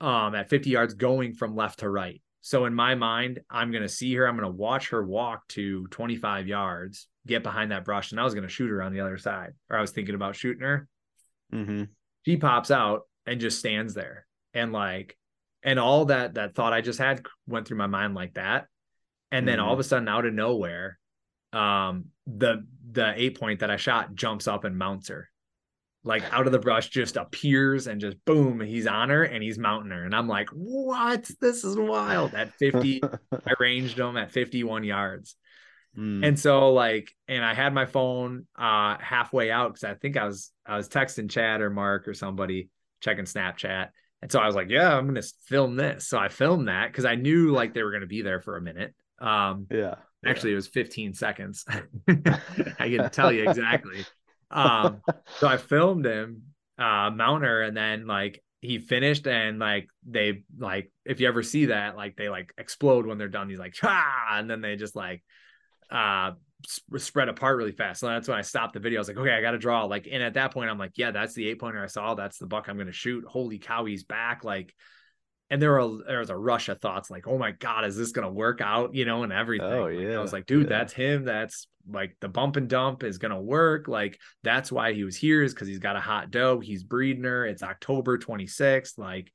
Um, 0.00 0.34
at 0.34 0.48
50 0.48 0.70
yards 0.70 0.94
going 0.94 1.34
from 1.34 1.56
left 1.56 1.80
to 1.80 1.90
right. 1.90 2.22
So 2.40 2.64
in 2.66 2.72
my 2.74 2.94
mind, 2.94 3.40
I'm 3.50 3.72
gonna 3.72 3.88
see 3.88 4.14
her, 4.14 4.26
I'm 4.26 4.36
gonna 4.36 4.48
watch 4.50 4.90
her 4.90 5.04
walk 5.04 5.46
to 5.48 5.86
25 5.88 6.46
yards, 6.46 7.08
get 7.26 7.42
behind 7.42 7.72
that 7.72 7.84
brush, 7.84 8.12
and 8.12 8.20
I 8.20 8.24
was 8.24 8.34
gonna 8.34 8.48
shoot 8.48 8.70
her 8.70 8.80
on 8.80 8.92
the 8.92 9.00
other 9.00 9.18
side, 9.18 9.54
or 9.68 9.76
I 9.76 9.80
was 9.80 9.90
thinking 9.90 10.14
about 10.14 10.36
shooting 10.36 10.62
her 10.62 10.88
Mhm. 11.52 11.88
she 12.24 12.36
pops 12.36 12.70
out 12.70 13.02
and 13.26 13.40
just 13.40 13.58
stands 13.58 13.94
there 13.94 14.26
and 14.54 14.72
like 14.72 15.16
and 15.62 15.78
all 15.78 16.04
that 16.06 16.34
that 16.34 16.54
thought 16.54 16.72
i 16.72 16.80
just 16.80 16.98
had 16.98 17.26
went 17.46 17.66
through 17.66 17.78
my 17.78 17.86
mind 17.86 18.14
like 18.14 18.34
that 18.34 18.66
and 19.32 19.48
then 19.48 19.58
all 19.58 19.72
of 19.72 19.78
a 19.78 19.84
sudden 19.84 20.08
out 20.08 20.26
of 20.26 20.32
nowhere 20.34 20.98
um 21.52 22.06
the 22.26 22.66
the 22.90 23.12
eight 23.16 23.38
point 23.38 23.60
that 23.60 23.70
i 23.70 23.76
shot 23.76 24.14
jumps 24.14 24.46
up 24.46 24.64
and 24.64 24.76
mounts 24.76 25.08
her 25.08 25.28
like 26.04 26.22
out 26.32 26.46
of 26.46 26.52
the 26.52 26.58
brush 26.58 26.88
just 26.88 27.16
appears 27.16 27.86
and 27.86 28.00
just 28.00 28.16
boom 28.24 28.60
he's 28.60 28.86
on 28.86 29.08
her 29.10 29.24
and 29.24 29.42
he's 29.42 29.58
mounting 29.58 29.90
her 29.90 30.04
and 30.04 30.14
i'm 30.14 30.28
like 30.28 30.48
what 30.50 31.30
this 31.40 31.64
is 31.64 31.76
wild 31.76 32.34
at 32.34 32.52
50 32.54 33.02
i 33.32 33.52
ranged 33.58 33.98
him 33.98 34.16
at 34.16 34.30
51 34.32 34.84
yards 34.84 35.36
Mm. 35.96 36.24
and 36.24 36.38
so 36.38 36.72
like, 36.72 37.10
and 37.26 37.44
I 37.44 37.54
had 37.54 37.74
my 37.74 37.86
phone 37.86 38.46
uh 38.56 38.98
halfway 39.00 39.50
out 39.50 39.72
because 39.72 39.84
I 39.84 39.94
think 39.94 40.16
I 40.16 40.26
was 40.26 40.52
I 40.64 40.76
was 40.76 40.88
texting 40.88 41.28
Chad 41.30 41.60
or 41.60 41.70
Mark 41.70 42.06
or 42.06 42.14
somebody 42.14 42.68
checking 43.00 43.24
Snapchat. 43.24 43.88
And 44.22 44.30
so 44.30 44.38
I 44.38 44.46
was 44.46 44.54
like, 44.54 44.68
yeah, 44.68 44.96
I'm 44.96 45.06
gonna 45.06 45.22
film 45.46 45.76
this. 45.76 46.06
So 46.06 46.18
I 46.18 46.28
filmed 46.28 46.68
that 46.68 46.88
because 46.88 47.04
I 47.04 47.16
knew 47.16 47.50
like 47.50 47.74
they 47.74 47.82
were 47.82 47.90
gonna 47.90 48.06
be 48.06 48.22
there 48.22 48.40
for 48.40 48.56
a 48.56 48.62
minute. 48.62 48.94
Um 49.18 49.66
yeah. 49.70 49.96
Actually 50.24 50.52
it 50.52 50.56
was 50.56 50.68
15 50.68 51.14
seconds. 51.14 51.64
I 52.08 52.88
can 52.88 53.10
tell 53.10 53.32
you 53.32 53.48
exactly. 53.48 54.04
Um 54.50 55.02
so 55.38 55.46
I 55.46 55.56
filmed 55.56 56.06
him 56.06 56.42
uh 56.78 57.10
mount 57.10 57.44
her 57.44 57.62
and 57.62 57.76
then 57.76 58.06
like 58.06 58.42
he 58.60 58.78
finished 58.78 59.26
and 59.26 59.58
like 59.58 59.88
they 60.06 60.42
like 60.58 60.90
if 61.04 61.20
you 61.20 61.28
ever 61.28 61.42
see 61.42 61.66
that 61.66 61.96
like 61.96 62.16
they 62.16 62.28
like 62.28 62.52
explode 62.56 63.06
when 63.06 63.18
they're 63.18 63.28
done 63.28 63.48
he's 63.48 63.58
like 63.58 63.74
ah 63.82 64.38
and 64.38 64.48
then 64.50 64.60
they 64.60 64.76
just 64.76 64.96
like 64.96 65.22
uh 65.90 66.32
sp- 66.66 66.98
spread 66.98 67.28
apart 67.28 67.56
really 67.56 67.72
fast. 67.72 68.00
So 68.00 68.06
that's 68.08 68.28
when 68.28 68.38
I 68.38 68.42
stopped 68.42 68.74
the 68.74 68.80
video. 68.80 68.98
I 68.98 69.00
was 69.00 69.08
like, 69.08 69.16
okay, 69.18 69.32
I 69.32 69.40
got 69.40 69.52
to 69.52 69.58
draw. 69.58 69.84
Like, 69.84 70.08
and 70.10 70.22
at 70.22 70.34
that 70.34 70.52
point, 70.52 70.70
I'm 70.70 70.78
like, 70.78 70.92
yeah, 70.96 71.10
that's 71.10 71.34
the 71.34 71.48
eight 71.48 71.60
pointer 71.60 71.82
I 71.82 71.86
saw. 71.86 72.14
That's 72.14 72.38
the 72.38 72.46
buck 72.46 72.68
I'm 72.68 72.76
going 72.76 72.86
to 72.86 72.92
shoot. 72.92 73.24
Holy 73.26 73.58
cow, 73.58 73.84
he's 73.84 74.04
back. 74.04 74.44
Like, 74.44 74.74
and 75.50 75.62
there 75.62 75.72
were 75.72 76.18
was 76.18 76.30
a 76.30 76.36
rush 76.36 76.68
of 76.68 76.80
thoughts 76.80 77.10
like, 77.10 77.26
oh 77.26 77.38
my 77.38 77.52
god, 77.52 77.84
is 77.84 77.96
this 77.96 78.12
going 78.12 78.26
to 78.26 78.32
work 78.32 78.60
out? 78.60 78.94
You 78.94 79.04
know, 79.04 79.22
and 79.22 79.32
everything. 79.32 79.72
Oh, 79.72 79.86
Like, 79.86 80.16
I 80.16 80.20
was 80.20 80.32
like, 80.32 80.46
dude, 80.46 80.64
yeah. 80.64 80.78
that's 80.78 80.92
him. 80.92 81.24
That's 81.24 81.66
like 81.90 82.16
the 82.20 82.28
bump 82.28 82.56
and 82.56 82.68
dump 82.68 83.02
is 83.02 83.18
going 83.18 83.32
to 83.32 83.40
work. 83.40 83.88
Like, 83.88 84.18
that's 84.42 84.70
why 84.70 84.92
he 84.92 85.04
was 85.04 85.16
here 85.16 85.42
is 85.42 85.54
because 85.54 85.68
he's 85.68 85.78
got 85.78 85.96
a 85.96 86.00
hot 86.00 86.30
doe. 86.30 86.60
He's 86.60 86.84
breeding 86.84 87.24
her. 87.24 87.46
It's 87.46 87.62
October 87.62 88.18
26th. 88.18 88.98
Like, 88.98 89.32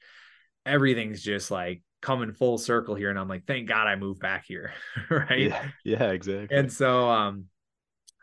everything's 0.65 1.23
just 1.23 1.49
like 1.49 1.81
coming 2.01 2.33
full 2.33 2.57
circle 2.59 2.93
here. 2.93 3.09
And 3.09 3.17
I'm 3.17 3.27
like, 3.27 3.45
thank 3.47 3.67
God 3.67 3.87
I 3.87 3.95
moved 3.95 4.19
back 4.19 4.45
here. 4.47 4.73
right 5.09 5.39
Yeah. 5.39 5.67
Yeah. 5.83 6.11
Exactly. 6.11 6.55
and 6.55 6.71
so 6.71 7.09
um 7.09 7.45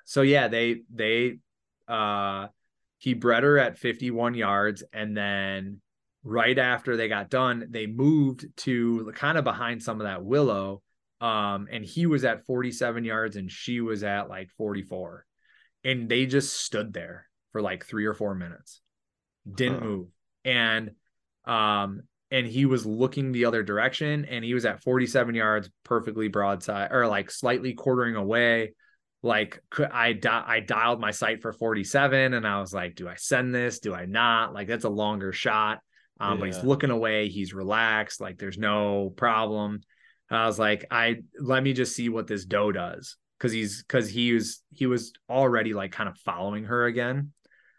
so 0.04 0.22
yeah 0.22 0.48
they 0.48 0.82
they 0.94 1.38
uh 1.88 2.48
he 2.98 3.14
bred 3.14 3.42
her 3.42 3.58
at 3.58 3.78
51 3.78 4.34
yards 4.34 4.82
and 4.92 5.16
then 5.16 5.80
right 6.22 6.58
after 6.58 6.96
they 6.96 7.08
got 7.08 7.30
done 7.30 7.66
they 7.70 7.86
moved 7.86 8.46
to 8.56 9.10
kind 9.14 9.38
of 9.38 9.44
behind 9.44 9.82
some 9.82 10.00
of 10.00 10.06
that 10.06 10.22
willow 10.22 10.82
um 11.22 11.66
and 11.70 11.84
he 11.84 12.06
was 12.06 12.24
at 12.24 12.44
47 12.46 13.04
yards 13.04 13.36
and 13.36 13.50
she 13.50 13.80
was 13.80 14.02
at 14.02 14.28
like 14.28 14.50
44 14.58 15.24
and 15.84 16.08
they 16.08 16.26
just 16.26 16.60
stood 16.60 16.92
there 16.92 17.26
for 17.52 17.62
like 17.62 17.86
3 17.86 18.04
or 18.04 18.14
4 18.14 18.34
minutes. 18.34 18.80
Didn't 19.50 19.78
Huh. 19.80 19.84
move. 19.84 20.08
And 20.44 20.90
um 21.46 22.02
and 22.30 22.46
he 22.46 22.64
was 22.64 22.86
looking 22.86 23.32
the 23.32 23.46
other 23.46 23.62
direction 23.62 24.24
and 24.26 24.44
he 24.44 24.54
was 24.54 24.64
at 24.64 24.82
47 24.82 25.34
yards 25.34 25.68
perfectly 25.84 26.28
broadside 26.28 26.92
or 26.92 27.06
like 27.06 27.30
slightly 27.30 27.72
quartering 27.72 28.14
away. 28.16 28.74
Like 29.22 29.62
could 29.70 29.90
I 29.90 30.12
di- 30.12 30.44
I 30.46 30.60
dialed 30.60 31.00
my 31.00 31.10
sight 31.10 31.42
for 31.42 31.52
47 31.52 32.34
and 32.34 32.46
I 32.46 32.60
was 32.60 32.72
like 32.72 32.94
do 32.94 33.08
I 33.08 33.14
send 33.16 33.54
this? 33.54 33.80
Do 33.80 33.94
I 33.94 34.04
not? 34.04 34.52
Like 34.54 34.68
that's 34.68 34.84
a 34.84 34.90
longer 34.90 35.32
shot 35.32 35.80
um 36.20 36.38
but 36.38 36.46
he's 36.46 36.62
looking 36.64 36.90
away 36.90 37.28
he's 37.28 37.54
relaxed 37.54 38.20
like 38.20 38.38
there's 38.38 38.58
no 38.58 39.10
problem 39.16 39.80
And 40.30 40.38
I 40.38 40.46
was 40.46 40.58
like 40.58 40.86
I 40.90 41.22
let 41.38 41.62
me 41.62 41.72
just 41.72 41.94
see 41.96 42.08
what 42.08 42.26
this 42.26 42.44
doe 42.44 42.72
does 42.72 43.16
cuz 43.38 43.52
he's 43.52 43.82
cuz 43.88 44.08
he 44.08 44.32
was 44.34 44.62
he 44.72 44.86
was 44.86 45.12
already 45.28 45.74
like 45.74 45.92
kind 45.92 46.08
of 46.08 46.16
following 46.18 46.64
her 46.64 46.84
again 46.86 47.32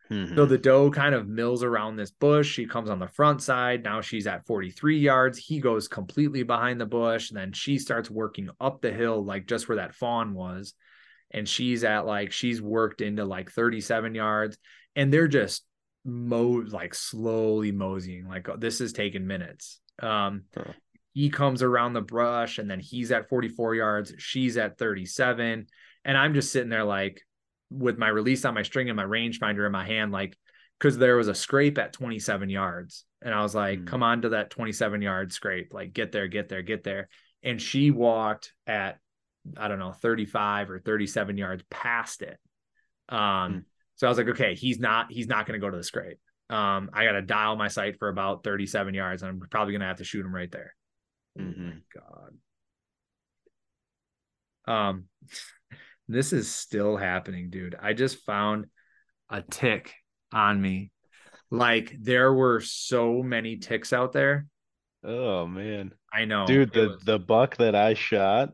Mhm. 0.10 0.36
so 0.36 0.46
the 0.46 0.58
doe 0.58 0.92
kind 0.92 1.16
of 1.16 1.30
mills 1.30 1.64
around 1.64 1.96
this 1.96 2.12
bush. 2.12 2.52
She 2.52 2.66
comes 2.66 2.90
on 2.90 3.00
the 3.00 3.08
front 3.08 3.42
side. 3.42 3.82
Now 3.82 4.02
she's 4.02 4.28
at 4.28 4.46
43 4.46 4.98
yards. 5.00 5.38
He 5.38 5.62
goes 5.62 5.88
completely 5.88 6.44
behind 6.44 6.82
the 6.82 6.86
bush. 6.86 7.30
And 7.30 7.38
then 7.40 7.54
she 7.54 7.80
starts 7.80 8.10
working 8.12 8.50
up 8.60 8.82
the 8.82 8.92
hill, 8.92 9.24
like 9.24 9.48
just 9.48 9.70
where 9.70 9.78
that 9.78 9.96
fawn 9.96 10.34
was. 10.34 10.74
And 11.34 11.48
she's 11.48 11.86
at 11.86 12.06
like, 12.06 12.34
she's 12.34 12.62
worked 12.62 13.00
into 13.00 13.24
like 13.24 13.52
37 13.52 14.14
yards. 14.14 14.58
And 14.98 15.14
they're 15.14 15.30
just 15.30 15.64
mo 16.06 16.64
like 16.68 16.94
slowly 16.94 17.72
moseying. 17.72 18.28
Like 18.28 18.48
this 18.60 18.82
is 18.82 18.94
taking 18.94 19.28
minutes. 19.28 19.80
Um, 20.00 20.44
Huh. 20.56 20.74
he 21.14 21.30
comes 21.30 21.62
around 21.62 21.94
the 21.94 22.02
brush 22.02 22.58
and 22.58 22.70
then 22.70 22.80
he's 22.80 23.12
at 23.12 23.30
44 23.30 23.76
yards. 23.76 24.14
She's 24.18 24.58
at 24.58 24.78
37. 24.78 25.68
And 26.06 26.18
I'm 26.18 26.34
just 26.34 26.52
sitting 26.52 26.70
there 26.70 26.84
like, 26.84 27.22
with 27.70 27.98
my 27.98 28.08
release 28.10 28.44
on 28.44 28.54
my 28.54 28.64
string 28.64 28.90
and 28.90 28.98
my 28.98 29.04
rangefinder 29.06 29.66
in 29.66 29.72
my 29.72 29.86
hand, 29.86 30.12
like 30.12 30.38
because 30.78 30.98
there 30.98 31.16
was 31.16 31.28
a 31.30 31.36
scrape 31.36 31.78
at 31.78 31.94
27 31.94 32.50
yards. 32.50 33.06
And 33.22 33.34
I 33.34 33.42
was 33.44 33.54
like, 33.56 33.80
Mm. 33.82 33.88
come 33.88 34.04
on 34.04 34.24
to 34.24 34.30
that 34.30 34.50
27 34.50 35.02
yard 35.02 35.32
scrape, 35.32 35.74
like 35.74 35.94
get 35.94 36.12
there, 36.12 36.28
get 36.28 36.50
there, 36.50 36.64
get 36.64 36.84
there. 36.84 37.08
And 37.44 37.62
she 37.62 37.92
walked 37.92 38.52
at, 38.68 38.98
I 39.56 39.68
don't 39.68 39.80
know, 39.80 39.92
35 39.94 40.70
or 40.72 40.80
37 40.80 41.38
yards 41.38 41.64
past 41.70 42.24
it. 42.24 42.40
Um, 43.10 43.20
Mm. 43.20 43.64
So 43.96 44.08
I 44.08 44.10
was 44.10 44.18
like, 44.18 44.30
okay, 44.30 44.56
he's 44.56 44.80
not, 44.80 45.12
he's 45.12 45.28
not 45.28 45.46
going 45.46 45.60
to 45.60 45.66
go 45.66 45.70
to 45.70 45.78
the 45.78 45.84
scrape. 45.84 46.20
Um, 46.50 46.90
I 46.94 47.06
got 47.06 47.14
to 47.14 47.22
dial 47.22 47.56
my 47.56 47.68
sight 47.70 47.98
for 48.00 48.10
about 48.10 48.44
37 48.44 48.94
yards 48.94 49.22
and 49.24 49.30
I'm 49.30 49.40
probably 49.50 49.74
going 49.74 49.82
to 49.82 49.88
have 49.88 49.98
to 49.98 50.04
shoot 50.04 50.26
him 50.26 50.34
right 50.36 50.52
there. 50.52 50.74
Oh 51.40 51.44
my 51.44 51.48
Mhm. 51.52 51.82
God. 51.94 52.34
Um, 54.68 55.06
this 56.08 56.34
is 56.34 56.50
still 56.54 56.98
happening, 56.98 57.50
dude. 57.50 57.76
I 57.80 57.94
just 57.94 58.20
found 58.26 58.66
a 59.30 59.42
tick 59.42 59.94
on 60.34 60.62
me. 60.62 60.92
Like 61.50 61.96
there 62.00 62.34
were 62.34 62.62
so 62.62 63.22
many 63.24 63.58
ticks 63.58 63.94
out 63.94 64.14
there. 64.14 64.48
Oh 65.04 65.48
man. 65.48 65.94
I 66.14 66.26
know, 66.26 66.46
Dude, 66.46 66.74
the 66.74 66.90
was- 66.90 67.02
the 67.04 67.20
buck 67.20 67.58
that 67.58 67.76
I 67.76 67.94
shot 67.94 68.50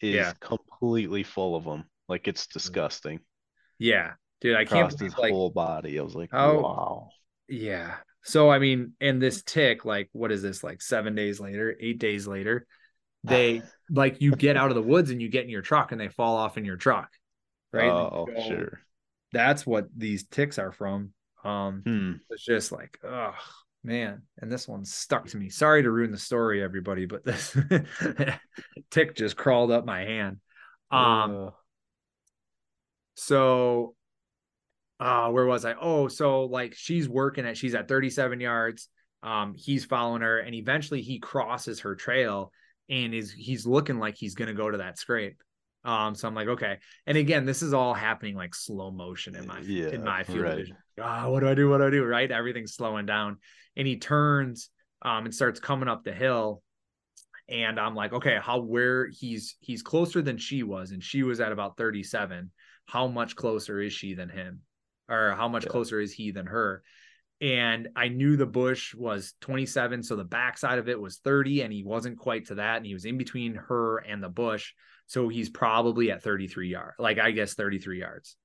is 0.00 0.14
Yeah. 0.16 0.32
completely 0.40 1.22
full 1.22 1.54
of 1.56 1.64
them. 1.64 1.84
Like 2.08 2.26
it's 2.28 2.46
disgusting. 2.46 3.20
yeah, 3.78 4.14
dude. 4.40 4.56
I 4.56 4.64
can't 4.64 4.86
Across 4.92 5.00
his 5.00 5.16
like 5.18 5.32
whole 5.32 5.50
body. 5.50 5.98
I 5.98 6.02
was 6.02 6.14
like, 6.14 6.30
how- 6.32 6.60
wow. 6.60 7.08
Yeah. 7.48 7.96
So 8.24 8.50
I 8.50 8.58
mean, 8.58 8.92
and 9.00 9.22
this 9.22 9.42
tick, 9.42 9.84
like, 9.84 10.08
what 10.12 10.32
is 10.32 10.42
this? 10.42 10.62
Like 10.62 10.82
seven 10.82 11.14
days 11.14 11.40
later, 11.40 11.74
eight 11.80 11.98
days 11.98 12.26
later, 12.26 12.66
they 13.24 13.62
like 13.90 14.20
you 14.20 14.32
get 14.32 14.56
out 14.56 14.70
of 14.70 14.74
the 14.74 14.82
woods 14.82 15.10
and 15.10 15.20
you 15.22 15.28
get 15.28 15.44
in 15.44 15.50
your 15.50 15.62
truck 15.62 15.92
and 15.92 16.00
they 16.00 16.08
fall 16.08 16.36
off 16.36 16.58
in 16.58 16.64
your 16.64 16.76
truck. 16.76 17.10
Right. 17.72 17.90
Oh, 17.90 18.26
So 18.34 18.48
sure. 18.48 18.80
That's 19.32 19.66
what 19.66 19.86
these 19.96 20.24
ticks 20.24 20.58
are 20.58 20.72
from. 20.72 21.12
Um, 21.44 21.82
Hmm. 21.84 22.12
it's 22.30 22.44
just 22.44 22.72
like, 22.72 22.98
oh 23.04 23.34
man, 23.84 24.22
and 24.40 24.50
this 24.50 24.66
one 24.66 24.84
stuck 24.84 25.26
to 25.28 25.36
me. 25.36 25.50
Sorry 25.50 25.82
to 25.82 25.90
ruin 25.90 26.10
the 26.10 26.18
story, 26.18 26.62
everybody, 26.62 27.06
but 27.06 27.24
this 27.24 27.56
tick 28.90 29.14
just 29.14 29.36
crawled 29.36 29.70
up 29.70 29.84
my 29.84 30.00
hand. 30.00 30.38
Um, 30.90 31.46
Uh, 31.46 31.50
so 33.14 33.94
uh 35.00 35.28
where 35.30 35.46
was 35.46 35.64
I? 35.64 35.74
Oh, 35.80 36.08
so 36.08 36.44
like 36.44 36.74
she's 36.74 37.08
working 37.08 37.46
at 37.46 37.56
she's 37.56 37.74
at 37.74 37.88
37 37.88 38.40
yards. 38.40 38.88
Um, 39.22 39.54
he's 39.56 39.84
following 39.84 40.22
her, 40.22 40.38
and 40.38 40.54
eventually 40.54 41.02
he 41.02 41.18
crosses 41.18 41.80
her 41.80 41.94
trail 41.96 42.52
and 42.88 43.12
is 43.12 43.32
he's 43.32 43.66
looking 43.66 43.98
like 43.98 44.16
he's 44.16 44.34
gonna 44.34 44.54
go 44.54 44.70
to 44.70 44.78
that 44.78 44.98
scrape. 44.98 45.42
Um, 45.84 46.14
so 46.14 46.28
I'm 46.28 46.34
like, 46.34 46.48
okay. 46.48 46.78
And 47.06 47.16
again, 47.16 47.44
this 47.46 47.62
is 47.62 47.72
all 47.72 47.94
happening 47.94 48.34
like 48.34 48.54
slow 48.54 48.90
motion 48.90 49.34
in 49.34 49.46
my 49.46 49.60
Yeah, 49.60 49.88
in 49.88 50.04
my 50.04 50.24
field 50.24 50.40
right. 50.40 50.56
vision. 50.56 50.76
Ah, 51.00 51.28
what 51.28 51.40
do 51.40 51.48
I 51.48 51.54
do? 51.54 51.68
What 51.68 51.78
do 51.78 51.86
I 51.86 51.90
do? 51.90 52.04
Right? 52.04 52.30
Everything's 52.30 52.74
slowing 52.74 53.06
down. 53.06 53.38
And 53.76 53.86
he 53.86 53.98
turns 53.98 54.70
um 55.02 55.24
and 55.24 55.34
starts 55.34 55.60
coming 55.60 55.88
up 55.88 56.04
the 56.04 56.12
hill. 56.12 56.62
And 57.48 57.80
I'm 57.80 57.94
like, 57.94 58.12
okay, 58.12 58.38
how 58.42 58.60
where 58.60 59.08
he's 59.08 59.56
he's 59.60 59.82
closer 59.82 60.20
than 60.20 60.36
she 60.36 60.62
was, 60.62 60.90
and 60.90 61.02
she 61.02 61.22
was 61.22 61.40
at 61.40 61.52
about 61.52 61.76
37. 61.76 62.50
How 62.86 63.06
much 63.06 63.36
closer 63.36 63.80
is 63.80 63.92
she 63.92 64.14
than 64.14 64.28
him? 64.28 64.60
Or 65.08 65.34
how 65.36 65.48
much 65.48 65.64
Yeah. 65.64 65.70
closer 65.70 66.00
is 66.00 66.12
he 66.12 66.30
than 66.30 66.46
her? 66.46 66.82
And 67.40 67.88
I 67.94 68.08
knew 68.08 68.36
the 68.36 68.46
bush 68.46 68.94
was 68.94 69.34
27, 69.40 70.02
so 70.02 70.16
the 70.16 70.24
backside 70.24 70.78
of 70.78 70.88
it 70.88 71.00
was 71.00 71.18
30, 71.18 71.62
and 71.62 71.72
he 71.72 71.84
wasn't 71.84 72.18
quite 72.18 72.46
to 72.46 72.56
that, 72.56 72.78
and 72.78 72.86
he 72.86 72.94
was 72.94 73.04
in 73.04 73.16
between 73.16 73.54
her 73.54 73.98
and 73.98 74.22
the 74.22 74.28
bush. 74.28 74.72
So 75.06 75.28
he's 75.28 75.48
probably 75.48 76.10
at 76.10 76.22
33 76.22 76.68
yards, 76.68 76.96
like 76.98 77.18
I 77.18 77.30
guess 77.30 77.54
33 77.54 78.00
yards. 78.00 78.36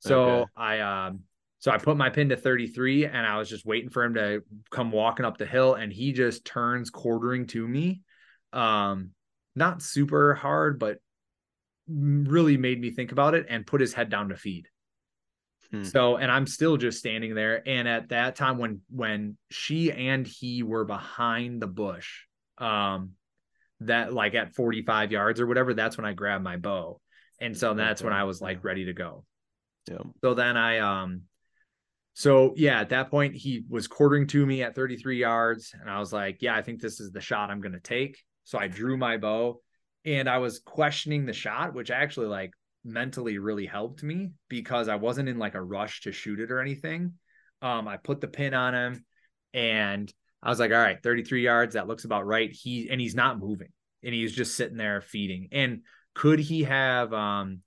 So 0.00 0.44
Okay. 0.44 0.50
I 0.56 0.80
um 0.80 1.20
so 1.58 1.70
I 1.70 1.78
put 1.78 1.96
my 1.96 2.10
pin 2.10 2.28
to 2.28 2.36
33 2.36 3.06
and 3.06 3.26
I 3.26 3.38
was 3.38 3.48
just 3.48 3.64
waiting 3.64 3.88
for 3.88 4.04
him 4.04 4.14
to 4.14 4.42
come 4.70 4.92
walking 4.92 5.24
up 5.24 5.38
the 5.38 5.46
hill 5.46 5.74
and 5.74 5.90
he 5.90 6.12
just 6.12 6.44
turns 6.44 6.90
quartering 6.90 7.46
to 7.48 7.66
me. 7.66 8.02
Um 8.52 9.10
not 9.56 9.82
super 9.82 10.34
hard, 10.34 10.78
but 10.78 10.98
really 11.88 12.56
made 12.56 12.80
me 12.80 12.90
think 12.90 13.12
about 13.12 13.34
it 13.34 13.46
and 13.48 13.66
put 13.66 13.80
his 13.80 13.94
head 13.94 14.10
down 14.10 14.28
to 14.28 14.36
feed. 14.36 14.68
Hmm. 15.74 15.82
So 15.84 16.16
and 16.16 16.30
I'm 16.30 16.46
still 16.46 16.76
just 16.76 16.98
standing 16.98 17.34
there. 17.34 17.66
And 17.66 17.88
at 17.88 18.10
that 18.10 18.36
time 18.36 18.58
when 18.58 18.80
when 18.90 19.36
she 19.50 19.90
and 19.92 20.26
he 20.26 20.62
were 20.62 20.84
behind 20.84 21.60
the 21.60 21.66
bush, 21.66 22.22
um 22.58 23.12
that 23.80 24.12
like 24.12 24.34
at 24.34 24.54
45 24.54 25.12
yards 25.12 25.40
or 25.40 25.46
whatever, 25.46 25.74
that's 25.74 25.96
when 25.96 26.06
I 26.06 26.12
grabbed 26.12 26.44
my 26.44 26.56
bow. 26.56 27.00
And 27.40 27.56
so 27.56 27.74
that's 27.74 28.02
when 28.02 28.12
I 28.12 28.24
was 28.24 28.40
like 28.40 28.64
ready 28.64 28.86
to 28.86 28.92
go. 28.92 29.24
yeah. 29.90 29.98
So 30.22 30.34
then 30.34 30.56
I 30.56 30.78
um 30.78 31.22
so 32.14 32.54
yeah, 32.56 32.80
at 32.80 32.90
that 32.90 33.10
point 33.10 33.34
he 33.34 33.64
was 33.68 33.88
quartering 33.88 34.28
to 34.28 34.46
me 34.46 34.62
at 34.62 34.76
33 34.76 35.18
yards 35.18 35.74
and 35.78 35.90
I 35.90 35.98
was 35.98 36.12
like, 36.12 36.38
yeah, 36.40 36.54
I 36.54 36.62
think 36.62 36.80
this 36.80 37.00
is 37.00 37.10
the 37.10 37.20
shot 37.20 37.50
I'm 37.50 37.60
going 37.60 37.72
to 37.72 37.80
take. 37.80 38.18
So 38.44 38.58
I 38.58 38.68
drew 38.68 38.96
my 38.96 39.16
bow 39.16 39.60
and 40.04 40.28
I 40.28 40.38
was 40.38 40.60
questioning 40.60 41.26
the 41.26 41.32
shot, 41.32 41.74
which 41.74 41.90
actually 41.90 42.26
like 42.26 42.52
mentally 42.84 43.38
really 43.38 43.66
helped 43.66 44.02
me 44.02 44.32
because 44.48 44.88
I 44.88 44.96
wasn't 44.96 45.28
in 45.28 45.38
like 45.38 45.54
a 45.54 45.62
rush 45.62 46.02
to 46.02 46.12
shoot 46.12 46.40
it 46.40 46.50
or 46.50 46.60
anything. 46.60 47.14
Um 47.62 47.88
I 47.88 47.96
put 47.96 48.20
the 48.20 48.28
pin 48.28 48.54
on 48.54 48.74
him 48.74 49.04
and 49.52 50.12
I 50.42 50.50
was 50.50 50.60
like, 50.60 50.72
all 50.72 50.78
right, 50.78 51.02
33 51.02 51.42
yards, 51.42 51.74
that 51.74 51.86
looks 51.88 52.04
about 52.04 52.26
right. 52.26 52.50
He 52.52 52.88
and 52.90 53.00
he's 53.00 53.14
not 53.14 53.38
moving 53.38 53.68
and 54.02 54.14
he's 54.14 54.32
just 54.32 54.54
sitting 54.56 54.76
there 54.76 55.00
feeding. 55.00 55.48
And 55.52 55.82
could 56.14 56.38
he 56.38 56.64
have 56.64 57.12
um 57.12 57.60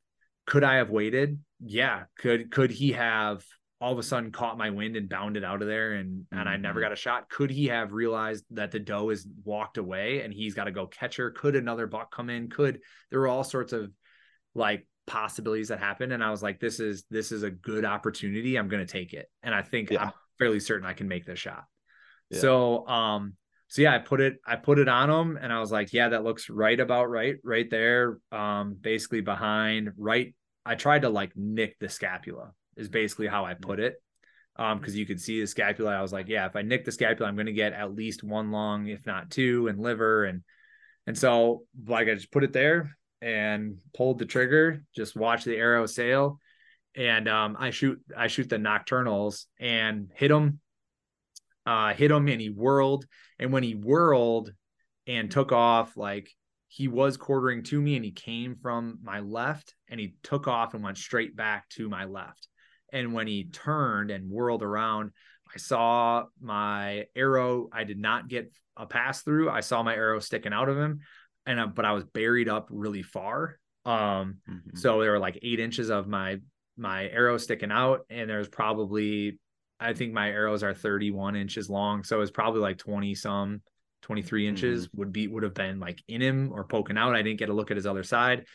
could 0.45 0.63
I 0.63 0.75
have 0.75 0.89
waited? 0.89 1.39
Yeah. 1.59 2.03
Could 2.19 2.51
could 2.51 2.71
he 2.71 2.91
have 2.91 3.43
all 3.79 3.93
of 3.93 3.99
a 3.99 4.03
sudden 4.03 4.31
caught 4.31 4.57
my 4.57 4.71
wind 4.71 4.95
and 4.95 5.07
bounded 5.09 5.43
out 5.43 5.61
of 5.61 5.67
there 5.67 5.93
and 5.93 6.25
and 6.31 6.47
I 6.47 6.57
never 6.57 6.79
Mhm. 6.79 6.83
got 6.83 6.91
a 6.91 6.95
shot? 6.95 7.29
Could 7.29 7.49
he 7.49 7.67
have 7.67 7.93
realized 7.93 8.45
that 8.51 8.71
the 8.71 8.79
doe 8.79 9.09
is 9.09 9.27
walked 9.43 9.77
away 9.77 10.21
and 10.21 10.33
he's 10.33 10.53
got 10.53 10.65
to 10.65 10.71
go 10.71 10.87
catch 10.87 11.17
her? 11.17 11.31
Could 11.31 11.55
another 11.55 11.87
buck 11.87 12.11
come 12.11 12.29
in? 12.29 12.49
Could 12.49 12.81
there 13.09 13.19
were 13.19 13.27
all 13.27 13.43
sorts 13.43 13.73
of 13.73 13.91
like 14.55 14.87
possibilities 15.07 15.69
that 15.69 15.79
happened 15.79 16.11
and 16.11 16.23
I 16.23 16.29
was 16.29 16.43
like 16.43 16.59
this 16.59 16.79
is 16.79 17.05
this 17.09 17.31
is 17.31 17.43
a 17.43 17.49
good 17.49 17.85
opportunity. 17.85 18.57
I'm 18.57 18.67
going 18.67 18.85
to 18.85 18.91
take 18.91 19.13
it. 19.13 19.27
And 19.41 19.55
I 19.55 19.61
think 19.61 19.89
Yeah. 19.89 20.03
I'm 20.03 20.11
fairly 20.37 20.59
certain 20.59 20.85
I 20.85 20.93
can 20.93 21.07
make 21.07 21.25
this 21.25 21.39
shot. 21.39 21.63
Yeah. 22.29 22.39
So 22.39 22.87
um 22.87 23.33
so 23.69 23.81
yeah, 23.81 23.95
I 23.95 23.99
put 23.99 24.21
it 24.21 24.37
I 24.45 24.57
put 24.57 24.79
it 24.79 24.87
on 24.89 25.09
him 25.09 25.37
and 25.41 25.51
I 25.51 25.59
was 25.59 25.71
like, 25.71 25.93
yeah, 25.93 26.09
that 26.09 26.23
looks 26.23 26.49
right 26.49 26.79
about 26.79 27.09
right 27.09 27.37
right 27.43 27.69
there. 27.69 28.19
Um 28.33 28.75
basically 28.79 29.21
behind 29.21 29.91
right 29.97 30.35
I 30.65 30.75
tried 30.75 31.03
to 31.03 31.09
like 31.09 31.31
nick 31.35 31.79
the 31.79 31.87
scapula 31.89 32.51
is 32.75 32.89
basically 32.89 33.27
how 33.27 33.45
I 33.45 33.53
put 33.53 33.79
it. 33.79 33.95
Um 34.57 34.79
because 34.79 34.97
you 34.97 35.05
could 35.05 35.21
see 35.21 35.39
the 35.39 35.47
scapula. 35.47 35.95
I 35.95 36.01
was 36.01 36.11
like, 36.11 36.27
yeah, 36.27 36.47
if 36.47 36.55
I 36.57 36.63
nick 36.63 36.83
the 36.83 36.91
scapula, 36.91 37.29
I'm 37.29 37.35
going 37.35 37.45
to 37.45 37.53
get 37.53 37.71
at 37.71 37.95
least 37.95 38.23
one 38.23 38.51
lung 38.51 38.87
if 38.87 39.05
not 39.05 39.31
two 39.31 39.69
and 39.69 39.79
liver 39.79 40.25
and 40.25 40.41
and 41.05 41.17
so 41.17 41.63
like 41.87 42.09
I 42.09 42.15
just 42.15 42.31
put 42.31 42.43
it 42.43 42.51
there 42.51 42.96
and 43.21 43.79
pulled 43.95 44.19
the 44.19 44.25
trigger, 44.25 44.83
just 44.95 45.15
watch 45.15 45.43
the 45.43 45.55
arrow 45.55 45.85
sail 45.85 46.39
and 46.95 47.27
um 47.27 47.55
I 47.59 47.69
shoot 47.69 48.01
I 48.15 48.27
shoot 48.27 48.49
the 48.49 48.57
Nockturnals 48.57 49.45
and 49.59 50.09
hit 50.15 50.31
him 50.31 50.59
uh, 51.67 51.93
hit 51.93 52.09
him 52.09 52.27
and 52.29 52.39
he 52.39 52.49
whirled. 52.49 53.05
And 53.37 53.51
when 53.51 53.61
he 53.61 53.75
whirled 53.75 54.53
and 55.05 55.29
took 55.29 55.51
off, 55.51 55.97
like 55.97 56.29
he 56.69 56.87
was 56.87 57.17
quartering 57.17 57.63
to 57.63 57.81
me 57.81 57.97
and 57.97 58.05
he 58.05 58.11
came 58.11 58.55
from 58.55 58.99
my 59.03 59.19
left 59.19 59.75
and 59.89 59.99
he 59.99 60.15
took 60.23 60.47
off 60.47 60.73
and 60.73 60.83
went 60.83 60.97
straight 60.97 61.35
back 61.35 61.67
to 61.71 61.89
my 61.89 62.05
left. 62.05 62.47
And 62.93 63.13
when 63.13 63.27
he 63.27 63.49
turned 63.51 64.11
and 64.11 64.31
whirled 64.31 64.63
around, 64.63 65.11
I 65.53 65.57
saw 65.57 66.25
my 66.41 67.07
arrow. 67.15 67.67
I 67.73 67.83
did 67.83 67.99
not 67.99 68.29
get 68.29 68.49
a 68.77 68.85
pass 68.85 69.21
through. 69.21 69.49
I 69.49 69.59
saw 69.59 69.83
my 69.83 69.93
arrow 69.93 70.19
sticking 70.19 70.53
out 70.53 70.69
of 70.69 70.77
him, 70.77 71.01
and 71.47 71.59
uh, 71.59 71.67
but 71.67 71.85
I 71.85 71.93
was 71.93 72.03
buried 72.03 72.49
up 72.49 72.67
really 72.69 73.01
far. 73.01 73.57
Um, 73.85 74.37
Mhm. 74.47 74.77
so 74.77 75.01
there 75.01 75.11
were 75.13 75.19
like 75.19 75.39
eight 75.41 75.59
inches 75.59 75.89
of 75.89 76.07
my 76.07 76.37
my 76.77 77.09
arrow 77.09 77.37
sticking 77.37 77.71
out, 77.71 78.01
and 78.09 78.29
there's 78.29 78.49
probably 78.49 79.39
I 79.79 79.93
think 79.93 80.13
my 80.13 80.29
arrows 80.29 80.61
are 80.63 80.73
31 80.73 81.35
inches 81.35 81.69
long, 81.69 82.03
so 82.03 82.21
it's 82.21 82.31
probably 82.31 82.61
like 82.61 82.77
20 82.77 83.15
some, 83.15 83.61
23 84.03 84.47
inches 84.47 84.89
would 84.93 85.11
be 85.11 85.27
would 85.27 85.43
have 85.43 85.53
been 85.53 85.79
like 85.79 86.03
in 86.07 86.21
him 86.21 86.51
or 86.53 86.63
poking 86.65 86.97
out. 86.97 87.15
I 87.15 87.21
didn't 87.21 87.39
get 87.39 87.49
a 87.49 87.53
look 87.53 87.71
at 87.71 87.77
his 87.77 87.85
other 87.87 88.03
side, 88.03 88.45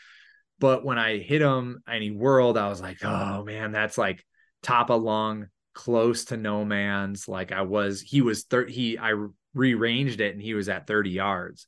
but 0.58 0.84
when 0.84 0.98
I 0.98 1.18
hit 1.18 1.40
him 1.42 1.82
and 1.86 2.02
he 2.02 2.10
whirled, 2.10 2.58
I 2.58 2.68
was 2.68 2.80
like, 2.80 2.98
oh 3.04 3.44
man, 3.44 3.72
that's 3.72 3.96
like 3.98 4.24
top 4.62 4.90
of 4.90 5.02
lung, 5.02 5.46
close 5.74 6.26
to 6.26 6.36
no 6.36 6.64
man's. 6.64 7.26
Like 7.28 7.52
I 7.52 7.62
was, 7.62 8.00
he 8.00 8.20
was 8.20 8.44
30. 8.44 8.72
He 8.72 8.98
I 8.98 9.14
rearranged 9.54 10.20
it 10.20 10.32
and 10.34 10.42
he 10.42 10.54
was 10.54 10.68
at 10.68 10.86
30 10.86 11.10
yards. 11.10 11.66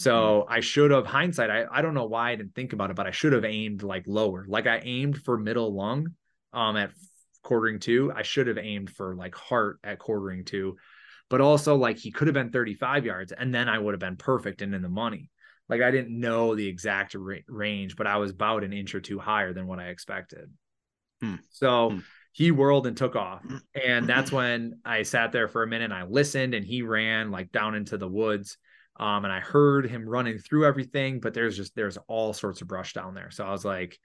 So 0.00 0.46
I 0.48 0.60
should 0.60 0.90
have 0.92 1.06
hindsight. 1.06 1.50
I, 1.50 1.64
I 1.70 1.82
don't 1.82 1.94
know 1.94 2.06
why 2.06 2.30
I 2.30 2.36
didn't 2.36 2.54
think 2.54 2.72
about 2.72 2.90
it, 2.90 2.96
but 2.96 3.06
I 3.06 3.10
should 3.10 3.32
have 3.32 3.44
aimed 3.44 3.82
like 3.82 4.04
lower. 4.06 4.44
Like 4.48 4.66
I 4.66 4.78
aimed 4.78 5.18
for 5.22 5.36
middle 5.38 5.74
lung 5.74 6.14
um 6.52 6.76
at 6.76 6.92
quartering 7.42 7.80
to. 7.80 8.12
I 8.14 8.22
should 8.22 8.46
have 8.46 8.58
aimed 8.58 8.90
for 8.90 9.14
like 9.16 9.34
heart 9.34 9.78
at 9.82 9.98
quartering 9.98 10.44
to. 10.46 10.76
But 11.28 11.40
also 11.40 11.74
like 11.76 11.98
he 11.98 12.10
could 12.12 12.28
have 12.28 12.34
been 12.34 12.50
35 12.52 13.04
yards 13.04 13.32
and 13.32 13.52
then 13.54 13.68
I 13.68 13.78
would 13.78 13.92
have 13.92 14.00
been 14.00 14.16
perfect 14.16 14.62
and 14.62 14.74
in 14.74 14.82
the 14.82 14.88
money. 14.88 15.30
Like 15.68 15.82
I 15.82 15.90
didn't 15.90 16.18
know 16.18 16.54
the 16.54 16.66
exact 16.66 17.14
ra- 17.14 17.36
range, 17.48 17.96
but 17.96 18.06
I 18.06 18.16
was 18.16 18.30
about 18.30 18.64
an 18.64 18.72
inch 18.72 18.94
or 18.94 19.00
two 19.00 19.18
higher 19.18 19.52
than 19.52 19.66
what 19.66 19.80
I 19.80 19.88
expected. 19.88 20.50
Hmm. 21.20 21.36
So 21.50 21.90
Hmm. 21.90 21.98
he 22.32 22.50
whirled 22.52 22.86
and 22.86 22.96
took 22.96 23.16
off. 23.16 23.42
And 23.74 24.08
that's 24.08 24.30
when 24.32 24.80
I 24.84 25.02
sat 25.02 25.32
there 25.32 25.48
for 25.48 25.62
a 25.62 25.66
minute 25.66 25.86
and 25.86 25.94
I 25.94 26.04
listened 26.04 26.54
and 26.54 26.64
he 26.64 26.82
ran 26.82 27.30
like 27.30 27.52
down 27.52 27.74
into 27.74 27.98
the 27.98 28.08
woods. 28.08 28.56
Um, 28.98 29.24
and 29.24 29.32
I 29.32 29.40
heard 29.40 29.88
him 29.88 30.08
running 30.08 30.38
through 30.38 30.66
everything, 30.66 31.20
but 31.20 31.32
there's 31.32 31.56
just 31.56 31.74
there's 31.76 31.98
all 32.08 32.32
sorts 32.32 32.60
of 32.62 32.68
brush 32.68 32.94
down 32.94 33.14
there. 33.14 33.30
So 33.30 33.46
I 33.46 33.52
was 33.52 33.64
like, 33.64 33.98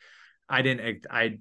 I 0.48 0.62
didn't 0.62 1.06
I 1.10 1.38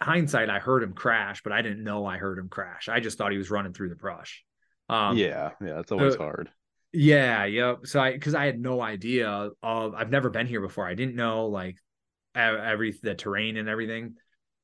hindsight, 0.00 0.50
I 0.50 0.58
heard 0.58 0.82
him 0.82 0.92
crash, 0.92 1.42
but 1.42 1.52
I 1.52 1.62
didn't 1.62 1.82
know 1.82 2.06
I 2.06 2.18
heard 2.18 2.38
him 2.38 2.48
crash. 2.48 2.88
I 2.88 3.00
just 3.00 3.18
thought 3.18 3.32
he 3.32 3.38
was 3.38 3.50
running 3.50 3.72
through 3.72 3.88
the 3.88 3.96
brush. 3.96 4.44
Um, 4.88 5.16
yeah, 5.16 5.50
yeah, 5.60 5.80
it's 5.80 5.92
always 5.92 6.16
hard. 6.16 6.50
yeah, 6.92 7.44
yep. 7.44 7.86
So 7.86 8.00
I 8.00 8.12
because 8.12 8.34
I 8.34 8.44
had 8.44 8.60
no 8.60 8.80
idea 8.80 9.50
of 9.62 9.94
I've 9.94 10.10
never 10.10 10.30
been 10.30 10.46
here 10.46 10.60
before. 10.60 10.86
I 10.86 10.94
didn't 10.94 11.16
know 11.16 11.46
like 11.46 11.76
every 12.34 12.92
the 13.02 13.14
terrain 13.14 13.56
and 13.56 13.68
everything. 13.68 14.16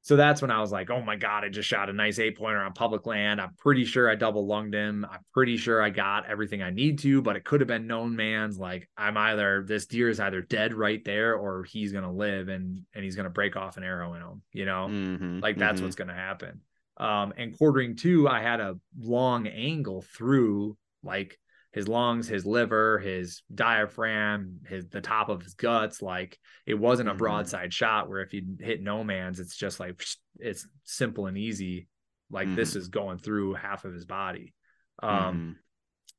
So 0.08 0.16
that's 0.16 0.40
when 0.40 0.50
I 0.50 0.58
was 0.62 0.72
like, 0.72 0.88
oh 0.88 1.02
my 1.02 1.16
God, 1.16 1.44
I 1.44 1.50
just 1.50 1.68
shot 1.68 1.90
a 1.90 1.92
nice 1.92 2.18
eight 2.18 2.38
pointer 2.38 2.60
on 2.60 2.72
public 2.72 3.04
land. 3.04 3.42
I'm 3.42 3.52
pretty 3.58 3.84
sure 3.84 4.10
I 4.10 4.14
double 4.14 4.46
lunged 4.46 4.74
him. 4.74 5.04
I'm 5.04 5.20
pretty 5.34 5.58
sure 5.58 5.82
I 5.82 5.90
got 5.90 6.24
everything 6.24 6.62
I 6.62 6.70
need 6.70 7.00
to, 7.00 7.20
but 7.20 7.36
it 7.36 7.44
could 7.44 7.60
have 7.60 7.68
been 7.68 7.86
known 7.86 8.16
man's. 8.16 8.58
Like 8.58 8.88
I'm 8.96 9.18
either 9.18 9.66
this 9.68 9.84
deer 9.84 10.08
is 10.08 10.18
either 10.18 10.40
dead 10.40 10.72
right 10.72 11.04
there 11.04 11.34
or 11.34 11.62
he's 11.64 11.92
gonna 11.92 12.10
live 12.10 12.48
and 12.48 12.86
and 12.94 13.04
he's 13.04 13.16
gonna 13.16 13.28
break 13.28 13.54
off 13.54 13.76
an 13.76 13.84
arrow 13.84 14.14
in 14.14 14.22
him, 14.22 14.40
you 14.50 14.64
know? 14.64 14.88
Mhm, 14.90 15.42
like 15.42 15.58
that's 15.58 15.78
mhm. 15.78 15.84
what's 15.84 15.96
gonna 15.96 16.14
happen. 16.14 16.62
Um, 16.96 17.34
and 17.36 17.58
quartering 17.58 17.94
to, 17.96 18.28
I 18.28 18.40
had 18.40 18.60
a 18.60 18.78
long 18.98 19.46
angle 19.46 20.00
through 20.16 20.78
like 21.02 21.38
his 21.78 21.86
lungs, 21.86 22.26
his 22.26 22.44
liver, 22.44 22.98
his 22.98 23.42
diaphragm, 23.54 24.58
his 24.66 24.88
the 24.88 25.00
top 25.00 25.28
of 25.28 25.42
his 25.42 25.54
guts. 25.54 26.02
Like 26.02 26.36
it 26.66 26.74
wasn't 26.74 27.08
a 27.08 27.14
Mhm. 27.14 27.18
broadside 27.18 27.72
shot 27.72 28.08
where 28.08 28.20
if 28.20 28.34
you 28.34 28.56
hit 28.58 28.82
no 28.82 29.04
man's, 29.04 29.38
it's 29.38 29.56
just 29.56 29.78
like 29.78 30.02
it's 30.40 30.66
simple 30.82 31.26
and 31.26 31.38
easy. 31.38 31.86
Like 32.30 32.52
this 32.56 32.74
is 32.74 32.88
going 32.88 33.18
through 33.18 33.54
half 33.54 33.84
of 33.84 33.94
his 33.94 34.04
body. 34.04 34.54
Um, 35.00 35.56
Mhm. 35.56 35.56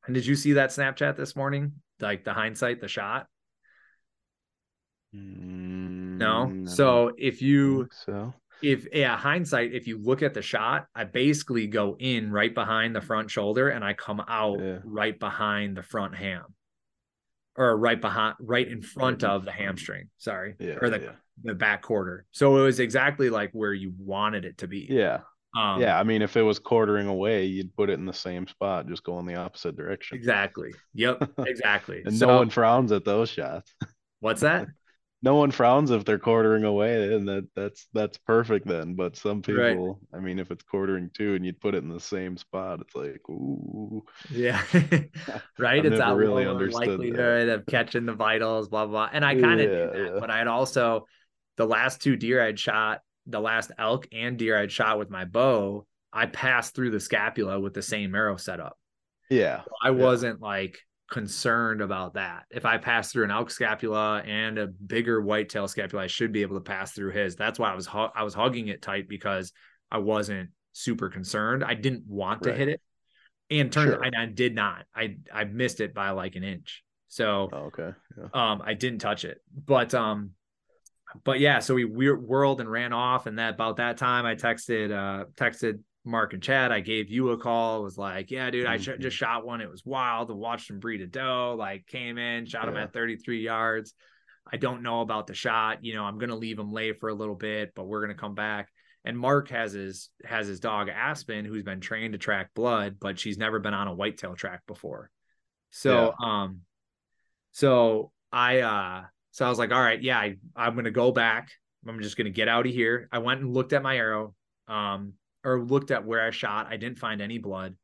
and 0.05 0.13
did 0.15 0.25
you 0.25 0.35
see 0.35 0.53
that 0.53 0.69
Snapchat 0.69 1.17
this 1.17 1.35
morning? 1.35 1.73
Like 1.99 2.23
the 2.23 2.33
hindsight, 2.33 2.79
the 2.79 2.87
shot? 2.87 3.27
No. 5.11 6.53
Mm, 6.53 6.69
So 6.69 7.11
if 7.17 7.41
you 7.41 7.89
so 7.91 8.33
if 8.61 8.87
yeah, 8.93 9.17
hindsight, 9.17 9.73
if 9.73 9.87
you 9.87 9.97
look 9.97 10.21
at 10.21 10.33
the 10.33 10.41
shot, 10.41 10.87
I 10.95 11.03
basically 11.05 11.67
go 11.67 11.95
in 11.99 12.31
right 12.31 12.53
behind 12.53 12.95
the 12.95 13.01
front 13.01 13.31
shoulder 13.31 13.69
and 13.69 13.83
I 13.83 13.93
come 13.93 14.21
out 14.27 14.59
Yeah. 14.59 14.79
right 14.83 15.17
behind 15.19 15.77
the 15.77 15.83
front 15.83 16.15
ham. 16.15 16.43
Or 17.55 17.75
right 17.77 17.99
behind 17.99 18.35
right 18.39 18.67
in 18.67 18.81
front 18.81 19.23
of 19.23 19.43
the 19.43 19.51
hamstring. 19.51 20.09
Sorry. 20.17 20.55
yeah 20.59 20.75
or 20.81 20.89
the 20.89 20.99
yeah 21.01 21.11
the 21.43 21.53
back 21.55 21.81
quarter. 21.81 22.25
So 22.31 22.57
it 22.57 22.61
was 22.63 22.79
exactly 22.81 23.29
like 23.29 23.51
where 23.53 23.73
you 23.73 23.93
wanted 23.97 24.43
it 24.43 24.57
to 24.59 24.67
be. 24.67 24.87
yeah 24.89 25.19
Um 25.57 25.79
yeah 25.81 25.97
i 25.97 26.03
mean 26.03 26.21
if 26.21 26.35
it 26.37 26.41
was 26.41 26.59
quartering 26.59 27.07
away 27.07 27.45
you'd 27.45 27.73
put 27.75 27.89
it 27.89 27.93
in 27.93 28.05
the 28.05 28.13
same 28.13 28.45
spot 28.47 28.87
just 28.87 29.03
go 29.05 29.19
in 29.19 29.25
the 29.25 29.35
opposite 29.35 29.75
direction 29.77 30.17
exactly. 30.17 30.73
Yep, 30.95 31.31
exactly. 31.47 32.03
and 32.05 32.13
so 32.15 32.27
no 32.27 32.35
one 32.37 32.49
frowns 32.49 32.91
at 32.91 33.05
those 33.05 33.29
shots 33.29 33.73
what's 34.19 34.41
that? 34.41 34.67
no 35.21 35.35
one 35.35 35.51
frowns 35.51 35.91
if 35.91 36.05
they're 36.05 36.19
quartering 36.19 36.63
away 36.63 37.13
and 37.13 37.27
that 37.27 37.47
that's 37.55 37.87
that's 37.93 38.17
perfect 38.17 38.67
then 38.67 38.95
but 38.95 39.15
some 39.15 39.41
Right. 39.47 39.81
people 39.81 39.99
i 40.13 40.19
mean 40.19 40.39
if 40.39 40.51
it's 40.51 40.63
quartering 40.63 41.09
to 41.15 41.35
and 41.35 41.45
you'd 41.45 41.59
put 41.59 41.75
it 41.75 41.83
in 41.83 41.89
the 41.89 41.99
same 41.99 42.37
spot 42.37 42.79
it's 42.81 42.95
like 42.95 43.21
ooh 43.29 44.03
Yeah. 44.29 44.61
right. 45.57 45.83
It's 45.85 45.99
a 45.99 46.05
really 46.05 46.45
understood 46.45 47.07
that. 47.09 47.09
likelihood 47.09 47.49
of 47.49 47.65
catching 47.65 48.05
the 48.05 48.13
vitals, 48.13 48.69
blah, 48.69 48.85
blah. 48.85 49.09
And 49.11 49.25
I 49.25 49.35
kind 49.35 49.59
of 49.61 49.71
Yeah, 49.71 49.71
did 49.71 49.91
that, 49.93 50.13
yeah. 50.13 50.19
but 50.19 50.29
I 50.29 50.37
had 50.37 50.47
also 50.47 51.07
the 51.57 51.65
last 51.65 52.01
two 52.01 52.15
deer 52.15 52.41
I'd 52.43 52.59
shot, 52.59 53.01
the 53.25 53.39
last 53.39 53.71
elk 53.77 54.07
and 54.11 54.37
deer 54.37 54.57
I'd 54.57 54.71
shot 54.71 54.99
with 54.99 55.09
my 55.09 55.25
bow, 55.25 55.85
I 56.13 56.25
passed 56.27 56.75
through 56.75 56.91
the 56.91 56.99
scapula 56.99 57.59
with 57.59 57.73
the 57.73 57.81
same 57.81 58.13
arrow 58.15 58.37
setup. 58.37 58.77
yeah 59.29 59.61
I 59.83 59.91
wasn't 59.91 60.41
like 60.41 60.79
concerned 61.09 61.81
about 61.81 62.13
that. 62.13 62.43
If 62.49 62.65
I 62.65 62.77
pass 62.77 63.11
through 63.11 63.25
an 63.25 63.31
elk 63.31 63.51
scapula 63.51 64.21
and 64.25 64.57
a 64.57 64.67
bigger 64.67 65.21
whitetail 65.21 65.67
scapula, 65.67 66.03
I 66.03 66.07
should 66.07 66.31
be 66.31 66.41
able 66.41 66.55
to 66.57 66.61
pass 66.63 66.91
through 66.91 67.11
his. 67.11 67.35
That's 67.35 67.59
why 67.59 67.71
I 67.71 67.75
was 67.75 67.87
hu- 67.87 68.09
I 68.15 68.23
was 68.23 68.33
hugging 68.33 68.67
it 68.67 68.81
tight 68.81 69.07
because 69.09 69.51
I 69.91 69.97
wasn't 69.99 70.49
super 70.73 71.09
concerned. 71.09 71.63
I 71.63 71.73
didn't 71.73 72.05
want 72.07 72.43
to 72.43 72.49
Right. 72.49 72.57
hit 72.59 72.67
it, 72.69 72.81
and 73.49 73.71
turned 73.71 73.91
Sure. 73.91 74.03
and 74.03 74.15
I 74.15 74.25
did 74.27 74.53
not. 74.55 74.85
I 74.95 75.17
I 75.33 75.43
missed 75.45 75.81
it 75.81 75.93
by 75.93 76.11
like 76.11 76.35
an 76.35 76.43
inch. 76.43 76.83
So 77.07 77.49
oh, 77.51 77.57
okay 77.67 77.91
yeah. 78.17 78.27
um 78.33 78.61
I 78.63 78.75
didn't 78.75 78.99
touch 78.99 79.25
it. 79.25 79.39
But 79.53 79.93
um 79.95 80.31
but 81.23 81.39
yeah, 81.39 81.57
so 81.57 81.73
we, 81.73 81.85
we 81.85 82.11
whirled 82.11 82.61
and 82.61 82.69
ran 82.69 82.93
off 82.93 83.25
and 83.25 83.39
that 83.39 83.55
about 83.55 83.77
that 83.77 83.97
time 83.97 84.27
I 84.27 84.35
texted 84.35 84.91
uh 84.91 85.25
texted 85.35 85.79
Mark 86.05 86.33
and 86.33 86.41
Chad. 86.41 86.71
I 86.71 86.79
gave 86.79 87.09
you 87.09 87.29
a 87.31 87.37
call. 87.37 87.83
Was 87.83 87.97
like, 87.97 88.31
yeah, 88.31 88.49
dude, 88.49 88.65
I 88.65 88.77
sh- 88.77 88.89
just 88.99 89.17
shot 89.17 89.45
one. 89.45 89.61
It 89.61 89.69
was 89.69 89.85
wild. 89.85 90.31
I 90.31 90.33
watched 90.33 90.69
him 90.69 90.79
breed 90.79 91.01
a 91.01 91.07
doe. 91.07 91.55
Like, 91.57 91.85
came 91.87 92.17
in, 92.17 92.45
shot 92.45 92.67
him 92.67 92.77
at 92.77 92.93
33 92.93 93.41
yards. 93.43 93.93
I 94.51 94.57
don't 94.57 94.81
know 94.81 95.01
about 95.01 95.27
the 95.27 95.33
shot. 95.33 95.83
You 95.83 95.93
know, 95.93 96.03
I'm 96.03 96.17
gonna 96.17 96.35
leave 96.35 96.57
him 96.57 96.71
lay 96.71 96.93
for 96.93 97.09
a 97.09 97.13
little 97.13 97.35
bit, 97.35 97.73
but 97.75 97.85
we're 97.85 98.01
gonna 98.01 98.15
come 98.15 98.35
back. 98.35 98.69
And 99.05 99.17
Mark 99.17 99.49
has 99.49 99.73
his 99.73 100.09
has 100.25 100.47
his 100.47 100.59
dog 100.59 100.89
Aspen, 100.89 101.45
who's 101.45 101.63
been 101.63 101.79
trained 101.79 102.13
to 102.13 102.17
track 102.17 102.49
blood, 102.53 102.97
but 102.99 103.19
she's 103.19 103.37
never 103.37 103.59
been 103.59 103.73
on 103.73 103.87
a 103.87 103.93
whitetail 103.93 104.35
track 104.35 104.61
before. 104.67 105.09
So 105.69 106.13
um, 106.21 106.61
so 107.51 108.11
I 108.31 108.59
uh, 108.59 109.03
so 109.31 109.45
I 109.45 109.49
was 109.49 109.59
like, 109.59 109.71
all 109.71 109.81
right, 109.81 110.01
yeah, 110.01 110.17
I, 110.17 110.37
I'm 110.55 110.75
gonna 110.75 110.91
go 110.91 111.11
back. 111.11 111.49
I'm 111.87 112.01
just 112.01 112.17
gonna 112.17 112.29
get 112.29 112.47
out 112.47 112.65
of 112.65 112.73
here. 112.73 113.07
I 113.11 113.19
went 113.19 113.41
and 113.41 113.53
looked 113.53 113.73
at 113.73 113.83
my 113.83 113.97
arrow, 113.97 114.33
um, 114.67 115.13
or 115.43 115.61
looked 115.61 115.91
at 115.91 116.05
where 116.05 116.21
I 116.25 116.31
shot. 116.31 116.67
I 116.69 116.77
didn't 116.77 116.99
find 116.99 117.21
any 117.21 117.37
blood. 117.37 117.75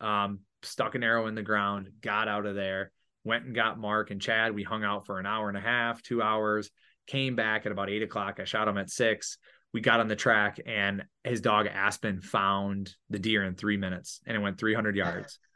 Um, 0.00 0.40
stuck 0.62 0.94
an 0.94 1.02
arrow 1.02 1.26
in 1.26 1.34
the 1.34 1.42
ground, 1.42 1.88
got 2.00 2.28
out 2.28 2.46
of 2.46 2.54
there, 2.54 2.90
went 3.24 3.44
and 3.44 3.54
got 3.54 3.78
Mark 3.78 4.10
and 4.10 4.20
Chad. 4.20 4.54
We 4.54 4.62
hung 4.62 4.84
out 4.84 5.06
for 5.06 5.18
an 5.18 5.26
hour 5.26 5.48
and 5.48 5.56
a 5.56 5.60
half, 5.60 6.02
two 6.02 6.22
hours, 6.22 6.70
came 7.06 7.36
back 7.36 7.66
at 7.66 7.72
about 7.72 7.90
eight 7.90 8.02
o'clock. 8.02 8.38
I 8.40 8.44
shot 8.44 8.68
him 8.68 8.78
at 8.78 8.90
six. 8.90 9.38
We 9.72 9.80
got 9.80 10.00
on 10.00 10.08
the 10.08 10.16
track 10.16 10.60
and 10.66 11.04
his 11.24 11.40
dog 11.40 11.66
Aspen 11.66 12.20
found 12.20 12.94
the 13.10 13.18
deer 13.18 13.42
in 13.44 13.54
three 13.56 13.76
minutes 13.76 14.20
and 14.26 14.36
it 14.36 14.40
went 14.40 14.58
300 14.58 14.96
yards. 14.96 15.38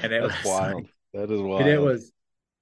And 0.00 0.12
it 0.12 0.22
was 0.22 0.30
like- 0.32 0.44
wild 0.44 0.86
that 1.12 1.28
is 1.30 1.40
wild 1.40 1.62
and 1.62 1.70
it 1.70 1.80
was 1.80 2.12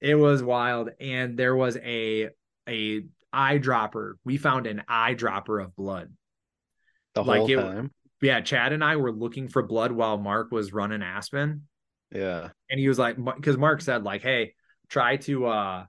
it 0.01 0.15
was 0.15 0.43
wild 0.43 0.89
and 1.01 1.37
there 1.37 1.55
was 1.55 1.77
a 1.77 2.31
a 2.67 3.03
eyedropper 3.35 4.15
we 4.25 4.39
found 4.39 4.67
an 4.67 4.83
eyedropper 4.89 5.63
of 5.63 5.77
blood 5.77 6.11
the 7.15 7.23
like 7.23 7.41
whole 7.41 7.51
it- 7.51 7.57
time 7.57 7.91
yeah 8.25 8.41
chad 8.41 8.73
and 8.73 8.83
i 8.85 8.97
were 8.97 9.13
looking 9.13 9.49
for 9.49 9.63
blood 9.63 9.93
while 9.93 10.19
mark 10.19 10.51
was 10.51 10.73
running 10.73 11.03
aspen 11.03 11.63
yeah 12.13 12.51
and 12.71 12.81
he 12.81 12.89
was 12.89 12.99
like 12.99 13.17
because 13.37 13.57
mark 13.57 13.81
said 13.81 14.03
like 14.05 14.23
hey 14.23 14.55
try 14.89 15.17
to 15.17 15.47
uh 15.47 15.85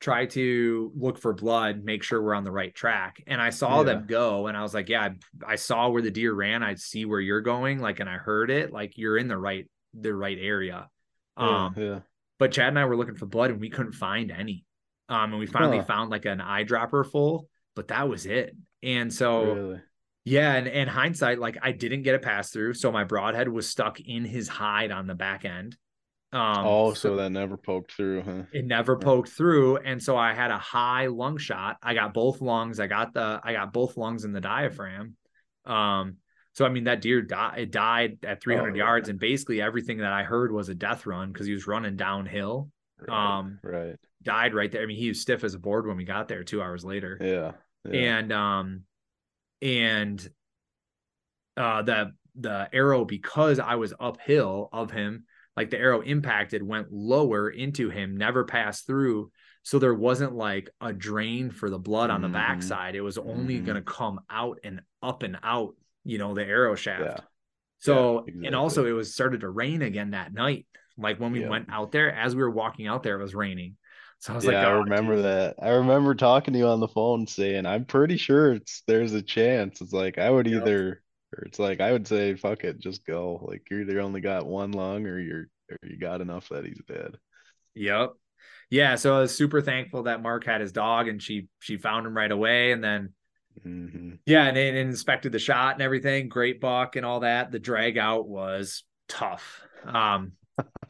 try 0.00 0.26
to 0.26 0.92
look 0.94 1.18
for 1.18 1.32
blood 1.32 1.82
make 1.82 2.02
sure 2.02 2.22
we're 2.22 2.34
on 2.34 2.44
the 2.44 2.50
right 2.50 2.74
track 2.74 3.22
and 3.26 3.40
i 3.40 3.50
saw 3.50 3.78
Yeah. 3.78 3.84
them 3.84 4.06
go 4.06 4.46
and 4.46 4.56
i 4.56 4.62
was 4.62 4.74
like 4.74 4.88
yeah 4.88 5.08
I, 5.46 5.52
I 5.52 5.56
saw 5.56 5.88
where 5.88 6.02
the 6.02 6.10
deer 6.10 6.32
ran 6.34 6.62
i 6.62 6.74
see 6.74 7.04
where 7.06 7.20
you're 7.20 7.40
going 7.40 7.78
like 7.80 8.00
and 8.00 8.08
i 8.08 8.16
heard 8.16 8.50
it 8.50 8.72
like 8.72 8.98
you're 8.98 9.16
in 9.16 9.28
the 9.28 9.38
right 9.38 9.66
the 9.94 10.14
right 10.14 10.38
area 10.40 10.88
yeah, 11.38 11.66
um 11.66 11.74
yeah. 11.76 12.00
but 12.38 12.52
Chad 12.52 12.68
and 12.68 12.78
I 12.78 12.84
were 12.84 12.96
looking 12.96 13.14
for 13.14 13.26
blood 13.26 13.50
and 13.50 13.60
we 13.60 13.70
couldn't 13.70 13.92
find 13.92 14.30
any. 14.30 14.64
Um, 15.08 15.30
and 15.32 15.38
we 15.38 15.46
finally 15.46 15.78
Huh. 15.78 15.84
found 15.84 16.10
like 16.10 16.24
an 16.26 16.38
eyedropper 16.40 17.10
full, 17.10 17.48
but 17.74 17.88
that 17.88 18.08
was 18.08 18.26
it. 18.26 18.54
And 18.82 19.12
so, 19.12 19.42
really 19.54 19.80
yeah, 20.26 20.54
and 20.56 20.66
in 20.66 20.88
hindsight, 20.88 21.38
like 21.38 21.56
I 21.62 21.72
didn't 21.72 22.02
get 22.02 22.14
a 22.16 22.18
pass 22.18 22.50
through, 22.50 22.74
so 22.74 22.92
my 22.92 23.04
broadhead 23.04 23.48
was 23.48 23.68
stuck 23.68 24.00
in 24.00 24.24
his 24.24 24.48
hide 24.48 24.90
on 24.90 25.06
the 25.06 25.14
back 25.14 25.44
end. 25.44 25.76
Um, 26.32 26.66
oh 26.66 26.92
so 26.92 27.14
that 27.16 27.30
never 27.30 27.56
poked 27.56 27.92
through 27.92 28.22
huh 28.22 28.42
it 28.52 28.66
never 28.66 28.96
poked 28.98 29.28
through, 29.30 29.76
and 29.78 30.02
so 30.02 30.16
I 30.16 30.34
had 30.34 30.50
a 30.50 30.58
high 30.58 31.06
lung 31.06 31.38
shot. 31.38 31.76
I 31.82 31.94
got 31.94 32.12
both 32.12 32.40
lungs. 32.40 32.80
I 32.80 32.88
got 32.88 33.14
the 33.14 33.40
I 33.42 33.52
got 33.52 33.72
both 33.72 33.96
lungs 33.96 34.24
in 34.24 34.32
the 34.32 34.40
diaphragm. 34.40 35.14
Um, 35.64 36.16
so 36.54 36.66
I 36.66 36.70
mean 36.70 36.84
that 36.84 37.00
deer 37.00 37.22
died. 37.22 37.58
It 37.60 37.70
died 37.70 38.18
at 38.24 38.42
300 38.42 38.70
Oh, 38.70 38.74
yeah. 38.74 38.78
yards, 38.84 39.08
and 39.08 39.20
basically 39.20 39.62
everything 39.62 39.98
that 39.98 40.12
I 40.12 40.24
heard 40.24 40.50
was 40.50 40.68
a 40.68 40.74
death 40.74 41.06
run 41.06 41.32
because 41.32 41.46
he 41.46 41.52
was 41.52 41.68
running 41.68 41.96
downhill 41.96 42.70
right, 43.06 43.38
um, 43.38 43.60
right 43.62 43.94
died 44.24 44.52
right 44.54 44.72
there. 44.72 44.82
I 44.82 44.86
mean, 44.86 44.96
he 44.98 45.08
was 45.08 45.20
stiff 45.20 45.44
as 45.44 45.54
a 45.54 45.58
board 45.60 45.86
when 45.86 45.96
we 45.96 46.04
got 46.04 46.26
there 46.26 46.42
two 46.42 46.60
hours 46.60 46.84
later. 46.84 47.16
yeah, 47.20 47.52
yeah. 47.88 48.00
And 48.18 48.32
um 48.32 48.82
and 49.62 50.28
uh 51.56 51.82
the 51.82 52.12
the 52.38 52.68
arrow 52.72 53.04
because 53.04 53.58
I 53.58 53.76
was 53.76 53.94
uphill 53.98 54.68
of 54.72 54.90
him, 54.90 55.24
like 55.56 55.70
the 55.70 55.78
arrow 55.78 56.02
impacted, 56.02 56.62
went 56.62 56.92
lower 56.92 57.48
into 57.48 57.88
him, 57.88 58.16
never 58.16 58.44
passed 58.44 58.86
through. 58.86 59.30
So 59.62 59.78
there 59.78 59.94
wasn't 59.94 60.34
like 60.34 60.68
a 60.80 60.92
drain 60.92 61.50
for 61.50 61.70
the 61.70 61.78
blood 61.78 62.10
on 62.10 62.20
the 62.20 62.28
Mhm. 62.28 62.32
backside. 62.34 62.94
It 62.94 63.00
was 63.00 63.16
only 63.16 63.58
Mhm. 63.60 63.64
gonna 63.64 63.82
come 63.82 64.20
out 64.28 64.58
and 64.64 64.82
up 65.02 65.22
and 65.22 65.38
out, 65.42 65.76
you 66.04 66.18
know, 66.18 66.34
the 66.34 66.44
arrow 66.44 66.74
shaft. 66.74 67.02
yeah 67.04 67.24
So 67.78 68.26
Yeah, 68.26 68.48
and 68.48 68.54
also 68.54 68.84
it 68.86 68.92
was 68.92 69.14
started 69.14 69.40
to 69.40 69.48
rain 69.48 69.80
again 69.82 70.10
that 70.10 70.32
night. 70.34 70.66
Like 70.98 71.18
when 71.18 71.32
we 71.32 71.40
Yeah. 71.40 71.48
went 71.48 71.68
out 71.70 71.90
there, 71.90 72.12
as 72.12 72.36
we 72.36 72.42
were 72.42 72.50
walking 72.50 72.86
out 72.86 73.02
there, 73.02 73.18
it 73.18 73.22
was 73.22 73.34
raining. 73.34 73.76
So 74.18 74.32
I 74.32 74.36
was 74.36 74.46
yeah, 74.46 74.46
like, 74.46 74.62
I 74.62 74.68
"Oh, 74.68 74.84
remember 74.84 75.22
dude." 75.22 75.22
that. 75.22 75.56
I 75.62 75.70
remember 75.70 76.14
talking 76.14 76.52
to 76.54 76.58
you 76.58 76.66
on 76.66 76.80
the 76.80 76.88
phone 76.88 77.26
saying, 77.26 77.66
I'm 77.66 77.84
pretty 77.84 78.16
sure 78.16 78.52
it's 78.54 78.82
there's 78.86 79.12
a 79.14 79.22
chance. 79.22 79.80
It's 79.80 79.92
like 79.92 80.18
I 80.18 80.30
would 80.30 80.46
Yep. 80.48 80.48
either 80.48 81.02
or 81.36 81.44
it's 81.44 81.58
like 81.58 81.80
I 81.80 81.92
would 81.92 82.06
say, 82.06 82.34
fuck 82.36 82.64
it, 82.64 82.78
just 82.78 83.04
go. 83.06 83.36
Like 83.48 83.66
you 83.70 83.80
either 83.80 84.00
only 84.00 84.20
got 84.20 84.46
one 84.46 84.72
lung 84.72 85.06
or 85.06 85.18
you're 85.18 85.46
or 85.70 85.78
you 85.84 85.98
got 85.98 86.20
enough 86.20 86.48
that 86.50 86.66
he's 86.66 86.80
dead. 86.86 87.16
Yep. 87.74 88.14
Yeah. 88.70 88.96
So 88.96 89.16
I 89.16 89.20
was 89.20 89.36
super 89.36 89.60
thankful 89.62 90.04
that 90.04 90.22
Mark 90.22 90.44
had 90.44 90.60
his 90.60 90.72
dog 90.72 91.08
and 91.08 91.22
she 91.22 91.48
she 91.60 91.76
found 91.76 92.06
him 92.06 92.16
right 92.16 92.30
away. 92.32 92.72
And 92.72 92.82
then 92.82 93.14
hmm 93.64 94.18
yeah, 94.26 94.44
and, 94.46 94.56
and 94.58 94.76
inspected 94.76 95.32
the 95.32 95.38
shot 95.38 95.74
and 95.74 95.82
everything. 95.82 96.28
Great 96.28 96.60
buck 96.60 96.96
and 96.96 97.06
all 97.06 97.20
that. 97.20 97.50
The 97.52 97.58
drag 97.58 97.96
out 97.98 98.28
was 98.28 98.84
tough. 99.08 99.62
Um 99.84 100.32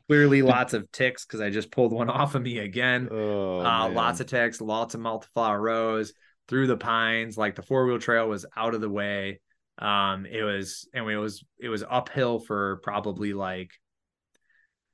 clearly 0.09 0.43
lots 0.43 0.75
of 0.75 0.91
ticks 0.93 1.25
because 1.25 1.41
I 1.41 1.51
just 1.51 1.71
pulled 1.71 1.93
one 1.93 2.11
off 2.11 2.35
of 2.35 2.43
me 2.43 2.59
again. 2.59 3.09
Oh, 3.11 3.61
uh 3.61 3.89
lots 3.89 4.21
of 4.21 4.27
ticks, 4.27 4.61
lots 4.61 4.95
of 4.95 5.01
multiflora 5.01 5.61
rose 5.61 6.13
through 6.49 6.67
the 6.67 6.77
pines. 6.77 7.37
Like 7.37 7.55
the 7.55 7.63
four 7.63 7.87
wheel 7.87 7.99
trail 7.99 8.29
was 8.29 8.47
out 8.57 8.75
of 8.75 8.81
the 8.81 8.91
way. 8.91 9.41
Um, 9.79 10.25
it 10.27 10.43
was 10.43 10.89
and 10.95 11.09
it 11.11 11.19
was 11.19 11.45
it 11.59 11.69
was 11.69 11.85
uphill 11.89 12.39
for 12.39 12.77
probably 12.83 13.33
like 13.35 13.71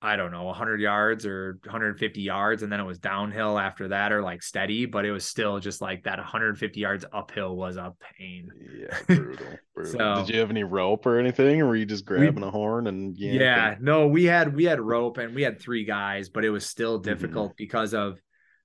I 0.05 0.17
don't 0.17 0.33
know, 0.33 0.43
100 0.45 0.81
yards 0.81 1.25
or 1.25 1.61
150 1.65 2.21
yards. 2.23 2.65
And 2.65 2.73
then 2.73 2.81
it 2.81 2.85
was 2.85 2.99
downhill 2.99 3.57
after 3.57 3.87
that 3.89 4.11
or 4.13 4.21
like 4.21 4.43
steady, 4.43 4.85
but 4.85 5.05
it 5.05 5.13
was 5.13 5.25
still 5.25 5.61
just 5.61 5.81
like 5.81 6.03
that 6.03 6.19
150 6.19 6.81
yards 6.81 7.05
uphill 7.13 7.55
was 7.57 7.77
a 7.77 7.95
pain. 8.19 8.49
Yeah, 8.81 8.99
brutal. 9.07 9.47
brutal. 9.75 9.93
So- 9.93 10.25
Did 10.27 10.35
you 10.35 10.41
have 10.41 10.51
any 10.51 10.65
rope 10.65 11.07
or 11.07 11.19
anything, 11.21 11.63
or 11.63 11.67
were 11.69 11.77
you 11.77 11.87
just 11.87 12.05
grabbing 12.05 12.43
a 12.43 12.51
horn 12.51 12.89
and 12.89 13.17
yanking? 13.17 13.41
Yeah, 13.41 13.77
no, 13.81 14.09
we 14.09 14.25
had 14.25 14.57
we 14.57 14.65
had 14.65 14.81
rope 14.81 15.19
and 15.19 15.37
we 15.37 15.43
had 15.43 15.61
three 15.61 15.85
guys, 15.85 16.29
but 16.29 16.45
it 16.45 16.51
was 16.51 16.67
still 16.67 16.99
Mm-hmm. 16.99 17.09
difficult 17.09 17.57
because 17.57 17.95
of 17.95 18.19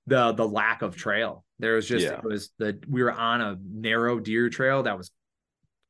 the 0.07 0.31
the 0.33 0.47
lack 0.47 0.81
of 0.81 0.95
trail. 0.95 1.45
There 1.59 1.75
was 1.75 1.87
just 1.87 2.03
Yeah. 2.05 2.13
it 2.17 2.23
was 2.23 2.49
the 2.57 2.79
we 2.89 3.03
were 3.03 3.11
on 3.11 3.41
a 3.41 3.57
narrow 3.63 4.19
deer 4.19 4.49
trail 4.49 4.81
that 4.83 4.97
was 4.97 5.11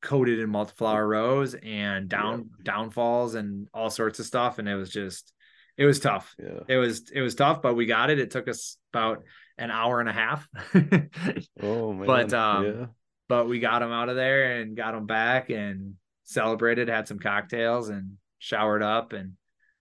coated 0.01 0.39
in 0.39 0.49
multiflora 0.49 1.07
rose 1.07 1.55
and 1.55 2.07
down 2.07 2.49
downfalls 2.63 3.33
and 3.35 3.67
all 3.73 3.89
sorts 3.89 4.19
of 4.19 4.25
stuff, 4.25 4.59
and 4.59 4.67
it 4.67 4.75
was 4.75 4.89
just 4.89 5.33
it 5.77 5.85
was 5.85 5.99
tough. 5.99 6.35
Yeah. 6.39 6.59
It 6.67 6.77
was 6.77 7.09
it 7.11 7.21
was 7.21 7.35
tough, 7.35 7.61
but 7.61 7.75
we 7.75 7.85
got 7.85 8.09
it. 8.09 8.19
It 8.19 8.31
took 8.31 8.47
us 8.47 8.77
about 8.93 9.23
an 9.57 9.71
hour 9.71 9.99
and 9.99 10.09
a 10.09 10.13
half. 10.13 10.47
Oh 11.61 11.93
man. 11.93 12.05
But, 12.07 12.33
um, 12.33 12.65
yeah. 12.65 12.85
but 13.27 13.47
we 13.47 13.59
got 13.59 13.81
him 13.81 13.91
out 13.91 14.09
of 14.09 14.15
there 14.15 14.59
and 14.59 14.75
got 14.75 14.93
him 14.95 15.05
back 15.05 15.49
and 15.49 15.95
celebrated, 16.23 16.87
had 16.89 17.07
some 17.07 17.19
cocktails 17.19 17.89
and 17.89 18.17
showered 18.39 18.83
up 18.83 19.13
and 19.13 19.33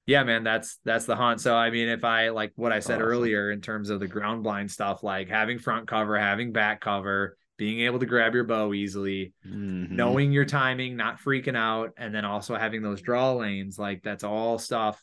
yeah, 0.07 0.23
man, 0.23 0.45
that's 0.45 0.79
that's 0.85 1.05
the 1.05 1.17
hunt. 1.17 1.41
So 1.41 1.57
I 1.57 1.71
mean, 1.71 1.89
if 1.89 2.05
I 2.05 2.29
like 2.29 2.53
what 2.55 2.73
I 2.73 2.79
said 2.79 3.01
Awesome. 3.01 3.09
earlier 3.09 3.51
in 3.51 3.61
terms 3.61 3.91
of 3.91 3.99
the 3.99 4.07
ground 4.07 4.45
blind 4.45 4.71
stuff, 4.71 5.03
like 5.03 5.29
having 5.29 5.59
front 5.59 5.89
cover, 5.89 6.17
having 6.17 6.53
back 6.53 6.81
cover, 6.81 7.37
being 7.57 7.81
able 7.81 7.99
to 7.99 8.07
grab 8.07 8.33
your 8.33 8.45
bow 8.45 8.73
easily, 8.73 9.33
Mhm. 9.45 9.91
knowing 9.91 10.31
your 10.31 10.45
timing, 10.45 10.97
not 10.97 11.19
freaking 11.19 11.57
out, 11.57 11.91
and 11.97 12.15
then 12.15 12.25
also 12.25 12.55
having 12.55 12.83
those 12.83 13.03
draw 13.03 13.33
lanes, 13.33 13.81
like 13.81 14.03
that's 14.05 14.23
all 14.23 14.59
stuff 14.59 15.03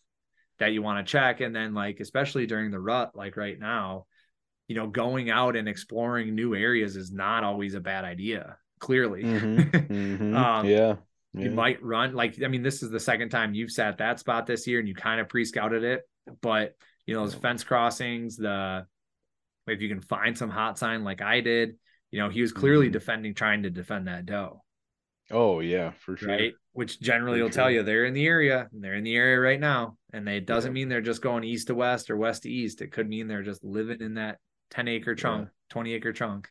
that 0.60 0.72
you 0.74 0.82
want 0.82 1.06
to 1.06 1.12
check. 1.12 1.42
And 1.42 1.56
then 1.56 1.74
like 1.74 2.00
especially 2.00 2.46
during 2.48 2.72
the 2.72 2.80
rut, 2.80 3.16
like 3.16 3.38
right 3.38 3.60
now, 3.60 4.06
you 4.68 4.76
know, 4.76 4.88
going 4.88 5.30
out 5.30 5.56
and 5.56 5.68
exploring 5.68 6.36
new 6.36 6.56
areas 6.56 6.96
is 6.96 7.12
not 7.12 7.44
always 7.44 7.74
a 7.76 7.80
bad 7.82 8.06
idea. 8.06 8.58
Clearly, 8.80 9.24
Mhm. 9.24 9.88
Mhm. 9.90 10.36
Um, 10.36 10.66
yeah. 10.68 10.96
you 11.34 11.52
might 11.52 11.82
run 11.84 12.14
like 12.14 12.42
I 12.44 12.48
mean, 12.48 12.64
this 12.64 12.84
is 12.84 12.90
the 12.92 13.00
second 13.00 13.30
time 13.30 13.54
you've 13.54 13.72
sat 13.72 13.98
that 14.00 14.20
spot 14.20 14.46
this 14.46 14.68
year, 14.68 14.80
and 14.80 14.88
you 14.88 14.96
kind 14.96 15.22
of 15.22 15.30
pre-scouted 15.30 15.84
it, 15.84 16.04
but 16.42 16.76
you 17.06 17.14
know 17.14 17.24
those 17.24 17.34
fence 17.36 17.64
crossings, 17.64 18.38
the 18.38 18.86
if 19.68 19.82
you 19.82 19.90
can 19.90 20.02
find 20.02 20.38
some 20.38 20.50
hot 20.50 20.78
sign 20.78 21.04
like 21.04 21.22
I 21.22 21.40
did, 21.42 21.78
you 22.12 22.20
know, 22.20 22.30
he 22.30 22.42
was 22.42 22.52
clearly 22.52 22.90
Mhm. 22.90 22.94
defending, 22.94 23.34
trying 23.34 23.64
to 23.64 23.70
defend 23.70 24.08
that 24.08 24.26
doe 24.26 24.62
Oh 25.32 25.60
yeah, 25.62 25.92
for 25.92 26.18
sure. 26.18 26.30
right? 26.30 26.54
Which 26.74 27.00
generally 27.00 27.41
will 27.41 27.50
tell 27.52 27.68
mm-hmm. 27.68 27.76
you 27.76 27.84
they're 27.84 28.06
in 28.06 28.14
the 28.16 28.26
area 28.26 28.68
and 28.72 28.84
they're 28.84 28.95
in 28.95 29.04
the 29.04 29.16
area 29.16 29.40
right 29.40 29.60
now. 29.60 29.98
And 30.12 30.28
they, 30.28 30.38
it 30.38 30.45
doesn't 30.48 30.72
Yeah. 30.72 30.74
mean 30.74 30.90
they're 30.90 31.02
just 31.02 31.22
going 31.22 31.44
east 31.44 31.68
to 31.68 31.76
west 31.76 32.10
or 32.10 32.18
west 32.18 32.44
to 32.44 32.50
east. 32.50 32.82
It 32.82 32.91
could 32.91 33.08
mean 33.08 33.28
they're 33.28 33.44
just 33.44 33.64
living 33.64 34.02
in 34.02 34.16
that 34.16 34.40
10 34.72 34.88
acre 34.88 35.16
chunk, 35.16 35.50
20 35.70 35.94
acre 35.94 36.14
chunk. 36.14 36.50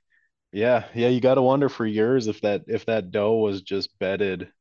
Yeah, 0.52 0.84
yeah, 0.94 1.08
you 1.08 1.20
got 1.20 1.34
to 1.36 1.42
wonder 1.42 1.68
for 1.68 1.86
yours 1.86 2.26
if 2.26 2.40
that 2.42 2.64
if 2.68 2.84
that 2.86 3.10
doe 3.10 3.36
was 3.36 3.62
just 3.62 3.98
bedded 3.98 4.52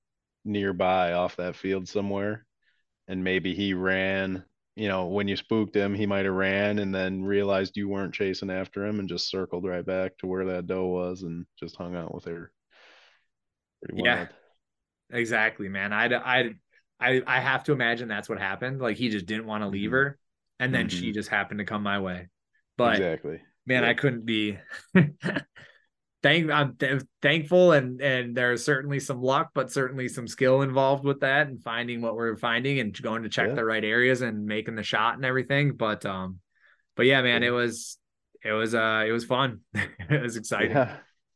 nearby 0.45 1.13
off 1.13 1.35
that 1.37 1.55
field 1.55 1.87
somewhere, 1.89 2.45
and 3.07 3.23
maybe 3.23 3.53
he 3.55 3.73
ran. 3.73 4.45
You 4.75 4.87
know, 4.87 5.07
when 5.07 5.27
you 5.27 5.35
spooked 5.35 5.75
him, 5.75 5.93
he 5.95 6.05
might 6.07 6.25
have 6.25 6.33
ran 6.33 6.79
and 6.79 6.95
then 6.95 7.23
realized 7.25 7.77
you 7.77 7.89
weren't 7.89 8.13
chasing 8.13 8.49
after 8.49 8.85
him 8.85 8.99
and 8.99 9.09
just 9.09 9.29
circled 9.29 9.65
right 9.65 9.85
back 9.85 10.17
to 10.19 10.27
where 10.27 10.45
that 10.45 10.67
doe 10.67 10.87
was 10.87 11.23
and 11.23 11.45
just 11.59 11.75
hung 11.75 11.95
out 11.95 12.13
with 12.15 12.25
her. 12.25 12.51
Pretty 13.83 13.95
Yeah. 13.95 14.15
wild. 14.15 14.29
Exactly, 15.11 15.69
man. 15.69 15.93
I, 15.93 16.05
I, 16.13 16.49
I, 16.99 17.21
I 17.25 17.39
have 17.39 17.63
to 17.65 17.71
imagine 17.73 18.07
that's 18.07 18.29
what 18.29 18.39
happened. 18.39 18.79
Like 18.79 18.97
he 18.97 19.09
just 19.09 19.25
didn't 19.25 19.45
want 19.47 19.63
to 19.63 19.67
leave 19.67 19.89
Mhm. 19.89 19.93
her. 19.93 20.17
And 20.59 20.73
then 20.73 20.89
she 20.89 21.11
Mhm. 21.11 21.15
just 21.15 21.29
happened 21.29 21.59
to 21.59 21.65
come 21.65 21.83
my 21.83 21.99
way. 21.99 22.29
But 22.77 22.93
exactly. 22.97 23.41
man, 23.65 23.83
Yeah. 23.83 23.89
I 23.89 23.93
couldn't 23.93 24.25
be 24.25 24.57
thank 26.23 26.51
I'm 26.51 26.75
th- 26.75 27.01
thankful 27.21 27.71
and 27.71 27.99
and 28.01 28.35
there's 28.37 28.63
certainly 28.63 28.99
some 28.99 29.21
luck, 29.21 29.51
but 29.55 29.71
certainly 29.71 30.07
some 30.07 30.27
skill 30.27 30.61
involved 30.61 31.03
with 31.03 31.21
that 31.21 31.47
and 31.47 31.61
finding 31.63 32.01
what 32.01 32.15
we're 32.15 32.37
finding 32.37 32.79
and 32.79 32.99
going 33.01 33.23
to 33.23 33.29
check 33.29 33.49
Yeah. 33.49 33.55
the 33.55 33.65
right 33.65 33.83
areas 33.83 34.21
and 34.21 34.45
making 34.45 34.75
the 34.75 34.83
shot 34.83 35.15
and 35.15 35.25
everything. 35.25 35.73
But 35.75 36.05
um, 36.05 36.39
but 36.95 37.05
yeah, 37.07 37.21
man, 37.21 37.41
Yeah. 37.41 37.49
it 37.49 37.51
was 37.51 37.97
it 38.43 38.51
was 38.51 38.75
uh 38.75 39.03
it 39.07 39.11
was 39.11 39.25
fun. 39.25 39.61
it 39.73 40.21
was 40.21 40.37
exciting. 40.37 40.77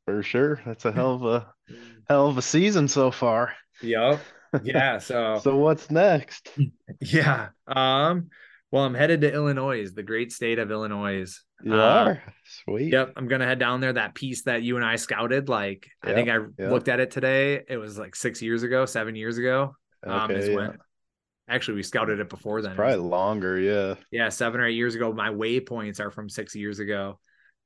For 0.05 0.21
sure. 0.23 0.61
That's 0.65 0.85
a 0.85 0.91
hell 0.91 1.15
of 1.15 1.23
a 1.25 1.53
hell 2.09 2.27
of 2.27 2.37
a 2.37 2.41
season 2.41 2.87
so 2.87 3.11
far. 3.11 3.53
Yep. 3.81 4.19
Yeah. 4.63 4.99
So 4.99 5.39
So 5.43 5.57
what's 5.57 5.91
next? 5.91 6.49
yeah. 7.01 7.49
Um. 7.67 8.29
Well, 8.71 8.83
I'm 8.83 8.93
headed 8.93 9.21
to 9.21 9.31
Illinois, 9.33 9.89
the 9.89 10.03
great 10.03 10.33
state 10.33 10.59
of 10.59 10.69
Illinois. 10.69 11.33
You 11.63 11.73
Uh, 11.73 11.77
are 11.77 12.23
sweet. 12.65 12.91
Yep, 12.91 13.13
I'm 13.15 13.27
gonna 13.27 13.45
head 13.45 13.59
down 13.59 13.79
there. 13.79 13.93
That 13.93 14.15
piece 14.15 14.43
that 14.43 14.63
you 14.63 14.75
and 14.75 14.83
I 14.85 14.97
scouted, 14.97 15.47
like 15.49 15.87
I 16.01 16.13
think 16.13 16.29
I 16.29 16.39
yeah. 16.57 16.69
looked 16.71 16.89
at 16.89 16.99
it 16.99 17.11
today. 17.11 17.63
It 17.69 17.77
was 17.77 17.97
like 17.97 18.15
six 18.15 18.41
years 18.41 18.63
ago, 18.63 18.85
seven 18.85 19.15
years 19.15 19.37
ago. 19.37 19.75
Um, 20.05 20.31
is 20.31 20.43
Okay, 20.45 20.51
yeah. 20.51 20.57
when 20.57 20.77
actually 21.47 21.75
we 21.75 21.83
scouted 21.83 22.19
it 22.19 22.27
before 22.29 22.61
then. 22.61 22.71
It 22.71 22.73
was- 22.73 22.77
Probably 22.77 23.09
longer, 23.09 23.59
yeah. 23.59 23.95
yeah, 24.11 24.29
seven 24.29 24.59
or 24.59 24.65
eight 24.65 24.75
years 24.75 24.95
ago. 24.95 25.13
My 25.13 25.29
waypoints 25.29 25.99
are 26.01 26.11
from 26.11 26.27
six 26.27 26.53
years 26.55 26.79
ago. 26.79 27.19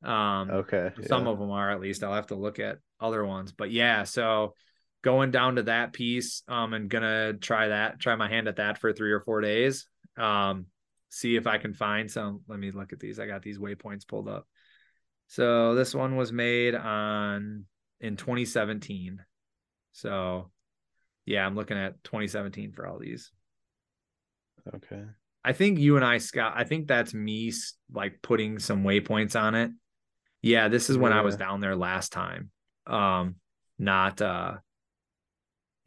Um, 0.03 0.49
Okay. 0.49 0.91
some 1.07 1.25
yeah. 1.25 1.31
of 1.31 1.39
them 1.39 1.51
are 1.51 1.69
at 1.69 1.79
least. 1.81 2.03
I'll 2.03 2.13
have 2.13 2.27
to 2.27 2.35
look 2.35 2.59
at 2.59 2.79
other 2.99 3.25
ones, 3.25 3.51
but 3.51 3.71
yeah. 3.71 4.03
So 4.03 4.53
going 5.01 5.31
down 5.31 5.57
to 5.57 5.63
that 5.63 5.93
piece, 5.93 6.43
um, 6.47 6.73
and 6.73 6.89
gonna 6.89 7.33
try 7.33 7.69
that, 7.69 7.99
try 7.99 8.15
my 8.15 8.29
hand 8.29 8.47
at 8.47 8.57
that 8.57 8.77
for 8.79 8.93
three 8.93 9.11
or 9.11 9.21
four 9.21 9.41
days. 9.41 9.87
Um, 10.17 10.67
see 11.09 11.35
if 11.35 11.47
I 11.47 11.57
can 11.57 11.73
find 11.73 12.09
some. 12.09 12.41
Let 12.47 12.59
me 12.59 12.71
look 12.71 12.93
at 12.93 12.99
these. 12.99 13.19
I 13.19 13.27
got 13.27 13.41
these 13.41 13.57
waypoints 13.57 14.07
pulled 14.07 14.27
up. 14.27 14.47
So 15.27 15.75
this 15.75 15.93
one 15.93 16.15
was 16.15 16.31
made 16.31 16.75
on 16.75 17.65
in 17.99 18.15
2017. 18.15 19.19
So 19.91 20.51
yeah, 21.25 21.45
I'm 21.45 21.55
looking 21.55 21.77
at 21.77 22.03
2017 22.03 22.71
for 22.71 22.87
all 22.87 22.99
these. 22.99 23.31
Okay. 24.75 25.03
I 25.43 25.53
think 25.53 25.79
you 25.79 25.95
and 25.95 26.03
I, 26.05 26.17
Scott, 26.17 26.53
I 26.55 26.63
think 26.63 26.87
that's 26.87 27.13
me 27.13 27.53
like 27.91 28.21
putting 28.21 28.59
some 28.59 28.83
waypoints 28.83 29.39
on 29.39 29.55
it. 29.55 29.71
Yeah, 30.41 30.67
this 30.69 30.89
is 30.89 30.97
when 30.97 31.13
I 31.13 31.21
was 31.21 31.35
down 31.35 31.59
there 31.59 31.75
last 31.75 32.11
time. 32.11 32.51
Um, 32.87 33.35
not 33.77 34.21
uh 34.21 34.57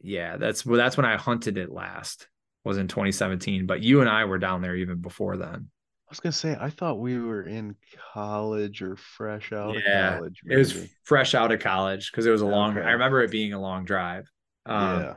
yeah, 0.01 0.37
that's 0.37 0.65
well, 0.65 0.77
that's 0.77 0.97
when 0.97 1.05
I 1.05 1.15
hunted 1.17 1.57
it 1.57 1.71
last, 1.71 2.27
was 2.63 2.77
in 2.77 2.87
2017. 2.87 3.65
But 3.65 3.81
you 3.81 4.01
and 4.01 4.09
I 4.09 4.25
were 4.25 4.37
down 4.39 4.61
there 4.61 4.75
even 4.75 4.97
before 4.99 5.37
then. 5.37 5.69
I 6.07 6.09
was 6.09 6.19
gonna 6.19 6.33
say 6.33 6.55
I 6.59 6.69
thought 6.69 6.99
we 6.99 7.17
were 7.17 7.43
in 7.43 7.75
college 8.13 8.81
or 8.81 8.95
fresh 8.95 9.51
out 9.51 9.75
Yeah, 9.75 10.15
of 10.15 10.19
college. 10.19 10.41
It 10.45 10.57
was 10.57 10.87
fresh 11.03 11.33
out 11.33 11.51
of 11.51 11.59
college 11.59 12.11
because 12.11 12.25
it 12.25 12.31
was 12.31 12.41
a 12.41 12.45
long 12.45 12.77
Okay. 12.77 12.85
I 12.87 12.91
remember 12.91 13.21
it 13.21 13.31
being 13.31 13.53
a 13.53 13.61
long 13.61 13.85
drive. 13.85 14.29
Um, 14.65 15.01
yeah. 15.01 15.15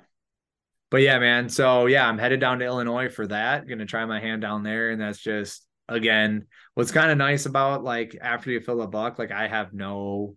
but 0.90 0.98
yeah, 1.02 1.18
man. 1.18 1.48
So 1.48 1.86
yeah, 1.86 2.06
I'm 2.08 2.18
headed 2.18 2.40
down 2.40 2.60
to 2.60 2.64
Illinois 2.64 3.08
for 3.08 3.26
that. 3.26 3.66
Gonna 3.68 3.86
try 3.86 4.04
my 4.06 4.20
hand 4.20 4.42
down 4.42 4.62
there, 4.62 4.90
and 4.90 5.00
that's 5.00 5.18
just 5.18 5.65
again 5.88 6.46
what's 6.76 6.92
kind 6.92 7.10
of 7.10 7.16
nice 7.16 7.46
about 7.46 7.82
like 7.82 8.18
after 8.20 8.50
you 8.50 8.60
fill 8.60 8.82
a 8.82 8.86
buck, 8.86 9.18
like 9.18 9.32
I 9.32 9.48
have 9.48 9.72
no 9.72 10.36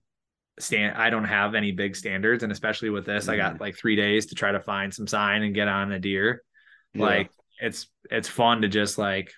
stand, 0.57 0.97
I 0.97 1.09
don't 1.09 1.25
have 1.25 1.53
any 1.53 1.73
big 1.73 1.97
standards, 1.97 2.43
and 2.43 2.51
especially 2.51 2.89
with 2.89 3.05
this, 3.05 3.27
I 3.27 3.35
got 3.35 3.55
mm. 3.55 3.59
like 3.59 3.75
three 3.75 3.97
days 3.97 4.27
to 4.27 4.35
try 4.35 4.53
to 4.53 4.61
find 4.61 4.93
some 4.93 5.05
sign 5.05 5.43
and 5.43 5.53
get 5.53 5.67
on 5.67 5.91
a 5.91 5.99
deer. 5.99 6.41
Yeah. 6.93 7.05
Like 7.05 7.31
it's 7.61 7.87
it's 8.09 8.29
fun 8.29 8.61
to 8.61 8.69
just 8.69 8.97
like 8.97 9.33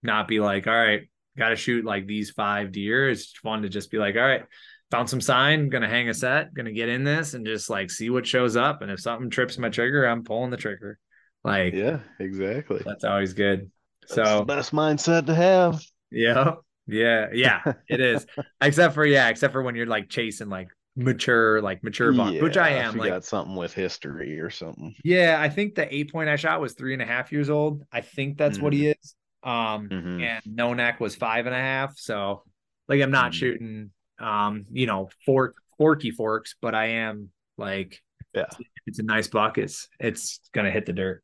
not 0.00 0.28
be 0.28 0.38
like, 0.38 0.68
all 0.68 0.72
right, 0.72 1.08
got 1.36 1.48
to 1.48 1.56
shoot 1.56 1.84
like 1.84 2.06
these 2.06 2.30
five 2.30 2.70
deer. 2.70 3.10
It's 3.10 3.32
fun 3.42 3.62
to 3.62 3.68
just 3.68 3.90
be 3.90 3.98
like, 3.98 4.14
all 4.14 4.22
right, 4.22 4.44
found 4.92 5.10
some 5.10 5.20
sign, 5.20 5.70
gonna 5.70 5.88
hang 5.88 6.08
a 6.08 6.14
set, 6.14 6.54
gonna 6.54 6.72
get 6.72 6.88
in 6.88 7.02
this 7.02 7.34
and 7.34 7.44
just 7.44 7.68
like 7.68 7.90
see 7.90 8.10
what 8.10 8.28
shows 8.28 8.54
up. 8.54 8.80
And 8.80 8.92
if 8.92 9.00
something 9.00 9.28
trips 9.28 9.58
my 9.58 9.70
trigger, 9.70 10.04
I'm 10.04 10.22
pulling 10.22 10.50
the 10.50 10.56
trigger. 10.56 11.00
Like 11.42 11.74
yeah, 11.74 11.98
exactly. 12.20 12.80
that's 12.84 13.02
always 13.02 13.32
good. 13.32 13.72
That's 14.08 14.34
the 14.36 14.42
So 14.42 14.44
best 14.44 14.72
mindset 14.72 15.26
to 15.26 15.34
have. 15.34 15.82
yeah, 16.10 16.54
yeah, 16.86 17.26
yeah, 17.32 17.60
it 17.88 18.00
is. 18.00 18.26
except 18.60 18.94
for 18.94 19.04
yeah, 19.06 19.28
except 19.28 19.52
for 19.52 19.62
when 19.62 19.74
you're 19.74 19.86
like 19.86 20.08
chasing 20.08 20.48
like 20.48 20.68
mature, 20.96 21.60
like 21.60 21.82
mature 21.82 22.12
buck, 22.12 22.40
which 22.40 22.56
I 22.56 22.70
am. 22.70 22.96
Like 22.96 23.08
got 23.08 23.24
something 23.24 23.56
with 23.56 23.72
history 23.72 24.38
or 24.40 24.50
something. 24.50 24.94
yeah, 25.04 25.36
I 25.40 25.48
think 25.48 25.74
the 25.74 25.92
eight 25.94 26.12
point 26.12 26.28
I 26.28 26.36
shot 26.36 26.60
was 26.60 26.74
three 26.74 26.92
and 26.92 27.02
a 27.02 27.06
half 27.06 27.32
years 27.32 27.50
old. 27.50 27.82
I 27.92 28.00
think 28.00 28.38
that's 28.38 28.60
what 28.60 28.72
he 28.72 28.88
is. 28.88 29.14
Um 29.42 29.88
Mhm. 29.88 30.22
and 30.22 30.42
no 30.46 30.72
neck 30.74 31.00
was 31.00 31.16
five 31.16 31.46
and 31.46 31.54
a 31.54 31.58
half. 31.58 31.98
So 31.98 32.44
like 32.88 33.02
I'm 33.02 33.10
not 33.10 33.32
Mhm. 33.32 33.34
shooting 33.34 33.90
um, 34.20 34.64
you 34.70 34.86
know, 34.86 35.10
fork 35.26 35.56
forky 35.76 36.12
forks, 36.12 36.54
but 36.62 36.74
I 36.74 36.86
am 36.86 37.30
like 37.58 38.00
Yeah. 38.34 38.46
it's 38.86 39.00
a 39.00 39.02
nice 39.02 39.26
buck. 39.28 39.58
It's 39.58 39.88
it's 39.98 40.40
gonna 40.52 40.70
hit 40.70 40.86
the 40.86 40.92
dirt. 40.92 41.22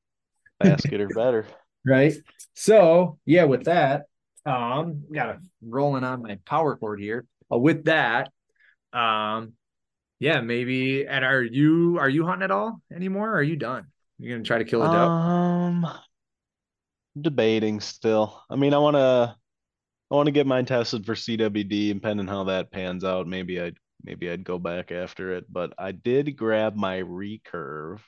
Basket 0.58 1.00
or 1.00 1.08
better. 1.08 1.46
Right. 1.84 2.14
So 2.54 3.18
yeah, 3.24 3.44
with 3.44 3.64
that, 3.64 4.04
um, 4.46 5.04
got 5.12 5.30
a 5.30 5.40
rolling 5.62 6.04
on 6.04 6.22
my 6.22 6.38
power 6.44 6.76
cord 6.76 7.00
here. 7.00 7.26
Uh, 7.52 7.58
with 7.58 7.84
that, 7.84 8.30
um, 8.92 9.54
yeah, 10.18 10.40
maybe. 10.40 11.06
And 11.06 11.24
are 11.24 11.42
you 11.42 11.98
are 11.98 12.08
you 12.08 12.26
hunting 12.26 12.44
at 12.44 12.50
all 12.50 12.80
anymore? 12.94 13.30
Or 13.30 13.36
are 13.36 13.42
you 13.42 13.56
done? 13.56 13.86
You're 14.18 14.36
gonna 14.36 14.44
try 14.44 14.58
to 14.58 14.64
kill 14.64 14.82
a 14.82 14.86
doe? 14.86 15.08
Um 15.08 15.86
debating 17.20 17.80
still. 17.80 18.42
I 18.50 18.56
mean, 18.56 18.74
I 18.74 18.78
want 18.78 18.96
to 18.96 19.36
I 20.10 20.14
want 20.14 20.26
to 20.26 20.32
get 20.32 20.46
mine 20.46 20.66
tested 20.66 21.06
for 21.06 21.14
CWD, 21.14 21.90
and 21.90 22.00
depending 22.00 22.26
how 22.26 22.44
that 22.44 22.70
pans 22.70 23.04
out, 23.04 23.26
maybe 23.26 23.60
I'd 23.60 23.78
maybe 24.02 24.30
I'd 24.30 24.44
go 24.44 24.58
back 24.58 24.92
after 24.92 25.34
it. 25.34 25.46
But 25.50 25.72
I 25.78 25.92
did 25.92 26.36
grab 26.36 26.76
my 26.76 27.00
recurve, 27.00 28.00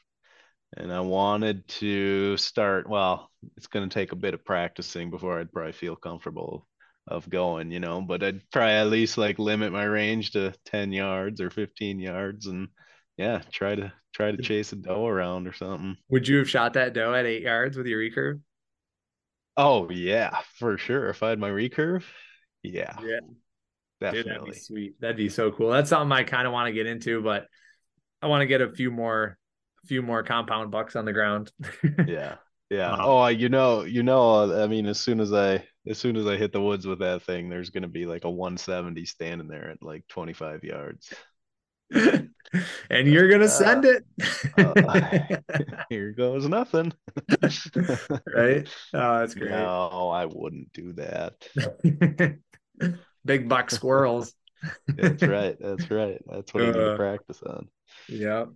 and 0.77 0.93
I 0.93 1.01
wanted 1.01 1.67
to 1.69 2.37
start. 2.37 2.89
Well, 2.89 3.31
it's 3.57 3.67
going 3.67 3.89
to 3.89 3.93
take 3.93 4.13
a 4.13 4.17
bit 4.17 4.35
of 4.35 4.45
practicing 4.45 5.11
before 5.11 5.39
I'd 5.39 5.53
probably 5.53 5.73
feel 5.73 5.97
comfortable 5.97 6.67
of 7.07 7.29
going, 7.29 7.71
you 7.71 7.81
know. 7.81 8.01
But 8.01 8.23
I'd 8.23 8.43
try 8.53 8.73
at 8.73 8.89
least 8.89 9.19
like 9.19 9.39
limit 9.39 9.73
my 9.73 9.85
range 9.85 10.33
to 10.33 10.55
ten 10.65 10.93
yards 10.93 11.41
or 11.41 11.51
fifteen 11.51 11.99
yards, 11.99 12.47
and 12.47 12.69
yeah, 13.17 13.43
try 13.51 13.75
to 13.75 13.93
try 14.15 14.31
to 14.31 14.43
chase 14.43 14.73
a 14.73 14.77
doe 14.77 15.07
around 15.07 15.47
or 15.47 15.53
something. 15.53 15.97
Would 16.11 16.29
you 16.29 16.39
have 16.39 16.51
shot 16.51 16.75
that 16.75 16.95
doe 16.95 17.15
at 17.15 17.27
eight 17.27 17.43
yards 17.43 17.77
with 17.77 17.87
your 17.87 18.01
recurve? 18.01 18.41
Oh 19.57 19.91
yeah, 19.91 20.39
for 20.59 20.79
sure. 20.79 21.09
If 21.09 21.23
I 21.23 21.31
had 21.31 21.39
my 21.39 21.51
recurve, 21.51 22.05
yeah. 22.63 22.97
Yeah. 23.03 23.21
Definitely. 24.01 24.23
Dude, 24.23 24.41
that'd 24.41 24.55
be 24.55 24.59
sweet. 24.59 25.01
That'd 25.01 25.17
be 25.17 25.29
so 25.29 25.53
cool. 25.53 25.71
That's 25.71 25.91
something 25.91 26.11
I 26.11 26.25
kind 26.25 26.47
of 26.47 26.53
want 26.53 26.67
to 26.67 26.73
get 26.73 26.87
into, 26.87 27.23
but 27.23 27.47
I 28.21 28.27
want 28.27 28.41
to 28.41 28.47
get 28.47 28.61
a 28.61 28.73
few 28.73 28.91
more 28.91 29.39
few 29.87 30.03
more 30.03 30.23
compound 30.23 30.71
bucks 30.71 30.97
on 30.97 31.05
the 31.05 31.13
ground. 31.13 31.53
yeah. 32.07 32.37
Yeah. 32.71 32.97
oh, 32.99 33.27
you 33.27 33.51
know, 33.51 33.83
you 33.83 34.03
know, 34.03 34.63
I 34.63 34.67
mean, 34.67 34.87
as 34.87 34.99
soon 34.99 35.21
as 35.21 35.31
I 35.33 35.63
as 35.87 35.99
soon 35.99 36.17
as 36.17 36.27
I 36.27 36.37
hit 36.37 36.53
the 36.53 36.63
woods 36.63 36.87
with 36.87 37.01
that 37.01 37.23
thing, 37.23 37.51
there's 37.51 37.69
gonna 37.69 37.89
be 37.89 38.07
like 38.07 38.25
a 38.25 38.31
170 38.31 39.05
standing 39.05 39.47
there 39.47 39.69
at 39.71 39.83
like 39.83 40.07
25 40.09 40.65
yards. 40.65 41.13
and 41.93 42.31
you're 42.91 43.29
gonna 43.29 43.49
send 43.49 43.85
it. 43.85 44.05
uh, 44.57 45.37
here 45.91 46.13
goes 46.13 46.49
nothing. 46.49 46.93
right? 48.35 48.69
Oh, 48.95 49.19
that's 49.19 49.35
great. 49.35 49.51
No, 49.51 50.09
I 50.09 50.25
wouldn't 50.27 50.73
do 50.73 50.95
that. 50.95 51.35
Big 53.25 53.49
buck 53.49 53.71
squirrels. 53.71 54.35
that's 54.89 55.23
right. 55.23 55.57
That's 55.61 55.91
right. 55.91 56.23
That's 56.27 56.55
what 56.55 56.63
uh, 56.63 56.67
I 56.67 56.69
need 56.69 56.79
to 56.79 56.97
practice 56.97 57.43
on. 57.43 57.69
Yep. 58.09 58.49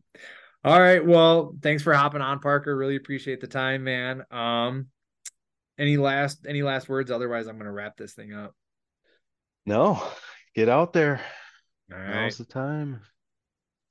All 0.66 0.80
right. 0.80 1.06
Well, 1.06 1.54
thanks 1.62 1.84
for 1.84 1.94
hopping 1.94 2.20
on, 2.20 2.40
Parker. 2.40 2.76
Really 2.76 2.96
appreciate 2.96 3.40
the 3.40 3.46
time, 3.46 3.84
man. 3.84 4.24
Um, 4.32 4.88
any 5.78 5.96
last 5.96 6.44
any 6.44 6.62
last 6.62 6.88
words? 6.88 7.12
Otherwise, 7.12 7.46
I'm 7.46 7.56
gonna 7.56 7.70
wrap 7.70 7.96
this 7.96 8.14
thing 8.14 8.34
up. 8.34 8.52
No, 9.64 10.02
get 10.56 10.68
out 10.68 10.92
there. 10.92 11.20
All 11.92 11.96
right. 11.96 12.24
Now's 12.24 12.38
the 12.38 12.44
time 12.44 13.00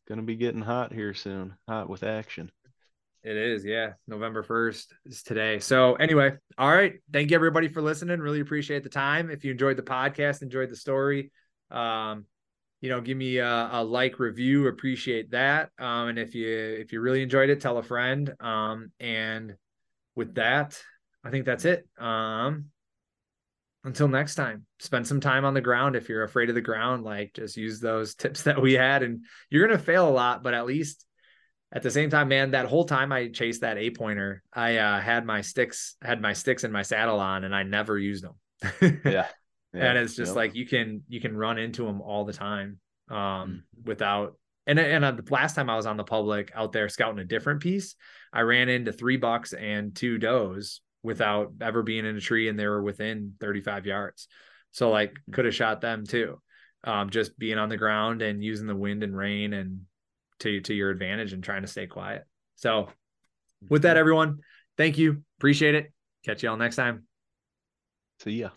gonna 0.09 0.23
be 0.23 0.35
getting 0.35 0.61
hot 0.61 0.91
here 0.91 1.13
soon. 1.13 1.53
Hot 1.69 1.89
with 1.89 2.03
action. 2.03 2.51
It 3.23 3.37
is, 3.37 3.63
yeah. 3.63 3.93
November 4.05 4.43
1st 4.43 4.93
is 5.05 5.23
today. 5.23 5.59
So, 5.59 5.95
anyway, 5.95 6.33
all 6.57 6.71
right. 6.71 6.95
Thank 7.13 7.31
you 7.31 7.35
everybody 7.35 7.69
for 7.69 7.81
listening. 7.81 8.19
Really 8.19 8.41
appreciate 8.41 8.83
the 8.83 8.89
time. 8.89 9.31
If 9.31 9.45
you 9.45 9.51
enjoyed 9.51 9.77
the 9.77 9.81
podcast, 9.81 10.41
enjoyed 10.41 10.69
the 10.69 10.75
story, 10.75 11.31
um, 11.71 12.25
you 12.85 12.91
know, 12.91 13.01
give 13.01 13.17
me 13.17 13.37
a, 13.37 13.69
a 13.71 13.83
like 13.83 14.19
review. 14.19 14.67
Appreciate 14.67 15.31
that. 15.31 15.71
Um, 15.79 16.09
and 16.09 16.19
if 16.19 16.35
you 16.35 16.47
if 16.47 16.93
you 16.93 17.01
really 17.01 17.23
enjoyed 17.23 17.49
it, 17.49 17.59
tell 17.59 17.79
a 17.79 17.83
friend. 17.83 18.31
Um, 18.39 18.91
and 18.99 19.55
with 20.15 20.35
that, 20.35 20.79
I 21.23 21.31
think 21.31 21.45
that's 21.45 21.65
it. 21.65 21.87
Um, 21.97 22.65
until 23.85 24.07
next 24.07 24.35
time 24.35 24.67
spend 24.79 25.07
some 25.07 25.19
time 25.19 25.45
on 25.45 25.55
the 25.55 25.61
ground 25.61 25.95
if 25.95 26.09
you're 26.09 26.23
afraid 26.23 26.49
of 26.49 26.55
the 26.55 26.61
ground 26.61 27.03
like 27.03 27.33
just 27.33 27.57
use 27.57 27.79
those 27.79 28.13
tips 28.23 28.43
that 28.43 28.61
we 28.61 28.73
had 28.73 29.03
and 29.03 29.25
you're 29.51 29.67
to 29.67 29.77
fail 29.77 30.07
a 30.07 30.09
lot 30.09 30.41
but 30.41 30.55
at 30.55 30.65
least 30.65 31.05
at 31.71 31.83
the 31.83 31.91
same 31.91 32.09
time 32.09 32.27
man 32.27 32.49
that 32.49 32.65
whole 32.65 32.85
time 32.85 33.11
i 33.11 33.27
chased 33.27 33.61
that 33.61 33.77
eight 33.77 33.95
pointer 33.95 34.41
i 34.51 34.77
uh, 34.77 34.99
had 34.99 35.23
my 35.23 35.41
sticks 35.41 35.97
had 36.01 36.19
my 36.19 36.33
sticks 36.33 36.63
in 36.63 36.71
my 36.71 36.81
saddle 36.81 37.19
on 37.19 37.43
and 37.43 37.55
i 37.55 37.61
never 37.61 37.95
used 37.95 38.23
them 38.23 39.01
yeah. 39.05 39.27
Yeah. 39.75 39.89
and 39.89 39.97
it's 39.97 40.15
just 40.15 40.35
like 40.35 40.55
you 40.55 40.65
can 40.65 41.03
you 41.07 41.19
can 41.19 41.35
run 41.35 41.57
into 41.57 41.85
them 41.85 42.01
all 42.01 42.25
the 42.25 42.33
time 42.33 42.79
um 43.09 43.17
mm-hmm. 43.17 43.57
without 43.85 44.35
and 44.67 44.79
and 44.79 45.05
uh, 45.05 45.11
the 45.11 45.23
last 45.29 45.55
time 45.55 45.69
I 45.69 45.75
was 45.75 45.85
on 45.85 45.97
the 45.97 46.03
public 46.03 46.51
out 46.55 46.71
there 46.71 46.89
scouting 46.89 47.19
a 47.19 47.25
different 47.25 47.61
piece, 47.61 47.95
I 48.33 48.41
ran 48.41 48.69
into 48.69 48.91
three 48.91 49.17
bucks 49.17 49.53
and 49.53 49.95
two 49.95 50.17
does 50.17 50.81
without 51.03 51.53
ever 51.61 51.83
being 51.83 52.05
in 52.05 52.15
a 52.15 52.21
tree 52.21 52.49
and 52.49 52.57
they 52.57 52.65
were 52.65 52.81
within 52.81 53.33
35 53.39 53.85
yards. 53.85 54.27
So 54.71 54.89
like 54.89 55.15
could 55.31 55.45
have 55.45 55.55
shot 55.55 55.81
them 55.81 56.05
too. 56.05 56.41
Um, 56.83 57.09
just 57.09 57.37
being 57.37 57.57
on 57.57 57.69
the 57.69 57.77
ground 57.77 58.21
and 58.21 58.43
using 58.43 58.67
the 58.67 58.75
wind 58.75 59.03
and 59.03 59.15
rain 59.15 59.53
and 59.53 59.81
to 60.39 60.61
to 60.61 60.73
your 60.73 60.89
advantage 60.89 61.33
and 61.33 61.43
trying 61.43 61.61
to 61.61 61.67
stay 61.67 61.87
quiet. 61.87 62.23
So 62.55 62.89
with 63.69 63.83
that, 63.83 63.97
everyone, 63.97 64.39
thank 64.77 64.97
you. 64.97 65.23
Appreciate 65.37 65.75
it. 65.75 65.91
Catch 66.25 66.43
you 66.43 66.49
all 66.49 66.57
next 66.57 66.75
time. 66.75 67.03
See 68.19 68.31
ya. 68.31 68.49